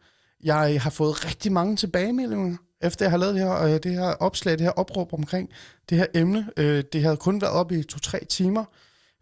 Jeg 0.44 0.82
har 0.82 0.90
fået 0.90 1.24
rigtig 1.24 1.52
mange 1.52 1.76
tilbagemeldinger, 1.76 2.56
efter 2.80 3.04
jeg 3.04 3.10
har 3.10 3.18
lavet 3.18 3.34
det 3.34 3.42
her, 3.42 3.62
øh, 3.62 3.70
det 3.82 3.92
her 3.92 4.10
opslag, 4.10 4.52
det 4.52 4.60
her 4.60 4.70
opråb 4.70 5.12
omkring 5.12 5.50
det 5.90 5.98
her 5.98 6.06
emne. 6.14 6.50
Øh, 6.56 6.84
det 6.92 7.02
havde 7.02 7.16
kun 7.16 7.40
været 7.40 7.52
op 7.52 7.72
i 7.72 7.82
to-tre 7.82 8.24
timer, 8.24 8.64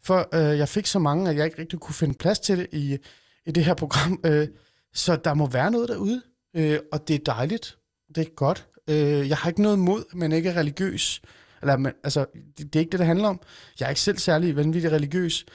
for 0.02 0.28
øh, 0.34 0.58
jeg 0.58 0.68
fik 0.68 0.86
så 0.86 0.98
mange, 0.98 1.30
at 1.30 1.36
jeg 1.36 1.44
ikke 1.44 1.58
rigtig 1.58 1.78
kunne 1.78 1.94
finde 1.94 2.14
plads 2.14 2.38
til 2.38 2.58
det 2.58 2.66
i, 2.72 2.98
i 3.46 3.50
det 3.50 3.64
her 3.64 3.74
program. 3.74 4.20
Øh, 4.26 4.48
så 4.94 5.16
der 5.16 5.34
må 5.34 5.46
være 5.46 5.70
noget 5.70 5.88
derude, 5.88 6.22
øh, 6.54 6.78
og 6.92 7.08
det 7.08 7.14
er 7.14 7.34
dejligt. 7.34 7.78
Det 8.14 8.26
er 8.26 8.30
godt. 8.36 8.66
Øh, 8.88 9.28
jeg 9.28 9.36
har 9.36 9.48
ikke 9.48 9.62
noget 9.62 9.78
mod, 9.78 10.04
men 10.14 10.32
ikke 10.32 10.48
er 10.48 10.56
religiøs. 10.56 11.22
Eller, 11.62 11.76
men, 11.76 11.92
altså, 12.04 12.26
det, 12.58 12.72
det 12.72 12.76
er 12.76 12.80
ikke 12.80 12.92
det, 12.92 12.98
det 12.98 13.06
handler 13.06 13.28
om. 13.28 13.40
Jeg 13.80 13.86
er 13.86 13.90
ikke 13.90 14.00
selv 14.00 14.18
særlig 14.18 14.56
vanvittig 14.56 14.92
religiøs. 14.92 15.46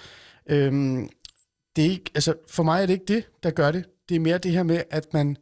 Øh, 0.49 0.71
det 1.75 1.85
er 1.85 1.89
ikke, 1.89 2.11
altså, 2.15 2.33
for 2.47 2.63
mig 2.63 2.81
er 2.81 2.85
det 2.85 2.93
ikke 2.93 3.13
det, 3.13 3.29
der 3.43 3.51
gør 3.51 3.71
det. 3.71 3.85
Det 4.09 4.15
er 4.15 4.19
mere 4.19 4.37
det 4.37 4.51
her 4.51 4.63
med, 4.63 4.83
at 4.89 5.13
man 5.13 5.37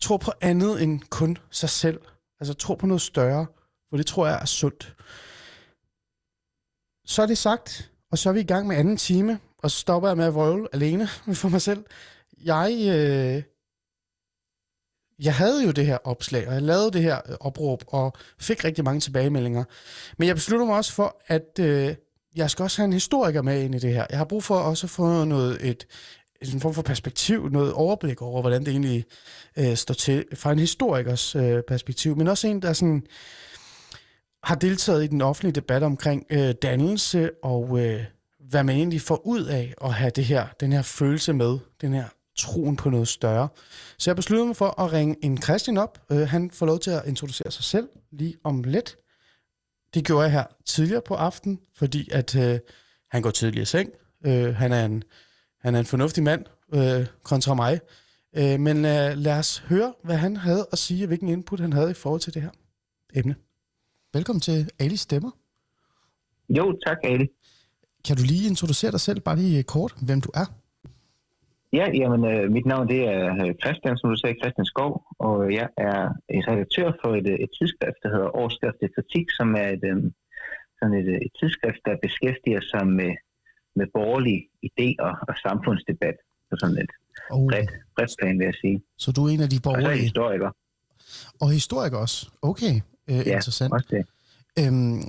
tro 0.00 0.16
på 0.16 0.32
andet 0.40 0.82
end 0.82 1.00
kun 1.10 1.38
sig 1.50 1.68
selv. 1.68 2.00
Altså 2.40 2.54
tro 2.54 2.74
på 2.74 2.86
noget 2.86 3.02
større, 3.02 3.46
for 3.90 3.96
det 3.96 4.06
tror 4.06 4.26
jeg 4.26 4.38
er 4.40 4.44
sundt. 4.44 4.96
Så 7.06 7.22
er 7.22 7.26
det 7.26 7.38
sagt, 7.38 7.92
og 8.10 8.18
så 8.18 8.28
er 8.28 8.32
vi 8.32 8.40
i 8.40 8.44
gang 8.44 8.66
med 8.66 8.76
anden 8.76 8.96
time, 8.96 9.40
og 9.58 9.70
så 9.70 9.78
stopper 9.78 10.08
jeg 10.08 10.16
med 10.16 10.24
at 10.24 10.34
vrøvle 10.34 10.68
alene 10.72 11.06
for 11.42 11.48
mig 11.48 11.62
selv. 11.62 11.84
Jeg, 12.44 12.72
øh, 12.72 13.42
jeg 15.18 15.34
havde 15.34 15.64
jo 15.64 15.70
det 15.70 15.86
her 15.86 15.98
opslag, 16.04 16.48
og 16.48 16.54
jeg 16.54 16.62
lavede 16.62 16.90
det 16.90 17.02
her 17.02 17.20
øh, 17.28 17.36
opråb, 17.40 17.84
og 17.86 18.12
fik 18.40 18.64
rigtig 18.64 18.84
mange 18.84 19.00
tilbagemeldinger. 19.00 19.64
Men 20.18 20.28
jeg 20.28 20.36
besluttede 20.36 20.66
mig 20.66 20.76
også 20.76 20.92
for, 20.92 21.22
at 21.26 21.58
øh, 21.60 21.94
jeg 22.36 22.50
skal 22.50 22.62
også 22.62 22.78
have 22.82 22.84
en 22.84 22.92
historiker 22.92 23.42
med 23.42 23.62
ind 23.62 23.74
i 23.74 23.78
det 23.78 23.92
her. 23.92 24.06
Jeg 24.10 24.18
har 24.18 24.24
brug 24.24 24.44
for 24.44 24.58
også 24.58 24.86
at 24.86 24.90
få 24.90 25.24
noget, 25.24 25.68
et, 25.68 25.86
en 26.42 26.60
form 26.60 26.74
for 26.74 26.82
perspektiv, 26.82 27.48
noget 27.48 27.72
overblik 27.72 28.22
over, 28.22 28.40
hvordan 28.40 28.60
det 28.60 28.68
egentlig 28.68 29.04
øh, 29.58 29.76
står 29.76 29.94
til 29.94 30.24
fra 30.34 30.52
en 30.52 30.58
historikers 30.58 31.36
øh, 31.36 31.62
perspektiv, 31.68 32.16
men 32.16 32.28
også 32.28 32.48
en, 32.48 32.62
der 32.62 32.72
sådan 32.72 33.02
har 34.42 34.54
deltaget 34.54 35.04
i 35.04 35.06
den 35.06 35.22
offentlige 35.22 35.52
debat 35.52 35.82
omkring 35.82 36.26
øh, 36.30 36.54
dannelse 36.62 37.30
og 37.42 37.80
øh, 37.80 38.04
hvad 38.50 38.64
man 38.64 38.76
egentlig 38.76 39.00
får 39.00 39.26
ud 39.26 39.44
af 39.44 39.74
at 39.84 39.94
have 39.94 40.10
det 40.10 40.24
her, 40.24 40.46
den 40.60 40.72
her 40.72 40.82
følelse 40.82 41.32
med, 41.32 41.58
den 41.80 41.94
her 41.94 42.04
troen 42.36 42.76
på 42.76 42.90
noget 42.90 43.08
større. 43.08 43.48
Så 43.98 44.10
jeg 44.10 44.16
besluttede 44.16 44.46
mig 44.46 44.56
for 44.56 44.80
at 44.80 44.92
ringe 44.92 45.16
en 45.22 45.42
Christian 45.42 45.78
op. 45.78 46.00
Øh, 46.12 46.28
han 46.28 46.50
får 46.50 46.66
lov 46.66 46.78
til 46.78 46.90
at 46.90 47.02
introducere 47.06 47.50
sig 47.50 47.64
selv 47.64 47.88
lige 48.12 48.36
om 48.44 48.64
lidt. 48.64 48.96
Det 49.94 50.04
gjorde 50.04 50.22
jeg 50.22 50.32
her 50.32 50.44
tidligere 50.66 51.02
på 51.06 51.14
aften, 51.14 51.60
fordi 51.76 52.08
at 52.12 52.36
øh, 52.36 52.58
han 53.10 53.22
går 53.22 53.30
tidligere 53.30 53.62
i 53.62 53.66
seng. 53.66 53.90
Øh, 54.26 54.54
han 54.54 54.72
er 54.72 54.84
en 54.84 55.02
han 55.64 55.74
er 55.74 55.78
en 55.78 55.84
fornuftig 55.84 56.24
mand 56.24 56.44
øh, 56.74 57.06
kontra 57.22 57.54
mig. 57.54 57.80
Øh, 58.38 58.60
men 58.60 58.76
øh, 58.76 59.08
lad 59.26 59.38
os 59.38 59.58
høre, 59.58 59.94
hvad 60.04 60.16
han 60.16 60.36
havde 60.36 60.66
at 60.72 60.78
sige, 60.78 61.04
og 61.04 61.06
hvilken 61.06 61.28
input 61.28 61.60
han 61.60 61.72
havde 61.72 61.90
i 61.90 61.94
forhold 61.94 62.20
til 62.20 62.34
det 62.34 62.42
her 62.42 62.50
emne. 63.14 63.34
Velkommen 64.14 64.40
til 64.40 64.70
Ali 64.80 64.96
Stemmer. 64.96 65.30
Jo, 66.48 66.78
tak 66.86 66.98
Ali. 67.04 67.26
Kan 68.06 68.16
du 68.16 68.22
lige 68.22 68.48
introducere 68.48 68.90
dig 68.90 69.00
selv, 69.00 69.20
bare 69.20 69.36
lige 69.36 69.62
kort, 69.62 69.92
hvem 70.06 70.20
du 70.20 70.30
er? 70.34 70.46
Ja, 71.72 71.86
jamen, 72.00 72.22
øh, 72.32 72.50
mit 72.56 72.66
navn 72.66 72.88
det 72.88 73.00
er 73.16 73.22
øh, 73.42 73.54
Christian, 73.62 73.96
som 73.98 74.10
du 74.10 74.16
sagde, 74.16 74.40
Christian 74.40 74.66
Skov, 74.72 74.92
og 75.18 75.52
jeg 75.58 75.68
er 75.76 75.98
redaktør 76.50 76.88
for 77.02 77.10
et, 77.20 77.28
et 77.44 77.50
tidsskrift, 77.58 78.00
der 78.02 78.10
hedder 78.14 78.36
Årskrift 78.36 78.94
Kritik, 78.94 79.26
som 79.38 79.48
er 79.62 79.68
et, 79.76 79.84
øh, 79.90 79.98
sådan 80.78 80.94
et, 81.00 81.08
et 81.26 81.32
tidsskrift, 81.40 81.82
der 81.86 82.02
beskæftiger 82.06 82.62
sig 82.72 82.86
med 83.00 83.12
med 83.76 83.86
borgerlige 83.94 84.40
idéer 84.68 85.10
og 85.28 85.34
samfundsdebat 85.46 86.16
på 86.50 86.56
sådan 86.60 86.78
et 86.78 86.90
oh. 87.30 87.46
bredt, 87.50 87.70
bredt 87.96 88.10
plan, 88.20 88.38
vil 88.38 88.44
jeg 88.44 88.54
sige. 88.60 88.82
Så 88.98 89.12
du 89.12 89.24
er 89.26 89.30
en 89.34 89.40
af 89.40 89.50
de 89.50 89.60
borgerlige? 89.60 89.88
Og 89.88 89.92
så 89.92 89.98
er 89.98 90.02
historiker. 90.02 90.50
Og 91.40 91.50
historiker 91.50 91.98
også? 91.98 92.30
Okay, 92.42 92.74
øh, 93.10 93.16
ja, 93.16 93.34
interessant. 93.34 93.72
også 93.72 93.88
det. 93.90 94.04
Øhm, 94.60 95.02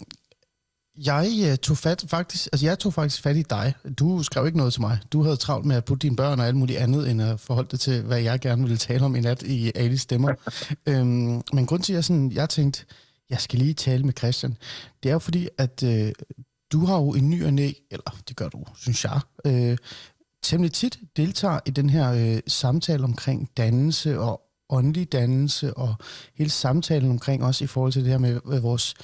jeg 1.06 1.28
øh, 1.52 1.58
tog 1.58 1.78
fat 1.78 2.06
faktisk, 2.08 2.50
altså 2.54 2.66
jeg 2.66 2.80
tog 2.80 2.94
faktisk 2.94 3.24
fat 3.24 3.36
i 3.36 3.42
dig. 3.42 3.74
Du 4.00 4.24
skrev 4.24 4.46
ikke 4.46 4.58
noget 4.58 4.74
til 4.74 4.82
mig. 4.82 4.98
Du 5.14 5.24
havde 5.24 5.36
travlt 5.36 5.66
med 5.66 5.76
at 5.76 5.86
putte 5.86 6.02
dine 6.08 6.16
børn 6.16 6.40
og 6.40 6.48
alt 6.48 6.56
muligt 6.56 6.80
andet, 6.80 7.12
end 7.12 7.22
at 7.22 7.40
forholde 7.40 7.70
dig 7.72 7.80
til, 7.80 8.04
hvad 8.04 8.22
jeg 8.22 8.40
gerne 8.40 8.62
ville 8.62 8.78
tale 8.78 9.06
om 9.06 9.16
i 9.16 9.22
nat 9.22 9.44
i 9.44 9.72
Alice 9.76 10.04
Stemmer. 10.04 10.34
øhm, 10.90 11.42
men 11.54 11.66
grund 11.66 11.82
til, 11.82 11.94
at 11.94 11.96
jeg, 11.96 12.04
sådan, 12.04 12.32
jeg 12.32 12.50
tænkte, 12.50 12.86
jeg 13.30 13.40
skal 13.40 13.60
lige 13.60 13.74
tale 13.74 14.04
med 14.04 14.14
Christian, 14.18 14.58
det 15.04 15.10
er 15.10 15.14
jo 15.14 15.20
fordi, 15.20 15.48
at 15.58 15.84
øh, 15.84 16.12
du 16.72 16.86
har 16.86 16.96
jo 16.96 17.10
en 17.10 17.30
ny 17.30 17.46
og 17.46 17.54
næ, 17.54 17.72
eller 17.92 18.18
det 18.28 18.36
gør 18.36 18.50
du, 18.50 18.66
synes 18.78 19.06
jeg, 19.06 19.20
øh, 19.46 19.78
temmelig 20.44 20.74
tit 20.74 21.00
deltager 21.18 21.60
i 21.66 21.70
den 21.70 21.90
her 21.90 22.12
øh, 22.12 22.42
samtale 22.48 23.04
omkring 23.04 23.50
dannelse 23.58 24.20
og 24.20 24.42
åndelig 24.70 25.12
dannelse 25.12 25.74
og 25.74 25.96
hele 26.36 26.50
samtalen 26.50 27.12
omkring 27.12 27.44
også 27.44 27.64
i 27.64 27.68
forhold 27.68 27.92
til 27.92 28.04
det 28.04 28.12
her 28.12 28.18
med, 28.18 28.40
med 28.46 28.60
vores, 28.60 28.96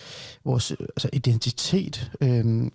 vores 0.44 0.72
øh, 0.72 0.78
altså 0.80 1.10
identitet. 1.14 2.12
Øh, 2.22 2.72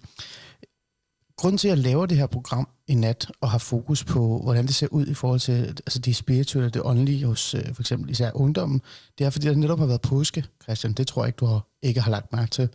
grunden 1.40 1.58
til, 1.58 1.68
at 1.68 1.76
jeg 1.76 1.84
laver 1.84 2.06
det 2.06 2.16
her 2.16 2.26
program 2.26 2.68
i 2.88 2.94
nat, 2.94 3.32
og 3.40 3.50
har 3.50 3.58
fokus 3.58 4.04
på, 4.04 4.40
hvordan 4.42 4.66
det 4.66 4.74
ser 4.74 4.86
ud 4.90 5.06
i 5.06 5.14
forhold 5.14 5.40
til 5.40 5.52
altså 5.52 5.98
det 5.98 6.16
spirituelle, 6.16 6.70
det 6.70 6.82
åndelige 6.84 7.26
hos 7.26 7.54
øh, 7.54 7.74
for 7.74 7.82
eksempel 7.82 8.10
især 8.10 8.30
ungdommen, 8.34 8.80
det 9.18 9.26
er, 9.26 9.30
fordi 9.30 9.46
der 9.46 9.54
netop 9.54 9.78
har 9.78 9.86
været 9.86 10.00
påske, 10.00 10.44
Christian. 10.62 10.92
Det 10.92 11.06
tror 11.06 11.22
jeg 11.22 11.28
ikke, 11.28 11.36
du 11.36 11.46
har, 11.46 11.66
ikke 11.82 12.00
har 12.00 12.10
lagt 12.10 12.32
mærke 12.32 12.50
til. 12.50 12.68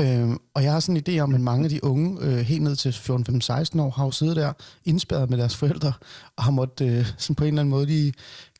Øhm, 0.00 0.38
og 0.54 0.62
jeg 0.64 0.72
har 0.72 0.80
sådan 0.80 0.96
en 0.96 1.02
idé 1.08 1.20
om, 1.20 1.34
at 1.34 1.40
mange 1.40 1.64
af 1.64 1.70
de 1.70 1.84
unge, 1.84 2.18
øh, 2.20 2.38
helt 2.38 2.62
ned 2.62 2.76
til 2.76 2.92
14, 2.92 3.24
15, 3.24 3.40
16 3.40 3.80
år, 3.80 3.90
har 3.90 4.04
jo 4.04 4.10
siddet 4.10 4.36
der 4.36 4.52
indspærret 4.84 5.30
med 5.30 5.38
deres 5.38 5.56
forældre, 5.56 5.92
og 6.36 6.44
har 6.44 6.50
måttet 6.50 6.86
øh, 6.86 7.06
sådan 7.18 7.36
på 7.36 7.44
en 7.44 7.48
eller 7.48 7.60
anden 7.60 7.70
måde 7.70 7.86
lige 7.86 8.12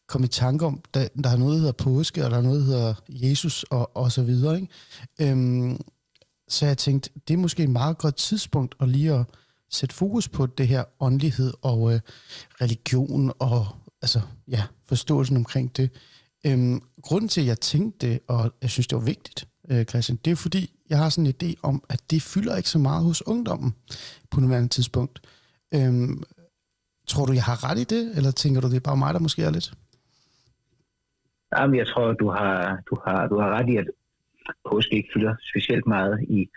komme 0.09 0.25
i 0.25 0.29
tanke 0.29 0.67
om, 0.67 0.81
der, 0.95 1.09
der 1.25 1.31
er 1.31 1.37
noget, 1.37 1.53
der 1.53 1.59
hedder 1.59 1.73
påske, 1.73 2.25
og 2.25 2.31
der 2.31 2.37
er 2.37 2.43
noget, 2.43 2.61
der 2.61 2.67
hedder 2.67 2.95
Jesus, 3.09 3.63
og, 3.63 3.97
og 3.97 4.13
så 4.13 4.23
videre. 4.23 4.55
Ikke? 4.57 4.69
Øhm, 5.21 5.81
så 6.49 6.67
jeg 6.67 6.79
tænkte, 6.79 7.11
det 7.29 7.35
er 7.35 7.39
måske 7.39 7.63
et 7.63 7.71
meget 7.71 7.99
godt 7.99 8.17
tidspunkt 8.17 8.75
at 8.81 8.89
lige 8.89 9.13
at 9.15 9.25
sætte 9.73 9.95
fokus 9.95 10.29
på 10.29 10.47
det 10.47 10.69
her 10.69 10.85
åndelighed 11.01 11.53
og 11.63 11.95
øh, 11.95 12.01
religion 12.61 13.33
og 13.39 13.67
altså, 14.03 14.21
ja, 14.49 14.63
forståelsen 14.89 15.37
omkring 15.37 15.77
det. 15.77 15.91
Øhm, 16.47 16.81
grunden 17.03 17.29
til, 17.29 17.41
at 17.41 17.47
jeg 17.47 17.61
tænkte 17.61 18.07
det, 18.07 18.21
og 18.29 18.53
jeg 18.63 18.71
synes, 18.71 18.87
det 18.87 18.99
var 18.99 19.05
vigtigt, 19.05 19.49
øh, 19.71 19.85
Christian, 19.85 20.19
det 20.25 20.31
er 20.31 20.37
fordi, 20.37 20.71
jeg 20.91 20.99
har 20.99 21.09
sådan 21.09 21.27
en 21.27 21.35
idé 21.43 21.61
om, 21.63 21.85
at 21.89 22.01
det 22.11 22.23
fylder 22.23 22.57
ikke 22.57 22.69
så 22.69 22.79
meget 22.79 23.05
hos 23.05 23.27
ungdommen 23.27 23.75
på 24.31 24.41
nuværende 24.41 24.69
tidspunkt. 24.69 25.21
Øhm, 25.75 26.23
tror 27.09 27.25
du, 27.27 27.33
jeg 27.33 27.43
har 27.43 27.71
ret 27.71 27.79
i 27.79 27.85
det, 27.85 28.17
eller 28.17 28.31
tænker 28.31 28.61
du, 28.61 28.69
det 28.69 28.77
er 28.77 28.91
bare 28.91 28.97
mig, 28.97 29.15
der 29.15 29.21
måske 29.21 29.43
er 29.43 29.51
lidt? 29.51 29.73
Jamen, 31.57 31.77
jeg 31.77 31.87
tror, 31.87 32.13
du 32.13 32.31
har, 32.31 32.79
du 32.91 32.99
har, 33.05 33.27
du 33.27 33.41
har 33.41 33.49
ret 33.57 33.69
i, 33.69 33.77
at 33.77 33.87
påske 34.71 34.97
ikke 34.97 35.11
fylder 35.15 35.35
specielt 35.51 35.87
meget 35.87 36.21
i 36.23 36.49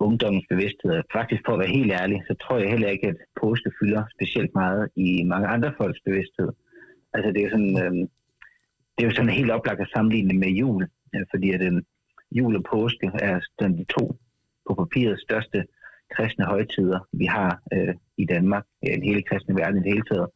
ungdommens 0.00 0.46
bevidsthed. 0.50 1.02
Faktisk 1.12 1.42
for 1.46 1.52
at 1.52 1.58
være 1.58 1.76
helt 1.78 1.92
ærlig, 1.92 2.22
så 2.28 2.34
tror 2.34 2.58
jeg 2.58 2.70
heller 2.70 2.88
ikke, 2.88 3.08
at 3.08 3.16
påske 3.40 3.70
fylder 3.80 4.02
specielt 4.16 4.54
meget 4.54 4.88
i 4.96 5.24
mange 5.24 5.48
andre 5.48 5.74
folks 5.78 6.00
bevidsthed. 6.04 6.48
Altså 7.14 7.32
det 7.32 7.42
er 7.42 7.50
sådan, 7.50 7.76
øh, 7.84 7.92
det 8.94 9.00
er 9.02 9.08
jo 9.08 9.14
sådan 9.14 9.38
helt 9.40 9.50
oplagt 9.50 9.80
at 9.80 9.92
sammenligne 9.94 10.38
med 10.38 10.48
jul, 10.48 10.82
øh, 11.14 11.24
fordi 11.30 11.50
at 11.50 11.62
øh, 11.62 11.82
jul 12.32 12.56
og 12.56 12.64
påske 12.64 13.10
er 13.14 13.40
sådan 13.58 13.78
de 13.78 13.84
to 13.84 14.16
på 14.66 14.74
papiret 14.74 15.20
største 15.20 15.64
kristne 16.14 16.44
højtider, 16.44 17.00
vi 17.12 17.24
har 17.24 17.60
øh, 17.72 17.94
i 18.16 18.24
Danmark, 18.24 18.64
i 18.82 18.86
den 18.86 19.02
hele 19.02 19.22
kristne 19.22 19.56
verden 19.56 19.78
i 19.78 19.84
det 19.84 19.92
hele 19.92 20.08
taget. 20.10 20.28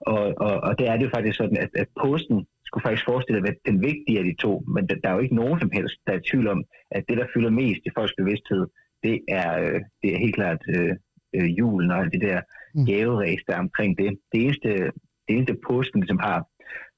Og, 0.00 0.22
og, 0.46 0.54
og 0.66 0.78
det 0.78 0.88
er 0.88 0.96
det 0.96 1.04
jo 1.04 1.10
faktisk 1.14 1.36
sådan, 1.36 1.56
at, 1.56 1.70
at 1.74 1.88
påsken 2.02 2.46
skulle 2.66 2.82
faktisk 2.82 3.04
forestille 3.04 3.38
at 3.38 3.44
være 3.44 3.62
den 3.66 3.82
vigtige 3.82 4.18
af 4.18 4.24
de 4.24 4.34
to, 4.34 4.64
men 4.74 4.88
der, 4.88 4.94
der 5.02 5.08
er 5.08 5.14
jo 5.14 5.24
ikke 5.24 5.40
nogen 5.42 5.60
som 5.60 5.70
helst, 5.72 5.96
der 6.06 6.12
er 6.12 6.18
i 6.18 6.28
tvivl 6.30 6.48
om, 6.48 6.64
at 6.90 7.04
det, 7.08 7.16
der 7.18 7.32
fylder 7.34 7.50
mest 7.50 7.82
i 7.86 7.94
folks 7.96 8.14
bevidsthed, 8.18 8.66
det 9.02 9.20
er, 9.28 9.60
øh, 9.60 9.80
det 10.02 10.14
er 10.14 10.18
helt 10.18 10.34
klart 10.34 10.62
øh, 10.76 10.96
øh, 11.36 11.58
julen 11.58 11.90
og 11.90 11.98
alt 11.98 12.12
det 12.12 12.20
der 12.20 12.40
Mm. 12.74 12.86
gaveræs, 12.86 13.40
der 13.46 13.54
er 13.54 13.58
omkring 13.58 13.98
det. 13.98 14.18
Det 14.32 14.42
eneste, 14.44 14.68
det 15.26 15.32
eneste 15.36 15.56
påsken, 15.66 16.06
som 16.06 16.18
har 16.18 16.46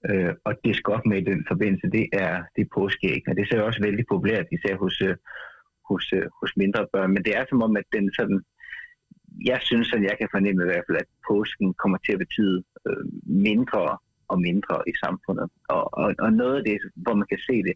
øh, 0.09 0.33
og 0.45 0.55
det 0.65 0.77
skal 0.77 0.95
op 0.95 1.07
med 1.07 1.19
i 1.19 1.31
den 1.31 1.45
forbindelse, 1.49 1.87
det 1.97 2.07
er, 2.13 2.43
det 2.57 2.63
er 2.63 2.75
påskeæg. 2.75 3.23
Og 3.29 3.37
det 3.37 3.43
er 3.43 3.47
så 3.51 3.65
også 3.65 3.83
vældig 3.83 4.05
populært, 4.09 4.47
især 4.53 4.77
hos, 4.77 5.01
øh, 5.01 5.17
hos, 5.89 6.13
øh, 6.13 6.27
hos 6.41 6.53
mindre 6.57 6.87
børn. 6.93 7.11
Men 7.15 7.25
det 7.25 7.37
er 7.37 7.45
som 7.49 7.63
om, 7.63 7.77
at 7.77 7.85
den 7.93 8.13
sådan, 8.19 8.41
jeg 9.45 9.59
synes, 9.63 9.93
at 9.93 10.03
jeg 10.03 10.17
kan 10.21 10.29
fornemme 10.31 10.63
i 10.63 10.67
hvert 10.67 10.85
fald, 10.89 10.99
at 10.99 11.11
påsken 11.29 11.75
kommer 11.75 11.99
til 11.99 12.13
at 12.13 12.19
betyde 12.19 12.65
øh, 12.87 13.05
mindre 13.25 13.99
og 14.29 14.41
mindre 14.41 14.77
i 14.87 14.93
samfundet. 15.05 15.49
Og, 15.69 15.99
og, 15.99 16.15
og 16.19 16.33
noget 16.33 16.57
af 16.59 16.65
det, 16.65 16.79
hvor 16.97 17.15
man 17.15 17.27
kan 17.33 17.39
se 17.39 17.63
det, 17.63 17.75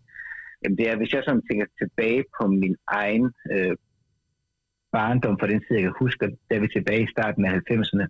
jamen 0.65 0.79
det 0.79 0.91
er, 0.91 0.97
hvis 0.97 1.13
jeg 1.13 1.23
sådan 1.25 1.47
tænker 1.51 1.67
tilbage 1.83 2.25
på 2.41 2.47
min 2.47 2.77
egen 2.87 3.33
øh, 3.53 3.77
barndom 4.93 5.39
fra 5.41 5.47
den 5.47 5.61
tid, 5.61 5.77
jeg 5.77 5.83
kan 5.83 5.93
huske, 5.99 6.37
da 6.51 6.59
vi 6.59 6.69
tilbage 6.69 7.03
i 7.03 7.13
starten 7.17 7.45
af 7.45 7.53
90'erne, 7.71 8.07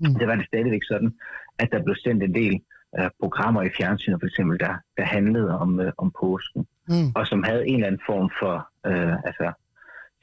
Mm. 0.00 0.06
mm. 0.08 0.14
der 0.18 0.26
var 0.26 0.36
det 0.36 0.46
stadigvæk 0.46 0.84
sådan, 0.88 1.12
at 1.58 1.68
der 1.72 1.82
blev 1.82 1.96
sendt 2.04 2.22
en 2.22 2.34
del 2.34 2.54
øh, 2.98 3.10
programmer 3.20 3.62
i 3.62 3.70
fjernsynet, 3.78 4.20
for 4.20 4.26
eksempel, 4.26 4.60
der, 4.60 4.74
der 4.96 5.04
handlede 5.04 5.58
om, 5.58 5.80
øh, 5.80 5.92
om 5.98 6.12
påsken 6.20 6.66
Mm. 6.88 7.10
og 7.14 7.26
som 7.26 7.42
havde 7.42 7.68
en 7.68 7.74
eller 7.74 7.86
anden 7.86 8.00
form 8.06 8.30
for 8.40 8.54
øh, 8.86 9.14
altså, 9.28 9.52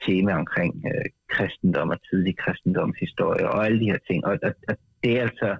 tema 0.06 0.32
omkring 0.34 0.84
øh, 0.90 1.04
kristendom 1.28 1.88
og 1.90 1.98
tidlig 2.10 2.36
kristendomshistorie 2.38 3.50
og 3.50 3.66
alle 3.66 3.80
de 3.80 3.90
her 3.92 3.98
ting. 4.08 4.24
Og, 4.26 4.38
og, 4.42 4.52
og 4.68 4.74
det 5.04 5.18
er 5.18 5.22
altså, 5.22 5.56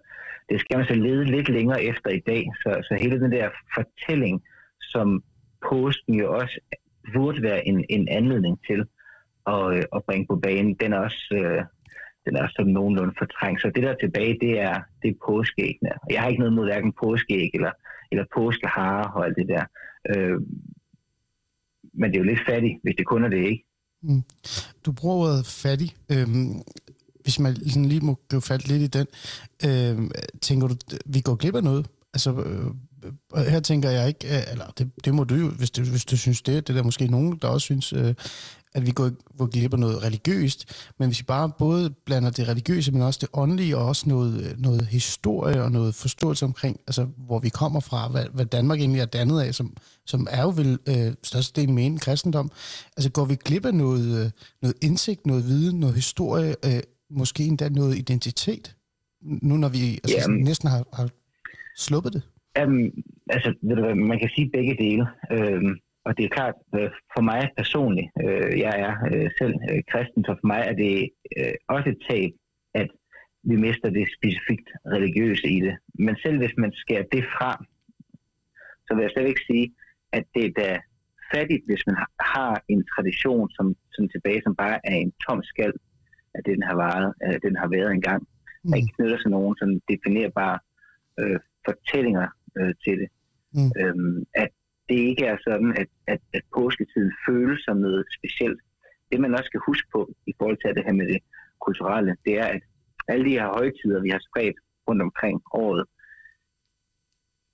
det 0.48 0.60
skal 0.60 0.76
man 0.76 0.86
så 0.86 0.94
lede 0.94 1.24
lidt 1.24 1.48
længere 1.48 1.82
efter 1.84 2.10
i 2.10 2.22
dag. 2.26 2.44
Så, 2.62 2.70
så 2.88 2.94
hele 3.00 3.20
den 3.20 3.32
der 3.32 3.48
fortælling, 3.76 4.42
som 4.80 5.22
påsken 5.70 6.14
jo 6.14 6.34
også 6.34 6.60
burde 7.14 7.42
være 7.42 7.68
en, 7.68 7.84
en 7.88 8.08
anledning 8.08 8.58
til 8.66 8.86
at, 9.46 9.76
øh, 9.76 9.84
at 9.96 10.04
bringe 10.06 10.26
på 10.26 10.36
banen, 10.36 10.74
den 10.74 10.92
er 10.92 10.98
også, 10.98 11.28
øh, 11.32 11.64
den 12.24 12.36
er 12.36 12.42
også 12.42 12.54
sådan 12.58 12.72
nogenlunde 12.72 13.14
fortrængt. 13.18 13.60
Så 13.60 13.70
det 13.74 13.82
der 13.82 13.94
tilbage, 13.94 14.38
det 14.40 14.60
er, 14.60 14.80
det 15.02 15.08
er 15.10 15.24
påskeæggene. 15.26 15.90
Jeg 16.10 16.20
har 16.20 16.28
ikke 16.28 16.40
noget 16.40 16.54
mod 16.54 16.66
hverken 16.66 16.92
påskeæg 17.02 17.50
eller, 17.54 17.72
eller 18.10 18.24
påskehare 18.36 19.04
og 19.14 19.26
alt 19.26 19.36
det 19.36 19.48
der. 19.48 19.64
Øh, 20.10 20.40
men 21.94 22.10
det 22.10 22.16
er 22.16 22.24
jo 22.24 22.30
lidt 22.30 22.46
fattigt, 22.48 22.78
hvis 22.82 22.94
det 22.98 23.06
kun 23.06 23.24
er 23.24 23.28
det, 23.28 23.44
ikke? 23.44 23.64
Mm. 24.02 24.22
Du 24.86 24.92
bruger 24.92 25.16
ordet 25.16 25.46
fattig. 25.46 25.90
Øhm, 26.12 26.62
hvis 27.22 27.38
man 27.38 27.56
sådan 27.56 27.84
lige 27.84 28.00
må 28.00 28.18
gå 28.28 28.40
fat 28.40 28.68
lidt 28.68 28.82
i 28.82 28.86
den, 28.86 29.06
øhm, 29.66 30.10
tænker 30.40 30.68
du, 30.68 30.74
vi 31.06 31.20
går 31.20 31.34
glip 31.34 31.54
af 31.54 31.64
noget? 31.64 31.86
Altså, 32.14 32.30
øh, 32.30 32.70
her 33.52 33.60
tænker 33.60 33.90
jeg 33.90 34.08
ikke, 34.08 34.26
øh, 34.26 34.52
eller 34.52 34.66
det, 34.78 34.90
det 35.04 35.14
må 35.14 35.24
du 35.24 35.34
jo, 35.34 35.48
hvis 35.48 35.70
du, 35.70 35.82
hvis 35.82 36.04
du 36.04 36.16
synes 36.16 36.42
det, 36.42 36.66
det 36.66 36.72
er 36.72 36.78
der 36.78 36.84
måske 36.84 37.06
nogen, 37.06 37.38
der 37.42 37.48
også 37.48 37.64
synes, 37.64 37.92
øh, 37.92 38.14
at 38.74 38.86
vi 38.86 38.90
går, 38.90 39.10
går 39.38 39.46
glip 39.46 39.72
af 39.72 39.78
noget 39.78 40.02
religiøst, 40.02 40.90
men 40.98 41.08
hvis 41.08 41.20
vi 41.20 41.24
bare 41.24 41.50
både 41.58 41.90
blander 42.06 42.30
det 42.30 42.48
religiøse, 42.48 42.92
men 42.92 43.02
også 43.02 43.18
det 43.22 43.28
åndelige, 43.32 43.76
og 43.76 43.86
også 43.86 44.08
noget, 44.08 44.44
øh, 44.44 44.62
noget 44.62 44.86
historie 44.86 45.62
og 45.62 45.72
noget 45.72 45.94
forståelse 45.94 46.44
omkring, 46.44 46.80
altså 46.86 47.06
hvor 47.26 47.38
vi 47.38 47.48
kommer 47.48 47.80
fra, 47.80 48.08
hvad, 48.08 48.24
hvad 48.34 48.46
Danmark 48.46 48.78
egentlig 48.78 49.00
er 49.00 49.04
dannet 49.06 49.40
af, 49.40 49.54
som, 49.54 49.76
som 50.06 50.26
er 50.30 50.42
jo 50.42 50.52
vel 50.56 50.78
øh, 50.88 51.14
størstedelen 51.22 51.74
med 51.74 51.86
en 51.86 51.98
kristendom. 51.98 52.50
Altså 52.96 53.10
går 53.10 53.24
vi 53.24 53.34
glip 53.34 53.66
af 53.66 53.74
noget, 53.74 54.24
øh, 54.24 54.30
noget 54.62 54.76
indsigt, 54.82 55.26
noget 55.26 55.44
viden, 55.44 55.80
noget 55.80 55.94
historie, 55.94 56.54
øh, 56.66 56.82
måske 57.10 57.44
endda 57.44 57.68
noget 57.68 57.98
identitet, 57.98 58.76
nu 59.22 59.56
når 59.56 59.68
vi 59.68 59.78
altså, 60.04 60.16
Jamen. 60.20 60.44
næsten 60.44 60.68
har, 60.68 60.86
har 60.92 61.08
sluppet 61.76 62.12
det? 62.12 62.22
Um, 62.62 62.90
altså, 63.30 63.54
ved 63.62 63.76
du 63.76 63.82
hvad, 63.82 63.94
man 63.94 64.18
kan 64.18 64.30
sige 64.34 64.50
begge 64.50 64.76
dele. 64.84 65.06
Øhm, 65.32 65.74
og 66.04 66.16
det 66.16 66.24
er 66.24 66.28
klart, 66.38 66.54
øh, 66.78 66.90
for 67.14 67.22
mig 67.30 67.42
personligt, 67.56 68.08
øh, 68.24 68.58
jeg 68.64 68.74
er 68.86 68.92
øh, 69.12 69.30
selv 69.38 69.54
øh, 69.70 69.82
kristen, 69.90 70.24
så 70.24 70.32
for 70.40 70.46
mig 70.52 70.62
er 70.70 70.74
det 70.84 70.94
øh, 71.38 71.54
også 71.68 71.88
et 71.88 71.98
tab, 72.10 72.30
at 72.74 72.88
vi 73.48 73.56
mister 73.56 73.90
det 73.90 74.06
specifikt 74.18 74.68
religiøse 74.94 75.46
i 75.56 75.60
det. 75.66 75.74
Men 75.94 76.14
selv 76.22 76.38
hvis 76.38 76.54
man 76.62 76.72
skærer 76.72 77.06
det 77.12 77.24
fra, 77.36 77.64
så 78.86 78.90
vil 78.94 79.02
jeg 79.02 79.10
slet 79.14 79.28
ikke 79.28 79.46
sige, 79.50 79.66
at 80.12 80.24
det 80.34 80.44
er 80.46 80.52
da 80.62 80.80
fattigt, 81.34 81.62
hvis 81.68 81.86
man 81.86 81.96
har- 81.96 82.64
en 82.68 82.84
tradition, 82.94 83.50
som, 83.50 83.66
som 83.94 84.08
tilbage, 84.08 84.40
som 84.44 84.54
bare 84.56 84.78
er 84.84 84.94
en 85.04 85.12
tom 85.26 85.42
skal 85.42 85.72
af 86.34 86.40
det, 86.44 86.52
den 86.56 86.62
har, 86.62 86.74
varet, 86.74 87.14
af 87.20 87.40
den 87.40 87.56
har 87.56 87.68
været 87.68 87.90
engang. 87.92 88.22
Mm. 88.22 88.70
Der 88.70 88.76
ikke 88.76 88.94
knytter 88.96 89.18
sig 89.20 89.30
nogen 89.30 89.56
sådan 89.60 89.80
definerbare 89.90 90.58
øh, 91.20 91.38
fortællinger 91.66 92.26
øh, 92.58 92.74
til 92.84 92.94
det. 93.00 93.08
Mm. 93.54 93.70
Øhm, 93.80 94.24
at 94.34 94.48
det 94.92 95.00
ikke 95.10 95.24
er 95.32 95.36
sådan, 95.46 95.70
at, 95.82 95.88
at, 96.12 96.20
at 96.36 96.44
påsketiden 96.56 97.12
føles 97.26 97.60
som 97.64 97.76
noget 97.76 98.04
specielt. 98.18 98.60
Det 99.10 99.20
man 99.20 99.34
også 99.34 99.48
skal 99.50 99.66
huske 99.66 99.88
på 99.94 100.00
i 100.26 100.32
forhold 100.38 100.58
til 100.60 100.74
det 100.76 100.84
her 100.86 100.92
med 101.00 101.06
det 101.12 101.20
kulturelle, 101.66 102.16
det 102.26 102.34
er, 102.42 102.46
at 102.56 102.62
alle 103.08 103.24
de 103.24 103.36
her 103.38 103.48
højtider, 103.58 104.00
vi 104.06 104.08
har 104.08 104.22
spredt 104.28 104.58
rundt 104.88 105.02
omkring 105.02 105.36
året, 105.64 105.84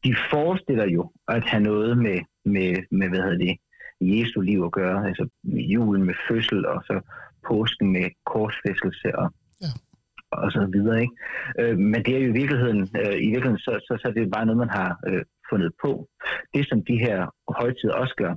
de 0.05 0.13
forestiller 0.31 0.87
jo 0.97 1.03
at 1.29 1.45
have 1.45 1.63
noget 1.63 1.99
med, 1.99 2.19
med, 2.45 2.71
med 2.99 3.09
hvad 3.09 3.21
hedder 3.25 3.45
det, 3.47 3.57
Jesu 4.01 4.41
liv 4.41 4.61
at 4.65 4.73
gøre. 4.73 5.09
Altså 5.09 5.29
julen 5.45 6.05
med 6.05 6.15
fødsel, 6.29 6.67
og 6.67 6.83
så 6.85 7.01
påsken 7.49 7.93
med 7.93 8.07
korsfæstelse 8.27 9.19
og, 9.19 9.29
Ja. 9.63 9.71
og 10.33 10.53
så 10.53 10.63
videre. 10.73 11.01
Ikke? 11.03 11.15
Øh, 11.61 11.79
men 11.79 12.05
det 12.05 12.13
er 12.17 12.21
jo 12.25 12.29
i 12.29 12.39
virkeligheden, 12.41 12.81
øh, 13.03 13.17
i 13.27 13.29
virkeligheden 13.33 13.59
så, 13.59 13.73
så, 13.87 13.93
så 14.01 14.09
er 14.09 14.13
det 14.13 14.31
bare 14.31 14.47
noget, 14.47 14.59
man 14.59 14.77
har 14.81 14.91
øh, 15.09 15.23
fundet 15.51 15.73
på. 15.83 16.09
Det, 16.55 16.69
som 16.69 16.85
de 16.85 16.97
her 16.99 17.19
højtider 17.61 17.95
også 17.95 18.15
gør, 18.17 18.35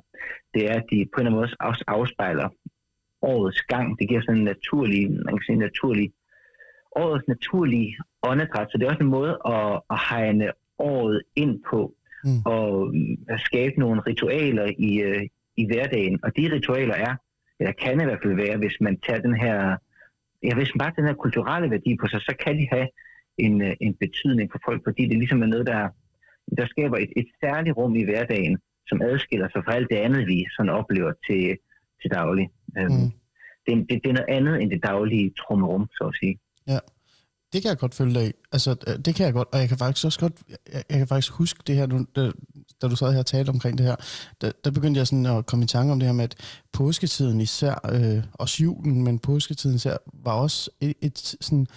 det 0.54 0.70
er, 0.70 0.76
at 0.76 0.86
de 0.92 0.98
på 1.14 1.22
en 1.22 1.28
eller 1.28 1.32
anden 1.32 1.34
måde 1.34 1.56
også 1.60 1.84
afspejler 1.88 2.50
årets 3.22 3.62
gang. 3.62 4.00
Det 4.00 4.10
giver 4.10 4.22
sådan 4.22 4.38
en 4.38 4.44
naturlig, 4.44 5.12
man 5.12 5.34
kan 5.38 5.44
sige, 5.46 5.54
en 5.54 5.68
naturlig, 5.70 6.12
årets 6.96 7.28
naturlige 7.28 7.98
åndedræt. 8.24 8.68
Så 8.72 8.78
det 8.78 8.86
er 8.86 8.90
også 8.90 9.04
en 9.04 9.18
måde 9.20 9.34
at, 9.46 9.82
at 9.90 10.00
hegne 10.10 10.52
året 10.80 11.22
ind 11.36 11.64
på 11.70 11.96
Mm. 12.24 12.42
og 12.46 12.94
at 13.30 13.40
skabe 13.40 13.80
nogle 13.80 14.02
ritualer 14.02 14.72
i, 14.78 15.02
øh, 15.02 15.24
i 15.58 15.66
hverdagen. 15.66 16.20
Og 16.24 16.38
de 16.38 16.54
ritualer 16.56 16.96
er, 16.96 17.16
eller 17.60 17.72
kan 17.72 18.02
i 18.02 18.04
hvert 18.04 18.20
fald 18.24 18.36
være, 18.36 18.58
hvis 18.58 18.78
man 18.82 19.00
tager 19.00 19.22
den 19.22 19.36
her, 19.36 19.78
ja, 20.44 20.54
hvis 20.56 20.72
man 20.74 20.80
bare 20.80 20.94
den 20.96 21.08
her 21.08 21.14
kulturelle 21.14 21.72
værdi 21.72 21.98
på 22.02 22.08
sig, 22.08 22.22
så 22.22 22.36
kan 22.46 22.58
de 22.58 22.68
have 22.72 22.88
en, 23.38 23.62
øh, 23.62 23.74
en 23.82 23.94
betydning 23.94 24.52
for 24.52 24.60
folk, 24.66 24.82
fordi 24.84 25.04
det 25.08 25.18
ligesom 25.18 25.42
er 25.42 25.46
noget, 25.46 25.68
der, 25.68 25.90
der 26.58 26.66
skaber 26.74 26.98
et, 26.98 27.12
et 27.22 27.30
særligt 27.44 27.78
rum 27.78 27.96
i 27.96 28.04
hverdagen, 28.04 28.58
som 28.88 29.02
adskiller 29.02 29.48
sig 29.50 29.62
fra 29.66 29.76
alt 29.76 29.90
det 29.90 30.00
andet, 30.06 30.28
vi 30.28 30.46
sådan 30.56 30.76
oplever 30.80 31.14
til, 31.28 31.44
til 32.02 32.10
daglig. 32.12 32.50
Mm. 32.76 32.84
Mm. 32.84 33.10
Det, 33.66 33.74
det, 33.90 33.96
det 34.04 34.10
er 34.10 34.18
noget 34.20 34.36
andet 34.38 34.56
end 34.62 34.72
det 34.72 34.84
daglige 34.84 35.34
trummerum, 35.42 35.88
så 35.98 36.04
at 36.12 36.16
sige. 36.20 36.36
Det 37.54 37.62
kan 37.62 37.70
jeg 37.70 37.78
godt 37.78 37.96
følge 37.96 38.14
dig 38.14 38.28
i. 38.28 38.32
Altså, 38.52 38.76
øh, 38.88 39.00
det 39.06 39.16
kan 39.16 39.26
jeg 39.26 39.34
godt, 39.34 39.48
og 39.54 39.60
jeg 39.60 39.68
kan 39.68 39.78
faktisk 39.78 40.06
også 40.06 40.20
godt, 40.20 40.34
jeg, 40.74 40.84
jeg 40.90 40.98
kan 40.98 41.08
faktisk 41.08 41.34
huske 41.34 41.60
det 41.68 41.76
her, 41.76 41.86
nu, 41.88 42.06
da, 42.16 42.32
da 42.82 42.88
du 42.88 42.96
sad 42.96 43.12
her 43.12 43.20
og 43.20 43.26
talte 43.26 43.50
omkring 43.50 43.78
det 43.78 43.86
her, 43.86 43.96
der, 44.42 44.52
der 44.64 44.72
begyndte 44.72 44.98
jeg 44.98 45.08
sådan 45.08 45.26
at 45.26 45.46
komme 45.46 45.64
i 45.64 45.68
tanke 45.68 45.92
om 45.92 46.00
det 46.00 46.08
her 46.08 46.14
med, 46.14 46.24
at 46.24 46.64
påsketiden 46.74 47.42
især, 47.42 47.90
øh, 47.94 48.24
også 48.34 48.64
julen, 48.64 49.04
men 49.04 49.20
påsketiden 49.20 49.76
især, 49.76 49.98
var 50.14 50.34
også 50.34 50.72
et, 50.82 50.94
et 51.02 51.18
sådan, 51.18 51.68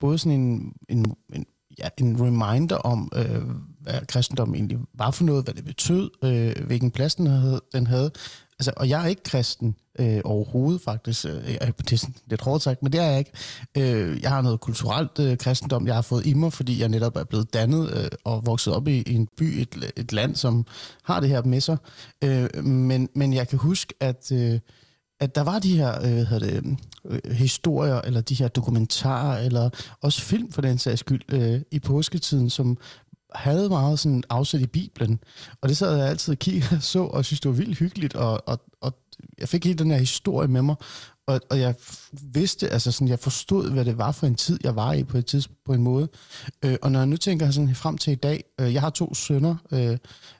både 0.00 0.18
sådan 0.18 0.40
en, 0.40 0.76
en, 0.88 1.16
en, 1.34 1.46
ja, 1.78 1.88
en 1.98 2.20
reminder 2.20 2.76
om, 2.76 3.12
øh, 3.16 3.42
hvad 3.80 4.06
kristendom 4.06 4.54
egentlig 4.54 4.78
var 4.94 5.10
for 5.10 5.24
noget, 5.24 5.44
hvad 5.44 5.54
det 5.54 5.64
betød, 5.64 6.10
øh, 6.24 6.66
hvilken 6.66 6.90
plads 6.90 7.14
den 7.14 7.26
havde, 7.26 7.60
den 7.72 7.86
havde. 7.86 8.10
altså, 8.58 8.72
og 8.76 8.88
jeg 8.88 9.02
er 9.02 9.06
ikke 9.06 9.22
kristen 9.22 9.76
øh, 9.98 10.20
overhovedet 10.24 10.82
faktisk. 10.82 11.24
Øh, 11.24 11.32
det 11.78 11.92
er 11.92 11.96
sådan 11.96 12.14
lidt 12.26 12.40
hårdt 12.40 12.62
sagt, 12.62 12.82
men 12.82 12.92
det 12.92 13.00
er 13.00 13.04
jeg 13.04 13.18
ikke. 13.18 13.32
Øh, 13.78 14.22
jeg 14.22 14.30
har 14.30 14.42
noget 14.42 14.60
kulturelt 14.60 15.18
øh, 15.18 15.36
kristendom, 15.36 15.86
jeg 15.86 15.94
har 15.94 16.02
fået 16.02 16.26
i 16.26 16.34
mig, 16.34 16.52
fordi 16.52 16.80
jeg 16.80 16.88
netop 16.88 17.16
er 17.16 17.24
blevet 17.24 17.54
dannet 17.54 17.96
øh, 17.96 18.10
og 18.24 18.46
vokset 18.46 18.74
op 18.74 18.88
i, 18.88 19.02
i 19.06 19.14
en 19.14 19.28
by, 19.36 19.42
et, 19.42 19.92
et 19.96 20.12
land, 20.12 20.36
som 20.36 20.66
har 21.02 21.20
det 21.20 21.28
her 21.28 21.42
med 21.42 21.60
sig. 21.60 21.76
Øh, 22.24 22.64
men, 22.64 23.08
men 23.14 23.32
jeg 23.32 23.48
kan 23.48 23.58
huske, 23.58 23.94
at... 24.00 24.32
Øh, 24.32 24.60
at 25.22 25.34
der 25.34 25.40
var 25.42 25.58
de 25.58 25.76
her 25.76 25.94
øh, 25.94 26.12
hvad 26.12 26.24
hedder 26.24 26.60
det, 26.60 26.76
øh, 27.04 27.32
historier, 27.32 28.00
eller 28.00 28.20
de 28.20 28.34
her 28.34 28.48
dokumentarer, 28.48 29.38
eller 29.38 29.70
også 30.00 30.20
film 30.22 30.52
for 30.52 30.62
den 30.62 30.78
sags 30.78 31.00
skyld, 31.00 31.22
øh, 31.28 31.60
i 31.70 31.78
påsketiden, 31.78 32.50
som 32.50 32.78
havde 33.34 33.68
meget 33.68 33.98
sådan 33.98 34.22
afsæt 34.30 34.60
i 34.60 34.66
Bibelen. 34.66 35.20
Og 35.60 35.68
det 35.68 35.76
sad 35.76 35.96
jeg 35.96 36.08
altid 36.08 36.32
og 36.32 36.38
kiggede 36.38 36.76
og 36.76 36.82
så, 36.82 37.02
og 37.02 37.24
synes, 37.24 37.40
det 37.40 37.48
var 37.48 37.56
vildt 37.56 37.78
hyggeligt, 37.78 38.14
og, 38.14 38.48
og, 38.48 38.60
og 38.80 38.94
jeg 39.38 39.48
fik 39.48 39.64
hele 39.64 39.78
den 39.78 39.90
her 39.90 39.98
historie 39.98 40.48
med 40.48 40.62
mig, 40.62 40.76
og, 41.26 41.40
og 41.50 41.60
jeg 41.60 41.74
vidste, 42.22 42.68
altså 42.68 42.92
sådan, 42.92 43.08
jeg 43.08 43.18
forstod, 43.18 43.70
hvad 43.70 43.84
det 43.84 43.98
var 43.98 44.12
for 44.12 44.26
en 44.26 44.34
tid, 44.34 44.58
jeg 44.64 44.76
var 44.76 44.92
i 44.92 45.04
på 45.04 45.18
et 45.18 45.26
tids, 45.26 45.48
på 45.64 45.72
en 45.72 45.82
måde. 45.82 46.08
Øh, 46.64 46.76
og 46.82 46.92
når 46.92 46.98
jeg 46.98 47.06
nu 47.06 47.16
tænker 47.16 47.50
sådan 47.50 47.74
frem 47.74 47.98
til 47.98 48.12
i 48.12 48.16
dag, 48.16 48.44
øh, 48.60 48.74
jeg 48.74 48.80
har 48.80 48.90
to 48.90 49.14
sønner, 49.14 49.56
øh, 49.72 49.98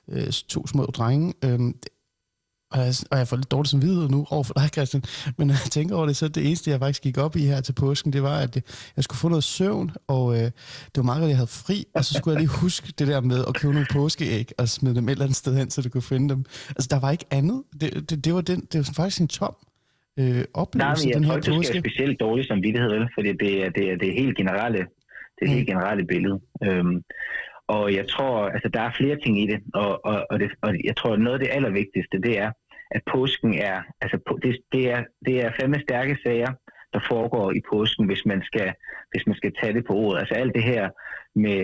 øh, 0.09 0.31
to 0.31 0.67
små 0.67 0.85
drenge, 0.85 1.33
øh, 1.43 1.59
og 2.73 2.79
jeg, 2.79 2.93
og 3.11 3.17
jeg 3.17 3.27
får 3.27 3.37
lidt 3.37 3.51
dårlig 3.51 3.69
samvittighed 3.69 4.09
nu 4.09 4.19
over 4.29 4.43
for 4.43 4.53
dig, 4.53 4.67
Christian. 4.75 5.03
Men 5.37 5.47
når 5.47 5.53
jeg 5.53 5.71
tænker 5.71 5.95
over 5.95 6.05
det, 6.05 6.15
så 6.15 6.27
det 6.27 6.45
eneste, 6.47 6.71
jeg 6.71 6.79
faktisk 6.79 7.03
gik 7.03 7.17
op 7.17 7.35
i 7.35 7.45
her 7.51 7.61
til 7.61 7.73
påsken, 7.73 8.13
det 8.13 8.23
var, 8.23 8.37
at 8.39 8.55
jeg 8.95 9.03
skulle 9.03 9.19
få 9.19 9.27
noget 9.29 9.43
søvn, 9.43 9.91
og 10.07 10.33
øh, 10.35 10.39
det 10.91 10.97
var 10.97 11.03
meget 11.03 11.19
godt, 11.21 11.29
jeg 11.29 11.37
havde 11.37 11.53
fri, 11.65 11.85
og 11.95 12.05
så 12.05 12.13
skulle 12.13 12.33
jeg 12.35 12.41
lige 12.45 12.55
huske 12.61 12.93
det 12.99 13.07
der 13.07 13.21
med 13.21 13.39
at 13.47 13.53
købe 13.55 13.73
nogle 13.73 13.87
påskeæg 13.91 14.47
og 14.57 14.69
smide 14.69 14.95
dem 14.95 15.05
et 15.07 15.11
eller 15.11 15.25
andet 15.25 15.35
sted 15.43 15.57
hen, 15.57 15.69
så 15.69 15.81
du 15.81 15.89
kunne 15.89 16.01
finde 16.13 16.29
dem. 16.33 16.45
Altså, 16.69 16.87
der 16.91 16.99
var 16.99 17.11
ikke 17.11 17.25
andet. 17.31 17.63
Det, 17.81 18.09
det, 18.09 18.25
det 18.25 18.33
var, 18.33 18.41
den, 18.41 18.59
det 18.59 18.75
var 18.79 18.83
sådan 18.83 18.95
faktisk 18.95 19.21
en 19.21 19.27
tom 19.27 19.55
øh, 20.19 20.25
Nej, 20.25 20.45
oplevelse, 20.53 21.05
men 21.05 21.09
jeg 21.09 21.15
den 21.19 21.23
tror 21.27 21.33
her 21.35 21.41
skal 21.41 21.53
påske. 21.55 21.73
have 21.73 21.81
specielt 21.85 22.19
dårlig 22.19 22.45
samvittighed, 22.51 22.89
vel? 22.95 23.07
Fordi 23.17 23.29
det 23.43 23.53
er 23.65 23.69
det, 23.77 23.85
er 23.91 23.97
det 24.03 24.13
helt 24.21 24.37
generelle, 24.37 24.81
det 25.37 25.41
er 25.41 25.49
Mm. 25.49 25.55
helt 25.57 25.67
generelle 25.67 26.05
billede. 26.13 26.37
Øhm, 26.65 26.97
og 27.67 27.93
jeg 27.99 28.05
tror, 28.13 28.35
altså 28.55 28.69
der 28.73 28.81
er 28.81 28.91
flere 28.99 29.17
ting 29.23 29.33
i 29.43 29.45
det, 29.51 29.59
og, 29.73 30.05
og, 30.05 30.17
og, 30.31 30.39
det, 30.39 30.49
og 30.61 30.69
jeg 30.89 30.95
tror, 30.97 31.15
noget 31.15 31.33
af 31.39 31.43
det 31.45 31.49
allervigtigste, 31.57 32.17
det 32.27 32.33
er, 32.43 32.49
at 32.95 33.01
påsken 33.13 33.51
er, 33.53 33.77
altså 34.01 34.17
på- 34.27 34.39
det, 34.43 34.57
det 34.71 34.91
er, 34.91 35.03
det 35.25 35.35
er 35.43 35.51
fandme 35.59 35.79
stærke 35.87 36.17
sager, 36.23 36.51
der 36.93 36.99
foregår 37.11 37.51
i 37.51 37.61
påsken, 37.69 38.05
hvis 38.05 38.25
man 38.25 38.41
skal, 38.49 38.73
hvis 39.11 39.27
man 39.27 39.35
skal 39.35 39.51
tage 39.61 39.73
det 39.73 39.85
på 39.87 39.93
ordet. 39.93 40.19
Altså 40.19 40.33
alt 40.33 40.55
det 40.55 40.63
her 40.63 40.89
med, 41.35 41.61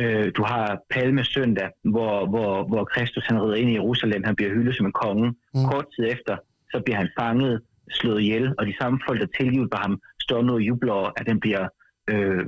øh, 0.00 0.32
du 0.36 0.42
har 0.42 0.80
Palme 0.90 1.24
søndag, 1.24 1.68
hvor, 1.84 2.26
hvor, 2.26 2.64
hvor 2.68 2.84
Kristus 2.84 3.26
han 3.26 3.42
rider 3.42 3.54
ind 3.54 3.70
i 3.70 3.74
Jerusalem, 3.74 4.24
han 4.24 4.36
bliver 4.36 4.50
hyldet 4.50 4.76
som 4.76 4.86
en 4.86 4.92
konge. 4.92 5.28
Mm. 5.28 5.64
Kort 5.70 5.86
tid 5.96 6.04
efter, 6.14 6.36
så 6.70 6.82
bliver 6.84 6.96
han 6.96 7.08
fanget, 7.18 7.62
slået 7.90 8.20
ihjel, 8.20 8.54
og 8.58 8.66
de 8.66 8.74
samme 8.80 9.00
folk, 9.06 9.20
der 9.20 9.26
tilgiver 9.40 9.76
ham, 9.76 10.00
står 10.20 10.42
nu 10.42 10.52
og 10.52 10.60
jubler 10.60 10.92
over, 10.92 11.10
at 11.16 11.26
den 11.26 11.40
bliver 11.40 11.68
øh, 12.10 12.46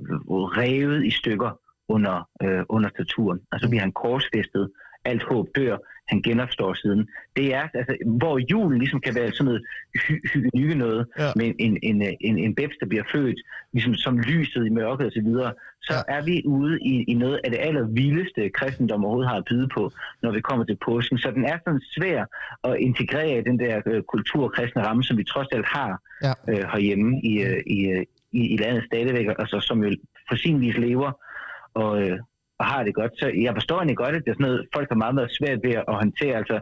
revet 0.60 1.06
i 1.06 1.10
stykker 1.10 1.60
under, 1.88 2.28
øh, 2.42 2.62
under 2.68 2.88
torturen. 2.88 3.40
Og 3.52 3.60
så 3.60 3.68
bliver 3.68 3.80
han 3.80 3.92
korsfæstet, 3.92 4.70
alt 5.04 5.22
håb 5.22 5.46
dør, 5.56 5.76
han 6.08 6.22
genopstår 6.22 6.74
siden. 6.74 7.08
Det 7.36 7.54
er, 7.54 7.68
altså, 7.74 7.96
hvor 8.06 8.38
julen 8.50 8.78
ligesom 8.78 9.00
kan 9.00 9.14
være 9.14 9.32
sådan 9.32 9.44
noget 9.44 9.62
hy- 9.98 10.50
hygge 10.54 10.74
noget, 10.74 11.06
Ja. 11.18 11.28
med 11.36 11.52
en, 11.58 11.78
en, 11.82 12.02
en, 12.20 12.38
en 12.38 12.54
bebs, 12.54 12.76
der 12.80 12.86
bliver 12.86 13.04
født, 13.12 13.38
ligesom 13.72 13.94
som 13.94 14.18
lyset 14.18 14.66
i 14.66 14.68
mørket 14.68 15.06
osv., 15.06 15.32
så, 15.32 15.52
så 15.82 15.94
Ja. 15.94 16.16
er 16.16 16.24
vi 16.24 16.42
ude 16.44 16.78
i, 16.82 17.04
i 17.08 17.14
noget 17.14 17.40
af 17.44 17.50
det 17.50 17.58
allervildeste, 17.62 18.48
kristendom 18.48 19.04
overhovedet 19.04 19.30
har 19.30 19.36
at 19.38 19.44
byde 19.50 19.68
på, 19.74 19.90
når 20.22 20.30
vi 20.32 20.40
kommer 20.40 20.64
til 20.64 20.76
påsken. 20.84 21.18
Så 21.18 21.30
den 21.30 21.44
er 21.44 21.58
sådan 21.64 21.80
svær 21.96 22.24
at 22.64 22.76
integrere 22.80 23.38
i 23.38 23.42
den 23.42 23.58
der 23.58 23.82
øh, 23.86 24.02
kultur- 24.02 24.44
og 24.44 24.52
kristne 24.52 24.82
ramme, 24.86 25.02
som 25.04 25.18
vi 25.18 25.24
trods 25.24 25.48
alt 25.52 25.66
har 25.66 26.02
Ja. 26.22 26.32
øh, 26.48 26.58
herhjemme 26.72 27.20
i, 27.22 27.42
øh, 27.42 27.62
i, 27.66 27.86
øh, 27.86 28.04
i, 28.32 28.54
i 28.54 28.56
landet 28.56 28.84
stadigvæk, 28.86 29.26
altså, 29.38 29.60
som 29.60 29.84
jo 29.84 29.90
for 30.28 30.36
sin 30.36 30.60
vis 30.60 30.76
lever 30.76 31.12
og, 31.74 32.02
øh, 32.02 32.18
og 32.64 32.70
har 32.72 32.82
det 32.86 32.94
godt. 33.00 33.12
Så 33.20 33.26
jeg 33.46 33.52
forstår 33.58 33.76
egentlig 33.76 34.02
godt, 34.04 34.16
at 34.16 34.22
det 34.24 34.30
er 34.30 34.38
sådan 34.38 34.46
noget, 34.48 34.68
folk 34.76 34.88
har 34.92 35.02
meget, 35.04 35.14
meget 35.18 35.36
svært 35.38 35.60
ved 35.66 35.74
at 35.90 35.94
håndtere. 36.02 36.36
Altså, 36.42 36.56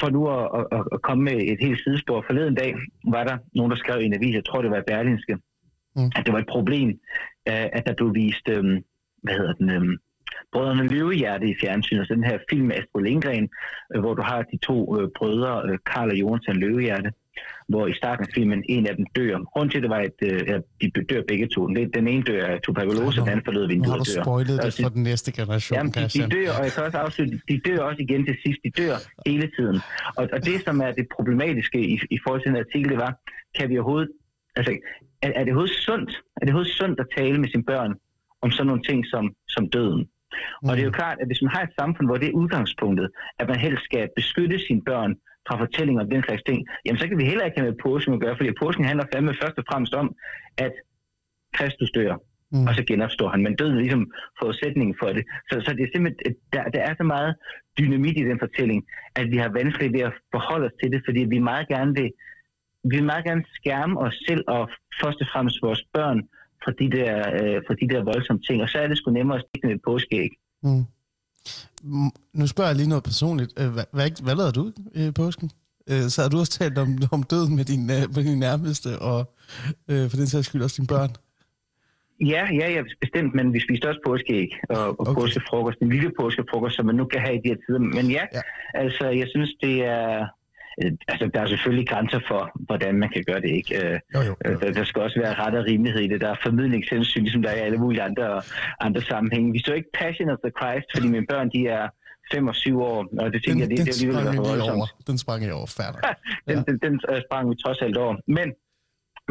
for 0.00 0.08
nu 0.16 0.20
at, 0.36 0.44
at, 0.76 0.82
at, 0.94 1.02
komme 1.02 1.22
med 1.28 1.38
et 1.52 1.60
helt 1.66 1.80
sidespor. 1.84 2.24
Forleden 2.28 2.54
dag 2.54 2.70
var 3.14 3.24
der 3.24 3.36
nogen, 3.58 3.70
der 3.72 3.78
skrev 3.82 4.00
i 4.00 4.04
en 4.04 4.18
avis, 4.18 4.34
jeg 4.34 4.44
tror 4.44 4.62
det 4.62 4.70
var 4.70 4.88
Berlinske, 4.90 5.36
Mm. 5.96 6.02
mm. 6.02 6.10
at 6.16 6.22
det 6.26 6.32
var 6.32 6.38
et 6.38 6.52
problem, 6.56 6.88
øh, 7.50 7.68
at 7.76 7.82
der 7.86 7.94
blev 7.94 8.14
vist, 8.14 8.48
øhm, 8.48 8.76
hvad 9.22 9.34
hedder 9.38 9.52
den, 9.52 9.70
øhm, 9.70 9.96
Brødrene 10.52 10.88
Løvehjerte 10.88 11.46
i 11.48 11.54
fjernsynet, 11.60 12.00
altså 12.00 12.14
den 12.14 12.24
her 12.24 12.38
film 12.50 12.66
med 12.66 12.76
Astrid 12.76 13.04
Lindgren, 13.04 13.48
øh, 13.94 14.00
hvor 14.00 14.14
du 14.14 14.22
har 14.22 14.42
de 14.42 14.58
to 14.68 14.78
øh, 14.96 15.08
brødre, 15.18 15.52
øh, 15.68 15.78
Karl 15.90 16.10
og 16.10 16.16
Jonathan 16.22 16.56
Løvehjerte, 16.56 17.10
hvor 17.68 17.86
i 17.86 17.94
starten 17.94 18.24
af 18.26 18.30
filmen 18.34 18.64
en 18.68 18.86
af 18.86 18.96
dem 18.96 19.06
dør. 19.16 19.38
Grunden 19.52 19.70
til, 19.70 19.78
at 19.78 19.82
det 19.82 19.90
var 19.90 20.00
et, 20.00 20.18
øh, 20.22 20.60
de 20.80 20.86
dør 21.10 21.22
begge 21.28 21.46
to. 21.54 21.66
Den, 21.66 22.08
ene 22.08 22.22
dør 22.22 22.46
af 22.46 22.60
tuberkulose, 22.64 23.20
den 23.20 23.28
anden 23.28 23.44
forlod 23.44 23.62
Nu 23.62 23.68
vinduet 23.68 23.90
har 23.90 23.96
du 23.96 24.00
og 24.00 24.16
dør. 24.16 24.22
spoilet 24.22 24.62
det 24.62 24.78
for 24.82 24.88
den 24.88 25.02
næste 25.02 25.32
generation, 25.32 25.76
Jamen, 25.76 25.92
de, 25.92 26.00
de 26.00 26.28
dør, 26.36 26.50
og 26.58 26.64
jeg 26.64 26.72
kan 26.72 26.82
også 26.84 26.98
afslutte, 26.98 27.40
de 27.48 27.60
dør 27.66 27.78
også 27.88 28.00
igen 28.06 28.26
til 28.28 28.36
sidst. 28.44 28.58
De 28.64 28.70
dør 28.82 28.94
hele 29.26 29.50
tiden. 29.56 29.78
Og, 30.18 30.28
og 30.32 30.44
det, 30.44 30.56
som 30.66 30.80
er 30.80 30.92
det 30.98 31.06
problematiske 31.16 31.78
i, 31.92 31.94
i 32.10 32.18
forhold 32.22 32.40
til 32.42 32.50
den 32.52 32.58
artikel, 32.64 32.88
det 32.90 32.98
var, 32.98 33.12
kan 33.58 33.68
vi 33.70 33.78
overhovedet, 33.78 34.10
altså, 34.56 34.72
er, 35.22 35.30
er 35.38 35.44
det 35.44 35.52
overhovedet 35.52 35.76
sundt, 35.88 36.10
er 36.36 36.40
det 36.44 36.50
overhovedet 36.50 36.74
sundt 36.80 37.00
at 37.00 37.06
tale 37.18 37.38
med 37.42 37.48
sine 37.48 37.64
børn 37.64 37.92
om 38.42 38.50
sådan 38.50 38.66
nogle 38.66 38.82
ting 38.82 39.06
som, 39.06 39.24
som 39.48 39.70
døden? 39.70 40.08
Og 40.66 40.72
det 40.76 40.82
er 40.82 40.88
jo 40.92 40.98
klart, 41.02 41.18
at 41.20 41.26
hvis 41.26 41.42
man 41.42 41.52
har 41.56 41.62
et 41.62 41.74
samfund, 41.80 42.06
hvor 42.08 42.16
det 42.16 42.28
er 42.28 42.32
udgangspunktet, 42.42 43.08
at 43.38 43.48
man 43.48 43.58
helst 43.58 43.84
skal 43.84 44.08
beskytte 44.16 44.58
sine 44.66 44.82
børn 44.90 45.14
fra 45.48 45.58
fortællinger 45.64 46.02
om 46.02 46.10
den 46.10 46.22
slags 46.22 46.42
ting, 46.42 46.66
jamen 46.84 46.98
så 46.98 47.08
kan 47.08 47.18
vi 47.18 47.24
heller 47.24 47.44
ikke 47.44 47.58
have 47.60 47.70
med 47.70 47.78
påsken 47.82 48.14
at 48.14 48.20
gøre, 48.20 48.36
fordi 48.36 48.50
påsken 48.62 48.84
handler 48.84 49.04
fandme 49.12 49.34
først 49.42 49.58
og 49.58 49.64
fremmest 49.70 49.94
om, 49.94 50.14
at 50.58 50.72
Kristus 51.56 51.90
dør, 51.90 52.16
Mm. 52.52 52.66
og 52.66 52.74
så 52.74 52.82
genopstår 52.88 53.28
han. 53.28 53.42
Men 53.42 53.56
døden 53.56 53.74
er 53.74 53.80
ligesom 53.80 54.12
forudsætningen 54.40 54.96
for 55.00 55.08
det. 55.16 55.24
Så, 55.50 55.54
så 55.64 55.70
det 55.76 55.82
er 55.82 55.90
simpelthen, 55.94 56.34
der, 56.52 56.62
der 56.64 56.80
er 56.88 56.94
så 57.00 57.04
meget 57.04 57.34
dynamit 57.78 58.16
i 58.18 58.24
den 58.30 58.38
fortælling, 58.38 58.86
at 59.14 59.30
vi 59.30 59.36
har 59.36 59.48
vanskeligt 59.48 59.92
ved 59.92 60.00
at 60.00 60.12
forholde 60.34 60.66
os 60.66 60.72
til 60.82 60.92
det, 60.92 61.02
fordi 61.06 61.20
vi 61.34 61.38
meget 61.38 61.68
gerne 61.68 61.94
vil, 61.94 62.10
vi 62.84 62.96
vil 62.96 63.04
meget 63.04 63.24
gerne 63.24 63.44
skærme 63.54 64.00
os 64.00 64.16
selv 64.28 64.44
og 64.48 64.70
først 65.02 65.20
og 65.20 65.28
fremmest 65.32 65.62
vores 65.62 65.82
børn 65.92 66.18
fra 66.64 66.72
de 66.80 66.90
der, 66.96 67.12
øh, 67.40 67.62
fra 67.66 67.74
de 67.80 67.88
der 67.88 68.04
voldsomme 68.04 68.42
ting. 68.42 68.62
Og 68.62 68.68
så 68.68 68.78
er 68.78 68.86
det 68.88 68.98
sgu 68.98 69.10
nemmere 69.10 69.38
at 69.38 69.44
stikke 69.48 69.66
med 69.66 69.74
et 69.74 69.82
påskeæg. 69.84 70.30
Mm. 70.62 70.84
Nu 72.34 72.46
spørger 72.46 72.70
jeg 72.70 72.76
lige 72.76 72.88
noget 72.88 73.04
personligt. 73.04 73.52
Øh, 73.60 73.68
Hvad, 73.72 73.84
hvad, 73.92 74.22
hvad 74.22 74.34
lavede 74.34 74.52
du 74.52 74.72
i 74.94 75.10
påsken? 75.10 75.50
Øh, 75.90 76.02
Så 76.02 76.22
har 76.22 76.28
du 76.28 76.38
også 76.38 76.52
talt 76.52 76.78
om, 76.78 76.98
om 77.12 77.22
døden 77.22 77.56
med 77.56 77.64
din, 77.64 77.90
øh, 77.90 78.02
med 78.14 78.24
din 78.24 78.38
nærmeste, 78.38 78.98
og 78.98 79.34
øh, 79.90 80.10
for 80.10 80.16
den 80.16 80.26
sags 80.26 80.46
skyld 80.46 80.62
også 80.62 80.76
dine 80.76 80.86
børn. 80.86 81.10
Ja, 82.34 82.44
ja, 82.60 82.66
ja, 82.74 82.82
bestemt, 83.00 83.34
men 83.34 83.52
vi 83.52 83.60
spiste 83.66 83.86
også 83.88 84.00
påskeæg 84.06 84.48
og, 84.70 84.76
og 85.00 85.00
Okay. 85.00 85.20
påskefrokost, 85.20 85.78
en 85.82 85.88
lille 85.90 86.10
påskefrokost, 86.20 86.76
som 86.76 86.86
man 86.86 86.94
nu 86.94 87.04
kan 87.04 87.20
have 87.20 87.34
i 87.34 87.40
de 87.44 87.48
her 87.48 87.56
tider. 87.66 87.78
Men 87.78 88.10
Ja. 88.10 88.24
ja. 88.34 88.40
altså, 88.74 89.04
jeg 89.20 89.26
synes, 89.34 89.50
det 89.62 89.84
er... 89.84 90.26
øh, 90.82 90.92
Altså, 91.08 91.30
der 91.34 91.40
er 91.40 91.46
selvfølgelig 91.46 91.88
grænser 91.88 92.20
for, 92.28 92.50
hvordan 92.68 92.94
man 93.02 93.08
kan 93.14 93.24
gøre 93.26 93.40
det, 93.40 93.50
ikke? 93.50 93.86
Øh, 93.86 93.98
Jo, 94.14 94.20
jo. 94.28 94.34
Øh, 94.46 94.60
Der, 94.60 94.72
der 94.72 94.84
skal 94.84 95.02
også 95.02 95.20
være 95.20 95.34
ret 95.34 95.54
og 95.54 95.64
rimelighed 95.64 96.00
i 96.00 96.08
det. 96.08 96.20
Der 96.20 96.30
er 96.30 96.36
formidlingshensyn, 96.42 97.22
ligesom 97.22 97.42
der 97.42 97.50
er 97.50 97.56
i 97.56 97.66
alle 97.68 97.78
mulige 97.78 98.02
andre, 98.02 98.42
andre 98.80 99.00
sammenhænge. 99.02 99.52
Vi 99.52 99.58
så 99.66 99.72
ikke 99.74 99.88
Passion 99.94 100.30
of 100.30 100.38
the 100.44 100.52
Christ, 100.60 100.86
fordi 100.94 101.08
mine 101.08 101.26
børn, 101.26 101.50
de 101.56 101.66
er 101.68 101.88
5 102.32 102.48
og 102.48 102.54
7 102.54 102.80
år, 102.82 102.98
og 103.20 103.32
det 103.32 103.44
tænker 103.44 103.52
Den, 103.52 103.60
jeg, 103.60 103.68
det, 103.70 103.78
den 103.78 103.86
det 103.86 103.88
er 103.88 104.18
alligevel 104.18 104.36
for 104.36 104.48
voldsomt. 104.50 104.76
over. 104.76 104.86
Den 105.06 105.18
sprang 105.18 105.44
jeg 105.44 105.52
over. 105.52 105.66
Færdig. 105.80 106.00
Den, 106.48 106.56
Ja. 106.56 106.62
den, 106.68 106.78
den 106.84 107.00
øh, 107.10 107.20
sprang 107.26 107.50
vi 107.50 107.54
trods 107.64 107.82
alt 107.82 107.96
over. 107.96 108.14
Men, 108.36 108.48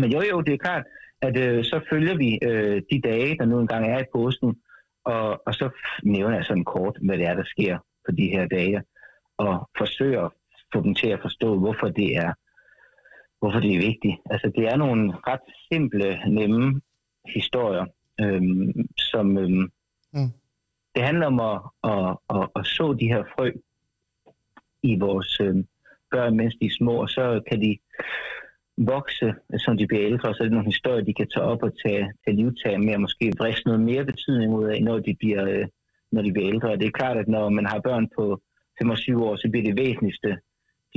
men 0.02 0.12
jo, 0.16 0.20
jo, 0.32 0.42
det 0.42 0.54
er 0.54 0.58
klart, 0.68 0.84
at 1.22 1.38
øh, 1.38 1.64
så 1.64 1.78
følger 1.92 2.16
vi 2.24 2.30
øh, 2.50 2.82
de 2.92 3.02
dage, 3.10 3.38
der 3.40 3.46
nu 3.46 3.60
engang 3.60 3.84
er 3.94 4.00
i 4.00 4.04
påsken, 4.16 4.56
og, 5.06 5.42
og 5.48 5.54
så 5.54 5.70
nævner 6.04 6.36
jeg 6.36 6.46
sådan 6.46 6.64
kort, 6.64 6.96
hvad 7.06 7.18
det 7.18 7.26
er, 7.28 7.36
der 7.36 7.44
sker 7.46 7.78
på 8.06 8.12
de 8.20 8.26
her 8.36 8.48
dage, 8.48 8.82
og 9.38 9.70
forsøger 9.78 10.34
få 10.74 10.82
dem 10.82 10.96
til 10.96 11.08
at 11.08 11.22
forstå, 11.22 11.60
hvorfor 11.60 11.88
det 11.88 12.18
er, 12.18 12.34
hvorfor 13.40 13.60
det 13.60 13.76
er 13.76 13.88
vigtigt. 13.90 14.18
Altså, 14.30 14.52
det 14.56 14.64
er 14.68 14.76
nogle 14.76 15.14
ret 15.28 15.46
simple, 15.72 16.22
nemme 16.30 16.82
historier, 17.36 17.86
øhm, 18.22 18.74
som 18.98 19.38
øhm, 19.38 19.72
Mm. 20.14 20.32
det 20.96 21.04
handler 21.04 21.28
om 21.28 21.40
at, 21.40 21.60
at, 21.94 22.18
at, 22.30 22.50
at 22.56 22.66
så 22.66 22.98
de 23.00 23.08
her 23.08 23.24
frø 23.36 23.52
i 24.84 25.00
vores 25.00 25.40
øhm, 25.40 25.68
børn, 26.12 26.38
mens 26.38 26.56
de 26.62 26.66
er 26.66 26.78
små, 26.78 26.94
og 27.02 27.10
så 27.10 27.42
kan 27.50 27.62
de 27.62 27.78
vokse, 28.78 29.34
som 29.58 29.78
de 29.78 29.88
bliver 29.88 30.06
ældre, 30.06 30.34
så 30.34 30.44
er 30.44 30.46
det 30.46 30.52
nogle 30.52 30.74
historier, 30.74 31.04
de 31.06 31.14
kan 31.14 31.30
tage 31.30 31.44
op 31.44 31.64
og 31.64 31.72
tage, 31.86 32.14
tage 32.26 32.38
livtag 32.38 32.80
med, 32.80 32.94
og 32.94 33.02
måske 33.02 33.34
vriste 33.40 33.68
noget 33.68 33.82
mere 33.82 34.06
betydning 34.06 34.54
ud 34.54 34.66
af, 34.66 34.84
når 34.84 35.00
de 35.00 35.16
bliver, 35.20 35.46
øh, 35.50 35.66
når 36.12 36.22
de 36.22 36.32
bliver 36.32 36.50
ældre. 36.50 36.70
Og 36.72 36.80
det 36.80 36.88
er 36.88 37.00
klart, 37.00 37.18
at 37.18 37.28
når 37.28 37.50
man 37.50 37.66
har 37.66 37.80
børn 37.80 38.08
på 38.18 38.42
25 38.80 39.26
år, 39.26 39.36
så 39.36 39.48
bliver 39.52 39.66
det 39.66 39.78
væsentligste, 39.78 40.38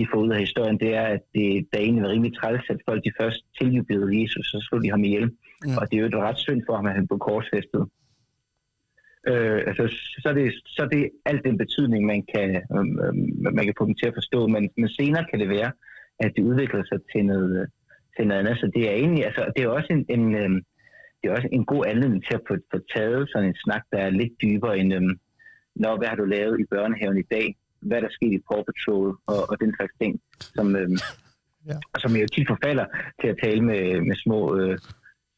de 0.01 0.07
får 0.11 0.21
ud 0.25 0.31
af 0.35 0.41
historien, 0.47 0.79
det 0.85 0.91
er, 0.95 1.07
at 1.17 1.23
det 1.35 1.69
der 1.73 1.79
egentlig 1.81 2.03
var 2.03 2.09
rimelig 2.15 2.35
træls, 2.37 2.65
at 2.71 2.81
folk 2.89 3.01
de 3.05 3.13
først 3.21 3.41
tiljublede 3.59 4.21
Jesus, 4.21 4.45
så 4.53 4.59
slog 4.67 4.83
de 4.85 4.91
ham 4.91 5.05
ihjel. 5.05 5.29
Ja. 5.67 5.77
Og 5.79 5.83
det 5.87 5.95
er 5.97 6.01
jo 6.01 6.07
et 6.07 6.25
ret 6.27 6.39
synd 6.39 6.63
for 6.67 6.75
ham, 6.77 6.87
at 6.87 6.95
han 6.99 7.07
blev 7.09 7.19
korsfæstet. 7.19 7.83
Øh, 9.31 9.61
altså, 9.69 9.85
så, 10.23 10.29
er 10.33 10.37
det, 10.41 10.47
så 10.75 10.83
er 10.85 10.89
det 10.89 11.11
alt 11.31 11.45
den 11.45 11.59
betydning, 11.59 12.03
man 12.07 12.23
kan, 12.35 12.49
øhm, 12.77 13.55
man 13.59 13.65
kan 13.65 13.75
få 13.79 13.85
dem 13.87 13.95
til 13.95 14.07
at 14.11 14.19
forstå. 14.21 14.41
Men, 14.47 14.63
men 14.77 14.89
senere 14.89 15.25
kan 15.31 15.41
det 15.41 15.49
være, 15.49 15.73
at 16.25 16.33
det 16.37 16.43
udvikler 16.43 16.83
sig 16.85 16.99
til 17.13 17.25
noget, 17.25 17.69
til 18.17 18.27
noget 18.27 18.41
andet. 18.41 18.59
Så 18.59 18.67
det 18.75 18.83
er 18.91 18.95
egentlig, 18.95 19.25
altså, 19.27 19.53
det 19.57 19.63
er 19.63 19.69
også 19.69 19.91
en, 19.97 20.05
en, 20.17 20.35
øhm, 20.35 20.61
det 21.19 21.25
er 21.29 21.35
også 21.39 21.49
en 21.53 21.65
god 21.65 21.83
anledning 21.87 22.23
til 22.27 22.35
at 22.35 22.45
få, 22.49 22.55
få 22.73 22.79
taget 22.95 23.29
sådan 23.33 23.49
en 23.49 23.63
snak, 23.65 23.83
der 23.93 23.99
er 23.99 24.11
lidt 24.11 24.35
dybere 24.43 24.79
end, 24.79 24.95
øhm, 24.95 25.15
Nå, 25.75 25.97
hvad 25.97 26.09
har 26.09 26.17
du 26.17 26.25
lavet 26.25 26.61
i 26.61 26.65
børnehaven 26.65 27.19
i 27.19 27.29
dag? 27.31 27.57
Hvad 27.87 27.97
er 27.97 28.01
der 28.01 28.09
sket 28.19 28.33
i 28.33 28.41
Paw 28.49 28.63
Patrol? 28.69 29.09
Og, 29.27 29.51
og 29.51 29.57
den 29.63 29.71
slags 29.77 29.93
ting, 30.03 30.13
som, 30.57 30.77
øhm, 30.77 30.99
Ja. 31.71 31.77
som 31.99 32.15
jeg 32.15 32.23
jo 32.23 32.27
tit 32.35 32.49
forfalder 32.49 32.87
til 33.21 33.29
at 33.29 33.37
tale 33.45 33.61
med, 33.71 34.01
med 34.09 34.17
små, 34.25 34.57
øh, 34.57 34.79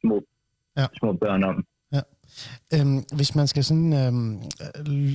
små, 0.01 0.17
Ja. 0.77 0.87
små 1.01 1.13
børn 1.13 1.45
om. 1.45 1.65
Øhm, 2.75 3.05
hvis 3.17 3.35
man 3.35 3.47
skal 3.47 3.65
sådan, 3.65 3.93
øhm, 3.93 4.35
øh, 4.37 5.13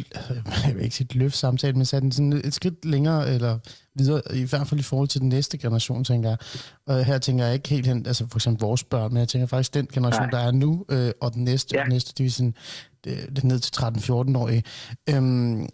jeg 0.67 0.75
vil 0.75 0.83
ikke 0.83 0.95
sige 0.95 1.05
et 1.05 1.15
løft 1.15 1.35
samtale, 1.35 1.73
men 1.73 1.85
sætte 1.85 2.03
den 2.03 2.11
sådan 2.11 2.33
et 2.33 2.53
skridt 2.53 2.85
længere 2.85 3.33
eller 3.33 3.57
videre, 3.95 4.21
i 4.33 4.45
hvert 4.49 4.67
fald 4.67 4.79
i 4.79 4.83
forhold 4.83 5.07
til 5.07 5.21
den 5.21 5.29
næste 5.29 5.57
generation, 5.57 6.03
tænker 6.03 6.29
jeg. 6.29 6.37
Og 6.85 7.05
her 7.05 7.17
tænker 7.17 7.45
jeg 7.45 7.53
ikke 7.53 7.69
helt 7.69 7.87
hen, 7.87 8.05
altså 8.05 8.27
for 8.31 8.37
eksempel 8.37 8.61
vores 8.61 8.83
børn, 8.83 9.13
men 9.13 9.19
jeg 9.19 9.27
tænker 9.27 9.47
faktisk 9.47 9.73
den 9.73 9.87
generation, 9.93 10.21
Nej. 10.21 10.29
der 10.29 10.47
er 10.47 10.51
nu, 10.51 10.85
øh, 10.91 11.11
og 11.21 11.33
den 11.33 11.43
næste, 11.43 11.75
ja. 11.75 11.79
Ja. 11.79 11.83
den 11.83 11.93
næste, 11.93 12.13
det 12.17 12.25
er 12.25 12.29
sådan, 12.29 12.55
det, 13.03 13.29
det 13.35 13.43
er 13.43 13.47
ned 13.47 13.59
til 13.59 13.71
13-14-årige. 13.81 14.63
Øhm, 15.09 15.67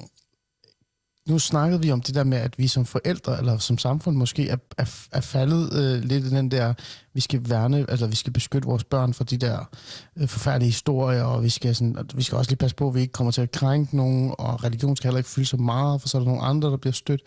nu 1.27 1.39
snakkede 1.39 1.81
vi 1.81 1.91
om 1.91 2.01
det 2.01 2.15
der 2.15 2.23
med, 2.23 2.37
at 2.37 2.59
vi 2.59 2.67
som 2.67 2.85
forældre, 2.85 3.37
eller 3.37 3.57
som 3.57 3.77
samfund 3.77 4.15
måske, 4.17 4.49
er, 4.49 4.57
er, 4.77 5.07
er 5.11 5.21
faldet 5.21 5.73
øh, 5.73 6.03
lidt 6.03 6.25
i 6.25 6.29
den 6.29 6.51
der, 6.51 6.73
vi 7.13 7.21
skal 7.21 7.49
værne, 7.49 7.85
altså 7.89 8.07
vi 8.07 8.15
skal 8.15 8.33
beskytte 8.33 8.67
vores 8.67 8.83
børn 8.83 9.13
for 9.13 9.23
de 9.23 9.37
der 9.37 9.69
øh, 10.17 10.27
forfærdelige 10.27 10.69
historier, 10.69 11.23
og 11.23 11.43
vi 11.43 11.49
skal, 11.49 11.75
sådan, 11.75 11.97
at 11.97 12.17
vi 12.17 12.23
skal 12.23 12.37
også 12.37 12.51
lige 12.51 12.57
passe 12.57 12.75
på, 12.75 12.87
at 12.87 12.95
vi 12.95 13.01
ikke 13.01 13.11
kommer 13.11 13.31
til 13.31 13.41
at 13.41 13.51
krænke 13.51 13.97
nogen, 13.97 14.35
og 14.37 14.63
religion 14.63 14.95
skal 14.95 15.07
heller 15.07 15.17
ikke 15.17 15.29
fylde 15.29 15.47
så 15.47 15.57
meget, 15.57 16.01
for 16.01 16.07
så 16.07 16.17
er 16.17 16.21
der 16.21 16.29
nogle 16.29 16.43
andre, 16.43 16.69
der 16.69 16.77
bliver 16.77 16.93
stødt. 16.93 17.21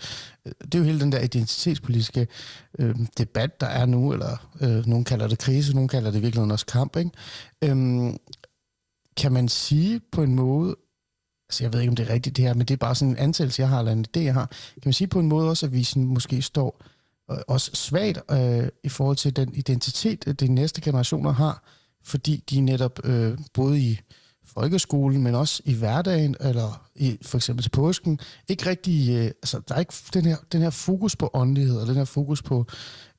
Øh, 0.47 0.53
det 0.65 0.75
er 0.75 0.79
jo 0.79 0.85
hele 0.85 1.01
den 1.01 1.13
der 1.13 1.21
identitetspolitiske 1.21 2.27
øh, 2.79 2.97
debat, 3.19 3.61
der 3.61 3.67
er 3.67 3.87
nu, 3.87 4.13
eller 4.13 4.49
øh, 4.61 4.87
nogen 4.87 5.05
kalder 5.05 5.29
det 5.29 5.39
krise, 5.39 5.75
nogen 5.75 5.89
kalder 5.89 6.11
det 6.11 6.19
i 6.19 6.23
virkeligheden 6.23 6.51
også 6.51 6.67
kamp, 6.67 6.97
ikke? 6.97 7.11
Øh, 7.65 8.15
kan 9.17 9.33
man 9.33 9.49
sige 9.49 10.01
på 10.13 10.23
en 10.23 10.35
måde, 10.35 10.77
altså 11.49 11.65
jeg 11.65 11.73
ved 11.73 11.81
ikke, 11.81 11.91
om 11.91 11.97
det 11.97 12.09
er 12.09 12.15
rigtigt 12.15 12.37
det 12.37 12.45
her, 12.45 12.55
men 12.55 12.67
det 12.67 12.75
er 12.75 12.79
bare 12.79 12.95
sådan 12.95 13.13
en 13.13 13.19
antagelse, 13.19 13.63
jeg 13.63 13.69
har, 13.69 13.79
eller 13.79 13.93
en 13.93 14.07
idé, 14.17 14.21
jeg 14.21 14.35
har. 14.35 14.47
Kan 14.47 14.83
man 14.85 14.93
sige 14.93 15.09
på 15.09 15.19
en 15.19 15.29
måde 15.29 15.51
også, 15.51 15.67
at 15.67 15.73
vi 15.73 15.85
sådan 15.85 16.05
måske 16.05 16.43
står 16.43 16.83
øh, 17.31 17.39
også 17.49 17.71
svagt 17.75 18.19
øh, 18.31 18.69
i 18.85 18.89
forhold 18.89 19.17
til 19.17 19.37
den 19.37 19.55
identitet, 19.55 20.25
øh, 20.27 20.35
de 20.35 20.49
næste 20.49 20.81
generationer 20.81 21.33
har, 21.33 21.63
fordi 22.05 22.45
de 22.51 22.61
netop 22.61 23.01
øh, 23.05 23.39
både 23.55 23.81
i 23.81 24.01
folkeskolen, 24.45 25.23
men 25.23 25.35
også 25.35 25.63
i 25.65 25.75
hverdagen, 25.75 26.37
eller 26.41 26.89
i, 26.95 27.19
for 27.23 27.39
eksempel 27.39 27.63
til 27.63 27.71
påsken, 27.71 28.21
ikke 28.49 28.67
rigtig, 28.71 29.17
øh, 29.17 29.25
altså 29.25 29.61
der 29.69 29.75
er 29.75 29.81
ikke 29.81 29.95
den 30.15 30.25
her, 30.25 30.37
den 30.53 30.63
her 30.63 30.71
fokus 30.71 31.17
på 31.17 31.31
åndelighed, 31.35 31.77
og 31.77 31.87
den 31.87 31.97
her 31.97 32.05
fokus 32.05 32.43
på 32.43 32.67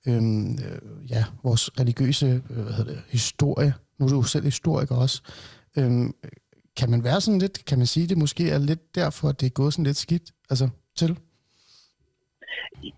øhm, 0.08 0.52
øh, 0.52 1.10
ja, 1.10 1.26
vores 1.44 1.70
religiøse 1.80 2.42
øh, 2.50 2.62
hvad 2.64 2.74
hedder 2.74 2.92
det, 2.92 3.02
historie. 3.10 3.74
Nu 4.00 4.06
er 4.06 4.10
du 4.10 4.16
jo 4.16 4.24
selv 4.24 4.46
historiker 4.46 4.96
også. 4.96 5.22
Øhm, 5.78 6.14
kan 6.78 6.90
man 6.90 7.04
være 7.04 7.22
sådan 7.22 7.40
lidt, 7.40 7.66
kan 7.66 7.78
man 7.78 7.88
sige, 7.88 8.08
det 8.08 8.18
måske 8.18 8.50
er 8.50 8.60
lidt 8.60 8.96
derfor, 8.96 9.30
at 9.30 9.42
det 9.42 9.46
er 9.46 9.60
gået 9.62 9.74
sådan 9.74 9.86
lidt 9.86 9.98
skidt 9.98 10.32
altså, 10.50 10.70
til? 10.96 11.18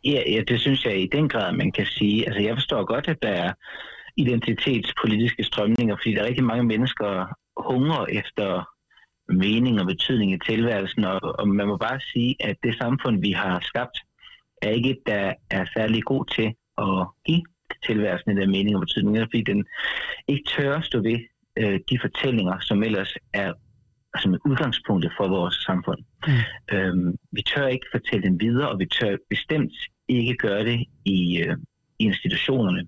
Ja, 0.03 0.21
ja, 0.33 0.41
det 0.47 0.59
synes 0.61 0.85
jeg 0.85 1.01
i 1.01 1.07
den 1.07 1.29
grad, 1.29 1.53
man 1.53 1.71
kan 1.71 1.85
sige. 1.85 2.25
Altså, 2.27 2.41
jeg 2.41 2.55
forstår 2.55 2.85
godt, 2.85 3.07
at 3.07 3.17
der 3.21 3.29
er 3.29 3.53
identitetspolitiske 4.17 5.43
strømninger, 5.43 5.95
fordi 5.95 6.13
der 6.13 6.21
er 6.21 6.27
rigtig 6.27 6.43
mange 6.43 6.63
mennesker 6.63 7.35
hungrer 7.57 8.05
efter 8.05 8.69
mening 9.29 9.79
og 9.79 9.85
betydning 9.85 10.31
i 10.31 10.39
tilværelsen, 10.49 11.03
og, 11.03 11.19
og 11.39 11.47
man 11.47 11.67
må 11.67 11.77
bare 11.77 11.99
sige, 12.13 12.35
at 12.39 12.55
det 12.63 12.77
samfund, 12.77 13.21
vi 13.21 13.31
har 13.31 13.59
skabt, 13.59 13.97
er 14.61 14.69
ikke 14.69 14.89
et, 14.89 14.99
der 15.05 15.33
er 15.49 15.65
særlig 15.77 16.03
god 16.03 16.25
til 16.35 16.53
at 16.77 17.07
give 17.25 17.43
tilværelsen 17.85 18.37
den 18.37 18.51
mening 18.51 18.75
og 18.75 18.81
betydning, 18.81 19.17
fordi 19.17 19.41
den 19.41 19.65
ikke 20.27 20.49
tør 20.49 20.81
stå 20.81 21.01
ved 21.01 21.19
øh, 21.57 21.79
de 21.89 21.99
fortællinger, 22.01 22.59
som 22.59 22.83
ellers 22.83 23.13
er 23.33 23.53
som 24.17 24.33
er 24.33 24.37
udgangspunktet 24.45 25.11
for 25.17 25.27
vores 25.27 25.55
samfund. 25.55 25.99
Mm. 26.27 26.75
Øhm, 26.75 27.17
vi 27.31 27.41
tør 27.41 27.67
ikke 27.67 27.85
fortælle 27.91 28.27
dem 28.27 28.39
videre, 28.39 28.69
og 28.69 28.79
vi 28.79 28.85
tør 28.85 29.17
bestemt 29.29 29.73
ikke 30.07 30.35
gøre 30.35 30.63
det 30.65 30.85
i, 31.05 31.43
øh, 31.43 31.57
i 31.99 32.03
institutionerne, 32.03 32.87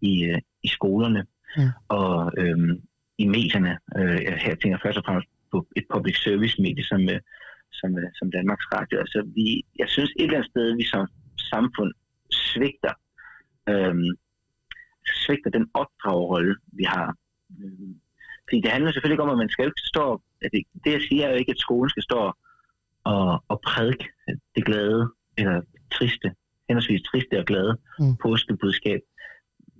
i, 0.00 0.24
øh, 0.24 0.40
i 0.62 0.68
skolerne 0.68 1.24
Mm. 1.56 1.70
og 1.88 2.32
øhm, 2.38 2.82
i 3.18 3.26
medierne. 3.26 3.78
Øh, 3.98 4.22
jeg 4.24 4.38
her 4.44 4.54
tænker 4.54 4.76
jeg 4.76 4.84
først 4.84 4.98
og 4.98 5.04
fremmest 5.06 5.28
på 5.52 5.66
et 5.76 5.86
public 5.94 6.16
service 6.24 6.62
medie 6.62 6.84
som, 6.84 7.00
øh, 7.08 7.20
som, 7.72 7.98
øh, 7.98 8.10
som 8.18 8.30
Danmarks 8.30 8.66
Radio. 8.76 8.98
Altså, 8.98 9.18
vi, 9.34 9.64
jeg 9.78 9.88
synes 9.88 10.10
et 10.10 10.22
eller 10.22 10.38
andet 10.38 10.50
sted, 10.50 10.76
vi 10.76 10.84
som 10.84 11.06
samfund 11.52 11.92
svigter, 12.30 12.94
øhm, 13.68 14.10
svigter 15.22 15.50
den 15.50 15.66
opdragerrolle, 15.74 16.56
vi 16.72 16.84
har. 16.84 17.16
Øhm, 17.60 17.94
fordi 18.48 18.60
det 18.60 18.70
handler 18.70 18.92
selvfølgelig 18.92 19.14
ikke 19.14 19.22
om, 19.22 19.30
at 19.36 19.42
man 19.44 19.48
skal 19.48 19.64
ikke 19.64 19.90
stå... 19.92 20.04
At 20.14 20.20
det, 20.42 20.62
det, 20.84 20.92
jeg 20.92 21.00
siger, 21.08 21.26
er 21.26 21.30
jo 21.30 21.36
ikke, 21.36 21.50
at 21.52 21.58
skolen 21.58 21.90
skal 21.90 22.02
stå 22.02 22.32
og, 23.04 23.44
og 23.48 23.60
prædike 23.66 24.08
det 24.54 24.64
glade 24.64 25.12
eller 25.38 25.60
triste, 25.92 26.34
henholdsvis 26.68 27.02
triste 27.02 27.38
og 27.38 27.44
glade 27.44 27.78
Mm. 28.00 28.16
påskebudskab. 28.22 29.00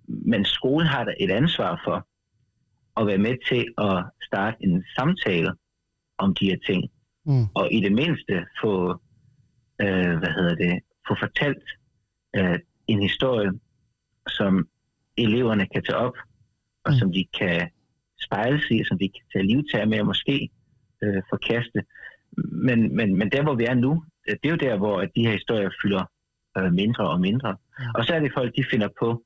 Men 0.09 0.45
skolen 0.45 0.87
har 0.87 1.05
da 1.05 1.15
et 1.21 1.31
ansvar 1.31 1.81
for 1.85 2.07
at 3.01 3.07
være 3.07 3.19
med 3.19 3.37
til 3.49 3.75
at 3.79 4.05
starte 4.23 4.57
en 4.61 4.85
samtale 4.99 5.53
om 6.19 6.35
de 6.35 6.47
her 6.51 6.57
ting. 6.67 6.91
Mm. 7.27 7.45
Og 7.55 7.73
i 7.73 7.81
det 7.81 7.93
mindste 7.93 8.47
få, 8.63 8.91
øh, 9.83 10.19
hvad 10.19 10.33
hedder 10.39 10.55
det, 10.55 10.81
få 11.09 11.15
fortalt 11.21 11.65
øh, 12.37 12.59
en 12.87 13.03
historie, 13.03 13.51
som 14.29 14.69
eleverne 15.17 15.67
kan 15.67 15.83
tage 15.85 15.97
op, 15.97 16.17
og 16.85 16.93
Mm. 16.93 16.99
som 16.99 17.13
de 17.13 17.27
kan 17.39 17.71
spejle 18.27 18.61
sig 18.63 18.87
som 18.87 18.99
de 18.99 19.09
kan 19.09 19.25
tage 19.33 19.47
livtag 19.47 19.89
med 19.89 20.01
og 20.01 20.07
måske 20.07 20.51
øh, 21.03 21.23
forkaste. 21.31 21.85
Men, 22.37 22.97
men, 22.97 23.17
men 23.19 23.31
der, 23.31 23.43
hvor 23.43 23.55
vi 23.55 23.65
er 23.65 23.75
nu, 23.75 24.05
øh, 24.29 24.37
det 24.43 24.49
er 24.49 24.51
jo 24.51 24.57
der, 24.57 24.77
hvor 24.77 25.01
de 25.01 25.27
her 25.27 25.33
historier 25.33 25.71
fylder 25.83 26.05
øh, 26.59 26.73
mindre 26.73 27.09
og 27.09 27.21
mindre. 27.21 27.53
Mm. 27.53 27.85
Og 27.95 28.05
så 28.05 28.15
er 28.15 28.21
det 28.21 28.33
folk, 28.35 28.57
de 28.57 28.65
finder 28.71 28.89
på 29.01 29.23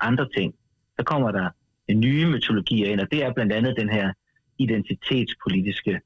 andre 0.00 0.28
ting. 0.36 0.54
Så 0.98 1.02
kommer 1.04 1.30
der 1.30 1.48
nye 1.94 2.26
mytologier 2.26 2.90
ind, 2.92 3.00
og 3.00 3.10
det 3.10 3.24
er 3.24 3.32
blandt 3.32 3.52
andet 3.52 3.74
den 3.78 3.88
her 3.88 4.12
identitetspolitiske 4.58 6.00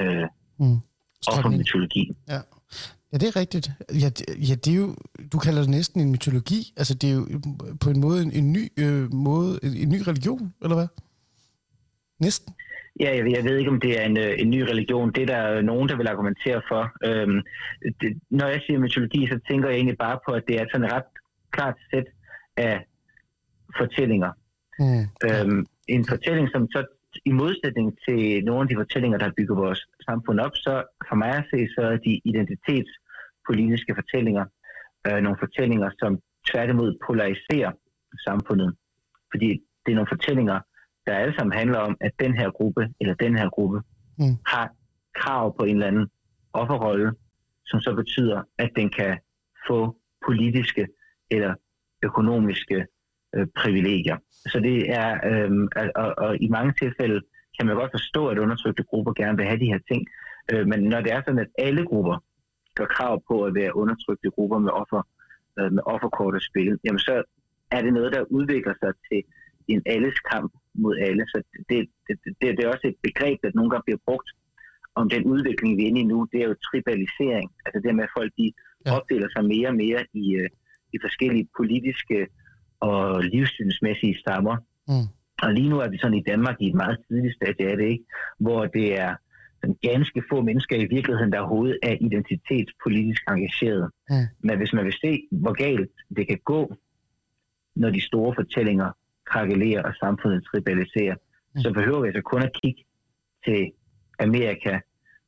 øh, 0.00 0.26
Mm. 0.58 0.78
Offermytologi. 1.28 2.16
Ja. 2.28 2.40
ja, 3.12 3.18
det 3.18 3.28
er 3.28 3.36
rigtigt. 3.36 3.70
Ja, 4.02 4.08
det, 4.08 4.48
ja, 4.48 4.54
det 4.54 4.72
er 4.72 4.76
jo, 4.76 4.96
du 5.32 5.38
kalder 5.38 5.60
det 5.60 5.70
næsten 5.70 6.00
en 6.00 6.10
mytologi. 6.10 6.72
Altså, 6.76 6.94
det 6.94 7.10
er 7.10 7.14
jo 7.14 7.40
på 7.80 7.90
en 7.90 8.00
måde 8.00 8.22
en, 8.22 8.32
en 8.32 8.52
ny 8.52 8.72
øh, 8.76 9.12
måde, 9.12 9.58
en, 9.62 9.76
en 9.76 9.88
ny 9.88 10.00
religion, 10.06 10.54
eller 10.62 10.76
hvad? 10.76 10.86
Næsten. 12.20 12.54
Ja, 13.00 13.16
jeg, 13.16 13.32
jeg 13.36 13.44
ved 13.44 13.56
ikke, 13.56 13.70
om 13.70 13.80
det 13.80 14.00
er 14.00 14.04
en, 14.04 14.18
øh, 14.18 14.34
en 14.38 14.50
ny 14.50 14.60
religion. 14.60 15.12
Det 15.12 15.22
er 15.22 15.26
der 15.26 15.62
nogen, 15.62 15.88
der 15.88 15.96
vil 15.96 16.08
argumentere 16.08 16.62
for. 16.68 16.82
Øhm, 17.04 17.42
det, 18.00 18.20
når 18.30 18.46
jeg 18.46 18.60
siger 18.66 18.78
mytologi, 18.78 19.26
så 19.26 19.40
tænker 19.48 19.68
jeg 19.68 19.76
egentlig 19.76 19.98
bare 19.98 20.18
på, 20.26 20.32
at 20.32 20.44
det 20.48 20.60
er 20.60 20.66
sådan 20.72 20.86
et 20.86 20.92
ret 20.92 21.10
klart 21.50 21.74
sæt 21.90 22.04
af 22.56 22.86
fortællinger. 23.78 24.30
Mm. 24.78 25.04
Øhm, 25.26 25.66
en 25.88 26.04
fortælling, 26.08 26.48
som 26.50 26.70
så 26.70 26.84
i 27.24 27.32
modsætning 27.32 27.98
til 28.08 28.44
nogle 28.44 28.62
af 28.62 28.68
de 28.68 28.76
fortællinger, 28.76 29.18
der 29.18 29.24
har 29.24 29.34
bygget 29.36 29.56
vores 29.56 29.80
samfund 30.08 30.40
op, 30.40 30.54
så 30.54 30.82
for 31.08 31.16
mig 31.16 31.32
at 31.36 31.44
se, 31.50 31.68
så 31.74 31.80
er 31.80 31.96
de 31.96 32.20
identitetspolitiske 32.24 33.94
fortællinger 33.94 34.44
øh, 35.06 35.18
nogle 35.24 35.38
fortællinger, 35.40 35.90
som 35.98 36.18
tværtimod 36.50 36.98
polariserer 37.06 37.72
samfundet. 38.26 38.76
Fordi 39.32 39.48
det 39.82 39.90
er 39.92 39.94
nogle 39.94 40.14
fortællinger, 40.14 40.60
der 41.06 41.14
alle 41.14 41.34
sammen 41.36 41.58
handler 41.58 41.78
om, 41.78 41.96
at 42.00 42.12
den 42.20 42.34
her 42.34 42.50
gruppe 42.50 42.88
eller 43.00 43.14
den 43.14 43.36
her 43.38 43.48
gruppe 43.48 43.82
Mm. 44.18 44.36
har 44.46 44.70
krav 45.14 45.56
på 45.56 45.64
en 45.64 45.74
eller 45.76 45.86
anden 45.86 46.08
offerrolle, 46.52 47.12
som 47.66 47.80
så 47.80 47.94
betyder, 47.94 48.42
at 48.58 48.70
den 48.76 48.90
kan 48.90 49.18
få 49.68 49.96
politiske 50.26 50.86
eller 51.30 51.54
økonomiske 52.02 52.86
øh, 53.34 53.46
privilegier. 53.56 54.16
Så 54.30 54.60
det 54.60 54.90
er, 54.90 55.10
øh, 55.30 55.68
og, 55.96 56.14
og 56.18 56.42
i 56.42 56.48
mange 56.48 56.72
tilfælde 56.82 57.20
kan 57.58 57.66
man 57.66 57.76
godt 57.76 57.90
forstå, 57.90 58.28
at 58.28 58.38
undertrykte 58.38 58.82
grupper 58.82 59.12
gerne 59.12 59.36
vil 59.36 59.46
have 59.46 59.60
de 59.60 59.66
her 59.66 59.78
ting, 59.90 60.06
øh, 60.52 60.66
men 60.66 60.80
når 60.82 61.00
det 61.00 61.12
er 61.12 61.20
sådan, 61.20 61.38
at 61.38 61.48
alle 61.58 61.86
grupper 61.86 62.24
gør 62.74 62.86
krav 62.86 63.22
på 63.28 63.44
at 63.44 63.54
være 63.54 63.76
undertrykte 63.76 64.30
grupper 64.30 64.58
med, 64.58 64.70
offer, 64.70 65.02
øh, 65.58 65.72
med 65.72 65.82
offerkort 65.86 66.34
og 66.34 66.42
spil, 66.42 66.78
jamen 66.84 66.98
så 66.98 67.22
er 67.70 67.82
det 67.82 67.92
noget, 67.92 68.12
der 68.12 68.22
udvikler 68.22 68.74
sig 68.82 68.92
til 69.10 69.22
en 69.68 69.82
alles 69.86 70.16
kamp 70.32 70.52
mod 70.74 70.96
alle. 71.08 71.24
Så 71.32 71.42
det, 71.68 71.88
det, 72.06 72.14
det, 72.24 72.56
det 72.56 72.64
er 72.64 72.68
også 72.68 72.86
et 72.88 72.98
begreb, 73.02 73.38
der 73.42 73.50
nogle 73.54 73.70
gange 73.70 73.86
bliver 73.86 74.02
brugt 74.06 74.28
om 74.94 75.08
den 75.08 75.24
udvikling, 75.24 75.76
vi 75.76 75.82
er 75.82 75.86
inde 75.86 76.00
i 76.00 76.04
nu. 76.04 76.28
Det 76.32 76.40
er 76.42 76.48
jo 76.48 76.54
tribalisering. 76.68 77.48
Altså 77.64 77.78
det 77.84 77.94
med, 77.94 78.04
at 78.04 78.10
folk 78.18 78.32
de 78.38 78.52
Ja. 78.86 78.96
opdeler 78.96 79.28
sig 79.36 79.44
mere 79.44 79.68
og 79.68 79.74
mere 79.74 80.00
i, 80.14 80.34
øh, 80.34 80.48
i 80.94 80.98
forskellige 81.04 81.48
politiske 81.56 82.26
og 82.80 83.22
livssynsmæssige 83.22 84.18
stammer. 84.18 84.56
Mm. 84.88 85.06
Og 85.42 85.52
lige 85.54 85.68
nu 85.68 85.78
er 85.78 85.88
vi 85.90 85.98
sådan 85.98 86.18
i 86.18 86.22
Danmark 86.22 86.56
i 86.60 86.68
et 86.68 86.74
meget 86.74 86.98
tidligt 87.08 87.36
stadie 87.36 87.70
af 87.70 87.76
det, 87.76 87.84
ikke? 87.84 88.04
hvor 88.38 88.66
det 88.66 89.00
er 89.00 89.14
sådan 89.60 89.76
ganske 89.82 90.22
få 90.30 90.42
mennesker 90.42 90.76
i 90.76 90.86
virkeligheden, 90.96 91.32
der 91.32 91.38
overhovedet 91.40 91.78
er 91.82 91.96
identitetspolitisk 92.00 93.22
engageret. 93.28 93.90
Mm. 94.10 94.26
Men 94.40 94.58
hvis 94.58 94.72
man 94.72 94.84
vil 94.84 94.92
se, 95.04 95.28
hvor 95.30 95.52
galt 95.52 95.90
det 96.16 96.28
kan 96.28 96.38
gå, 96.44 96.74
når 97.76 97.90
de 97.90 98.00
store 98.00 98.34
fortællinger 98.34 98.90
krakelerer 99.30 99.82
og 99.82 99.94
samfundet 99.94 100.44
tribaliserer, 100.44 101.16
Mm. 101.56 101.60
så 101.62 101.72
behøver 101.72 102.00
vi 102.00 102.06
altså 102.08 102.22
kun 102.22 102.42
at 102.42 102.52
kigge 102.62 102.84
til 103.44 103.72
Amerika, 104.20 104.78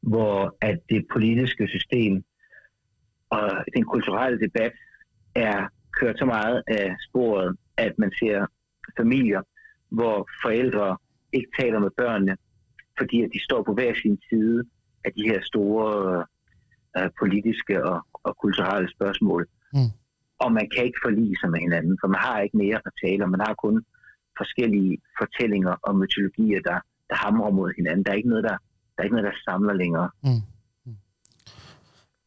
hvor 0.00 0.56
at 0.60 0.78
det 0.90 1.06
politiske 1.12 1.68
system 1.68 2.24
og 3.30 3.50
den 3.76 3.84
kulturelle 3.84 4.40
debat 4.40 4.72
er 5.34 5.68
kørt 6.00 6.18
så 6.18 6.24
meget 6.24 6.62
af 6.66 6.96
sporet, 7.08 7.56
at 7.76 7.92
man 7.98 8.12
ser 8.18 8.46
familier, 8.96 9.42
hvor 9.88 10.28
forældre 10.42 10.96
ikke 11.32 11.50
taler 11.60 11.78
med 11.78 11.90
børnene, 11.96 12.36
fordi 12.98 13.22
at 13.22 13.30
de 13.32 13.44
står 13.44 13.62
på 13.62 13.74
hver 13.74 13.94
sin 14.02 14.18
side 14.28 14.64
af 15.04 15.12
de 15.12 15.22
her 15.22 15.40
store 15.42 16.24
øh, 16.98 17.10
politiske 17.20 17.84
og, 17.84 18.06
og 18.12 18.36
kulturelle 18.36 18.90
spørgsmål. 18.90 19.46
Mm. 19.72 19.78
Og 20.42 20.52
man 20.58 20.66
kan 20.72 20.84
ikke 20.84 21.00
forlige 21.04 21.36
sig 21.40 21.50
med 21.50 21.60
hinanden, 21.66 21.94
for 22.00 22.08
man 22.14 22.20
har 22.26 22.40
ikke 22.40 22.56
mere 22.56 22.78
at 22.88 22.92
tale 23.04 23.24
om. 23.24 23.30
Man 23.30 23.46
har 23.48 23.54
kun 23.64 23.76
forskellige 24.40 24.92
fortællinger 25.20 25.74
og 25.86 25.92
mytologier, 26.00 26.60
der, 26.68 26.78
der 27.10 27.16
hamrer 27.24 27.50
mod 27.50 27.72
hinanden. 27.76 28.04
Der 28.04 28.10
er 28.10 28.20
ikke 28.20 28.32
noget, 28.34 28.44
der, 28.44 28.56
der, 28.92 28.98
er 28.98 29.02
ikke 29.02 29.16
noget, 29.16 29.30
der 29.30 29.38
samler 29.48 29.74
længere. 29.82 30.08
Mm. 30.24 30.42
mm. 30.86 30.96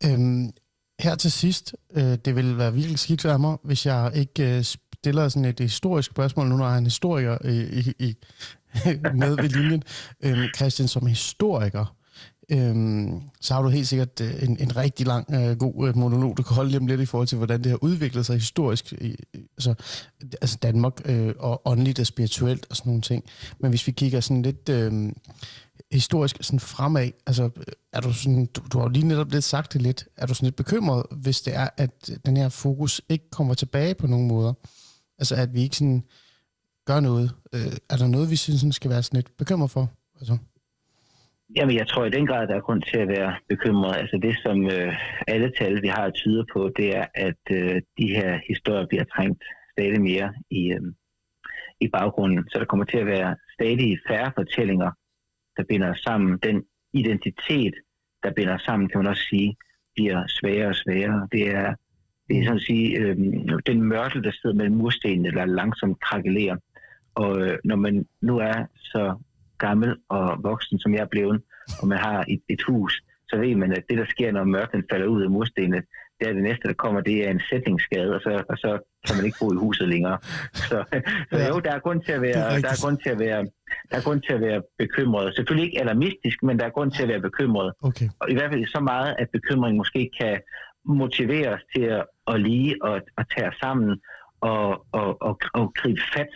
Øhm, 0.08 0.46
her 1.06 1.16
til 1.16 1.32
sidst, 1.32 1.76
øh, 1.98 2.16
det 2.26 2.36
ville 2.36 2.58
være 2.58 2.74
virkelig 2.74 3.00
skidt 3.00 3.26
af 3.26 3.40
mig, 3.40 3.58
hvis 3.64 3.86
jeg 3.86 4.12
ikke 4.16 4.58
øh, 4.58 4.64
stiller 5.00 5.30
sådan 5.30 5.50
et 5.50 5.60
historisk 5.60 6.12
spørgsmål, 6.12 6.48
nu 6.48 6.58
når 6.58 6.66
jeg 6.66 6.74
er 6.74 6.78
en 6.78 6.94
historiker 6.94 7.38
øh, 7.44 7.54
i, 7.54 7.80
i, 7.80 8.08
i, 8.08 8.16
med 9.22 9.36
ved 9.42 9.50
linjen. 9.50 9.84
Øhm, 10.26 10.48
Christian, 10.56 10.88
som 10.88 11.06
historiker, 11.08 11.96
øhm, 12.52 13.22
så 13.41 13.53
har 13.53 13.61
du 13.61 13.69
helt 13.69 13.88
sikkert 13.88 14.22
øh, 14.22 14.44
en, 14.44 14.57
en 14.60 14.76
rigtig 14.76 15.07
lang, 15.07 15.34
øh, 15.34 15.57
god 15.57 15.88
øh, 15.88 15.98
monolog, 15.98 16.38
du 16.38 16.44
kan 16.44 16.56
holde 16.56 16.69
lige 16.69 16.80
om 16.80 16.88
lidt 16.88 17.02
i 17.02 17.06
forhold 17.06 17.28
til, 17.28 17.38
hvordan 17.38 17.64
det 17.64 17.69
har 17.69 17.84
udviklet 17.84 18.26
sig 18.26 18.36
historisk, 18.36 18.94
i- 18.94 19.15
altså, 19.34 19.73
altså 20.41 20.57
Danmark, 20.61 21.02
øh, 21.06 21.34
og 21.40 21.61
åndeligt 21.65 21.99
og 21.99 22.06
spirituelt 22.07 22.65
og 22.69 22.76
sådan 22.76 22.90
nogle 22.90 23.02
ting. 23.02 23.23
Men 23.60 23.69
hvis 23.69 23.88
vi 23.88 23.91
kigger 23.91 24.19
sådan 24.19 24.41
lidt... 24.41 24.69
Øh, 24.69 25.11
historisk 25.91 26.38
sådan 26.41 26.60
fremad, 26.60 27.10
altså 27.28 27.44
øh, 27.44 27.64
er 27.94 27.99
du 28.02 28.14
sådan, 28.14 28.45
du, 28.45 28.61
du 28.73 28.78
har 28.78 28.86
jo 28.86 28.90
lige 28.90 29.07
netop 29.07 29.32
lidt 29.32 29.44
sagt 29.44 29.73
det 29.73 29.82
lidt, 29.82 30.07
er 30.18 30.26
du 30.26 30.34
sådan 30.34 30.45
lidt 30.45 30.56
bekymret, 30.56 31.03
hvis 31.11 31.41
det 31.41 31.56
er, 31.56 31.69
at 31.78 32.10
den 32.26 32.38
her 32.38 32.49
fokus 32.49 33.02
ikke 33.10 33.30
kommer 33.30 33.53
tilbage 33.53 33.95
på 33.95 34.07
nogen 34.07 34.28
måder? 34.28 34.53
Altså 35.19 35.36
at 35.36 35.53
vi 35.53 35.61
ikke 35.61 35.76
sådan 35.76 36.03
gør 36.86 36.99
noget. 36.99 37.32
Øh, 37.53 37.72
er 37.90 37.98
der 37.98 38.07
noget, 38.07 38.30
vi 38.30 38.36
synes 38.36 38.60
sådan 38.60 38.72
skal 38.72 38.90
være 38.91 39.03
sådan 39.03 39.18
lidt 39.18 39.38
bekymret 39.38 39.72
for? 39.72 39.90
Altså, 40.19 40.38
Jamen, 41.56 41.76
jeg 41.76 41.88
tror 41.88 42.06
i 42.06 42.10
den 42.10 42.28
grad, 42.28 42.48
der 42.48 42.56
er 42.56 42.61
grund 42.61 42.82
til 42.82 42.98
at 42.98 43.07
være 43.07 43.36
bekymret. 43.49 43.95
Altså 43.95 44.18
det, 44.18 44.36
som 44.44 44.65
øh, 44.65 44.94
alle 45.28 45.52
tal, 45.60 45.82
vi 45.82 45.88
har 45.88 46.10
tyder 46.10 46.45
på, 46.53 46.69
det 46.78 46.95
er, 46.98 47.06
at 47.15 47.41
øh, 47.52 47.82
de 47.98 48.07
her 48.07 48.40
historier 48.48 48.86
bliver 48.88 49.03
trængt 49.03 49.44
stadig 49.72 50.02
mere 50.02 50.34
i, 50.49 50.72
øh, 50.72 50.82
i 51.80 51.88
baggrunden. 51.88 52.49
Så 52.49 52.60
der 52.60 52.65
kommer 52.65 52.86
til 52.86 52.98
at 52.98 53.06
være 53.06 53.36
stadig 53.53 53.99
færre 54.07 54.32
fortællinger, 54.36 54.91
der 55.57 55.64
binder 55.69 55.94
sammen. 55.94 56.40
Den 56.44 56.64
identitet, 56.94 57.73
der 58.23 58.32
binder 58.34 58.57
sammen, 58.57 58.90
kan 58.90 58.98
man 58.99 59.07
også 59.07 59.23
sige, 59.30 59.56
bliver 59.95 60.28
sværere 60.28 60.68
og 60.68 60.76
sværere. 60.76 61.28
Det 61.32 61.48
er, 61.56 61.76
det 62.28 62.40
er 62.40 62.44
sådan 62.44 62.57
at 62.57 62.64
sige, 62.64 62.98
øh, 62.98 63.18
den 63.65 63.84
mørtel, 63.84 64.23
der 64.23 64.32
sidder 64.32 64.56
mellem 64.56 64.76
murstenene, 64.76 65.32
der 65.32 65.45
langsomt 65.45 66.02
krakelerer. 66.02 66.57
Og 67.15 67.41
øh, 67.41 67.57
når 67.64 67.76
man 67.76 68.06
nu 68.22 68.38
er 68.38 68.65
så 68.76 69.15
gammel 69.66 69.90
og 70.10 70.26
voksen, 70.50 70.80
som 70.80 70.94
jeg 70.96 71.02
er 71.02 71.12
blevet, 71.16 71.38
og 71.82 71.86
man 71.92 71.98
har 72.08 72.20
et, 72.34 72.42
et 72.50 72.62
hus, 72.70 72.94
så 73.30 73.36
ved 73.44 73.56
man, 73.56 73.72
at 73.78 73.84
det, 73.90 73.98
der 73.98 74.06
sker, 74.14 74.32
når 74.32 74.44
mørken 74.58 74.84
falder 74.92 75.08
ud 75.08 75.22
af 75.24 75.30
murstenene, 75.30 75.82
det 76.20 76.30
er 76.30 76.34
det 76.34 76.44
næste, 76.44 76.68
der 76.68 76.74
kommer, 76.84 77.02
det 77.02 77.26
er 77.26 77.30
en 77.32 77.42
sætningsskade, 77.50 78.12
og 78.16 78.22
så, 78.26 78.32
og 78.50 78.58
så 78.58 78.72
kan 79.06 79.16
man 79.18 79.26
ikke 79.26 79.38
bo 79.42 79.48
i 79.54 79.58
huset 79.66 79.88
længere. 79.94 80.18
Så, 80.54 80.78
så 81.30 81.38
Ja. 81.38 81.48
jo, 81.48 81.60
der 81.66 81.72
er 81.72 81.80
grund 81.80 82.02
til 82.06 82.12
at 82.12 82.22
være, 82.22 82.42
der 82.66 82.72
er 82.76 82.82
grund 82.84 82.98
til 83.04 83.10
at 83.16 83.20
være, 83.20 83.42
der 83.90 83.96
er 83.98 84.04
grund 84.08 84.22
til 84.22 84.34
at 84.34 84.42
være 84.42 84.62
bekymret. 84.84 85.36
Selvfølgelig 85.36 85.66
ikke 85.68 85.82
alarmistisk, 85.82 86.38
men 86.44 86.60
der 86.60 86.66
er 86.66 86.70
grund 86.70 86.92
til 86.92 87.04
at 87.04 87.10
være 87.10 87.22
bekymret. 87.30 87.74
okay. 87.82 88.08
Og 88.20 88.32
i 88.32 88.34
hvert 88.34 88.52
fald 88.52 88.66
så 88.68 88.80
meget, 88.80 89.16
at 89.20 89.28
bekymring 89.38 89.78
måske 89.78 90.10
kan 90.20 90.40
motivere 90.86 91.50
os 91.56 91.64
til 91.76 91.84
at, 91.98 92.04
at 92.32 92.42
lige 92.42 92.76
og 92.82 92.96
at 93.20 93.26
tage 93.38 93.48
os 93.50 93.56
sammen 93.64 94.02
og, 94.42 94.86
og, 94.92 95.22
og, 95.22 95.40
og 95.54 95.74
gribe 95.80 96.02
fat 96.16 96.32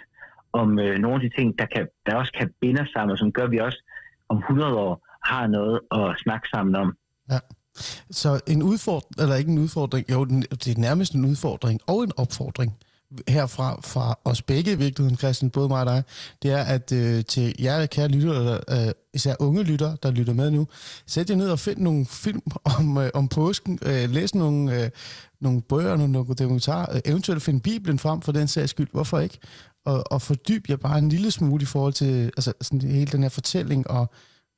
om 0.61 0.79
øh, 0.79 0.93
nogle 1.03 1.15
af 1.15 1.21
de 1.25 1.31
ting, 1.37 1.59
der, 1.59 1.67
kan, 1.73 1.87
der 2.05 2.15
også 2.15 2.33
kan 2.39 2.49
binde 2.61 2.81
os 2.81 2.91
sammen, 2.93 3.11
og 3.11 3.17
som 3.17 3.31
gør, 3.31 3.43
at 3.43 3.51
vi 3.51 3.59
også 3.67 3.81
om 4.29 4.37
100 4.37 4.73
år 4.85 4.93
har 5.29 5.47
noget 5.47 5.79
at 5.91 6.15
snakke 6.23 6.47
sammen 6.53 6.75
om. 6.75 6.89
Ja. 7.31 7.39
Så 8.21 8.41
en 8.47 8.63
udfordring, 8.63 9.21
eller 9.21 9.35
ikke 9.35 9.51
en 9.51 9.59
udfordring, 9.59 10.11
jo, 10.11 10.25
det 10.25 10.67
er 10.67 10.81
nærmest 10.81 11.13
en 11.13 11.25
udfordring 11.25 11.79
og 11.87 12.03
en 12.03 12.11
opfordring 12.17 12.71
herfra 13.27 13.79
fra 13.81 14.19
os 14.25 14.41
begge 14.41 14.71
i 14.71 14.75
virkeligheden, 14.75 15.17
Christian, 15.17 15.49
både 15.49 15.67
mig 15.67 15.79
og 15.79 15.85
dig, 15.85 16.03
det 16.43 16.51
er, 16.51 16.63
at 16.63 16.91
øh, 16.91 17.25
til 17.25 17.55
jer, 17.59 17.85
kære 17.85 18.07
lyttere, 18.07 18.59
øh, 18.69 18.91
især 19.13 19.35
unge 19.39 19.63
lyttere, 19.63 19.97
der 20.03 20.11
lytter 20.11 20.33
med 20.33 20.51
nu, 20.51 20.67
sæt 21.07 21.29
jer 21.29 21.35
ned 21.35 21.49
og 21.49 21.59
find 21.59 21.77
nogle 21.77 22.05
film 22.05 22.41
om, 22.79 22.97
øh, 22.97 23.09
om 23.13 23.27
påsken, 23.27 23.79
øh, 23.81 24.09
læs 24.09 24.35
nogle, 24.35 24.83
øh, 24.83 24.89
nogle 25.41 25.61
bøger, 25.61 25.95
nogle 25.95 26.13
dokumentarer, 26.13 26.95
øh, 26.95 27.01
eventuelt 27.05 27.43
find 27.43 27.61
Bibelen 27.61 27.99
frem 27.99 28.21
for 28.21 28.31
den 28.31 28.47
sags 28.47 28.69
skyld, 28.69 28.87
hvorfor 28.91 29.19
ikke? 29.19 29.39
Og, 29.85 30.03
og 30.11 30.21
fordyb 30.21 30.69
jer 30.69 30.75
bare 30.75 30.97
en 30.97 31.09
lille 31.09 31.31
smule 31.31 31.61
i 31.61 31.65
forhold 31.65 31.93
til 31.93 32.25
altså, 32.25 32.53
sådan 32.61 32.81
hele 32.81 33.11
den 33.11 33.21
her 33.21 33.29
fortælling, 33.29 33.89
og 33.89 34.05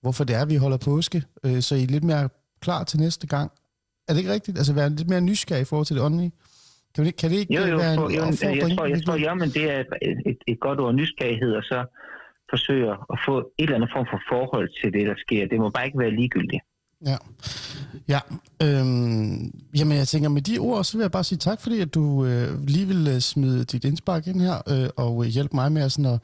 hvorfor 0.01 0.23
det 0.23 0.35
er, 0.35 0.45
vi 0.45 0.55
holder 0.55 0.77
påske, 0.77 1.23
øh, 1.45 1.61
så 1.61 1.75
I 1.75 1.83
er 1.83 1.87
lidt 1.87 2.03
mere 2.03 2.29
klar 2.61 2.83
til 2.83 2.99
næste 2.99 3.27
gang. 3.27 3.51
Er 4.07 4.13
det 4.13 4.19
ikke 4.19 4.33
rigtigt? 4.33 4.57
Altså 4.57 4.73
være 4.73 4.89
lidt 4.89 5.09
mere 5.09 5.21
nysgerrig 5.21 5.61
i 5.61 5.65
forhold 5.65 5.85
til 5.85 5.95
det 5.95 6.03
åndelige? 6.03 6.31
Kan, 6.95 7.05
det, 7.05 7.15
kan 7.15 7.29
det 7.31 7.37
ikke 7.37 7.53
Jo, 7.53 7.61
jo, 7.65 7.77
være 7.77 7.93
en 7.93 7.99
jo 7.99 8.09
jeg, 8.09 8.77
tror, 8.77 8.85
jeg 8.85 9.05
tror, 9.05 9.15
ja, 9.15 9.33
men 9.33 9.49
det 9.49 9.71
er 9.71 9.79
et, 9.79 10.17
et, 10.25 10.37
et 10.47 10.59
godt 10.59 10.79
ord 10.79 10.95
nysgerrighed, 10.95 11.51
og 11.59 11.63
så 11.63 11.85
forsøger 12.49 12.93
at 13.13 13.19
få 13.27 13.37
et 13.39 13.63
eller 13.63 13.75
andet 13.75 13.89
form 13.95 14.07
for 14.11 14.21
forhold 14.33 14.69
til 14.81 14.93
det, 14.93 15.07
der 15.07 15.15
sker. 15.17 15.47
Det 15.47 15.59
må 15.59 15.69
bare 15.69 15.85
ikke 15.85 15.99
være 15.99 16.11
ligegyldigt. 16.11 16.63
Ja. 17.05 17.17
ja. 18.07 18.19
Øhm, 18.63 19.51
jamen, 19.77 19.97
jeg 19.97 20.07
tænker, 20.07 20.29
med 20.29 20.41
de 20.41 20.57
ord, 20.57 20.83
så 20.83 20.97
vil 20.97 21.03
jeg 21.03 21.11
bare 21.11 21.23
sige 21.23 21.37
tak, 21.39 21.61
fordi 21.61 21.79
at 21.79 21.93
du 21.93 22.25
øh, 22.25 22.63
lige 22.63 22.87
vil 22.87 23.07
øh, 23.07 23.19
smide 23.19 23.63
dit 23.65 23.85
indspark 23.85 24.27
ind 24.27 24.41
her, 24.41 24.61
øh, 24.69 24.89
og 24.95 25.23
øh, 25.25 25.29
hjælpe 25.31 25.55
mig 25.55 25.71
med 25.71 25.81
at, 25.81 25.91
sådan 25.91 26.05
at, 26.05 26.19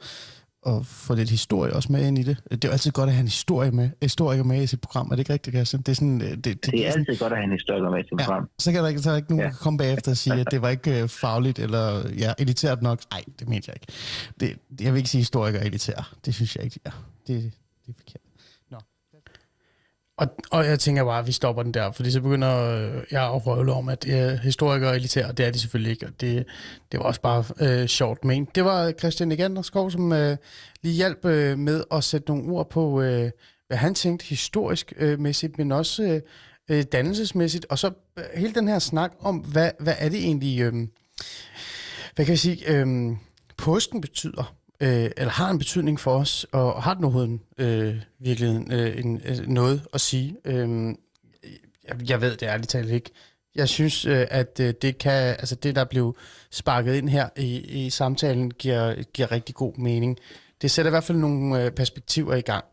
at 0.66 0.86
få 0.86 1.14
lidt 1.14 1.30
historie 1.30 1.72
også 1.72 1.92
med 1.92 2.06
ind 2.06 2.18
i 2.18 2.22
det. 2.22 2.36
Det 2.50 2.64
er 2.64 2.68
jo 2.68 2.72
altid 2.72 2.90
godt 2.90 3.08
at 3.08 3.14
have 3.14 3.20
en 3.20 3.26
historie 3.28 3.70
med, 3.70 3.90
historiker 4.02 4.42
med 4.44 4.62
i 4.62 4.66
sit 4.66 4.80
program. 4.80 5.06
Er 5.06 5.10
det 5.10 5.18
ikke 5.18 5.32
rigtigt, 5.32 5.56
Christian? 5.56 5.82
Det 5.82 5.88
er 5.88 5.94
sådan, 5.96 6.22
øh, 6.22 6.30
det, 6.30 6.44
det, 6.44 6.66
Det 6.66 6.86
er 6.86 6.90
sådan, 6.90 7.06
altid 7.08 7.18
godt 7.20 7.32
at 7.32 7.38
have 7.38 7.44
en 7.44 7.52
historiker 7.52 7.90
med 7.90 8.04
til 8.04 8.10
Ja. 8.20 8.24
program. 8.24 8.48
så 8.58 8.72
kan 8.72 8.82
der 8.82 8.88
ikke, 8.88 9.02
så 9.02 9.08
er 9.10 9.12
der 9.12 9.16
ikke 9.16 9.36
nogen, 9.36 9.50
Ja. 9.50 9.56
komme 9.56 9.78
bagefter 9.78 10.10
og 10.10 10.16
sige, 10.16 10.34
at 10.40 10.46
det 10.50 10.62
var 10.62 10.68
ikke 10.68 11.02
øh, 11.02 11.08
fagligt 11.08 11.58
eller 11.58 12.08
ja, 12.18 12.32
elitært 12.38 12.82
nok. 12.82 13.00
Nej, 13.12 13.22
det 13.38 13.48
mente 13.48 13.70
jeg 13.70 13.76
ikke. 13.80 13.92
Det, 14.40 14.82
jeg 14.84 14.92
vil 14.92 14.98
ikke 14.98 15.10
sige 15.10 15.20
historiker 15.20 15.58
er 15.58 15.64
elitær. 15.64 16.14
Det 16.24 16.34
synes 16.34 16.56
jeg 16.56 16.64
ikke, 16.64 16.80
ja. 16.86 16.90
Det, 17.26 17.42
det 17.86 17.90
er 17.90 17.92
forkert. 17.98 18.20
Og, 20.16 20.26
og 20.50 20.66
jeg 20.66 20.80
tænker 20.80 21.04
bare, 21.04 21.18
at 21.18 21.26
vi 21.26 21.32
stopper 21.32 21.62
den 21.62 21.74
der, 21.74 21.92
fordi 21.92 22.10
så 22.10 22.20
begynder 22.20 22.56
øh, 22.56 23.02
jeg 23.10 23.24
at 23.24 23.46
røvle 23.46 23.72
om, 23.72 23.88
at 23.88 24.08
øh, 24.08 24.38
historikere 24.38 24.90
er 24.90 24.94
elitære, 24.94 25.32
det 25.32 25.46
er 25.46 25.50
de 25.50 25.58
selvfølgelig 25.58 25.90
ikke, 25.92 26.06
og 26.06 26.12
det, 26.20 26.46
det 26.92 27.00
var 27.00 27.06
også 27.06 27.20
bare 27.20 27.44
øh, 27.60 27.86
sjovt 27.86 28.24
men. 28.24 28.48
Det 28.54 28.64
var 28.64 28.92
Christian 28.92 29.32
Eganderskov, 29.32 29.90
som 29.90 30.12
øh, 30.12 30.36
lige 30.82 30.94
hjalp 30.94 31.24
øh, 31.24 31.58
med 31.58 31.84
at 31.92 32.04
sætte 32.04 32.28
nogle 32.28 32.52
ord 32.52 32.70
på, 32.70 33.02
øh, 33.02 33.30
hvad 33.66 33.76
han 33.76 33.94
tænkte 33.94 34.26
historisk 34.26 34.92
øh, 34.96 35.20
mæssigt, 35.20 35.58
men 35.58 35.72
også 35.72 36.20
øh, 36.70 36.82
dannelsesmæssigt, 36.82 37.66
og 37.68 37.78
så 37.78 37.90
øh, 38.18 38.24
hele 38.34 38.54
den 38.54 38.68
her 38.68 38.78
snak 38.78 39.12
om, 39.20 39.36
hvad, 39.36 39.70
hvad 39.80 39.94
er 39.98 40.08
det 40.08 40.18
egentlig, 40.18 40.60
øh, 40.60 40.72
hvad 42.14 42.24
kan 42.24 42.32
jeg 42.32 42.38
sige, 42.38 42.70
øh, 42.72 43.16
posten 43.56 44.00
betyder, 44.00 44.54
øh, 44.80 45.10
eller 45.16 45.30
har 45.30 45.50
en 45.50 45.58
betydning 45.58 46.00
for 46.00 46.18
os, 46.18 46.46
og 46.52 46.82
har 46.82 46.94
den 46.94 47.04
overhovedet 47.04 47.40
øh, 47.58 47.96
virkelig 48.18 48.72
øh, 48.72 48.98
en, 48.98 49.20
øh, 49.24 49.48
noget 49.48 49.86
at 49.92 50.00
sige? 50.00 50.36
Øh, 50.44 50.94
jeg, 51.88 52.10
jeg 52.10 52.20
ved 52.20 52.36
det 52.36 52.46
ærligt 52.46 52.70
talt 52.70 52.90
ikke. 52.90 53.10
Jeg 53.54 53.68
synes, 53.68 54.06
øh, 54.06 54.26
at 54.30 54.60
øh, 54.60 54.74
det 54.82 54.98
kan, 54.98 55.12
altså 55.12 55.54
det, 55.54 55.76
der 55.76 55.84
blev 55.84 56.16
sparket 56.50 56.94
ind 56.94 57.08
her 57.08 57.28
i, 57.36 57.84
i 57.84 57.90
samtalen, 57.90 58.50
giver, 58.50 59.02
giver 59.02 59.32
rigtig 59.32 59.54
god 59.54 59.76
mening. 59.76 60.18
Det 60.62 60.70
sætter 60.70 60.90
i 60.90 60.92
hvert 60.92 61.04
fald 61.04 61.18
nogle 61.18 61.64
øh, 61.64 61.70
perspektiver 61.70 62.34
i 62.34 62.40
gang. 62.40 62.64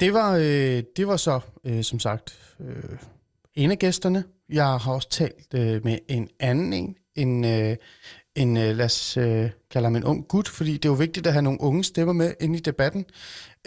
Det 0.00 0.12
var, 0.12 0.36
øh, 0.36 0.82
det 0.96 1.06
var 1.06 1.16
så, 1.16 1.40
øh, 1.64 1.84
som 1.84 1.98
sagt, 1.98 2.38
øh, 2.60 2.98
en 3.54 3.70
af 3.70 3.78
gæsterne. 3.78 4.24
Jeg 4.48 4.66
har 4.66 4.92
også 4.92 5.08
talt 5.08 5.54
øh, 5.54 5.84
med 5.84 5.98
en 6.08 6.28
anden 6.40 6.72
en, 6.72 6.96
en, 7.14 7.44
øh, 7.44 7.76
en 8.36 8.56
øh, 8.56 8.76
lad 8.76 8.84
os 8.84 9.16
øh, 9.16 9.50
kalde 9.70 9.86
ham 9.86 9.96
en 9.96 10.04
ung 10.04 10.28
gut, 10.28 10.48
fordi 10.48 10.72
det 10.72 10.84
er 10.84 10.88
jo 10.88 10.94
vigtigt 10.94 11.26
at 11.26 11.32
have 11.32 11.42
nogle 11.42 11.60
unge 11.60 11.84
stemmer 11.84 12.12
med 12.12 12.34
ind 12.40 12.56
i 12.56 12.58
debatten. 12.58 13.04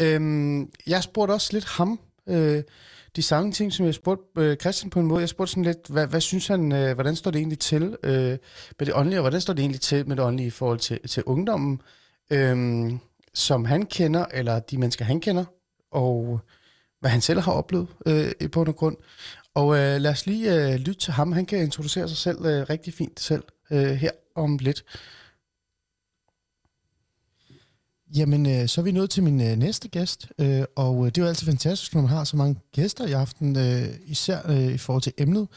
Øhm, 0.02 0.70
jeg 0.88 1.04
spurgte 1.04 1.32
også 1.32 1.50
lidt 1.54 1.66
ham, 1.66 2.00
øh, 2.28 2.64
de 3.16 3.22
samme 3.22 3.52
ting, 3.52 3.74
som 3.74 3.86
jeg 3.86 3.94
spurgte 3.94 4.42
øh, 4.42 4.58
Christian 4.58 4.90
på 4.90 5.00
en 5.00 5.06
måde. 5.06 5.22
Jeg 5.22 5.30
spurgte 5.30 5.52
sådan 5.52 5.64
lidt, 5.64 5.88
hvad, 5.90 6.08
hvad 6.08 6.22
synes 6.22 6.48
han, 6.48 6.72
øh, 6.72 6.94
hvordan 6.94 7.16
står 7.16 7.32
det 7.32 7.40
egentlig 7.40 7.60
til 7.60 7.98
øh, 8.04 8.38
med 8.80 8.86
det 8.86 8.94
åndelige, 8.94 9.20
og 9.20 9.24
hvordan 9.24 9.42
står 9.42 9.54
det 9.54 9.62
egentlig 9.62 9.82
til 9.82 10.08
med 10.08 10.16
det 10.16 10.26
åndelige 10.26 10.48
i 10.48 10.50
forhold 10.50 10.80
til, 10.80 11.08
til 11.08 11.24
ungdommen, 11.24 11.82
øh, 12.32 12.92
som 13.34 13.66
han 13.66 13.86
kender, 13.86 14.26
eller 14.34 14.60
de 14.60 14.78
mennesker, 14.78 15.06
han 15.06 15.20
kender, 15.20 15.46
og 15.92 16.40
hvad 17.00 17.12
han 17.12 17.22
selv 17.22 17.40
har 17.40 17.52
oplevet 17.52 17.88
øh, 18.06 18.32
i 18.42 18.48
bund 18.48 18.68
og 18.68 18.76
grund. 18.76 18.98
Og 19.54 19.78
øh, 19.78 20.02
lad 20.02 20.12
os 20.12 20.26
lige 20.26 20.56
øh, 20.56 20.76
lytte 20.76 21.00
til 21.00 21.14
ham. 21.14 21.32
Han 21.32 21.46
kan 21.46 21.60
introducere 21.60 22.08
sig 22.08 22.18
selv 22.18 22.46
øh, 22.46 22.70
rigtig 22.70 22.94
fint 22.94 23.20
selv 23.20 23.44
øh, 23.72 23.92
her 23.92 24.12
om 24.36 24.58
lidt. 24.58 24.84
Jamen, 28.16 28.46
øh, 28.46 28.68
så 28.68 28.82
er 28.82 28.86
vi 28.86 28.92
nået 28.92 29.10
til 29.10 29.24
min 29.24 29.42
øh, 29.42 29.58
næste 29.58 29.88
gæst, 29.88 30.28
øh, 30.40 30.64
og 30.76 31.06
øh, 31.06 31.06
det 31.06 31.18
er 31.18 31.22
jo 31.22 31.28
altid 31.28 31.46
fantastisk, 31.46 31.96
når 31.96 32.02
man 32.02 32.10
har 32.10 32.24
så 32.24 32.38
mange 32.38 32.60
gæster 32.72 33.08
i 33.08 33.12
aften, 33.12 33.58
øh, 33.58 33.88
især 34.06 34.50
øh, 34.52 34.74
i 34.74 34.78
forhold 34.78 35.02
til 35.02 35.14
emnet. 35.18 35.48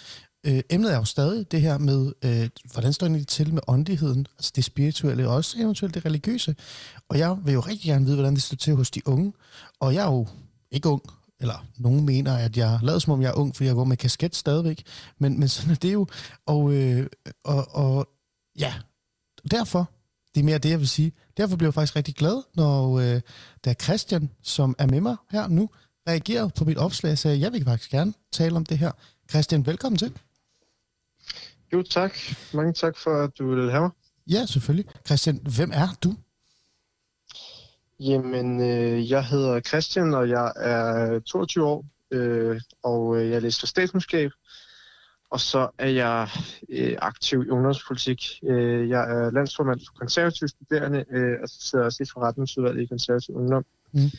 Øh, 0.46 0.60
emnet 0.70 0.92
er 0.92 0.96
jo 0.96 1.04
stadig 1.04 1.52
det 1.52 1.60
her 1.60 1.78
med, 1.78 2.12
øh, 2.24 2.48
hvordan 2.72 2.92
står 2.92 3.08
det 3.08 3.28
til 3.28 3.54
med 3.54 3.62
åndigheden, 3.66 4.26
altså 4.38 4.52
det 4.56 4.64
spirituelle, 4.64 5.28
og 5.28 5.34
også 5.34 5.58
eventuelt 5.58 5.94
det 5.94 6.04
religiøse. 6.04 6.56
Og 7.08 7.18
jeg 7.18 7.36
vil 7.44 7.54
jo 7.54 7.60
rigtig 7.60 7.88
gerne 7.90 8.04
vide, 8.04 8.16
hvordan 8.16 8.34
det 8.34 8.42
står 8.42 8.56
til 8.56 8.74
hos 8.74 8.90
de 8.90 9.08
unge. 9.08 9.32
Og 9.80 9.94
jeg 9.94 10.06
er 10.06 10.12
jo 10.12 10.26
ikke 10.70 10.88
ung, 10.88 11.02
eller 11.42 11.66
nogen 11.78 12.06
mener, 12.06 12.36
at 12.36 12.56
jeg 12.56 12.78
lader 12.82 12.98
som 12.98 13.12
om 13.12 13.22
jeg 13.22 13.28
er 13.28 13.34
ung, 13.34 13.56
fordi 13.56 13.66
jeg 13.66 13.74
går 13.74 13.84
med 13.84 13.96
kasket 13.96 14.36
stadigvæk. 14.36 14.82
Men, 15.18 15.38
men 15.40 15.48
sådan 15.48 15.70
er 15.70 15.74
det 15.74 15.92
jo. 15.92 16.06
Og, 16.46 16.72
øh, 16.72 17.06
og, 17.44 17.74
og 17.74 18.08
ja, 18.58 18.74
derfor, 19.50 19.90
det 20.34 20.40
er 20.40 20.44
mere 20.44 20.58
det, 20.58 20.70
jeg 20.70 20.78
vil 20.78 20.88
sige. 20.88 21.12
Derfor 21.36 21.56
bliver 21.56 21.68
jeg 21.68 21.74
faktisk 21.74 21.96
rigtig 21.96 22.14
glad, 22.14 22.42
når 22.54 22.98
øh, 22.98 23.20
der 23.64 23.70
er 23.70 23.74
Christian, 23.74 24.30
som 24.42 24.74
er 24.78 24.86
med 24.86 25.00
mig 25.00 25.16
her 25.30 25.48
nu, 25.48 25.68
reagerede 26.08 26.50
på 26.58 26.64
mit 26.64 26.78
opslag 26.78 27.12
og 27.12 27.18
sagde, 27.18 27.40
jeg 27.40 27.52
vil 27.52 27.64
faktisk 27.64 27.90
gerne 27.90 28.14
tale 28.32 28.56
om 28.56 28.66
det 28.66 28.78
her. 28.78 28.92
Christian, 29.30 29.66
velkommen 29.66 29.98
til. 29.98 30.12
Jo, 31.72 31.82
tak. 31.82 32.18
Mange 32.54 32.72
tak 32.72 32.96
for, 32.98 33.24
at 33.24 33.30
du 33.38 33.54
vil 33.54 33.70
have 33.70 33.80
mig. 33.80 33.90
Ja, 34.26 34.46
selvfølgelig. 34.46 34.86
Christian, 35.06 35.40
hvem 35.56 35.70
er 35.74 35.88
du? 36.04 36.14
Jamen, 38.08 38.60
øh, 38.60 39.10
jeg 39.10 39.24
hedder 39.24 39.60
Christian, 39.60 40.14
og 40.14 40.28
jeg 40.28 40.52
er 40.56 41.20
22 41.20 41.66
år, 41.66 41.84
øh, 42.10 42.60
og 42.82 43.16
øh, 43.16 43.30
jeg 43.30 43.42
læser 43.42 43.66
statskundskab. 43.66 44.30
Og 45.30 45.40
så 45.40 45.68
er 45.78 45.88
jeg 45.88 46.28
øh, 46.68 46.96
aktiv 47.02 47.42
i 47.46 47.48
ungdomspolitik. 47.48 48.22
Øh, 48.44 48.88
jeg 48.88 49.00
er 49.00 49.30
landsformand 49.30 49.80
for 49.86 49.94
konservative 49.98 50.48
studerende, 50.48 51.04
øh, 51.10 51.36
og 51.42 51.48
så 51.48 51.56
sidder 51.60 51.82
jeg 51.82 51.86
også 51.86 52.02
i 52.02 52.06
forretningsudvalget 52.12 52.82
i 52.82 52.86
konservativ 52.86 53.34
ungdom. 53.34 53.64
Mm. 53.92 54.10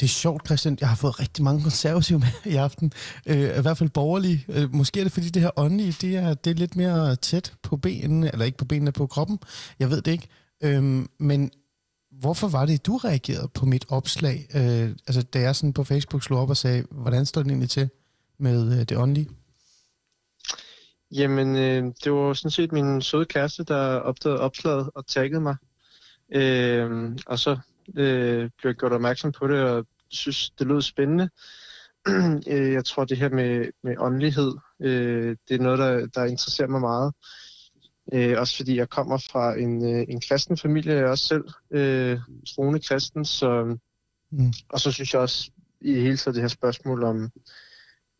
Det 0.00 0.06
er 0.06 0.08
sjovt, 0.08 0.46
Christian. 0.46 0.78
Jeg 0.80 0.88
har 0.88 0.96
fået 0.96 1.20
rigtig 1.20 1.44
mange 1.44 1.62
konservative 1.62 2.18
med 2.18 2.52
i 2.52 2.56
aften. 2.56 2.92
Øh, 3.26 3.58
I 3.58 3.62
hvert 3.62 3.78
fald 3.78 3.90
borgerlige. 3.90 4.44
Øh, 4.48 4.74
måske 4.74 5.00
er 5.00 5.04
det, 5.04 5.12
fordi 5.12 5.28
det 5.28 5.42
her 5.42 5.50
åndelige, 5.56 5.94
det 6.00 6.16
er, 6.16 6.34
det 6.34 6.50
er 6.50 6.54
lidt 6.54 6.76
mere 6.76 7.16
tæt 7.16 7.52
på 7.62 7.76
benene, 7.76 8.32
eller 8.32 8.44
ikke 8.44 8.58
på 8.58 8.64
benene, 8.64 8.92
på 8.92 9.06
kroppen. 9.06 9.38
Jeg 9.78 9.90
ved 9.90 10.02
det 10.02 10.12
ikke. 10.12 10.28
Øh, 10.62 11.06
men 11.18 11.50
hvorfor 12.20 12.48
var 12.48 12.66
det, 12.66 12.86
du 12.86 12.96
reagerede 12.96 13.48
på 13.48 13.66
mit 13.66 13.86
opslag? 13.88 14.46
Øh, 14.54 14.90
altså, 15.06 15.22
da 15.22 15.40
jeg 15.40 15.56
sådan 15.56 15.72
på 15.72 15.84
Facebook 15.84 16.22
slog 16.22 16.40
op 16.40 16.50
og 16.50 16.56
sagde, 16.56 16.84
hvordan 16.90 17.26
står 17.26 17.42
det 17.42 17.50
egentlig 17.50 17.70
til 17.70 17.88
med 18.38 18.72
øh, 18.72 18.78
det 18.88 18.96
åndelige? 18.96 19.28
Jamen, 21.12 21.56
øh, 21.56 21.92
det 22.04 22.12
var 22.12 22.32
sådan 22.32 22.50
set 22.50 22.72
min 22.72 23.02
søde 23.02 23.24
kæreste, 23.24 23.64
der 23.64 23.96
opdagede 23.96 24.40
opslaget 24.40 24.90
og 24.94 25.06
taggede 25.06 25.40
mig. 25.40 25.56
Øh, 26.32 27.16
og 27.26 27.38
så 27.38 27.58
øh, 27.96 28.50
blev 28.58 28.70
jeg 28.70 28.74
gjort 28.74 28.92
opmærksom 28.92 29.32
på 29.32 29.46
det, 29.48 29.62
og 29.62 29.86
synes, 30.10 30.50
det 30.50 30.66
lød 30.66 30.82
spændende. 30.82 31.28
Øh, 32.48 32.72
jeg 32.72 32.84
tror, 32.84 33.04
det 33.04 33.18
her 33.18 33.28
med, 33.28 33.66
med 33.82 33.94
åndelighed, 33.98 34.54
øh, 34.80 35.36
det 35.48 35.54
er 35.54 35.62
noget, 35.62 35.78
der, 35.78 36.06
der 36.06 36.24
interesserer 36.24 36.68
mig 36.68 36.80
meget. 36.80 37.12
Øh, 38.12 38.38
også 38.38 38.56
fordi 38.56 38.76
jeg 38.76 38.88
kommer 38.88 39.18
fra 39.18 39.58
en, 39.58 39.84
øh, 39.94 40.04
en 40.08 40.20
kristen 40.20 40.56
familie, 40.56 40.92
jeg 40.94 41.02
er 41.02 41.08
også 41.10 41.26
selv 41.26 41.44
øh, 41.70 42.18
troende 42.54 42.80
kristen, 42.80 43.24
så, 43.24 43.76
Mm. 44.32 44.52
og 44.68 44.80
så 44.80 44.92
synes 44.92 45.12
jeg 45.14 45.20
også 45.20 45.50
i 45.80 45.92
det 45.94 46.02
hele 46.02 46.16
taget 46.16 46.34
det 46.34 46.42
her 46.42 46.48
spørgsmål 46.48 47.04
om, 47.04 47.30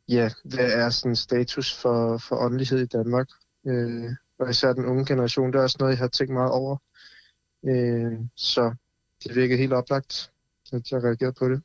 ja, 0.08 0.30
hvad 0.44 0.72
er 0.72 0.90
sådan 0.90 1.16
status 1.16 1.74
for, 1.74 2.18
for 2.18 2.36
åndelighed 2.36 2.78
i 2.78 2.86
Danmark? 2.86 3.28
Øh, 3.66 4.10
og 4.38 4.50
især 4.50 4.72
den 4.72 4.84
unge 4.84 5.06
generation, 5.06 5.52
det 5.52 5.58
er 5.58 5.62
også 5.62 5.76
noget, 5.80 5.92
jeg 5.92 5.98
har 5.98 6.08
tænkt 6.08 6.32
meget 6.32 6.50
over. 6.50 6.76
Øh, 7.64 8.12
så 8.36 8.74
det 9.24 9.34
virkede 9.36 9.58
helt 9.58 9.72
oplagt, 9.72 10.32
at 10.72 10.92
jeg 10.92 11.04
reagerede 11.04 11.34
på 11.38 11.48
det. 11.48 11.62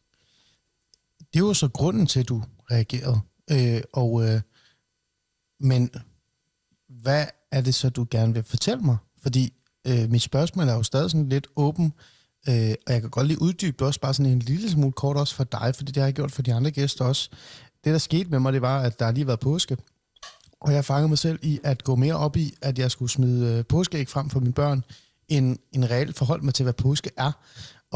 Det 1.34 1.43
var 1.43 1.53
så 1.53 1.69
grunden 1.73 2.07
til, 2.07 2.19
at 2.19 2.30
du 2.30 2.43
reagerede. 2.72 3.19
Øh, 3.52 3.81
og, 3.93 4.23
øh, 4.23 4.41
men 5.60 5.91
hvad 6.88 7.26
er 7.51 7.61
det 7.61 7.76
så, 7.76 7.89
du 7.89 8.05
gerne 8.11 8.34
vil 8.34 8.43
fortælle 8.43 8.84
mig? 8.84 8.97
Fordi 9.22 9.53
øh, 9.88 10.11
mit 10.11 10.22
spørgsmål 10.22 10.67
er 10.67 10.73
jo 10.73 10.84
stadig 10.84 11.11
sådan 11.11 11.30
lidt 11.30 11.47
åben, 11.55 11.93
øh, 12.49 12.73
og 12.88 12.93
jeg 12.93 13.01
kan 13.01 13.09
godt 13.09 13.27
lige 13.27 13.41
uddybe 13.41 13.76
det 13.80 13.88
også 13.88 13.99
bare 13.99 14.13
sådan 14.13 14.31
en 14.31 14.39
lille 14.39 14.69
smule 14.69 14.91
kort 14.91 15.17
også 15.17 15.35
for 15.35 15.43
dig, 15.43 15.73
fordi 15.76 15.91
det 15.91 16.01
har 16.01 16.07
jeg 16.07 16.13
gjort 16.13 16.31
for 16.31 16.41
de 16.41 16.53
andre 16.53 16.72
gæster 16.72 17.05
også. 17.05 17.30
Det, 17.84 17.93
der 17.93 17.97
skete 17.97 18.30
med 18.30 18.39
mig, 18.39 18.53
det 18.53 18.61
var, 18.61 18.80
at 18.81 18.99
der 18.99 19.11
lige 19.11 19.27
været 19.27 19.39
påske, 19.39 19.77
og 20.59 20.73
jeg 20.73 20.85
fangede 20.85 21.09
mig 21.09 21.17
selv 21.17 21.39
i 21.41 21.59
at 21.63 21.84
gå 21.84 21.95
mere 21.95 22.15
op 22.15 22.38
i, 22.38 22.53
at 22.61 22.80
jeg 22.80 22.91
skulle 22.91 23.11
smide 23.11 23.57
øh, 23.57 23.65
påskeæg 23.65 24.09
frem 24.09 24.30
for 24.30 24.39
mine 24.39 24.53
børn, 24.53 24.84
end 25.27 25.57
en 25.72 25.89
reelt 25.89 26.17
forhold 26.17 26.41
mig 26.41 26.53
til, 26.53 26.63
hvad 26.63 26.73
påske 26.73 27.09
er. 27.17 27.31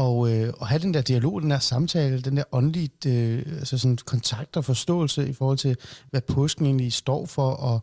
Og, 0.00 0.32
øh, 0.32 0.52
og 0.58 0.66
have 0.66 0.78
den 0.78 0.94
der 0.94 1.00
dialog, 1.00 1.42
den 1.42 1.50
der 1.50 1.58
samtale, 1.58 2.20
den 2.20 2.36
der 2.36 2.44
åndelige 2.52 2.90
øh, 3.06 3.42
altså 3.58 3.78
sådan 3.78 3.98
kontakt 4.04 4.56
og 4.56 4.64
forståelse 4.64 5.28
i 5.28 5.32
forhold 5.32 5.58
til, 5.58 5.76
hvad 6.10 6.20
påsken 6.20 6.66
egentlig 6.66 6.92
står 6.92 7.26
for, 7.26 7.50
og 7.50 7.80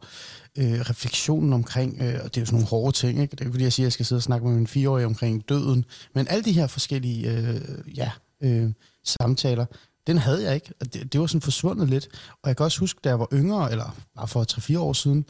øh, 0.57 0.79
refleksionen 0.79 1.53
omkring, 1.53 2.01
øh, 2.01 2.19
og 2.23 2.35
det 2.35 2.37
er 2.37 2.41
jo 2.41 2.45
sådan 2.45 2.55
nogle 2.55 2.67
hårde 2.67 2.97
ting, 2.97 3.21
ikke? 3.21 3.31
det 3.31 3.39
er 3.39 3.45
ikke 3.45 3.53
fordi, 3.53 3.63
jeg 3.63 3.73
siger, 3.73 3.85
at 3.85 3.87
jeg 3.87 3.93
skal 3.93 4.05
sidde 4.05 4.19
og 4.19 4.23
snakke 4.23 4.47
med 4.47 4.55
min 4.55 4.67
fireårige 4.67 5.05
omkring 5.05 5.49
døden, 5.49 5.85
men 6.15 6.27
alle 6.29 6.43
de 6.43 6.51
her 6.51 6.67
forskellige 6.67 7.31
øh, 7.31 7.61
ja, 7.97 8.11
øh, 8.41 8.71
samtaler, 9.03 9.65
den 10.07 10.17
havde 10.17 10.43
jeg 10.43 10.55
ikke, 10.55 10.73
og 10.79 10.93
det, 10.93 11.13
det 11.13 11.21
var 11.21 11.27
sådan 11.27 11.41
forsvundet 11.41 11.89
lidt, 11.89 12.07
og 12.43 12.47
jeg 12.47 12.57
kan 12.57 12.63
også 12.63 12.79
huske, 12.79 12.99
da 13.03 13.09
jeg 13.09 13.19
var 13.19 13.27
yngre, 13.33 13.71
eller 13.71 13.95
bare 14.15 14.27
for 14.27 14.45
3-4 14.73 14.79
år 14.79 14.93
siden, 14.93 15.25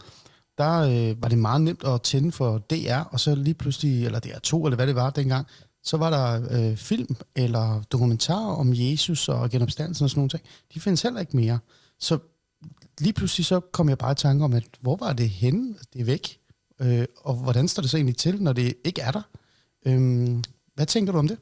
der 0.58 0.80
øh, 0.80 1.22
var 1.22 1.30
det 1.30 1.38
meget 1.38 1.62
nemt 1.62 1.84
at 1.84 2.02
tænde 2.02 2.32
for 2.32 2.58
DR, 2.58 3.00
og 3.12 3.20
så 3.20 3.36
lige 3.36 3.54
pludselig, 3.54 4.06
eller 4.06 4.20
DR2, 4.26 4.66
eller 4.66 4.76
hvad 4.76 4.88
det 4.88 4.96
var 4.96 5.10
dengang, 5.10 5.48
så 5.88 5.98
var 5.98 6.10
der 6.10 6.48
øh, 6.56 6.78
film 6.78 7.16
eller 7.36 7.82
dokumentarer 7.92 8.56
om 8.56 8.74
Jesus 8.74 9.30
og 9.30 9.50
genopstandelsen 9.50 10.04
og 10.04 10.10
sådan 10.10 10.20
nogle 10.20 10.30
ting. 10.30 10.44
De 10.74 10.80
findes 10.80 11.02
heller 11.02 11.20
ikke 11.20 11.36
mere. 11.36 11.60
Så 12.00 12.20
lige 13.00 13.14
pludselig 13.14 13.46
så 13.46 13.60
kom 13.60 13.90
jeg 13.90 13.98
bare 13.98 14.12
i 14.12 14.16
tanke 14.16 14.44
om, 14.44 14.54
at 14.54 14.68
hvor 14.82 14.96
var 14.96 15.14
det 15.14 15.30
henne? 15.30 15.76
Det 15.94 16.02
er 16.02 16.06
væk. 16.06 16.40
Øh, 16.82 17.06
og 17.18 17.36
hvordan 17.36 17.68
står 17.68 17.82
det 17.82 17.90
så 17.90 17.98
egentlig 17.98 18.18
til, 18.18 18.44
når 18.44 18.54
det 18.54 18.74
ikke 18.84 19.02
er 19.02 19.12
der? 19.12 19.22
Øh, 19.88 20.44
hvad 20.76 20.86
tænker 20.86 21.12
du 21.12 21.20
om 21.20 21.28
det? 21.28 21.38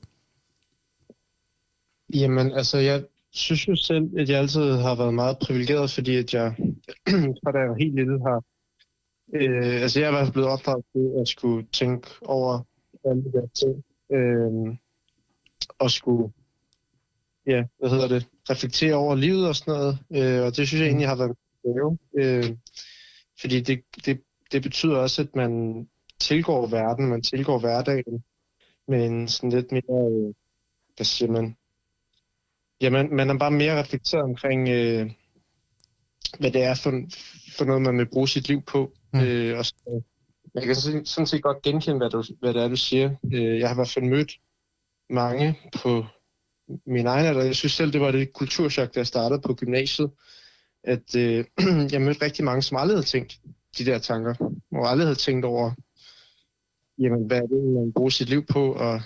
Jamen, 2.13 2.53
altså, 2.53 2.77
jeg 2.77 3.03
synes 3.31 3.67
jo 3.67 3.75
selv, 3.75 4.19
at 4.19 4.29
jeg 4.29 4.39
altid 4.39 4.71
har 4.71 4.95
været 4.95 5.13
meget 5.13 5.37
privilegeret, 5.39 5.91
fordi 5.91 6.15
at 6.15 6.33
jeg, 6.33 6.55
fra 7.43 7.51
da 7.51 7.57
jeg 7.57 7.69
var 7.69 7.77
helt 7.79 7.95
lille, 7.95 8.21
har... 8.27 8.43
Øh, 9.33 9.81
altså, 9.81 9.99
jeg 9.99 10.05
er 10.05 10.11
i 10.11 10.15
hvert 10.15 10.25
fald 10.25 10.33
blevet 10.33 10.49
opdraget 10.49 10.85
til 10.93 11.11
at 11.21 11.27
skulle 11.27 11.67
tænke 11.73 12.07
over 12.21 12.59
alle 13.05 13.23
de 13.23 13.31
der 13.31 13.47
ting. 13.47 13.83
Øh, 14.11 14.77
og 15.79 15.91
skulle, 15.91 16.33
ja, 17.47 17.63
hvad 17.79 17.89
hedder 17.89 18.07
det, 18.07 18.27
reflektere 18.49 18.95
over 18.95 19.15
livet 19.15 19.47
og 19.47 19.55
sådan 19.55 19.73
noget. 19.73 19.99
Øh, 20.11 20.45
og 20.45 20.57
det 20.57 20.67
synes 20.67 20.81
jeg 20.81 20.87
egentlig 20.87 21.07
har 21.07 21.15
været 21.15 21.35
en. 21.65 21.99
Øh, 22.17 22.57
fordi 23.41 23.61
det, 23.61 23.81
det, 24.05 24.21
det 24.51 24.61
betyder 24.61 24.97
også, 24.97 25.21
at 25.21 25.35
man 25.35 25.85
tilgår 26.19 26.67
verden, 26.67 27.07
man 27.07 27.21
tilgår 27.21 27.59
hverdagen 27.59 28.23
med 28.87 29.05
en 29.05 29.27
sådan 29.27 29.49
lidt 29.49 29.71
mere, 29.71 30.11
øh, 30.11 30.33
hvad 30.95 31.05
siger 31.05 31.31
man, 31.31 31.55
Ja, 32.81 32.89
man, 32.89 33.15
man 33.15 33.29
er 33.29 33.37
bare 33.37 33.51
mere 33.51 33.79
reflekteret 33.79 34.23
omkring, 34.23 34.69
øh, 34.69 35.11
hvad 36.39 36.51
det 36.51 36.63
er 36.63 36.75
for, 36.75 36.91
for 37.57 37.65
noget, 37.65 37.81
man 37.81 37.97
vil 37.97 38.09
bruge 38.09 38.27
sit 38.27 38.47
liv 38.47 38.61
på. 38.61 38.91
Mm. 39.13 39.19
Mm. 39.19 39.25
Øh, 39.25 39.57
og 39.57 39.65
så, 39.65 40.01
jeg 40.55 40.63
kan 40.63 40.75
sådan, 40.75 41.05
sådan 41.05 41.27
set 41.27 41.43
godt 41.43 41.61
genkende, 41.61 41.97
hvad, 41.97 42.09
du, 42.09 42.23
hvad 42.39 42.53
det 42.53 42.63
er, 42.63 42.67
du 42.67 42.75
siger. 42.75 43.15
Øh, 43.33 43.59
jeg 43.59 43.67
har 43.67 43.75
i 43.75 43.77
hvert 43.77 43.89
fald 43.89 44.05
mødt 44.05 44.39
mange 45.09 45.59
på 45.83 46.05
min 46.85 47.07
egen 47.07 47.25
alder. 47.25 47.43
Jeg 47.43 47.55
synes 47.55 47.73
selv, 47.73 47.93
det 47.93 48.01
var 48.01 48.11
det 48.11 48.33
kulturchok, 48.33 48.95
da 48.95 48.99
jeg 48.99 49.07
startede 49.07 49.41
på 49.41 49.53
gymnasiet, 49.53 50.11
at 50.83 51.15
øh, 51.15 51.45
jeg 51.93 52.01
mødte 52.01 52.25
rigtig 52.25 52.45
mange, 52.45 52.61
som 52.61 52.77
aldrig 52.77 52.95
havde 52.97 53.05
tænkt 53.07 53.39
de 53.77 53.85
der 53.85 53.97
tanker, 53.97 54.35
og 54.71 54.89
aldrig 54.89 55.07
havde 55.07 55.19
tænkt 55.19 55.45
over, 55.45 55.71
jamen, 56.97 57.25
hvad 57.27 57.37
er 57.37 57.47
det, 57.47 57.63
man 57.63 57.93
bruger 57.93 58.09
sit 58.09 58.29
liv 58.29 58.45
på, 58.45 58.73
og 58.73 59.01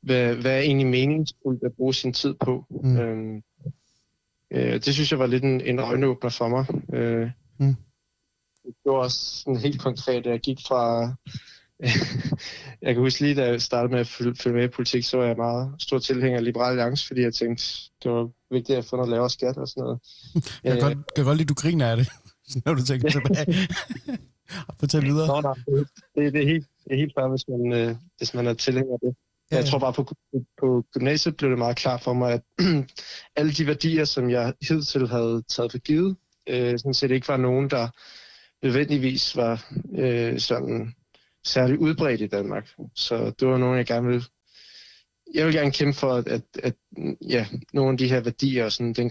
hvad, 0.00 0.34
hvad 0.34 0.56
er 0.56 0.60
egentlig 0.60 0.86
meningsfuldt 0.86 1.62
at 1.64 1.72
bruge 1.76 1.94
sin 1.94 2.12
tid 2.12 2.34
på. 2.34 2.66
Mm. 2.70 2.96
Øhm, 2.96 3.42
øh, 4.50 4.72
det 4.72 4.94
synes 4.94 5.10
jeg 5.10 5.18
var 5.18 5.26
lidt 5.26 5.44
en, 5.44 5.60
en 5.60 5.78
øjenåbner 5.78 6.30
for 6.30 6.48
mig. 6.48 6.66
Øh, 6.94 7.30
Mm. 7.58 7.76
Det 8.64 8.74
var 8.84 8.92
også 8.92 9.18
sådan 9.18 9.56
helt 9.56 9.80
konkret, 9.80 10.26
jeg 10.26 10.40
gik 10.40 10.58
fra... 10.68 11.12
jeg 12.82 12.94
kan 12.94 13.02
huske 13.02 13.20
lige, 13.20 13.34
da 13.34 13.46
jeg 13.46 13.62
startede 13.62 13.92
med 13.92 14.00
at 14.00 14.06
følge, 14.06 14.54
med 14.56 14.64
i 14.64 14.68
politik, 14.68 15.04
så 15.04 15.16
var 15.16 15.24
jeg 15.24 15.36
meget 15.36 15.74
stor 15.78 15.98
tilhænger 15.98 16.38
af 16.38 16.44
Liberal 16.44 16.70
Alliance, 16.70 17.06
fordi 17.06 17.20
jeg 17.20 17.34
tænkte, 17.34 17.64
det 18.02 18.10
var 18.10 18.28
vigtigt 18.50 18.78
at 18.78 18.84
få 18.84 18.96
noget 18.96 19.10
lavere 19.10 19.30
skat 19.30 19.56
og 19.56 19.68
sådan 19.68 19.82
noget. 19.82 20.00
Jeg 20.64 20.72
kan, 20.72 20.80
godt, 20.80 21.14
kan 21.14 21.24
godt 21.24 21.36
lide, 21.36 21.48
du 21.48 21.54
griner 21.54 21.90
af 21.90 21.96
det, 21.96 22.08
når 22.64 22.74
du 22.74 22.82
tænker 22.84 23.10
tilbage. 23.10 23.68
Fortæl 24.80 25.04
videre. 25.04 25.26
Nå, 25.26 25.40
nej, 25.40 25.54
det, 25.54 25.88
det, 26.14 26.32
det, 26.32 26.42
er 26.42 26.46
helt, 26.46 26.66
det 26.84 26.92
er 26.92 26.96
helt 26.96 27.14
fair, 27.18 27.28
hvis 27.28 27.48
man, 27.48 27.72
øh, 27.72 27.96
hvis 28.18 28.34
man 28.34 28.46
er 28.46 28.54
tilhænger 28.54 28.92
af 28.92 28.98
det. 29.02 29.16
Ja, 29.52 29.56
jeg 29.56 29.66
tror 29.66 29.78
bare, 29.78 29.92
på, 29.92 30.14
på 30.60 30.84
gymnasiet 30.92 31.36
blev 31.36 31.50
det 31.50 31.58
meget 31.58 31.76
klart 31.76 32.00
for 32.00 32.12
mig, 32.12 32.32
at 32.32 32.42
alle 33.36 33.52
de 33.52 33.66
værdier, 33.66 34.04
som 34.04 34.30
jeg 34.30 34.52
hidtil 34.68 35.08
havde 35.08 35.42
taget 35.48 35.70
for 35.70 35.78
givet, 35.78 36.16
øh, 36.48 36.78
sådan 36.78 36.94
set 36.94 37.10
ikke 37.10 37.28
var 37.28 37.36
nogen, 37.36 37.70
der 37.70 37.88
nødvendigvis 38.62 39.36
var 39.36 39.72
øh, 39.98 40.38
sådan 40.40 40.94
særlig 41.44 41.78
udbredt 41.78 42.20
i 42.20 42.26
Danmark. 42.26 42.68
Så 42.94 43.32
det 43.40 43.48
var 43.48 43.58
nogen, 43.58 43.76
jeg 43.78 43.86
gerne 43.86 44.06
ville 44.06 44.24
jeg 45.34 45.46
vil 45.46 45.54
gerne 45.54 45.70
kæmpe 45.70 45.98
for, 45.98 46.12
at, 46.12 46.26
at, 46.28 46.42
at 46.62 46.74
ja, 47.28 47.46
nogle 47.72 47.90
af 47.92 47.98
de 47.98 48.08
her 48.08 48.20
værdier, 48.20 48.64
og 48.64 48.72
sådan, 48.72 48.92
den, 48.92 49.10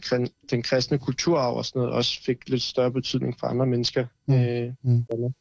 den 0.51 0.63
kristne 0.63 0.99
kulturarv 0.99 1.55
og 1.55 1.65
sådan 1.65 1.79
noget, 1.79 1.95
også 1.95 2.23
fik 2.23 2.49
lidt 2.49 2.61
større 2.61 2.91
betydning 2.91 3.35
for 3.39 3.47
andre 3.47 3.65
mennesker. 3.65 4.05
Mm. 4.27 4.33
Øh, 4.33 4.73
Mm. 4.83 5.03
Danmark. 5.11 5.31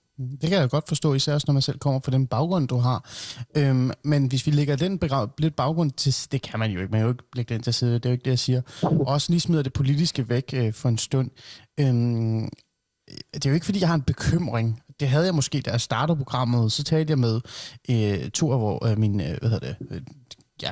Det 0.41 0.51
kan 0.51 0.59
jeg 0.59 0.71
godt 0.71 0.89
forstå, 0.89 1.15
især 1.15 1.35
også 1.35 1.45
når 1.49 1.53
man 1.53 1.63
selv 1.63 1.79
kommer 1.79 2.01
fra 2.01 2.13
den 2.13 2.27
baggrund, 2.27 2.69
du 2.69 2.77
har. 2.77 3.11
Øhm, 3.57 3.91
men 4.05 4.27
hvis 4.27 4.47
vi 4.47 4.51
lægger 4.51 4.77
den 4.77 4.99
begrav- 5.05 5.35
lidt 5.39 5.57
baggrund 5.57 5.91
til, 5.91 6.33
det 6.33 6.43
kan 6.43 6.59
man 6.59 6.71
jo 6.71 6.81
ikke, 6.81 6.91
man 6.91 7.01
kan 7.01 7.07
jo 7.07 7.13
ikke 7.13 7.25
lægge 7.35 7.55
den 7.55 7.63
til 7.63 7.75
side, 7.75 7.95
det 7.95 8.07
er 8.07 8.11
jo 8.11 8.13
ikke 8.13 8.25
det, 8.25 8.31
jeg 8.31 8.39
siger. 8.39 8.63
Også 9.07 9.33
lige 9.33 9.41
smider 9.41 9.63
det 9.63 9.73
politiske 9.73 10.29
væk 10.29 10.45
øh, 10.55 10.73
for 10.73 10.89
en 10.89 10.99
stund. 10.99 11.31
Øhm, 11.81 12.49
det 13.35 13.47
er 13.47 13.51
jo 13.51 13.55
ikke, 13.55 13.67
fordi 13.67 13.81
jeg 13.81 13.89
har 13.89 13.95
en 13.95 14.03
bekymring. 14.03 14.83
Det 15.01 15.09
havde 15.09 15.25
jeg 15.25 15.35
måske, 15.35 15.61
da 15.61 15.71
jeg 15.71 15.81
startede 15.81 16.17
programmet, 16.17 16.73
så 16.73 16.85
talte 16.85 17.11
jeg 17.11 17.19
med 17.19 17.41
øh, 17.91 18.31
to 18.31 18.53
af 18.53 18.59
hvor, 18.59 18.87
øh, 18.87 18.99
mine, 18.99 19.31
øh, 19.31 19.39
hvad 19.39 19.51
hedder 19.51 19.67
det, 19.67 19.77
øh, 19.91 20.03
ja, 20.63 20.71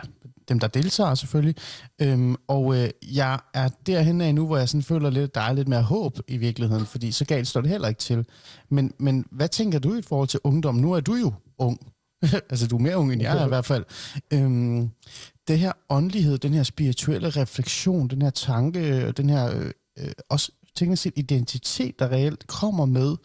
dem 0.48 0.58
der 0.58 0.66
deltager 0.66 1.14
selvfølgelig. 1.14 1.54
Øhm, 2.02 2.36
og 2.48 2.76
øh, 2.76 2.90
jeg 3.14 3.40
er 3.54 3.68
derhen 3.86 4.20
af 4.20 4.34
nu, 4.34 4.46
hvor 4.46 4.56
jeg 4.56 4.68
sådan 4.68 4.82
føler 4.82 5.10
lidt, 5.10 5.34
der 5.34 5.40
er 5.40 5.52
lidt 5.52 5.68
mere 5.68 5.82
håb 5.82 6.18
i 6.28 6.36
virkeligheden, 6.36 6.86
fordi 6.86 7.12
så 7.12 7.24
galt 7.24 7.48
står 7.48 7.60
det 7.60 7.70
heller 7.70 7.88
ikke 7.88 7.98
til. 7.98 8.26
Men, 8.70 8.92
men 8.98 9.24
hvad 9.30 9.48
tænker 9.48 9.78
du 9.78 9.94
i 9.94 10.02
forhold 10.02 10.28
til 10.28 10.40
ungdom? 10.44 10.74
Nu 10.74 10.92
er 10.92 11.00
du 11.00 11.14
jo 11.14 11.32
ung. 11.58 11.92
altså, 12.50 12.66
du 12.66 12.76
er 12.76 12.80
mere 12.80 12.98
ung 12.98 13.12
end 13.12 13.22
jeg 13.22 13.38
er 13.38 13.44
i 13.44 13.48
hvert 13.48 13.64
fald. 13.64 13.84
Øhm, 14.30 14.90
det 15.48 15.58
her 15.58 15.72
åndelighed, 15.88 16.38
den 16.38 16.54
her 16.54 16.62
spirituelle 16.62 17.30
refleksion, 17.30 18.08
den 18.08 18.22
her 18.22 18.30
tanke, 18.30 19.08
og 19.08 19.16
den 19.16 19.30
her 19.30 19.56
øh, 19.56 19.70
øh 19.98 20.12
også 20.28 20.52
teknisk 20.78 21.02
set 21.02 21.12
identitet, 21.16 21.98
der 21.98 22.08
reelt 22.08 22.46
kommer 22.46 22.86
med 22.86 23.16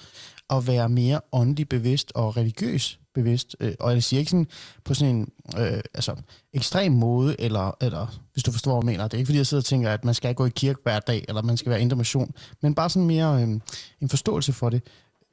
at 0.49 0.67
være 0.67 0.89
mere 0.89 1.21
åndelig 1.31 1.69
bevidst 1.69 2.11
og 2.15 2.38
religiøs 2.38 2.99
bevidst. 3.13 3.55
Øh, 3.59 3.73
og 3.80 3.93
jeg 3.93 4.03
siger 4.03 4.19
ikke 4.19 4.31
sådan 4.31 4.47
på 4.84 4.93
sådan 4.93 5.15
en 5.15 5.30
øh, 5.57 5.81
altså, 5.93 6.15
ekstrem 6.53 6.91
måde, 6.91 7.41
eller, 7.41 7.77
eller 7.81 8.19
hvis 8.34 8.43
du 8.43 8.51
forstår, 8.51 8.71
hvad 8.71 8.91
jeg 8.91 8.97
mener. 8.97 9.07
Det 9.07 9.13
er 9.13 9.17
ikke 9.17 9.27
fordi, 9.27 9.38
jeg 9.38 9.47
sidder 9.47 9.61
og 9.61 9.65
tænker, 9.65 9.89
at 9.89 10.05
man 10.05 10.13
skal 10.13 10.35
gå 10.35 10.45
i 10.45 10.49
kirke 10.49 10.80
hver 10.84 10.99
dag, 10.99 11.25
eller 11.27 11.41
man 11.41 11.57
skal 11.57 11.69
være 11.69 11.81
indre 11.81 11.97
mission, 11.97 12.31
men 12.61 12.75
bare 12.75 12.89
sådan 12.89 13.07
mere 13.07 13.41
øh, 13.41 13.59
en 14.01 14.09
forståelse 14.09 14.53
for 14.53 14.69
det. 14.69 14.84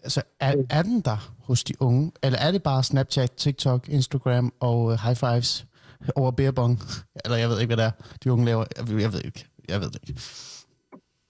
Altså, 0.02 0.22
er, 0.40 0.55
er 0.70 0.82
den 0.82 1.01
der 1.01 1.34
hos 1.38 1.64
de 1.64 1.82
unge? 1.82 2.12
Eller 2.22 2.38
er 2.38 2.51
det 2.51 2.62
bare 2.62 2.84
Snapchat, 2.84 3.32
TikTok, 3.32 3.88
Instagram 3.88 4.52
og 4.60 4.92
øh, 4.92 4.98
high 4.98 5.16
fives 5.16 5.66
over 6.14 6.30
beerbong? 6.30 6.82
Eller 7.24 7.36
jeg 7.36 7.48
ved 7.48 7.60
ikke, 7.60 7.74
hvad 7.74 7.84
det 7.84 7.92
er, 7.92 8.05
de 8.24 8.32
unge 8.32 8.44
laver. 8.44 8.64
Jeg, 8.76 9.01
jeg 9.01 9.12
ved 9.12 9.20
ikke. 9.24 9.47
Jeg 9.68 9.80
ved 9.80 9.90
det 9.90 9.98
ikke. 10.09 10.20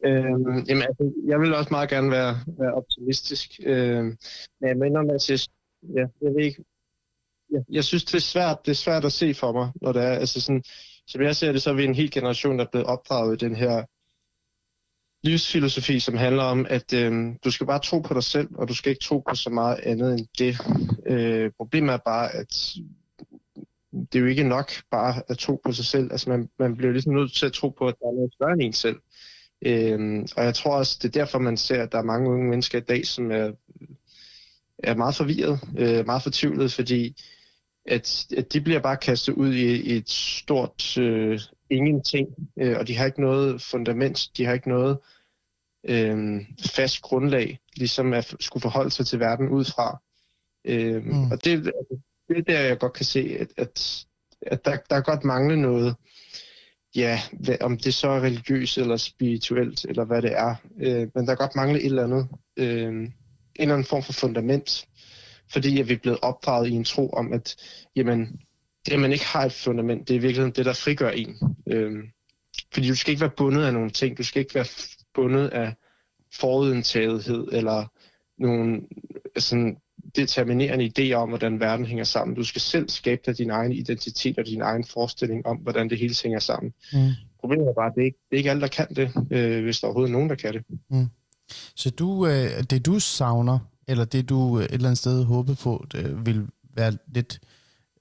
Øhm, 0.05 0.59
jamen, 0.69 0.83
altså, 0.83 1.13
jeg 1.27 1.41
vil 1.41 1.55
også 1.55 1.69
meget 1.71 1.91
gerne 1.91 2.11
være, 2.11 2.37
være 2.59 2.75
optimistisk. 2.75 3.61
Øhm, 3.63 4.17
men 4.61 4.69
jeg 4.69 4.77
mener, 4.77 5.01
at 5.15 5.31
jeg, 5.31 5.39
ja, 5.97 6.07
jeg 6.23 6.35
ved 6.35 6.45
ikke, 6.45 6.65
jeg, 7.51 7.63
jeg 7.69 7.85
synes, 7.85 8.05
det 8.05 8.15
er 8.15 8.21
svært, 8.21 8.59
det 8.65 8.71
er 8.71 8.75
svært 8.75 9.05
at 9.05 9.13
se 9.13 9.35
for 9.35 9.53
mig, 9.53 9.71
når 9.83 9.93
det 9.93 10.03
er, 10.03 10.13
altså 10.13 10.41
sådan, 10.41 10.63
som 11.07 11.23
jeg 11.23 11.37
ser 11.37 11.53
det, 11.53 11.63
så 11.63 11.71
er 11.71 11.75
vi 11.75 11.85
en 11.85 11.95
hel 11.95 12.11
generation, 12.11 12.59
der 12.59 12.65
er 12.65 12.71
blevet 12.71 12.87
opdraget 12.87 13.43
i 13.43 13.47
den 13.47 13.57
her 13.57 13.85
livsfilosofi, 15.23 16.01
som 16.01 16.17
handler 16.17 16.43
om, 16.43 16.67
at 16.69 16.93
øhm, 16.95 17.39
du 17.45 17.51
skal 17.51 17.67
bare 17.67 17.81
tro 17.81 17.99
på 17.99 18.15
dig 18.15 18.23
selv, 18.25 18.49
og 18.55 18.69
du 18.69 18.75
skal 18.75 18.91
ikke 18.91 19.05
tro 19.05 19.19
på 19.29 19.35
så 19.35 19.51
meget 19.51 19.79
andet 19.83 20.19
end 20.19 20.27
det. 20.39 20.57
Øh, 21.07 21.51
problemet 21.57 21.93
er 21.93 21.99
bare, 22.05 22.35
at 22.35 22.75
det 23.93 24.15
er 24.15 24.21
jo 24.21 24.27
ikke 24.27 24.49
nok 24.49 24.71
bare 24.91 25.23
at 25.29 25.39
tro 25.39 25.61
på 25.65 25.73
sig 25.73 25.85
selv. 25.85 26.13
Altså 26.13 26.31
man, 26.31 26.49
man 26.59 26.77
bliver 26.77 26.93
ligesom 26.93 27.15
nødt 27.15 27.33
til 27.33 27.47
at 27.47 27.53
tro 27.53 27.69
på, 27.69 27.89
at 27.89 27.95
der 28.01 28.07
er 28.07 28.13
noget 28.13 28.33
større 28.33 28.53
end 28.53 28.63
en 28.63 28.73
selv. 28.73 28.97
Øhm, 29.63 30.27
og 30.37 30.45
jeg 30.45 30.55
tror 30.55 30.77
også, 30.77 30.99
det 31.03 31.09
er 31.09 31.21
derfor, 31.21 31.39
man 31.39 31.57
ser, 31.57 31.83
at 31.83 31.93
der 31.93 31.99
er 31.99 32.03
mange 32.03 32.31
unge 32.31 32.49
mennesker 32.49 32.79
i 32.79 32.83
dag, 32.83 33.07
som 33.07 33.31
er, 33.31 33.53
er 34.79 34.95
meget 34.95 35.15
forvirret, 35.15 35.61
øh, 35.79 36.07
meget 36.07 36.23
fortvivlet, 36.23 36.73
fordi 36.73 37.17
at, 37.87 38.27
at 38.37 38.53
de 38.53 38.61
bliver 38.61 38.81
bare 38.81 38.97
kastet 38.97 39.33
ud 39.33 39.55
i, 39.55 39.81
i 39.81 39.97
et 39.97 40.11
stort 40.11 40.99
øh, 40.99 41.41
ingenting, 41.71 42.29
øh, 42.59 42.79
og 42.79 42.89
de 42.89 42.97
har 42.97 43.07
ikke 43.07 43.21
noget 43.21 43.63
fundament, 43.63 44.31
de 44.37 44.45
har 44.45 44.53
ikke 44.53 44.69
noget 44.69 44.99
øh, 45.89 46.41
fast 46.67 47.03
grundlag, 47.03 47.59
ligesom 47.77 48.13
at 48.13 48.35
skulle 48.41 48.63
forholde 48.63 48.91
sig 48.91 49.07
til 49.07 49.21
verden 49.21 49.49
ud 49.49 49.65
fra. 49.65 50.03
Øh, 50.65 51.05
Mm. 51.05 51.31
Og 51.31 51.45
det, 51.45 51.73
det 52.29 52.39
er 52.39 52.43
der, 52.43 52.61
jeg 52.61 52.79
godt 52.79 52.93
kan 52.93 53.07
se, 53.07 53.37
at, 53.41 53.49
at, 53.57 54.05
at 54.43 54.65
der, 54.65 54.77
der 54.91 54.97
er 54.97 55.01
godt 55.01 55.25
mangle 55.25 55.57
noget, 55.57 55.97
ja, 56.95 57.21
hvad, 57.33 57.57
om 57.61 57.79
det 57.79 57.95
så 57.95 58.09
er 58.09 58.21
religiøst 58.21 58.79
eller 58.79 58.97
spirituelt, 58.97 59.85
eller 59.85 60.05
hvad 60.05 60.23
det 60.23 60.33
er. 60.33 60.55
Øh, 60.81 61.09
men 61.15 61.27
der 61.27 61.33
er 61.33 61.37
godt 61.37 61.57
mangle 61.57 61.81
et 61.81 61.87
eller 61.87 62.05
andet, 62.05 62.29
øh, 62.57 62.89
en 62.89 63.13
eller 63.55 63.75
anden 63.75 63.87
form 63.87 64.03
for 64.03 64.13
fundament, 64.13 64.89
fordi 65.53 65.81
at 65.81 65.89
vi 65.89 65.93
er 65.93 65.99
blevet 65.99 66.19
opdraget 66.23 66.69
i 66.69 66.73
en 66.73 66.85
tro 66.85 67.11
om, 67.11 67.33
at 67.33 67.57
jamen, 67.97 68.41
det, 68.87 68.93
at 68.93 69.01
man 69.01 69.13
ikke 69.13 69.27
har 69.27 69.45
et 69.45 69.53
fundament, 69.53 70.09
det 70.09 70.15
er 70.15 70.19
i 70.19 70.23
virkeligheden 70.23 70.55
det, 70.57 70.67
der 70.67 70.73
frigør 70.73 71.11
en. 71.11 71.37
Øh, 71.67 72.05
fordi 72.75 72.89
du 72.89 72.95
skal 72.95 73.11
ikke 73.11 73.21
være 73.21 73.33
bundet 73.37 73.65
af 73.65 73.73
nogle 73.73 73.91
ting, 73.91 74.19
du 74.19 74.23
skal 74.23 74.41
ikke 74.41 74.55
være 74.55 74.67
bundet 75.15 75.49
af 75.49 75.75
forudindtagethed, 76.33 77.49
eller 77.53 77.87
nogle 78.39 78.81
sådan, 79.39 79.77
determinerende 80.17 80.91
idéer 80.99 81.15
om, 81.15 81.29
hvordan 81.29 81.61
verden 81.61 81.87
hænger 81.87 82.05
sammen. 82.05 82.37
Du 82.37 82.45
skal 82.45 82.61
selv 82.61 82.89
skabe 82.89 83.23
dig 83.27 83.39
din 83.39 83.51
egen 83.51 83.73
identitet 83.73 84.39
og 84.39 84.47
din 84.47 84.61
egen 84.61 84.85
forestilling 84.85 85.47
om, 85.47 85.57
hvordan 85.57 85.91
det 85.91 85.99
hele 85.99 86.15
hænger 86.23 86.39
sammen. 86.39 86.73
Mm. 86.93 87.11
Problemet 87.41 87.69
er 87.69 87.73
bare, 87.73 87.87
at 87.87 87.93
det 87.95 88.01
er 88.01 88.05
ikke, 88.05 88.19
det 88.31 88.37
er 88.37 88.39
ikke 88.39 88.51
alle, 88.51 88.63
der 88.63 88.69
kan 88.69 88.87
det, 88.97 89.13
øh, 89.31 89.65
hvis 89.65 89.81
der 89.81 89.87
overhovedet 89.87 90.11
er 90.11 90.13
nogen, 90.13 90.31
der 90.31 90.37
kan 90.37 90.55
det. 90.55 90.65
Så 91.77 91.91
du, 91.91 92.27
øh, 92.27 92.63
det 92.71 92.87
du 92.87 92.99
savner, 92.99 93.59
eller 93.89 94.05
det 94.05 94.29
du 94.29 94.59
øh, 94.59 94.65
et 94.65 94.73
eller 94.73 94.87
andet 94.87 94.99
sted 94.99 95.25
håber 95.25 95.55
på, 95.55 95.87
det 95.93 96.27
vil 96.27 96.47
være 96.75 96.93
lidt, 97.15 97.41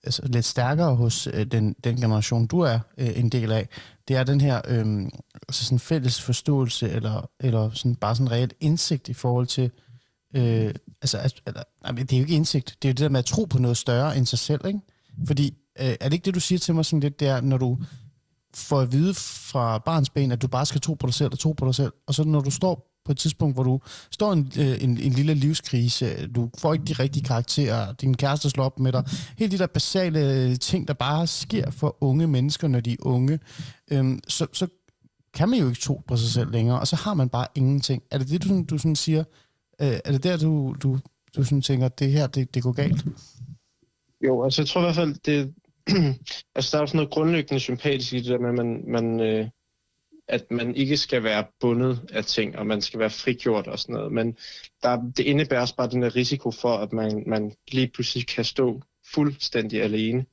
altså, 0.03 0.21
lidt 0.25 0.45
stærkere 0.45 0.95
hos 0.95 1.27
øh, 1.27 1.45
den, 1.45 1.75
den 1.83 1.95
generation, 1.95 2.47
du 2.47 2.59
er 2.59 2.79
øh, 2.97 3.19
en 3.19 3.29
del 3.29 3.51
af, 3.51 3.67
det 4.07 4.15
er 4.15 4.23
den 4.23 4.41
her 4.41 4.61
øh, 4.67 5.09
altså 5.47 5.65
sådan 5.65 5.79
fælles 5.79 6.21
forståelse, 6.21 6.89
eller, 6.89 7.29
eller 7.39 7.69
sådan, 7.73 7.95
bare 7.95 8.15
sådan 8.15 8.31
reelt 8.31 8.53
indsigt 8.59 9.09
i 9.09 9.13
forhold 9.13 9.47
til, 9.47 9.63
øh, 9.63 9.69
Øh, 10.35 10.73
altså, 11.01 11.17
altså, 11.17 11.41
eller, 11.47 11.63
det 11.91 12.13
er 12.13 12.17
jo 12.17 12.23
ikke 12.23 12.35
indsigt, 12.35 12.77
det 12.81 12.87
er 12.87 12.89
jo 12.89 12.93
det 12.93 12.99
der 12.99 13.09
med 13.09 13.19
at 13.19 13.25
tro 13.25 13.45
på 13.45 13.59
noget 13.59 13.77
større 13.77 14.17
end 14.17 14.25
sig 14.25 14.39
selv, 14.39 14.65
ikke? 14.65 14.79
Fordi, 15.27 15.53
øh, 15.79 15.95
er 15.99 16.09
det 16.09 16.13
ikke 16.13 16.25
det, 16.25 16.35
du 16.35 16.39
siger 16.39 16.59
til 16.59 16.75
mig 16.75 16.85
sådan 16.85 16.99
lidt 16.99 17.19
der, 17.19 17.41
når 17.41 17.57
du 17.57 17.77
får 18.53 18.79
at 18.81 18.91
vide 18.91 19.13
fra 19.13 19.77
barns 19.77 20.09
ben, 20.09 20.31
at 20.31 20.41
du 20.41 20.47
bare 20.47 20.65
skal 20.65 20.81
tro 20.81 20.93
på 20.93 21.07
dig 21.07 21.13
selv 21.13 21.31
og 21.31 21.39
tro 21.39 21.51
på 21.51 21.65
dig 21.65 21.75
selv, 21.75 21.91
og 22.07 22.13
så 22.13 22.23
når 22.23 22.41
du 22.41 22.51
står 22.51 22.85
på 23.05 23.11
et 23.11 23.17
tidspunkt, 23.17 23.55
hvor 23.55 23.63
du 23.63 23.79
står 24.11 24.33
i 24.33 24.37
en, 24.37 24.51
øh, 24.57 24.83
en, 24.83 24.97
en 24.97 25.11
lille 25.11 25.33
livskrise, 25.33 26.27
du 26.27 26.49
får 26.57 26.73
ikke 26.73 26.85
de 26.85 26.93
rigtige 26.93 27.23
karakterer, 27.23 27.93
din 27.93 28.17
kæreste 28.17 28.49
slår 28.49 28.65
op 28.65 28.79
med 28.79 28.91
dig, 28.91 29.03
hele 29.37 29.51
de 29.51 29.57
der 29.57 29.67
basale 29.67 30.55
ting, 30.57 30.87
der 30.87 30.93
bare 30.93 31.27
sker 31.27 31.71
for 31.71 31.97
unge 32.01 32.27
mennesker, 32.27 32.67
når 32.67 32.79
de 32.79 32.91
er 32.91 32.97
unge, 32.99 33.39
øhm, 33.91 34.19
så, 34.27 34.47
så 34.53 34.67
kan 35.33 35.49
man 35.49 35.59
jo 35.59 35.67
ikke 35.67 35.81
tro 35.81 36.01
på 36.07 36.17
sig 36.17 36.29
selv 36.29 36.51
længere, 36.51 36.79
og 36.79 36.87
så 36.87 36.95
har 36.95 37.13
man 37.13 37.29
bare 37.29 37.47
ingenting. 37.55 38.03
Er 38.11 38.17
det 38.17 38.29
det, 38.29 38.43
du, 38.43 38.63
du 38.69 38.77
sådan 38.77 38.95
siger? 38.95 39.23
Øh, 39.81 39.99
er 40.05 40.11
det 40.11 40.23
der, 40.23 40.37
du, 40.37 40.75
du, 40.83 40.99
du 41.35 41.43
sådan 41.43 41.61
tænker, 41.61 41.85
at 41.85 41.99
det 41.99 42.11
her, 42.11 42.27
det, 42.27 42.55
det 42.55 42.63
går 42.63 42.71
galt? 42.71 43.05
Jo, 44.21 44.43
altså 44.43 44.61
jeg 44.61 44.67
tror 44.67 44.81
i 44.81 44.83
hvert 44.83 44.95
fald, 44.95 45.15
det, 45.25 45.53
altså 46.55 46.77
der 46.77 46.83
er 46.83 46.85
sådan 46.85 46.97
noget 46.97 47.09
grundlæggende 47.11 47.59
sympatisk 47.59 48.13
i 48.13 48.17
det 48.17 48.25
der 48.25 48.39
med, 48.39 48.49
at 48.49 48.55
man, 48.55 48.83
man, 48.87 49.19
øh, 49.19 49.47
at 50.27 50.51
man 50.51 50.75
ikke 50.75 50.97
skal 50.97 51.23
være 51.23 51.45
bundet 51.59 51.99
af 52.09 52.25
ting, 52.25 52.57
og 52.57 52.67
man 52.67 52.81
skal 52.81 52.99
være 52.99 53.09
frigjort 53.09 53.67
og 53.67 53.79
sådan 53.79 53.93
noget. 53.93 54.11
Men 54.11 54.37
der, 54.83 55.11
det 55.17 55.23
indebærer 55.23 55.61
også 55.61 55.75
bare 55.75 55.89
den 55.89 56.01
der 56.01 56.15
risiko 56.15 56.51
for, 56.51 56.77
at 56.77 56.93
man, 56.93 57.23
man 57.27 57.53
lige 57.71 57.91
pludselig 57.93 58.27
kan 58.27 58.45
stå 58.45 58.81
fuldstændig 59.13 59.81
alene. 59.81 60.25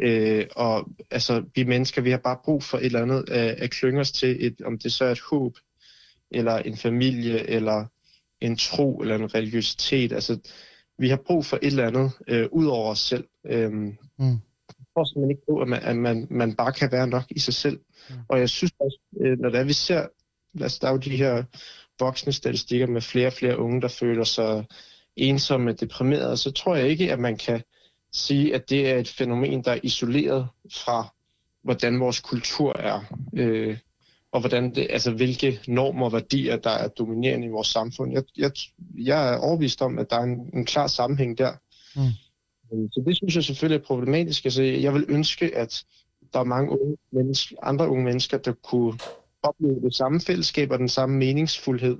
Øh, 0.00 0.46
og 0.56 0.90
altså, 1.10 1.44
vi 1.54 1.64
mennesker, 1.64 2.02
vi 2.02 2.10
har 2.10 2.18
bare 2.18 2.38
brug 2.44 2.62
for 2.62 2.78
et 2.78 2.84
eller 2.84 3.02
andet 3.02 3.30
at, 3.30 3.50
at 3.50 3.70
klynge 3.70 4.00
os 4.00 4.12
til, 4.12 4.46
et, 4.46 4.62
om 4.64 4.78
det 4.78 4.92
så 4.92 5.04
er 5.04 5.12
et 5.12 5.20
håb, 5.20 5.56
eller 6.30 6.58
en 6.58 6.76
familie, 6.76 7.50
eller 7.50 7.86
en 8.46 8.56
tro, 8.56 9.00
eller 9.00 9.14
en 9.14 9.34
religiøsitet. 9.34 10.12
Altså, 10.12 10.38
vi 10.98 11.08
har 11.08 11.16
brug 11.16 11.44
for 11.44 11.56
et 11.56 11.66
eller 11.66 11.86
andet 11.86 12.10
øh, 12.28 12.48
ud 12.52 12.66
over 12.66 12.90
os 12.90 12.98
selv. 12.98 13.24
Øhm, 13.44 13.96
Mm. 14.18 14.38
tror 14.94 15.04
simpelthen 15.04 15.30
ikke 15.30 15.46
på, 15.48 15.60
at, 15.60 15.68
man, 15.68 15.82
at 15.82 15.96
man, 15.96 16.26
man 16.30 16.54
bare 16.54 16.72
kan 16.72 16.92
være 16.92 17.06
nok 17.06 17.24
i 17.30 17.38
sig 17.38 17.54
selv. 17.54 17.80
Mm. 18.10 18.14
Og 18.28 18.38
jeg 18.38 18.48
synes 18.48 18.72
også, 18.80 18.98
øh, 19.20 19.38
når 19.38 19.50
det 19.50 19.60
er, 19.60 19.64
vi 19.64 19.72
ser, 19.72 20.06
altså, 20.60 20.78
der 20.82 20.88
er 20.88 20.92
jo 20.92 20.98
de 20.98 21.16
her 21.16 21.44
voksne 21.98 22.32
statistikker 22.32 22.86
med 22.86 23.00
flere 23.00 23.26
og 23.26 23.32
flere 23.32 23.58
unge, 23.58 23.80
der 23.80 23.88
føler 23.88 24.24
sig 24.24 24.64
ensomme 25.16 25.72
deprimerede, 25.72 26.36
så 26.36 26.50
tror 26.50 26.76
jeg 26.76 26.88
ikke, 26.88 27.12
at 27.12 27.18
man 27.18 27.36
kan 27.36 27.62
sige, 28.12 28.54
at 28.54 28.70
det 28.70 28.90
er 28.90 28.98
et 28.98 29.08
fænomen, 29.08 29.64
der 29.64 29.72
er 29.72 29.80
isoleret 29.82 30.48
fra, 30.72 31.14
hvordan 31.62 32.00
vores 32.00 32.20
kultur 32.20 32.76
er, 32.78 33.00
øh, 33.34 33.78
og 34.34 34.40
hvordan 34.40 34.74
det, 34.74 34.86
altså, 34.90 35.10
hvilke 35.10 35.60
normer 35.68 36.06
og 36.06 36.12
værdier, 36.12 36.56
der 36.56 36.70
er 36.70 36.88
dominerende 36.88 37.46
i 37.46 37.50
vores 37.50 37.68
samfund. 37.68 38.12
Jeg, 38.12 38.22
jeg, 38.36 38.50
jeg 38.94 39.34
er 39.34 39.38
overbevist 39.38 39.82
om, 39.82 39.98
at 39.98 40.10
der 40.10 40.16
er 40.16 40.22
en, 40.22 40.50
en 40.54 40.64
klar 40.64 40.86
sammenhæng 40.86 41.38
der. 41.38 41.52
Mm. 41.96 42.90
Så 42.92 43.02
det 43.06 43.16
synes 43.16 43.36
jeg 43.36 43.44
selvfølgelig 43.44 43.80
er 43.80 43.86
problematisk. 43.86 44.44
Altså, 44.44 44.62
jeg 44.62 44.94
vil 44.94 45.04
ønske, 45.08 45.56
at 45.56 45.84
der 46.32 46.40
er 46.40 46.44
mange 46.44 46.80
unge 46.80 46.96
mennesker, 47.12 47.56
andre 47.62 47.88
unge 47.88 48.04
mennesker, 48.04 48.38
der 48.38 48.52
kunne 48.52 48.98
opleve 49.42 49.80
det 49.80 49.94
samme 49.94 50.20
fællesskab 50.20 50.70
og 50.70 50.78
den 50.78 50.88
samme 50.88 51.16
meningsfuldhed, 51.16 51.98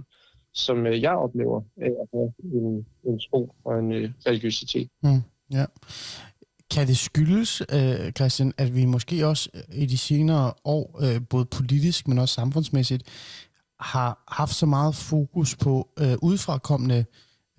som 0.52 0.86
øh, 0.86 1.02
jeg 1.02 1.12
oplever 1.12 1.62
af 1.76 1.90
at 2.02 2.08
have 2.12 2.32
en, 2.44 2.86
en 3.04 3.20
tro 3.30 3.54
og 3.64 3.78
en 3.78 3.92
øh, 3.92 4.10
religiøsitet. 4.26 4.88
Ja. 5.52 5.66
Kan 6.74 6.86
det 6.86 6.98
skyldes, 6.98 7.62
øh, 7.72 8.12
Christian, 8.12 8.52
at 8.58 8.74
vi 8.74 8.84
måske 8.84 9.26
også 9.26 9.48
øh, 9.54 9.62
i 9.72 9.86
de 9.86 9.98
senere 9.98 10.52
år, 10.64 10.98
øh, 11.02 11.20
både 11.30 11.44
politisk, 11.44 12.08
men 12.08 12.18
også 12.18 12.34
samfundsmæssigt, 12.34 13.02
har 13.80 14.24
haft 14.28 14.54
så 14.54 14.66
meget 14.66 14.94
fokus 14.94 15.56
på 15.56 15.88
øh, 15.98 16.14
udefrakommende 16.22 17.04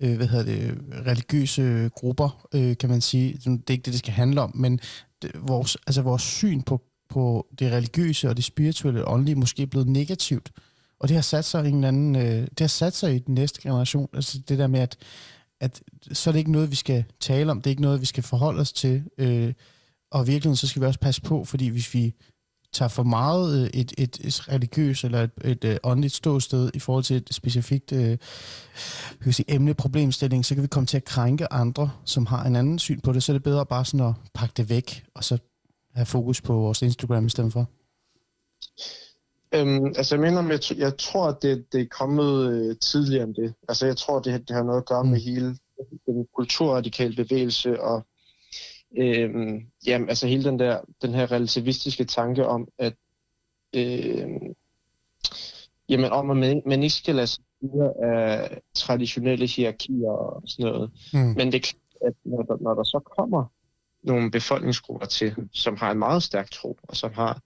øh, 0.02 0.16
hvad 0.16 0.26
hedder 0.26 0.44
det, 0.44 0.78
religiøse 1.06 1.90
grupper, 1.94 2.46
øh, 2.54 2.76
kan 2.76 2.90
man 2.90 3.00
sige. 3.00 3.32
Det 3.32 3.46
er 3.46 3.50
ikke 3.70 3.82
det, 3.82 3.86
det 3.92 3.98
skal 3.98 4.12
handle 4.12 4.40
om, 4.40 4.52
men 4.54 4.80
det, 5.22 5.30
vores, 5.34 5.76
altså 5.86 6.02
vores 6.02 6.22
syn 6.22 6.62
på, 6.62 6.82
på 7.08 7.46
det 7.58 7.72
religiøse 7.72 8.28
og 8.28 8.36
det 8.36 8.44
spirituelle 8.44 9.04
og 9.04 9.14
åndelige 9.14 9.36
måske 9.36 9.62
er 9.62 9.66
blevet 9.66 9.88
negativt. 9.88 10.52
Og 11.00 11.08
det 11.08 11.14
har 11.14 11.22
sat 11.22 11.44
sig 11.44 11.64
i 11.64 11.68
en 11.68 11.74
eller 11.74 11.88
anden, 11.88 12.16
øh, 12.16 12.22
det 12.22 12.60
har 12.60 12.66
sat 12.66 12.96
sig 12.96 13.14
i 13.14 13.18
den 13.18 13.34
næste 13.34 13.62
generation. 13.62 14.08
Altså 14.12 14.38
det 14.48 14.58
der 14.58 14.66
med, 14.66 14.80
at, 14.80 14.96
at 15.60 15.82
så 16.12 16.30
er 16.30 16.32
det 16.32 16.38
ikke 16.38 16.52
noget, 16.52 16.70
vi 16.70 16.76
skal 16.76 17.04
tale 17.20 17.50
om, 17.50 17.62
det 17.62 17.66
er 17.66 17.72
ikke 17.72 17.82
noget, 17.82 18.00
vi 18.00 18.06
skal 18.06 18.22
forholde 18.22 18.60
os 18.60 18.72
til. 18.72 19.04
Øh, 19.18 19.54
og 20.10 20.22
i 20.22 20.26
virkeligheden, 20.26 20.56
så 20.56 20.68
skal 20.68 20.82
vi 20.82 20.86
også 20.86 21.00
passe 21.00 21.22
på, 21.22 21.44
fordi 21.44 21.68
hvis 21.68 21.94
vi 21.94 22.14
tager 22.72 22.88
for 22.88 23.02
meget 23.02 23.62
øh, 23.62 23.80
et, 23.80 23.92
et, 23.98 24.20
et 24.20 24.48
religiøst 24.48 25.04
eller 25.04 25.22
et, 25.22 25.30
et, 25.44 25.64
et 25.64 25.78
åndeligt 25.82 26.14
ståsted 26.14 26.70
i 26.74 26.78
forhold 26.78 27.04
til 27.04 27.16
et 27.16 27.34
specifikt 27.34 27.92
øh, 27.92 28.18
kan 29.22 29.32
sige, 29.32 29.54
emne, 29.54 29.74
problemstilling, 29.74 30.44
så 30.44 30.54
kan 30.54 30.62
vi 30.62 30.68
komme 30.68 30.86
til 30.86 30.96
at 30.96 31.04
krænke 31.04 31.52
andre, 31.52 31.90
som 32.04 32.26
har 32.26 32.44
en 32.44 32.56
anden 32.56 32.78
syn 32.78 33.00
på 33.00 33.12
det. 33.12 33.22
Så 33.22 33.32
er 33.32 33.34
det 33.34 33.42
bedre 33.42 33.66
bare 33.66 33.84
sådan 33.84 34.06
at 34.06 34.14
pakke 34.34 34.52
det 34.56 34.70
væk, 34.70 35.04
og 35.14 35.24
så 35.24 35.38
have 35.94 36.06
fokus 36.06 36.40
på 36.40 36.52
vores 36.54 36.82
Instagram 36.82 37.26
i 37.26 37.30
stedet 37.30 37.52
for. 37.52 37.68
Øhm, 39.54 39.86
altså 39.86 40.14
jeg 40.14 40.20
mener, 40.20 40.42
jeg, 40.70 40.78
jeg 40.78 40.98
tror, 40.98 41.28
at 41.28 41.42
det, 41.42 41.72
det 41.72 41.80
er 41.80 41.86
kommet 41.90 42.52
øh, 42.52 42.76
tidligere 42.78 43.24
end 43.24 43.34
det. 43.34 43.54
Altså 43.68 43.86
jeg 43.86 43.96
tror, 43.96 44.18
det, 44.20 44.48
det 44.48 44.56
har 44.56 44.62
noget 44.62 44.80
at 44.80 44.86
gøre 44.86 45.04
Mm. 45.04 45.10
med 45.10 45.20
hele 45.20 45.56
den 46.06 46.26
kulturradikale 46.36 47.16
bevægelse 47.16 47.80
og 47.80 48.06
øhm, 48.98 49.66
jamen, 49.86 50.08
altså 50.08 50.26
hele 50.26 50.44
den 50.44 50.58
der 50.58 50.80
den 51.02 51.14
her 51.14 51.32
relativistiske 51.32 52.04
tanke 52.04 52.46
om, 52.46 52.68
at 52.78 52.94
øhm, 53.76 54.54
jamen, 55.88 56.10
om 56.10 56.30
at 56.30 56.36
man, 56.36 56.62
man 56.66 56.82
ikke 56.82 56.94
skal 56.94 57.14
lade 57.14 57.26
sig 57.26 57.44
styre 57.56 57.92
af 58.02 58.60
traditionelle 58.74 59.46
hierarkier 59.46 60.10
og 60.10 60.42
sådan 60.46 60.72
noget. 60.72 60.90
Mm. 61.12 61.18
Men 61.18 61.52
det 61.52 61.54
er 61.54 61.60
klart, 61.60 62.10
at 62.10 62.14
når 62.24 62.42
der, 62.42 62.56
når 62.60 62.74
der 62.74 62.84
så 62.84 63.00
kommer 63.16 63.44
nogle 64.02 64.30
befolkningsgrupper 64.30 65.06
til, 65.06 65.34
som 65.52 65.76
har 65.76 65.90
en 65.90 65.98
meget 65.98 66.22
stærk 66.22 66.50
tro, 66.50 66.78
og 66.82 66.96
som 66.96 67.12
har, 67.12 67.40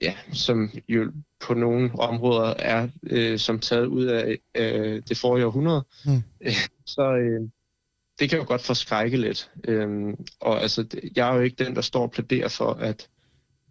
ja, 0.00 0.14
som 0.32 0.70
jo 0.88 1.12
på 1.46 1.54
nogle 1.54 1.90
områder 1.98 2.54
er 2.58 2.88
øh, 3.02 3.38
som 3.38 3.58
taget 3.58 3.86
ud 3.86 4.04
af 4.04 4.38
øh, 4.54 5.02
det 5.08 5.18
forrige 5.18 5.46
århundrede, 5.46 5.84
Mm. 6.06 6.22
øh, 6.40 6.52
så 6.96 7.12
øh, 7.16 7.48
det 8.18 8.30
kan 8.30 8.38
jo 8.38 8.44
godt 8.48 8.62
forskrække 8.62 9.16
lidt. 9.16 9.50
Øhm, 9.64 10.24
og 10.40 10.62
altså, 10.62 10.86
jeg 11.16 11.30
er 11.30 11.34
jo 11.34 11.40
ikke 11.40 11.64
den, 11.64 11.74
der 11.74 11.80
står 11.80 12.02
og 12.02 12.10
plæderer 12.10 12.48
for, 12.48 12.72
at, 12.72 13.08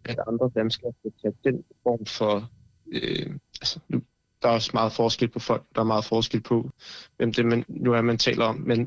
at 0.04 0.18
andre 0.28 0.50
danskere 0.54 0.92
skal 0.98 1.12
tage 1.22 1.34
den 1.52 1.64
form 1.82 2.06
for... 2.06 2.50
Øh, 2.92 3.34
altså, 3.60 3.80
nu, 3.88 4.02
der 4.42 4.48
er 4.48 4.52
også 4.52 4.70
meget 4.74 4.92
forskel 4.92 5.28
på 5.28 5.38
folk, 5.38 5.62
der 5.74 5.80
er 5.80 5.84
meget 5.84 6.04
forskel 6.04 6.40
på, 6.40 6.70
hvem 7.16 7.32
det 7.32 7.46
man, 7.46 7.64
nu 7.68 7.92
er, 7.92 8.00
man 8.02 8.18
taler 8.18 8.44
om. 8.44 8.56
Men 8.56 8.78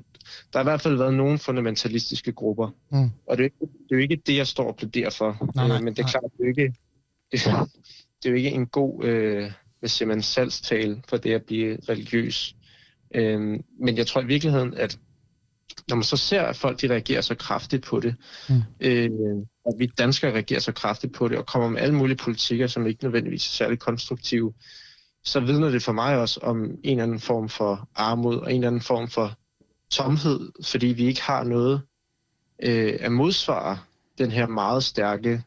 der 0.53 0.59
har 0.59 0.61
i 0.61 0.63
hvert 0.63 0.81
fald 0.81 0.97
været 0.97 1.13
nogle 1.13 1.37
fundamentalistiske 1.37 2.31
grupper. 2.31 2.69
Mm. 2.91 3.09
Og 3.27 3.37
det 3.37 3.43
er, 3.43 3.43
jo 3.43 3.43
ikke, 3.43 3.57
det 3.59 3.91
er 3.91 3.95
jo 3.95 4.01
ikke 4.01 4.15
det, 4.15 4.37
jeg 4.37 4.47
står 4.47 4.67
og 4.67 4.75
plæderer 4.75 5.09
for. 5.09 5.51
Nej, 5.55 5.67
nej, 5.67 5.77
øh, 5.77 5.83
men 5.83 5.93
det 5.93 5.99
er 5.99 6.03
nej. 6.03 6.11
klart, 6.11 6.23
det 6.23 6.39
er 6.39 6.43
jo 6.43 6.49
ikke, 6.49 6.75
det, 7.33 7.47
er- 7.47 7.65
det 8.23 8.25
er 8.25 8.29
jo 8.29 8.35
ikke 8.35 8.51
en 8.51 8.67
god 8.67 9.03
øh, 9.03 9.51
hvad 9.79 9.89
siger 9.89 10.07
man, 10.07 10.21
salgstale 10.21 11.03
for 11.09 11.17
det 11.17 11.33
at 11.33 11.43
blive 11.43 11.77
religiøs. 11.89 12.55
Øh, 13.15 13.39
men 13.79 13.97
jeg 13.97 14.07
tror 14.07 14.21
i 14.21 14.25
virkeligheden, 14.25 14.73
at 14.73 14.99
når 15.89 15.95
man 15.95 16.03
så 16.03 16.17
ser, 16.17 16.41
at 16.41 16.55
folk 16.55 16.81
de 16.81 16.87
reagerer 16.89 17.21
så 17.21 17.35
kraftigt 17.35 17.83
på 17.83 17.99
det, 17.99 18.15
Mm. 18.49 18.55
øh, 18.79 19.09
og 19.65 19.75
vi 19.79 19.85
danskere 19.85 20.33
reagerer 20.33 20.59
så 20.59 20.71
kraftigt 20.71 21.13
på 21.13 21.27
det, 21.27 21.37
og 21.37 21.45
kommer 21.45 21.69
med 21.69 21.81
alle 21.81 21.95
mulige 21.95 22.17
politikker, 22.17 22.67
som 22.67 22.87
ikke 22.87 23.03
nødvendigvis 23.03 23.47
er 23.47 23.51
særlig 23.51 23.79
konstruktive, 23.79 24.53
så 25.23 25.39
vidner 25.39 25.69
det 25.69 25.83
for 25.83 25.91
mig 25.91 26.17
også 26.17 26.39
om 26.43 26.63
en 26.63 26.77
eller 26.83 27.03
anden 27.03 27.19
form 27.19 27.49
for 27.49 27.89
armod 27.95 28.37
og 28.37 28.49
en 28.51 28.55
eller 28.55 28.67
anden 28.67 28.81
form 28.81 29.07
for 29.09 29.33
tomhed, 29.91 30.51
fordi 30.65 30.87
vi 30.87 31.05
ikke 31.05 31.21
har 31.21 31.43
noget 31.43 31.81
øh, 32.63 32.93
at 32.99 33.11
modsvare 33.11 33.79
den 34.17 34.31
her 34.31 34.47
meget 34.47 34.83
stærke 34.83 35.43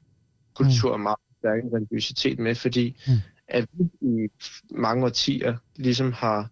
kultur 0.54 0.92
og 0.92 1.00
meget 1.00 1.18
stærke 1.46 1.76
religiøsitet 1.76 2.38
med, 2.38 2.54
fordi 2.54 2.96
Mm. 3.06 3.12
at 3.48 3.68
vi 3.72 3.84
i 4.00 4.28
mange 4.70 5.04
årtier 5.04 5.56
ligesom 5.76 6.12
har, 6.12 6.50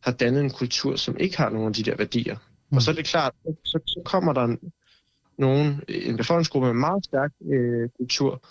har 0.00 0.12
dannet 0.12 0.40
en 0.40 0.50
kultur, 0.50 0.96
som 0.96 1.16
ikke 1.16 1.36
har 1.36 1.50
nogen 1.50 1.68
af 1.68 1.74
de 1.74 1.82
der 1.82 1.96
værdier. 1.96 2.36
Mm. 2.70 2.76
Og 2.76 2.82
så 2.82 2.90
er 2.90 2.94
det 2.94 3.04
klart, 3.04 3.32
så, 3.64 3.78
så 3.86 4.02
kommer 4.04 4.32
der 4.32 4.44
en, 4.44 4.58
nogen, 5.38 5.82
en 5.88 6.16
befolkningsgruppe 6.16 6.66
med 6.66 6.74
meget 6.74 7.04
stærk 7.04 7.32
øh, 7.52 7.88
kultur, 7.98 8.42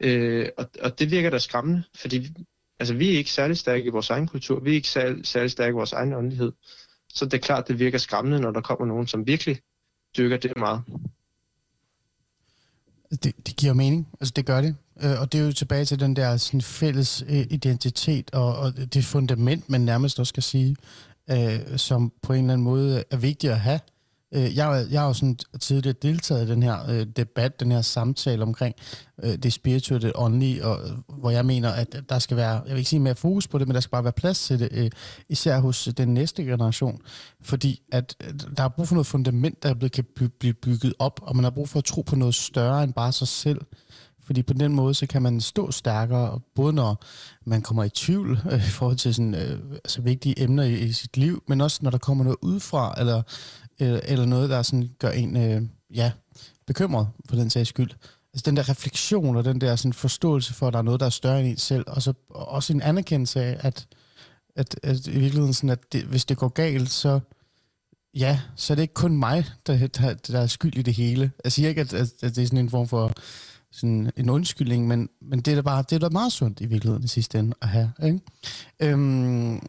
øh, 0.00 0.48
og, 0.56 0.70
og 0.82 0.98
det 0.98 1.10
virker 1.10 1.30
da 1.30 1.38
skræmmende, 1.38 1.82
fordi 1.94 2.28
altså, 2.78 2.94
vi 2.94 3.14
er 3.14 3.18
ikke 3.18 3.30
særlig 3.30 3.56
stærke 3.56 3.84
i 3.84 3.88
vores 3.88 4.10
egen 4.10 4.26
kultur, 4.28 4.60
vi 4.60 4.70
er 4.70 4.74
ikke 4.74 4.88
særlig, 4.88 5.26
særlig 5.26 5.50
stærke 5.50 5.70
i 5.70 5.72
vores 5.72 5.92
egen 5.92 6.12
åndelighed. 6.12 6.52
Så 7.08 7.24
det 7.24 7.34
er 7.34 7.38
klart, 7.38 7.68
det 7.68 7.78
virker 7.78 7.98
skræmmende, 7.98 8.40
når 8.40 8.50
der 8.50 8.60
kommer 8.60 8.86
nogen, 8.86 9.06
som 9.06 9.26
virkelig 9.26 9.60
dyrker 10.16 10.36
det 10.36 10.56
meget. 10.56 10.82
Det, 13.10 13.46
det 13.46 13.56
giver 13.56 13.72
mening. 13.72 14.08
Altså, 14.20 14.32
det 14.36 14.46
gør 14.46 14.60
det. 14.60 14.76
Øh, 15.02 15.20
Og 15.20 15.32
det 15.32 15.40
er 15.40 15.44
jo 15.44 15.52
tilbage 15.52 15.84
til 15.84 16.00
den 16.00 16.16
der 16.16 16.36
sådan, 16.36 16.62
fælles 16.62 17.24
øh, 17.28 17.46
identitet 17.50 18.30
og, 18.34 18.56
og 18.56 18.72
det 18.94 19.04
fundament, 19.04 19.70
man 19.70 19.80
nærmest 19.80 20.20
også 20.20 20.30
skal 20.30 20.42
sige, 20.42 20.76
øh, 21.30 21.60
som 21.76 22.12
på 22.22 22.32
en 22.32 22.38
eller 22.40 22.52
anden 22.52 22.64
måde 22.64 23.04
er 23.10 23.16
vigtigt 23.16 23.52
at 23.52 23.60
have. 23.60 23.80
Øh, 24.34 24.56
jeg, 24.56 24.86
jeg 24.90 25.00
har 25.00 25.06
jo 25.06 25.12
sådan 25.12 25.38
tidligere 25.60 25.96
deltaget 26.02 26.48
i 26.48 26.50
den 26.50 26.62
her 26.62 26.90
øh, 26.90 27.06
debat, 27.16 27.60
den 27.60 27.72
her 27.72 27.82
samtale 27.82 28.42
omkring 28.42 28.74
øh, 29.22 29.36
det 29.36 29.52
spirituelle, 29.52 30.06
det 30.06 30.12
åndelige, 30.14 30.64
og, 30.66 30.88
øh, 30.88 31.18
hvor 31.18 31.30
jeg 31.30 31.46
mener, 31.46 31.70
at 31.70 31.96
der 32.08 32.18
skal 32.18 32.36
være, 32.36 32.50
jeg 32.52 32.70
vil 32.70 32.76
ikke 32.78 32.90
sige 32.90 33.00
mere 33.00 33.14
fokus 33.14 33.48
på 33.48 33.58
det, 33.58 33.68
men 33.68 33.74
der 33.74 33.80
skal 33.80 33.90
bare 33.90 34.04
være 34.04 34.12
plads 34.12 34.44
til 34.44 34.58
det, 34.58 34.68
øh, 34.72 34.90
især 35.28 35.58
hos 35.60 35.88
den 35.96 36.14
næste 36.14 36.44
generation. 36.44 37.00
Fordi 37.42 37.82
at 37.92 38.16
øh, 38.24 38.34
der 38.56 38.62
er 38.62 38.68
brug 38.68 38.88
for 38.88 38.94
noget 38.94 39.06
fundament, 39.06 39.62
der 39.62 39.68
er 39.68 39.74
blevet, 39.74 39.92
kan 39.92 40.04
blive 40.38 40.54
bygget 40.54 40.94
op, 40.98 41.20
og 41.22 41.36
man 41.36 41.44
har 41.44 41.50
brug 41.50 41.68
for 41.68 41.78
at 41.78 41.84
tro 41.84 42.02
på 42.02 42.16
noget 42.16 42.34
større 42.34 42.84
end 42.84 42.92
bare 42.92 43.12
sig 43.12 43.28
selv. 43.28 43.60
Fordi 44.30 44.42
på 44.42 44.52
den 44.52 44.74
måde, 44.74 44.94
så 44.94 45.06
kan 45.06 45.22
man 45.22 45.40
stå 45.40 45.70
stærkere, 45.70 46.40
både 46.54 46.72
når 46.72 47.04
man 47.44 47.62
kommer 47.62 47.84
i 47.84 47.88
tvivl 47.88 48.40
øh, 48.52 48.66
i 48.68 48.70
forhold 48.70 48.96
til 48.96 49.14
sådan, 49.14 49.34
øh, 49.34 49.58
altså 49.72 50.00
vigtige 50.02 50.42
emner 50.42 50.62
i, 50.62 50.74
i 50.74 50.92
sit 50.92 51.16
liv, 51.16 51.42
men 51.48 51.60
også 51.60 51.78
når 51.82 51.90
der 51.90 51.98
kommer 51.98 52.24
noget 52.24 52.36
udefra, 52.42 52.94
eller, 52.98 53.22
øh, 53.80 53.98
eller 54.04 54.24
noget, 54.24 54.50
der 54.50 54.62
sådan 54.62 54.90
gør 54.98 55.10
en 55.10 55.36
øh, 55.36 55.62
ja, 55.94 56.12
bekymret 56.66 57.08
for 57.28 57.36
den 57.36 57.50
sags 57.50 57.68
skyld. 57.68 57.90
Altså 58.32 58.42
den 58.46 58.56
der 58.56 58.68
refleksion 58.68 59.36
og 59.36 59.44
den 59.44 59.60
der 59.60 59.76
sådan 59.76 59.92
forståelse 59.92 60.54
for, 60.54 60.66
at 60.66 60.72
der 60.72 60.78
er 60.78 60.82
noget, 60.82 61.00
der 61.00 61.06
er 61.06 61.10
større 61.10 61.40
end 61.40 61.48
en 61.48 61.56
selv, 61.56 61.84
og 61.86 62.02
så 62.02 62.12
og 62.28 62.48
også 62.48 62.72
en 62.72 62.82
anerkendelse 62.82 63.42
af, 63.42 63.56
at, 63.60 63.86
at, 64.56 64.80
at 64.82 65.06
i 65.06 65.18
virkeligheden 65.18 65.54
sådan, 65.54 65.70
at 65.70 65.92
det, 65.92 66.02
hvis 66.02 66.24
det 66.24 66.36
går 66.36 66.48
galt, 66.48 66.90
så 66.90 67.20
ja, 68.14 68.40
så 68.56 68.72
er 68.72 68.74
det 68.74 68.82
ikke 68.82 68.94
kun 68.94 69.16
mig, 69.16 69.44
der, 69.66 69.86
der, 69.86 70.14
der 70.14 70.40
er 70.40 70.46
skyld 70.46 70.76
i 70.76 70.82
det 70.82 70.94
hele. 70.94 71.30
Jeg 71.44 71.52
siger 71.52 71.68
ikke, 71.68 71.80
at, 71.80 71.94
at, 71.94 72.12
at 72.22 72.36
det 72.36 72.42
er 72.42 72.46
sådan 72.46 72.58
en 72.58 72.70
form 72.70 72.88
for 72.88 73.12
sådan 73.72 74.10
en 74.16 74.30
undskyldning, 74.30 74.88
men, 74.88 75.08
men 75.22 75.40
det 75.40 75.50
er 75.50 75.54
da 75.54 75.62
bare 75.62 75.84
det 75.90 75.96
er 75.96 75.98
da 75.98 76.08
meget 76.08 76.32
sundt 76.32 76.60
i 76.60 76.66
virkeligheden 76.66 77.04
i 77.04 77.08
sidste 77.08 77.38
ende 77.38 77.56
at 77.62 77.68
have. 77.68 77.92
Ikke? 78.04 78.20
Øhm, 78.82 79.60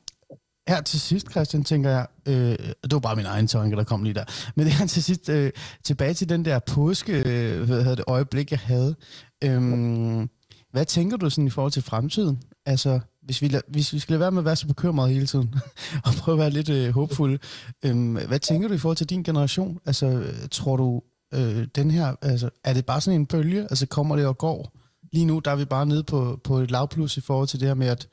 her 0.67 0.81
til 0.81 0.99
sidst, 0.99 1.31
Christian, 1.31 1.63
tænker 1.63 1.89
jeg, 1.89 2.07
øh, 2.25 2.57
det 2.83 2.93
var 2.93 2.99
bare 2.99 3.15
min 3.15 3.25
egen 3.25 3.47
tanke, 3.47 3.75
der 3.75 3.83
kom 3.83 4.03
lige 4.03 4.13
der, 4.13 4.23
men 4.55 4.67
her 4.77 4.85
til 4.85 5.03
sidst, 5.03 5.29
øh, 5.29 5.51
tilbage 5.83 6.13
til 6.13 6.29
den 6.29 6.45
der 6.45 6.59
påske, 6.59 7.13
øh, 7.13 7.63
hvad 7.63 7.77
hedder 7.83 7.95
det, 7.95 8.05
øjeblik, 8.07 8.51
jeg 8.51 8.59
havde. 8.59 8.95
Øhm, 9.43 10.29
hvad 10.71 10.85
tænker 10.85 11.17
du 11.17 11.29
sådan 11.29 11.47
i 11.47 11.49
forhold 11.49 11.71
til 11.71 11.83
fremtiden? 11.83 12.39
Altså, 12.65 12.99
hvis 13.23 13.41
vi, 13.41 13.55
hvis 13.67 13.93
vi 13.93 13.99
skal 13.99 14.13
lade 14.13 14.19
være 14.19 14.31
med 14.31 14.39
at 14.39 14.45
være 14.45 14.55
så 14.55 14.67
bekymrede 14.67 15.13
hele 15.13 15.25
tiden, 15.25 15.55
og 16.05 16.13
prøve 16.13 16.35
at 16.35 16.39
være 16.39 16.49
lidt 16.49 16.69
øh, 16.69 16.93
håbfulde, 16.93 17.39
øhm, 17.85 18.13
hvad 18.27 18.39
tænker 18.39 18.67
du 18.67 18.73
i 18.73 18.77
forhold 18.77 18.97
til 18.97 19.09
din 19.09 19.23
generation? 19.23 19.79
Altså, 19.85 20.05
øh, 20.05 20.33
tror 20.51 20.77
du, 20.77 21.01
øh, 21.33 21.67
den 21.75 21.91
her, 21.91 22.15
altså, 22.21 22.49
er 22.63 22.73
det 22.73 22.85
bare 22.85 23.01
sådan 23.01 23.19
en 23.19 23.25
bølge? 23.25 23.61
Altså, 23.61 23.87
kommer 23.87 24.15
det 24.15 24.25
og 24.25 24.37
går? 24.37 24.71
Lige 25.13 25.25
nu, 25.25 25.39
der 25.39 25.51
er 25.51 25.55
vi 25.55 25.65
bare 25.65 25.85
nede 25.85 26.03
på, 26.03 26.39
på 26.43 26.57
et 26.57 26.71
lavplus 26.71 27.17
i 27.17 27.21
forhold 27.21 27.47
til 27.47 27.59
det 27.59 27.67
her 27.67 27.75
med 27.75 27.87
at 27.87 28.07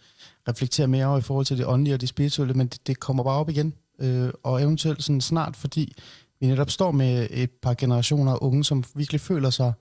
reflektere 0.49 0.89
mere 0.89 1.07
over 1.07 1.19
i 1.19 1.23
forhold 1.23 1.47
til 1.47 1.59
det 1.59 1.67
åndelige 1.67 1.95
og 1.95 2.01
det 2.01 2.09
spirituelle, 2.09 2.55
men 2.55 2.67
det, 2.67 2.87
det 2.87 3.01
kommer 3.01 3.25
bare 3.25 3.41
op 3.41 3.49
igen. 3.49 3.75
Øh, 4.01 4.31
og 4.43 4.63
eventuelt 4.63 5.03
sådan 5.03 5.21
snart, 5.21 5.57
fordi 5.57 5.97
vi 6.41 6.47
netop 6.47 6.71
står 6.71 6.91
med 6.91 7.29
et 7.31 7.51
par 7.51 7.75
generationer 7.75 8.33
af 8.33 8.39
unge, 8.41 8.65
som 8.65 8.85
virkelig 8.95 9.21
føler 9.21 9.51
sig 9.51 9.73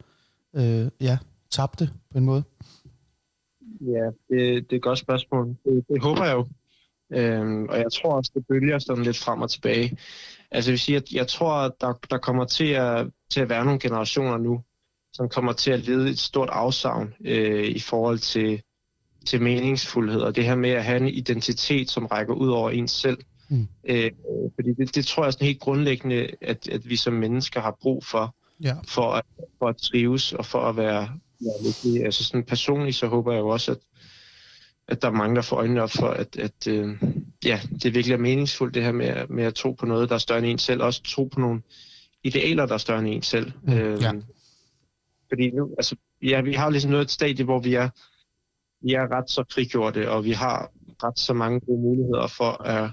øh, 0.56 0.88
ja, 1.02 1.18
tabte 1.52 1.90
på 2.12 2.18
en 2.18 2.26
måde. 2.26 2.44
Ja, 3.82 4.06
det, 4.30 4.70
det 4.70 4.72
er 4.72 4.76
et 4.76 4.82
godt 4.82 5.00
spørgsmål. 5.00 5.48
Det, 5.48 5.86
det 5.90 6.04
håber 6.04 6.26
jeg 6.26 6.34
jo. 6.34 6.48
Øhm, 7.14 7.66
og 7.70 7.78
jeg 7.78 7.92
tror 7.94 8.14
også, 8.14 8.32
det 8.36 8.48
bølger 8.48 8.80
sådan 8.80 9.04
lidt 9.04 9.18
frem 9.18 9.42
og 9.42 9.50
tilbage. 9.50 9.98
Altså 10.52 10.70
jeg 10.70 10.74
vil 10.74 10.80
sige, 10.80 10.96
at 10.98 11.12
jeg 11.12 11.28
tror, 11.28 11.54
at 11.54 11.72
der, 11.82 11.94
der 12.10 12.18
kommer 12.18 12.46
til 12.46 12.68
at, 12.68 13.08
til 13.30 13.40
at 13.42 13.50
være 13.50 13.66
nogle 13.66 13.80
generationer 13.80 14.38
nu, 14.38 14.62
som 15.14 15.30
kommer 15.30 15.54
til 15.54 15.72
at 15.72 15.80
lede 15.80 16.10
et 16.10 16.20
stort 16.20 16.50
afsavn 16.50 17.14
øh, 17.26 17.68
i 17.68 17.80
forhold 17.80 18.20
til, 18.20 18.62
til 19.26 19.42
meningsfuldhed, 19.42 20.22
og 20.22 20.36
det 20.36 20.46
her 20.46 20.56
med 20.56 20.70
at 20.70 20.84
have 20.84 20.98
en 20.98 21.08
identitet, 21.08 21.90
som 21.90 22.06
rækker 22.06 22.34
ud 22.34 22.50
over 22.50 22.70
ens 22.70 22.92
selv. 22.92 23.18
Mm. 23.50 23.68
Øh, 23.90 24.12
fordi 24.56 24.74
det, 24.78 24.96
det 24.96 25.06
tror 25.06 25.24
jeg 25.24 25.28
er 25.28 25.32
sådan 25.32 25.48
helt 25.48 25.60
grundlæggende, 25.60 26.28
at, 26.42 26.70
at 26.70 26.90
vi 26.90 26.96
som 26.96 27.14
mennesker 27.14 27.62
har 27.62 27.78
brug 27.82 28.06
for, 28.06 28.36
Ja. 28.64 28.76
for 28.88 29.12
at, 29.12 29.24
for 29.60 29.68
at 29.68 29.78
trives 29.78 30.34
og 30.34 30.46
for 30.46 30.60
at 30.60 30.78
være, 30.78 31.10
være. 31.40 32.06
Altså 32.06 32.24
sådan 32.24 32.44
personligt, 32.44 32.96
så 32.96 33.08
håber 33.08 33.32
jeg 33.32 33.40
jo 33.40 33.48
også, 33.48 33.72
at, 33.72 33.78
at 34.88 35.02
der 35.02 35.08
er 35.08 35.12
mange, 35.12 35.36
der 35.36 35.42
får 35.42 35.58
øjnene 35.58 35.82
op 35.82 35.92
for, 35.92 36.08
at, 36.08 36.36
at 36.38 36.68
øh, 36.68 37.02
ja, 37.46 37.60
det 37.84 37.94
virkelig 37.96 38.14
er 38.14 38.18
meningsfuldt, 38.18 38.74
det 38.74 38.84
her 38.84 38.92
med, 38.92 39.06
at- 39.06 39.30
med 39.30 39.44
at 39.44 39.56
tro 39.56 39.72
på 39.72 39.86
noget, 39.86 40.10
der 40.10 40.16
er 40.16 40.20
større 40.20 40.40
end 40.40 40.48
en 40.48 40.58
selv. 40.58 40.82
Også 40.84 41.04
tro 41.04 41.24
på 41.26 41.40
nogle 41.40 41.62
idealer, 42.24 42.66
der 42.66 42.74
er 42.74 42.78
større 42.78 43.00
end 43.00 43.08
en 43.08 43.22
selv. 43.22 43.52
Mm, 43.64 43.72
ja. 43.74 44.12
Fordi 45.30 45.50
nu, 45.52 45.70
altså, 45.78 45.96
ja, 46.22 46.42
vi 46.42 46.54
har 46.54 46.66
jo 46.66 46.72
ligesom 46.72 46.92
nået 46.92 47.02
et 47.02 47.12
stadie, 47.12 47.46
hvor 47.46 47.60
vi 47.60 47.74
er, 47.74 47.90
vi 48.86 48.94
er 48.94 49.12
ret 49.18 49.30
så 49.30 49.44
frigjorte, 49.54 50.12
og 50.12 50.26
vi 50.26 50.32
har 50.32 50.72
ret 51.04 51.20
så 51.20 51.34
mange 51.34 51.60
gode 51.60 51.82
muligheder 51.82 52.28
for 52.28 52.64
at 52.64 52.92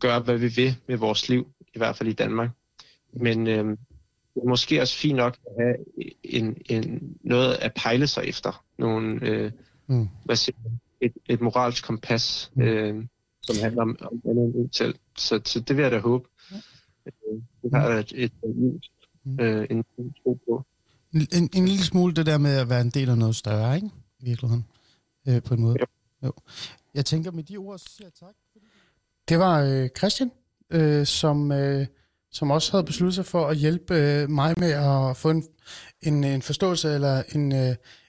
gøre, 0.00 0.20
hvad 0.20 0.38
vi 0.38 0.48
vil 0.56 0.76
med 0.88 0.96
vores 0.96 1.28
liv, 1.28 1.46
i 1.74 1.78
hvert 1.78 1.96
fald 1.96 2.08
i 2.08 2.12
Danmark. 2.12 2.50
Men 3.12 3.46
øh, 3.46 3.64
det 4.34 4.42
er 4.42 4.48
måske 4.48 4.80
også 4.80 4.96
fint 4.98 5.16
nok 5.16 5.36
at 5.46 5.64
have 5.64 5.76
en, 6.24 6.56
en, 6.70 7.16
noget 7.24 7.54
at 7.54 7.72
pejle 7.76 8.06
sig 8.06 8.24
efter. 8.26 8.64
Nogle, 8.78 9.18
øh, 9.22 9.52
Mm. 9.88 10.08
hvad 10.24 10.36
siger 10.36 10.56
et, 11.00 11.12
et 11.28 11.40
moralsk 11.40 11.84
kompas, 11.84 12.50
Mm. 12.54 12.62
øh, 12.62 13.04
som 13.46 13.56
handler 13.62 13.82
om, 13.82 13.96
om 14.00 14.22
andet 14.24 14.44
end 14.44 14.54
en 14.54 14.72
selv. 14.72 14.94
Så, 15.18 15.40
så 15.44 15.60
det 15.60 15.76
vil 15.76 15.82
jeg 15.82 15.92
da 15.92 15.98
håbe. 15.98 16.28
Øh, 17.06 17.40
det 17.62 17.70
har 17.74 17.88
et, 17.88 18.12
et, 18.16 18.32
et, 18.44 18.80
Mm. 19.26 19.40
øh, 19.40 19.66
en, 19.70 19.84
en 19.98 20.14
tro 20.22 20.38
på. 20.48 20.64
En, 21.14 21.20
en, 21.32 21.50
en 21.54 21.68
lille 21.68 21.84
smule 21.84 22.14
det 22.14 22.26
der 22.26 22.38
med 22.38 22.56
at 22.56 22.68
være 22.68 22.80
en 22.80 22.90
del 22.90 23.10
af 23.10 23.18
noget 23.18 23.36
større, 23.36 23.76
ikke? 23.76 23.90
I 24.20 24.24
virkeligheden. 24.24 24.64
Øh, 25.28 25.42
på 25.42 25.54
en 25.54 25.60
måde. 25.60 25.76
Jo. 25.80 25.86
Jo. 26.26 26.32
Jeg 26.94 27.04
tænker, 27.04 27.30
med 27.30 27.42
de 27.42 27.56
ord, 27.56 27.78
så 27.78 27.84
siger 27.96 28.06
jeg 28.06 28.12
tak. 28.28 28.34
Det 29.28 29.38
var 29.38 29.62
øh, 29.62 29.88
Christian, 29.98 30.30
øh, 30.70 31.06
som, 31.06 31.52
øh, 31.52 31.86
som 32.32 32.50
også 32.50 32.72
havde 32.72 32.84
besluttet 32.84 33.14
sig 33.14 33.26
for 33.26 33.46
at 33.46 33.56
hjælpe 33.56 33.94
øh, 33.94 34.30
mig 34.30 34.54
med 34.58 34.70
at 34.70 35.16
få 35.16 35.30
en, 35.30 35.44
en, 36.02 36.24
en 36.24 36.42
forståelse 36.42 36.94
eller 36.94 37.22
en, 37.34 37.52
øh, 37.52 37.68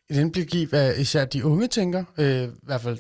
et 0.10 0.16
indblik 0.18 0.56
i, 0.56 0.64
hvad 0.66 0.98
især 0.98 1.26
de 1.26 1.46
unge 1.46 1.68
tænker. 1.68 2.04
Øh, 2.18 2.44
I 2.44 2.50
hvert 2.64 2.82
fald 2.82 3.00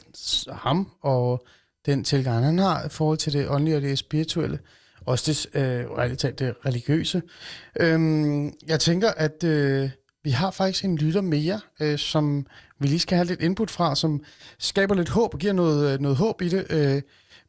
ham 0.53 0.91
og 1.01 1.47
den 1.87 2.03
tilgang, 2.03 2.45
han 2.45 2.59
har 2.59 2.85
i 2.85 2.89
forhold 2.89 3.17
til 3.17 3.33
det 3.33 3.49
åndelige 3.49 3.75
og 3.75 3.81
det 3.81 3.99
spirituelle. 3.99 4.59
Også 5.05 5.31
det, 5.31 5.61
øh, 5.61 5.85
reelt 5.91 6.19
talt 6.19 6.39
det 6.39 6.53
religiøse. 6.65 7.21
Øhm, 7.79 8.53
jeg 8.67 8.79
tænker, 8.79 9.09
at 9.09 9.43
øh, 9.43 9.89
vi 10.23 10.29
har 10.29 10.51
faktisk 10.51 10.85
en 10.85 10.97
lytter 10.97 11.21
mere, 11.21 11.59
øh, 11.79 11.97
som 11.97 12.45
vi 12.79 12.87
lige 12.87 12.99
skal 12.99 13.15
have 13.15 13.27
lidt 13.27 13.41
input 13.41 13.71
fra, 13.71 13.95
som 13.95 14.23
skaber 14.59 14.95
lidt 14.95 15.09
håb 15.09 15.33
og 15.33 15.39
giver 15.39 15.53
noget, 15.53 15.93
øh, 15.93 15.99
noget 15.99 16.17
håb 16.17 16.41
i 16.41 16.49
det. 16.49 16.65
Øh, 16.69 17.01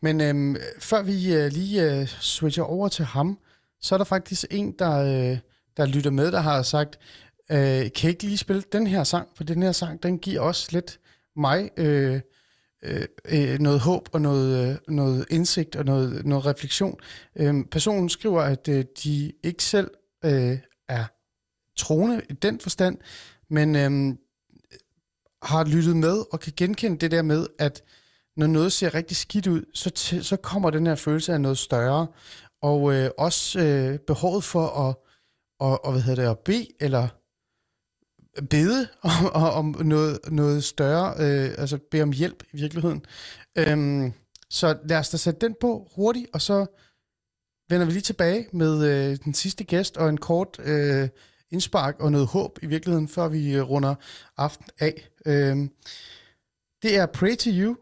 men 0.02 0.20
øh, 0.20 0.56
før 0.78 1.02
vi 1.02 1.34
øh, 1.34 1.52
lige 1.52 1.92
øh, 1.92 2.06
switcher 2.06 2.64
over 2.64 2.88
til 2.88 3.04
ham, 3.04 3.38
så 3.80 3.94
er 3.94 3.96
der 3.96 4.04
faktisk 4.04 4.44
en, 4.50 4.74
der, 4.78 4.98
øh, 4.98 5.38
der 5.76 5.86
lytter 5.86 6.10
med, 6.10 6.32
der 6.32 6.40
har 6.40 6.62
sagt, 6.62 6.98
øh, 7.50 7.58
kan 7.92 7.92
I 8.02 8.08
ikke 8.08 8.22
lige 8.22 8.38
spille 8.38 8.62
den 8.72 8.86
her 8.86 9.04
sang? 9.04 9.28
For 9.36 9.44
den 9.44 9.62
her 9.62 9.72
sang, 9.72 10.02
den 10.02 10.18
giver 10.18 10.40
også 10.40 10.68
lidt 10.72 10.98
mig 11.36 11.70
øh, 11.76 12.20
Øh, 12.82 13.06
øh, 13.28 13.58
noget 13.58 13.80
håb 13.80 14.08
og 14.12 14.20
noget, 14.20 14.70
øh, 14.70 14.76
noget 14.88 15.26
indsigt 15.30 15.76
og 15.76 15.84
noget, 15.84 16.26
noget 16.26 16.46
refleksion. 16.46 17.00
Øh, 17.36 17.64
personen 17.70 18.08
skriver, 18.08 18.42
at 18.42 18.68
øh, 18.68 18.84
de 19.04 19.32
ikke 19.42 19.64
selv 19.64 19.90
øh, 20.24 20.58
er 20.88 21.04
troende 21.76 22.22
i 22.30 22.32
den 22.32 22.60
forstand, 22.60 22.98
men 23.50 23.76
øh, 23.76 24.16
har 25.42 25.64
lyttet 25.64 25.96
med 25.96 26.24
og 26.32 26.40
kan 26.40 26.52
genkende 26.56 26.98
det 26.98 27.10
der 27.10 27.22
med, 27.22 27.46
at 27.58 27.82
når 28.36 28.46
noget 28.46 28.72
ser 28.72 28.94
rigtig 28.94 29.16
skidt 29.16 29.46
ud, 29.46 29.62
så, 29.74 29.90
t- 29.98 30.22
så 30.22 30.36
kommer 30.36 30.70
den 30.70 30.86
her 30.86 30.94
følelse 30.94 31.32
af 31.32 31.40
noget 31.40 31.58
større, 31.58 32.06
og 32.62 32.94
øh, 32.94 33.10
også 33.18 33.60
øh, 33.60 33.98
behovet 33.98 34.44
for 34.44 34.66
at, 34.66 34.96
og, 35.60 35.84
og, 35.84 35.92
hvad 35.92 36.02
hedder 36.02 36.22
det, 36.22 36.30
at 36.30 36.38
bede, 36.38 36.66
eller 36.80 37.08
bede 38.50 38.88
om, 39.02 39.26
om 39.60 39.86
noget, 39.86 40.18
noget 40.28 40.64
større, 40.64 41.14
øh, 41.18 41.54
altså 41.58 41.78
bede 41.90 42.02
om 42.02 42.12
hjælp 42.12 42.42
i 42.52 42.56
virkeligheden. 42.56 43.04
Øhm, 43.58 44.12
så 44.50 44.78
lad 44.84 44.98
os 44.98 45.10
da 45.10 45.16
sætte 45.16 45.40
den 45.46 45.54
på 45.60 45.88
hurtigt, 45.96 46.26
og 46.32 46.40
så 46.40 46.66
vender 47.68 47.86
vi 47.86 47.92
lige 47.92 48.02
tilbage 48.02 48.46
med 48.52 48.84
øh, 48.84 49.18
den 49.24 49.34
sidste 49.34 49.64
gæst 49.64 49.96
og 49.96 50.08
en 50.08 50.18
kort 50.18 50.60
øh, 50.64 51.08
indspark 51.50 52.00
og 52.00 52.12
noget 52.12 52.26
håb 52.26 52.58
i 52.62 52.66
virkeligheden, 52.66 53.08
før 53.08 53.28
vi 53.28 53.54
øh, 53.54 53.62
runder 53.62 53.94
aften 54.36 54.66
af. 54.78 55.08
Øhm, 55.26 55.70
det 56.82 56.96
er 56.98 57.06
Pray 57.06 57.36
to 57.36 57.50
You 57.50 57.76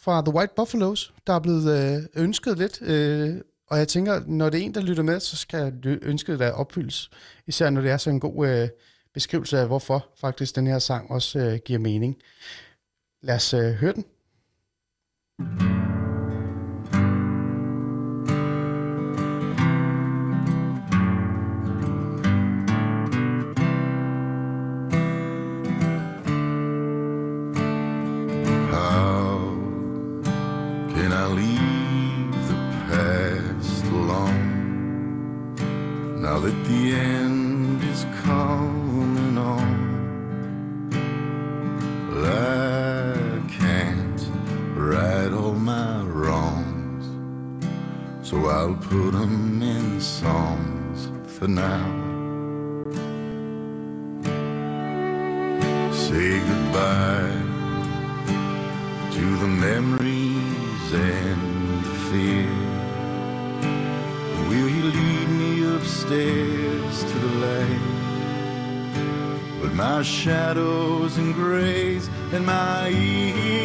fra 0.00 0.22
The 0.22 0.34
White 0.34 0.52
Buffaloes, 0.56 1.14
der 1.26 1.32
er 1.32 1.40
blevet 1.40 1.96
øh, 1.96 2.02
ønsket 2.14 2.58
lidt, 2.58 2.82
øh, 2.82 3.40
og 3.70 3.78
jeg 3.78 3.88
tænker, 3.88 4.22
når 4.26 4.50
det 4.50 4.60
er 4.60 4.64
en, 4.64 4.74
der 4.74 4.80
lytter 4.80 5.02
med, 5.02 5.20
så 5.20 5.36
skal 5.36 5.98
ønsket 6.02 6.38
da 6.38 6.50
opfyldes, 6.50 7.10
især 7.46 7.70
når 7.70 7.80
det 7.80 7.90
er 7.90 7.96
så 7.96 8.10
en 8.10 8.20
god 8.20 8.48
øh, 8.48 8.68
beskrivelse 9.14 9.58
af, 9.58 9.66
hvorfor 9.66 10.08
faktisk 10.16 10.56
den 10.56 10.66
her 10.66 10.78
sang 10.78 11.10
også 11.10 11.38
øh, 11.38 11.58
giver 11.64 11.78
mening. 11.78 12.16
Lad 13.22 13.34
os 13.34 13.54
øh, 13.54 13.72
høre 13.72 13.92
den. 13.92 14.04
How 15.38 15.81
for 51.42 51.48
now. 51.48 51.84
Say 55.92 56.38
goodbye 56.38 57.42
to 59.16 59.24
the 59.42 59.48
memories 59.48 60.88
and 60.92 61.84
the 61.86 61.94
fear. 62.08 62.54
Will 64.48 64.68
you 64.76 64.84
lead 64.98 65.28
me 65.42 65.52
upstairs 65.74 66.94
to 67.10 67.16
the 67.24 67.32
light? 67.46 67.86
But 69.60 69.72
my 69.74 70.02
shadows 70.02 71.18
and 71.18 71.34
grays 71.34 72.08
and 72.32 72.46
my 72.46 72.88
evil 72.90 73.61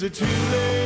Is 0.00 0.04
it 0.04 0.14
too 0.14 0.24
late 0.24 0.79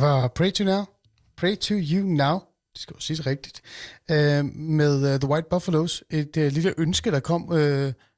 Det 0.00 0.08
var 0.08 0.28
Pray 0.28 0.52
to 0.52 0.64
Now. 0.64 0.84
Pray 1.36 1.56
to 1.56 1.74
You 1.74 2.06
Now. 2.06 2.38
Det 2.72 2.82
skal 2.82 2.94
jo 2.94 3.00
siges 3.00 3.26
rigtigt. 3.26 3.62
Øh, 4.10 4.44
med 4.54 5.14
uh, 5.14 5.20
The 5.20 5.28
White 5.28 5.46
Buffaloes. 5.50 6.04
Et 6.10 6.36
uh, 6.36 6.42
lille 6.42 6.74
ønske, 6.78 7.10
der 7.10 7.20
kom 7.20 7.48
uh, 7.48 7.58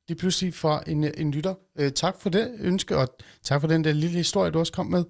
lige 0.08 0.18
pludselig 0.18 0.54
fra 0.54 0.82
en, 0.86 1.04
en 1.04 1.30
lytter. 1.30 1.54
Uh, 1.80 1.88
tak 1.88 2.20
for 2.20 2.30
det 2.30 2.50
ønske, 2.58 2.96
og 2.96 3.08
tak 3.42 3.60
for 3.60 3.68
den 3.68 3.84
der 3.84 3.92
lille 3.92 4.16
historie, 4.16 4.50
du 4.50 4.58
også 4.58 4.72
kom 4.72 4.86
med. 4.86 5.04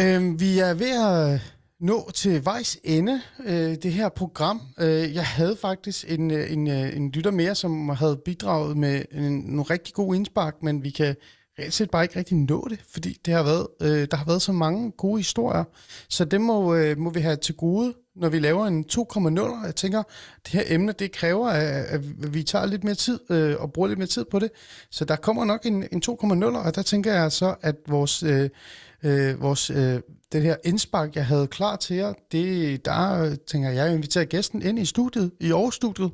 Uh, 0.00 0.40
vi 0.40 0.58
er 0.58 0.74
ved 0.74 1.04
at 1.04 1.40
nå 1.80 2.10
til 2.10 2.44
vejs 2.44 2.78
ende, 2.84 3.20
uh, 3.38 3.74
det 3.82 3.92
her 3.92 4.08
program. 4.08 4.60
Uh, 4.80 5.14
jeg 5.14 5.26
havde 5.26 5.56
faktisk 5.56 6.04
en, 6.08 6.30
en, 6.30 6.66
en 6.66 7.10
lytter 7.10 7.30
mere, 7.30 7.54
som 7.54 7.88
havde 7.88 8.20
bidraget 8.24 8.76
med 8.76 9.04
en, 9.12 9.38
nogle 9.38 9.62
rigtig 9.62 9.94
gode 9.94 10.16
indspark, 10.16 10.62
men 10.62 10.84
vi 10.84 10.90
kan 10.90 11.16
reelt 11.58 11.74
set 11.74 11.90
bare 11.90 12.02
ikke 12.02 12.18
rigtig 12.18 12.36
nå 12.36 12.66
det, 12.70 12.80
fordi 12.88 13.18
det 13.26 13.34
har 13.34 13.42
været, 13.42 13.66
øh, 13.82 14.08
der 14.10 14.16
har 14.16 14.24
været 14.24 14.42
så 14.42 14.52
mange 14.52 14.90
gode 14.90 15.18
historier, 15.18 15.64
så 16.08 16.24
det 16.24 16.40
må, 16.40 16.74
øh, 16.74 16.98
må 16.98 17.10
vi 17.10 17.20
have 17.20 17.36
til 17.36 17.54
gode, 17.54 17.94
når 18.16 18.28
vi 18.28 18.38
laver 18.38 18.66
en 18.66 18.84
2,0. 18.92 19.66
Jeg 19.66 19.74
tænker, 19.74 20.02
det 20.44 20.52
her 20.52 20.62
emne, 20.66 20.92
det 20.92 21.12
kræver, 21.12 21.48
at, 21.48 21.84
at 21.84 22.34
vi 22.34 22.42
tager 22.42 22.66
lidt 22.66 22.84
mere 22.84 22.94
tid 22.94 23.20
øh, 23.30 23.56
og 23.58 23.72
bruger 23.72 23.88
lidt 23.88 23.98
mere 23.98 24.08
tid 24.08 24.24
på 24.24 24.38
det, 24.38 24.50
så 24.90 25.04
der 25.04 25.16
kommer 25.16 25.44
nok 25.44 25.66
en, 25.66 25.84
en 25.92 26.02
2,0, 26.06 26.44
og 26.44 26.74
der 26.74 26.82
tænker 26.82 27.12
jeg 27.12 27.32
så, 27.32 27.54
at 27.62 27.76
vores, 27.88 28.22
øh, 28.22 28.50
øh, 29.04 29.40
vores 29.40 29.70
øh, 29.70 30.00
det 30.32 30.42
her 30.42 30.56
indspark, 30.64 31.16
jeg 31.16 31.26
havde 31.26 31.46
klar 31.46 31.76
til 31.76 31.96
jer, 31.96 32.12
det, 32.32 32.84
der 32.84 33.22
øh, 33.22 33.36
tænker 33.46 33.68
jeg, 33.68 33.76
jeg 33.76 33.94
inviterer 33.94 34.24
gæsten 34.24 34.62
ind 34.62 34.78
i 34.78 34.84
studiet, 34.84 35.30
i 35.40 35.52
Aarhus-studiet, 35.52 36.10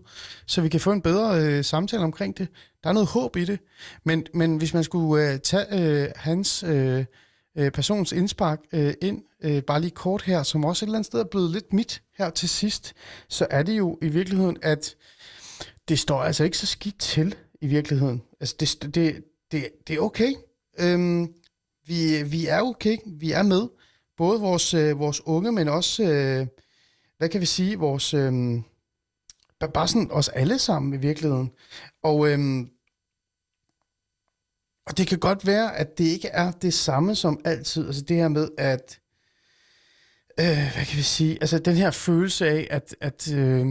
så 0.47 0.60
vi 0.60 0.69
kan 0.69 0.81
få 0.81 0.93
en 0.93 1.02
bedre 1.02 1.43
øh, 1.43 1.65
samtale 1.65 2.02
omkring 2.02 2.39
det. 2.39 2.48
Der 2.82 2.89
er 2.89 2.94
noget 2.94 3.09
håb 3.09 3.36
i 3.36 3.44
det, 3.44 3.59
men, 4.05 4.27
men 4.35 4.56
hvis 4.56 4.74
man 4.74 4.85
skulle 4.85 5.32
øh, 5.32 5.39
tage 5.39 5.81
øh, 5.81 6.09
hans 6.16 6.62
øh, 6.62 7.05
øh, 7.59 7.70
persons 7.70 8.12
indspark 8.12 8.60
øh, 8.73 8.94
ind, 9.02 9.23
øh, 9.43 9.62
bare 9.62 9.81
lige 9.81 9.90
kort 9.90 10.23
her, 10.23 10.43
som 10.43 10.65
også 10.65 10.85
et 10.85 10.86
eller 10.86 10.98
andet 10.98 11.06
sted 11.06 11.20
er 11.20 11.24
blevet 11.24 11.51
lidt 11.51 11.73
mit 11.73 12.02
her 12.19 12.31
til 12.31 12.48
sidst, 12.48 12.94
så 13.28 13.47
er 13.51 13.62
det 13.62 13.78
jo 13.78 13.98
i 14.02 14.09
virkeligheden, 14.09 14.56
at 14.62 14.94
det 15.89 15.98
står 15.98 16.23
altså 16.23 16.44
ikke 16.44 16.59
så 16.59 16.66
skidt 16.66 16.98
til 16.98 17.35
i 17.60 17.66
virkeligheden. 17.66 18.23
Altså 18.40 18.56
det, 18.60 18.94
det, 18.94 19.24
det, 19.52 19.69
det 19.89 19.97
er 19.97 20.01
okay. 20.01 20.32
Øhm, 20.81 21.32
vi, 21.89 22.23
vi 22.23 22.47
er 22.47 22.62
okay, 22.62 22.97
vi 23.06 23.32
er 23.32 23.43
med. 23.43 23.69
Både 24.16 24.40
vores, 24.40 24.74
øh, 24.74 24.98
vores 24.98 25.20
unge, 25.27 25.52
men 25.52 25.69
også, 25.69 26.02
øh, 26.02 26.47
hvad 27.19 27.28
kan 27.28 27.40
vi 27.40 27.47
sige, 27.47 27.78
vores, 27.78 28.15
øh, 28.15 28.32
bare 29.74 29.89
sådan 29.89 30.10
os 30.10 30.28
alle 30.28 30.59
sammen 30.59 30.94
i 30.94 30.97
virkeligheden. 30.97 31.51
Og, 32.02 32.28
øh, 32.28 32.66
og 34.86 34.98
det 34.98 35.06
kan 35.06 35.19
godt 35.19 35.47
være, 35.47 35.77
at 35.77 35.98
det 35.98 36.05
ikke 36.05 36.28
er 36.28 36.52
det 36.52 36.74
samme 36.74 37.15
som 37.15 37.40
altid. 37.44 37.86
Altså 37.86 38.02
det 38.02 38.16
her 38.16 38.28
med, 38.28 38.48
at, 38.59 39.01
øh, 40.40 40.73
hvad 40.74 40.86
kan 40.86 40.97
vi 40.97 41.02
sige, 41.02 41.39
altså 41.40 41.59
den 41.59 41.77
her 41.77 41.90
følelse 41.90 42.48
af, 42.48 42.66
at, 42.70 42.97
at 43.01 43.32
øh, 43.32 43.66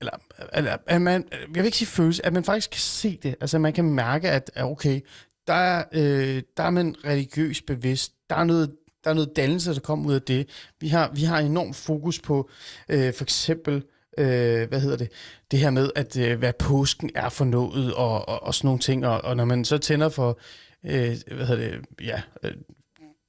eller, 0.00 0.18
eller 0.52 0.76
at 0.86 1.02
man, 1.02 1.28
jeg 1.32 1.48
vil 1.48 1.64
ikke 1.64 1.76
sige 1.76 1.88
følelse, 1.88 2.26
at 2.26 2.32
man 2.32 2.44
faktisk 2.44 2.70
kan 2.70 2.80
se 2.80 3.18
det. 3.22 3.34
Altså 3.40 3.58
man 3.58 3.72
kan 3.72 3.84
mærke, 3.84 4.30
at 4.30 4.50
okay, 4.56 5.00
der 5.46 5.54
er, 5.54 5.84
øh, 5.92 6.42
der 6.56 6.62
er 6.62 6.70
man 6.70 6.96
religiøs 7.04 7.62
bevidst. 7.62 8.12
Der 8.30 8.36
er 8.36 8.44
noget, 8.44 8.70
der 9.04 9.10
er 9.10 9.14
noget 9.14 9.36
dannelse, 9.36 9.74
der 9.74 9.80
kommer 9.80 10.08
ud 10.08 10.14
af 10.14 10.22
det. 10.22 10.48
Vi 10.80 10.88
har, 10.88 11.10
vi 11.14 11.22
har 11.22 11.38
enorm 11.38 11.74
fokus 11.74 12.20
på 12.20 12.50
øh, 12.88 13.14
for 13.14 13.24
eksempel, 13.24 13.82
øh, 14.18 14.68
hvad 14.68 14.80
hedder 14.80 14.96
det, 14.96 15.08
det 15.50 15.58
her 15.58 15.70
med, 15.70 15.90
at 15.94 16.16
øh, 16.16 16.38
hvad 16.38 16.52
påsken 16.52 17.10
er 17.14 17.28
for 17.28 17.44
noget, 17.44 17.94
og, 17.94 18.28
og, 18.28 18.42
og 18.42 18.54
sådan 18.54 18.68
nogle 18.68 18.80
ting. 18.80 19.06
Og, 19.06 19.24
og 19.24 19.36
når 19.36 19.44
man 19.44 19.64
så 19.64 19.78
tænder 19.78 20.08
for, 20.08 20.38
øh, 20.84 21.16
hvad 21.36 21.46
hedder 21.46 21.70
det, 21.70 21.80
ja, 22.02 22.22
øh, 22.42 22.52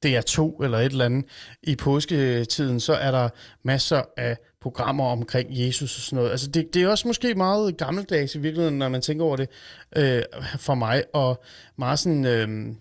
DR2 0.06 0.64
eller 0.64 0.78
et 0.78 0.92
eller 0.92 1.06
andet 1.06 1.26
i 1.64 1.76
påsketiden, 1.76 2.80
så 2.80 2.94
er 2.94 3.12
der 3.12 3.30
masser 3.64 4.02
af 4.18 4.38
programmer 4.62 5.04
omkring 5.04 5.48
Jesus 5.52 5.98
og 5.98 6.02
sådan 6.02 6.18
noget. 6.18 6.32
Altså 6.32 6.48
det, 6.48 6.74
det 6.74 6.84
er 6.84 6.88
også 6.88 7.08
måske 7.08 7.36
meget 7.36 7.78
gammeldags 7.78 8.36
i 8.36 8.40
virkeligheden, 8.40 8.78
når 8.78 8.90
man 8.90 9.02
tænker 9.02 9.26
over 9.26 9.36
det 9.36 9.50
øh, 9.96 10.24
for 10.60 10.76
mig, 10.76 11.04
og 11.14 11.44
meget 11.78 12.00
sådan 12.00 12.26
øh, 12.26 12.76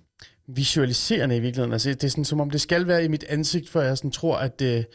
visualiserende 0.47 1.36
i 1.36 1.40
virkeligheden. 1.40 1.73
Altså 1.73 1.90
det 1.90 2.05
er 2.05 2.09
sådan, 2.09 2.24
som 2.24 2.40
om 2.40 2.51
det 2.51 2.61
skal 2.61 2.86
være 2.86 3.05
i 3.05 3.09
mit 3.09 3.24
ansigt, 3.24 3.69
for 3.69 3.81
jeg 3.81 3.98
sådan 3.98 4.11
tror, 4.11 4.36
at 4.36 4.61
det, 4.61 4.86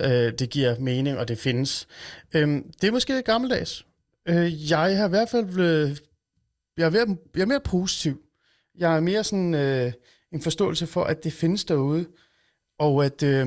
øh, 0.00 0.32
det 0.38 0.50
giver 0.50 0.78
mening, 0.78 1.18
og 1.18 1.28
det 1.28 1.38
findes. 1.38 1.86
Øh, 2.34 2.48
det 2.80 2.88
er 2.88 2.92
måske 2.92 3.14
lidt 3.14 3.26
gammeldags. 3.26 3.86
Øh, 4.28 4.70
jeg 4.70 4.98
har 4.98 5.06
i 5.06 5.08
hvert 5.08 5.28
fald 5.28 5.52
blevet, 5.52 6.02
jeg 6.76 6.86
er, 6.86 6.90
ved, 6.90 7.16
jeg 7.34 7.42
er 7.42 7.46
mere 7.46 7.60
positiv. 7.60 8.22
Jeg 8.78 8.96
er 8.96 9.00
mere 9.00 9.24
sådan 9.24 9.54
øh, 9.54 9.92
en 10.32 10.42
forståelse 10.42 10.86
for, 10.86 11.04
at 11.04 11.24
det 11.24 11.32
findes 11.32 11.64
derude, 11.64 12.06
og 12.78 13.04
at, 13.04 13.22
øh, 13.22 13.46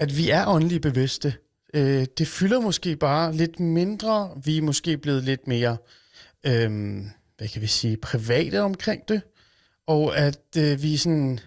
at 0.00 0.16
vi 0.16 0.30
er 0.30 0.46
åndelige 0.46 0.80
bevidste. 0.80 1.34
Øh, 1.74 2.06
det 2.18 2.28
fylder 2.28 2.60
måske 2.60 2.96
bare 2.96 3.32
lidt 3.32 3.60
mindre. 3.60 4.40
Vi 4.44 4.58
er 4.58 4.62
måske 4.62 4.98
blevet 4.98 5.24
lidt 5.24 5.46
mere, 5.46 5.76
øh, 6.46 6.70
hvad 7.38 7.48
kan 7.48 7.62
vi 7.62 7.66
sige, 7.66 7.96
private 7.96 8.60
omkring 8.60 9.08
det. 9.08 9.22
Og 9.86 10.16
at 10.18 10.56
øh, 10.58 10.82
vi 10.82 10.96
sådan 10.96 11.40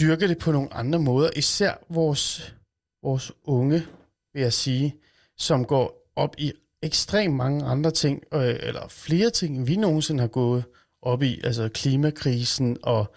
dyrker 0.00 0.26
det 0.26 0.38
på 0.38 0.52
nogle 0.52 0.74
andre 0.74 0.98
måder. 0.98 1.30
Især 1.36 1.74
vores, 1.88 2.54
vores 3.02 3.32
unge, 3.44 3.86
vil 4.34 4.42
jeg 4.42 4.52
sige, 4.52 4.96
som 5.36 5.64
går 5.64 6.12
op 6.16 6.34
i 6.38 6.52
ekstremt 6.82 7.34
mange 7.34 7.64
andre 7.64 7.90
ting, 7.90 8.22
øh, 8.34 8.56
eller 8.62 8.88
flere 8.88 9.30
ting, 9.30 9.56
end 9.56 9.66
vi 9.66 9.76
nogensinde 9.76 10.20
har 10.20 10.28
gået 10.28 10.64
op 11.02 11.22
i. 11.22 11.40
Altså 11.44 11.68
klimakrisen 11.68 12.76
og 12.82 13.14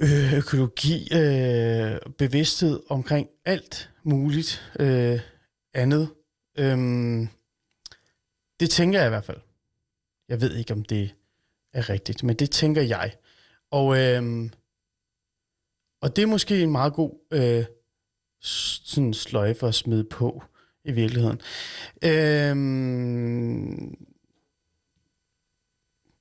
øh, 0.00 0.34
økologi, 0.34 1.08
øh, 1.14 2.00
bevidsthed 2.18 2.80
omkring 2.88 3.28
alt 3.44 3.90
muligt 4.02 4.72
øh, 4.80 5.20
andet. 5.74 6.10
Øhm, 6.58 7.28
det 8.60 8.70
tænker 8.70 8.98
jeg 8.98 9.06
i 9.06 9.08
hvert 9.08 9.24
fald. 9.24 9.40
Jeg 10.28 10.40
ved 10.40 10.56
ikke, 10.56 10.72
om 10.72 10.84
det 10.84 11.14
er 11.72 11.90
rigtigt, 11.90 12.22
men 12.22 12.36
det 12.36 12.50
tænker 12.50 12.82
jeg. 12.82 13.14
Og, 13.70 13.98
øhm, 13.98 14.52
og 16.00 16.16
det 16.16 16.22
er 16.22 16.26
måske 16.26 16.62
en 16.62 16.72
meget 16.72 16.92
god 16.92 17.12
øh, 17.32 17.64
sådan 18.40 19.14
sløjfe 19.14 19.66
at 19.66 19.74
smide 19.74 20.04
på 20.04 20.42
i 20.84 20.92
virkeligheden. 20.92 21.40
Øhm, 22.04 23.94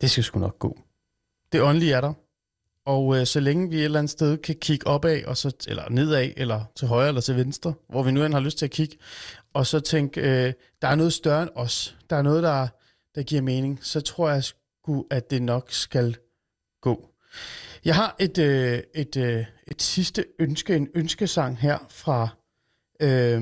det 0.02 0.11
skal 0.11 0.23
sgu 0.23 0.39
nok 0.39 0.60
gå. 0.60 0.80
Det 1.52 1.61
åndelige 1.61 1.94
er 1.94 2.02
der. 2.02 2.14
Og 2.88 3.18
øh, 3.18 3.26
så 3.26 3.39
længe 3.39 3.69
vi 3.69 3.77
et 3.77 3.84
eller 3.84 3.99
andet 3.99 4.09
sted 4.09 4.38
kan 4.38 4.55
kigge 4.55 4.88
opad, 4.88 5.23
og 5.26 5.38
så, 5.38 5.55
eller 5.68 5.89
nedad, 5.89 6.31
eller 6.38 6.64
til 6.76 6.88
højre 6.88 7.07
eller 7.07 7.22
til 7.22 7.35
venstre, 7.35 7.73
hvor 7.89 8.03
vi 8.03 8.11
nu 8.11 8.26
end 8.26 8.34
har 8.34 8.41
lyst 8.41 8.57
til 8.57 8.65
at 8.65 8.72
kigge, 8.72 8.97
og 9.53 9.68
så 9.68 9.80
tænke, 9.80 10.22
øh, 10.22 10.53
der 10.81 10.88
er 10.88 10.95
noget 10.95 11.14
større 11.14 11.43
end 11.43 11.51
os. 11.55 11.97
Der 12.09 12.15
er 12.15 12.22
noget, 12.22 12.43
der, 12.43 12.68
der 13.15 13.23
giver 13.23 13.41
mening. 13.41 13.80
Så 13.81 14.01
tror 14.01 14.30
jeg 14.30 14.43
sgu, 14.43 15.05
at 15.11 15.31
det 15.31 15.41
nok 15.41 15.72
skal 15.72 16.18
gå. 16.81 17.09
Jeg 17.85 17.95
har 17.95 18.15
et, 18.19 18.38
øh, 18.38 18.80
et, 18.95 19.18
øh, 19.18 19.45
et 19.68 19.81
sidste 19.81 20.26
ønske, 20.39 20.76
en 20.76 20.88
ønskesang 20.95 21.57
her 21.57 21.77
fra... 21.89 22.27
Øh, 22.99 23.41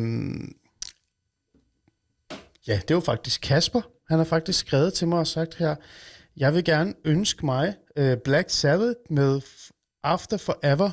ja, 2.68 2.80
det 2.88 2.96
var 2.96 3.02
faktisk 3.02 3.42
Kasper. 3.42 3.82
Han 4.10 4.18
har 4.18 4.26
faktisk 4.26 4.60
skrevet 4.60 4.94
til 4.94 5.08
mig 5.08 5.20
og 5.20 5.28
sagt 5.28 5.56
her, 5.56 5.76
jeg 6.38 6.54
vil 6.54 6.64
gerne 6.64 6.94
ønske 7.06 7.46
mig 7.46 7.76
øh, 7.98 8.18
Black 8.18 8.50
Sabbath 8.50 9.00
med 9.10 9.42
After 10.04 10.38
Forever. 10.38 10.92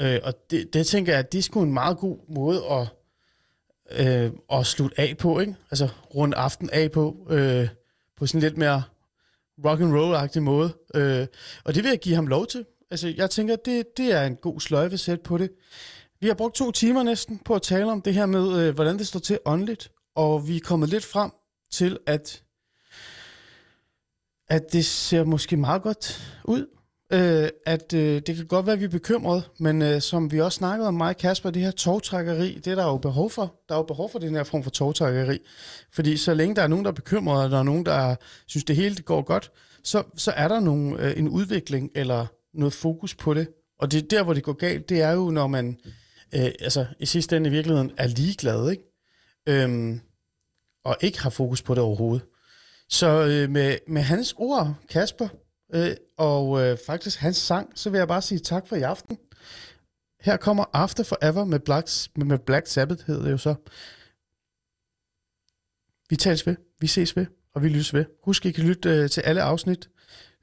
Øh, 0.00 0.20
og 0.22 0.34
det, 0.50 0.74
det 0.74 0.86
tænker 0.86 1.12
jeg, 1.12 1.18
at 1.18 1.32
det 1.32 1.38
er 1.38 1.42
sgu 1.42 1.62
en 1.62 1.72
meget 1.72 1.98
god 1.98 2.18
måde 2.34 2.62
at, 2.70 2.88
øh, 3.90 4.32
at 4.52 4.66
slutte 4.66 5.00
af 5.00 5.16
på, 5.18 5.40
ikke? 5.40 5.56
Altså 5.70 5.88
runde 6.14 6.36
aften 6.36 6.70
af 6.72 6.90
på, 6.92 7.26
øh, 7.30 7.68
på 8.16 8.26
sådan 8.26 8.40
lidt 8.40 8.56
mere 8.56 8.82
rock 9.64 9.80
and 9.80 9.94
roll-agtig 9.94 10.40
måde. 10.40 10.72
Øh, 10.94 11.26
og 11.64 11.74
det 11.74 11.82
vil 11.82 11.88
jeg 11.88 11.98
give 11.98 12.14
ham 12.14 12.26
lov 12.26 12.46
til. 12.46 12.64
Altså, 12.90 13.14
jeg 13.16 13.30
tænker, 13.30 13.56
det, 13.56 13.96
det 13.96 14.12
er 14.12 14.22
en 14.22 14.36
god 14.36 14.60
sløjfe 14.60 14.98
sæt 14.98 15.20
på 15.20 15.38
det. 15.38 15.50
Vi 16.20 16.26
har 16.26 16.34
brugt 16.34 16.54
to 16.54 16.70
timer 16.70 17.02
næsten 17.02 17.38
på 17.38 17.54
at 17.54 17.62
tale 17.62 17.92
om 17.92 18.02
det 18.02 18.14
her 18.14 18.26
med, 18.26 18.58
øh, 18.58 18.74
hvordan 18.74 18.98
det 18.98 19.06
står 19.06 19.20
til 19.20 19.38
åndeligt, 19.44 19.90
og 20.14 20.48
vi 20.48 20.56
er 20.56 20.60
kommet 20.60 20.88
lidt 20.88 21.04
frem 21.04 21.30
til, 21.72 21.98
at, 22.06 22.42
at 24.50 24.72
det 24.72 24.84
ser 24.84 25.24
måske 25.24 25.56
meget 25.56 25.82
godt 25.82 26.34
ud. 26.44 26.66
Øh, 27.12 27.48
at 27.66 27.94
øh, 27.94 28.22
det 28.26 28.36
kan 28.36 28.46
godt 28.46 28.66
være, 28.66 28.72
at 28.72 28.80
vi 28.80 28.84
er 28.84 28.88
bekymrede, 28.88 29.42
men 29.58 29.82
øh, 29.82 30.00
som 30.00 30.32
vi 30.32 30.40
også 30.40 30.56
snakkede 30.56 30.88
om 30.88 30.94
mig 30.94 31.08
og 31.08 31.16
Kasper, 31.16 31.50
det 31.50 31.62
her 31.62 31.70
togtrækkeri, 31.70 32.54
det 32.54 32.66
er 32.66 32.74
der 32.74 32.84
jo 32.84 32.96
behov 32.96 33.30
for. 33.30 33.54
Der 33.68 33.74
er 33.74 33.78
jo 33.78 33.82
behov 33.82 34.10
for 34.10 34.18
den 34.18 34.34
her 34.34 34.44
form 34.44 34.62
for 34.62 34.70
togtrækkeri. 34.70 35.38
Fordi 35.92 36.16
så 36.16 36.34
længe 36.34 36.56
der 36.56 36.62
er 36.62 36.66
nogen, 36.66 36.84
der 36.84 36.90
er 36.90 36.94
bekymrede, 36.94 37.44
og 37.44 37.50
der 37.50 37.58
er 37.58 37.62
nogen, 37.62 37.86
der 37.86 38.16
synes, 38.46 38.64
det 38.64 38.76
hele 38.76 38.94
det 38.94 39.04
går 39.04 39.22
godt, 39.22 39.50
så, 39.84 40.02
så 40.16 40.30
er 40.30 40.48
der 40.48 40.60
nogle, 40.60 41.06
øh, 41.06 41.18
en 41.18 41.28
udvikling 41.28 41.90
eller 41.94 42.26
noget 42.54 42.72
fokus 42.72 43.14
på 43.14 43.34
det. 43.34 43.48
Og 43.78 43.92
det 43.92 44.02
er 44.02 44.08
der, 44.08 44.22
hvor 44.22 44.34
det 44.34 44.42
går 44.42 44.52
galt, 44.52 44.88
det 44.88 45.02
er 45.02 45.12
jo, 45.12 45.30
når 45.30 45.46
man 45.46 45.78
øh, 46.34 46.50
altså, 46.60 46.86
i 47.00 47.06
sidste 47.06 47.36
ende 47.36 47.48
i 47.48 47.52
virkeligheden 47.52 47.92
er 47.96 48.06
ligeglad, 48.06 48.70
ikke? 48.70 48.82
Øhm, 49.46 50.00
og 50.84 50.96
ikke 51.00 51.22
har 51.22 51.30
fokus 51.30 51.62
på 51.62 51.74
det 51.74 51.82
overhovedet. 51.82 52.22
Så 52.90 53.06
øh, 53.06 53.50
med, 53.50 53.78
med 53.86 54.02
hans 54.02 54.34
ord, 54.36 54.74
Kasper, 54.88 55.28
øh, 55.74 55.96
og 56.16 56.60
øh, 56.60 56.78
faktisk 56.86 57.18
hans 57.18 57.36
sang, 57.36 57.78
så 57.78 57.90
vil 57.90 57.98
jeg 57.98 58.08
bare 58.08 58.22
sige 58.22 58.38
tak 58.38 58.66
for 58.66 58.76
i 58.76 58.82
aften. 58.82 59.18
Her 60.20 60.36
kommer 60.36 60.64
After 60.72 61.04
Forever 61.04 61.44
med 61.44 61.60
Black, 61.60 61.88
med 62.16 62.38
Black 62.38 62.66
Sabbath, 62.66 63.06
hedder 63.06 63.22
det 63.22 63.30
jo 63.32 63.38
så. 63.38 63.54
Vi 66.10 66.16
tales 66.16 66.46
ved, 66.46 66.56
vi 66.80 66.86
ses 66.86 67.16
ved, 67.16 67.26
og 67.54 67.62
vi 67.62 67.68
lyttes 67.68 67.94
ved. 67.94 68.04
Husk, 68.24 68.46
I 68.46 68.52
kan 68.52 68.64
lytte 68.64 68.88
øh, 68.90 69.10
til 69.10 69.20
alle 69.20 69.42
afsnit, 69.42 69.90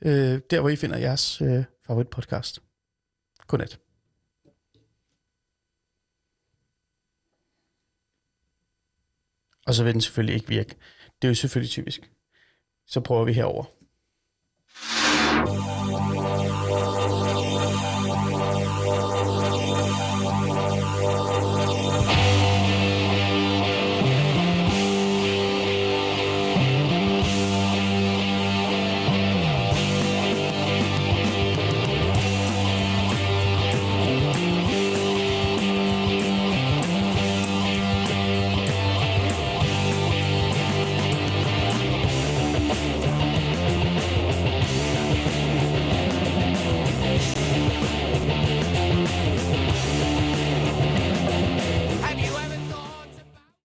øh, 0.02 0.42
der 0.50 0.60
hvor 0.60 0.70
I 0.70 0.76
finder 0.76 0.98
jeres 0.98 1.42
øh, 1.42 1.64
favoritpodcast. 1.88 2.60
Godnat. 3.48 3.80
Og 9.68 9.74
så 9.74 9.84
vil 9.84 9.94
den 9.94 10.02
selvfølgelig 10.02 10.36
ikke 10.36 10.48
virke. 10.48 10.76
Det 11.22 11.28
er 11.28 11.30
jo 11.30 11.36
selvfølgelig 11.36 11.70
typisk. 11.70 12.12
Så 12.88 13.00
prøver 13.00 13.26
vi 13.26 13.34
herover. 13.34 13.77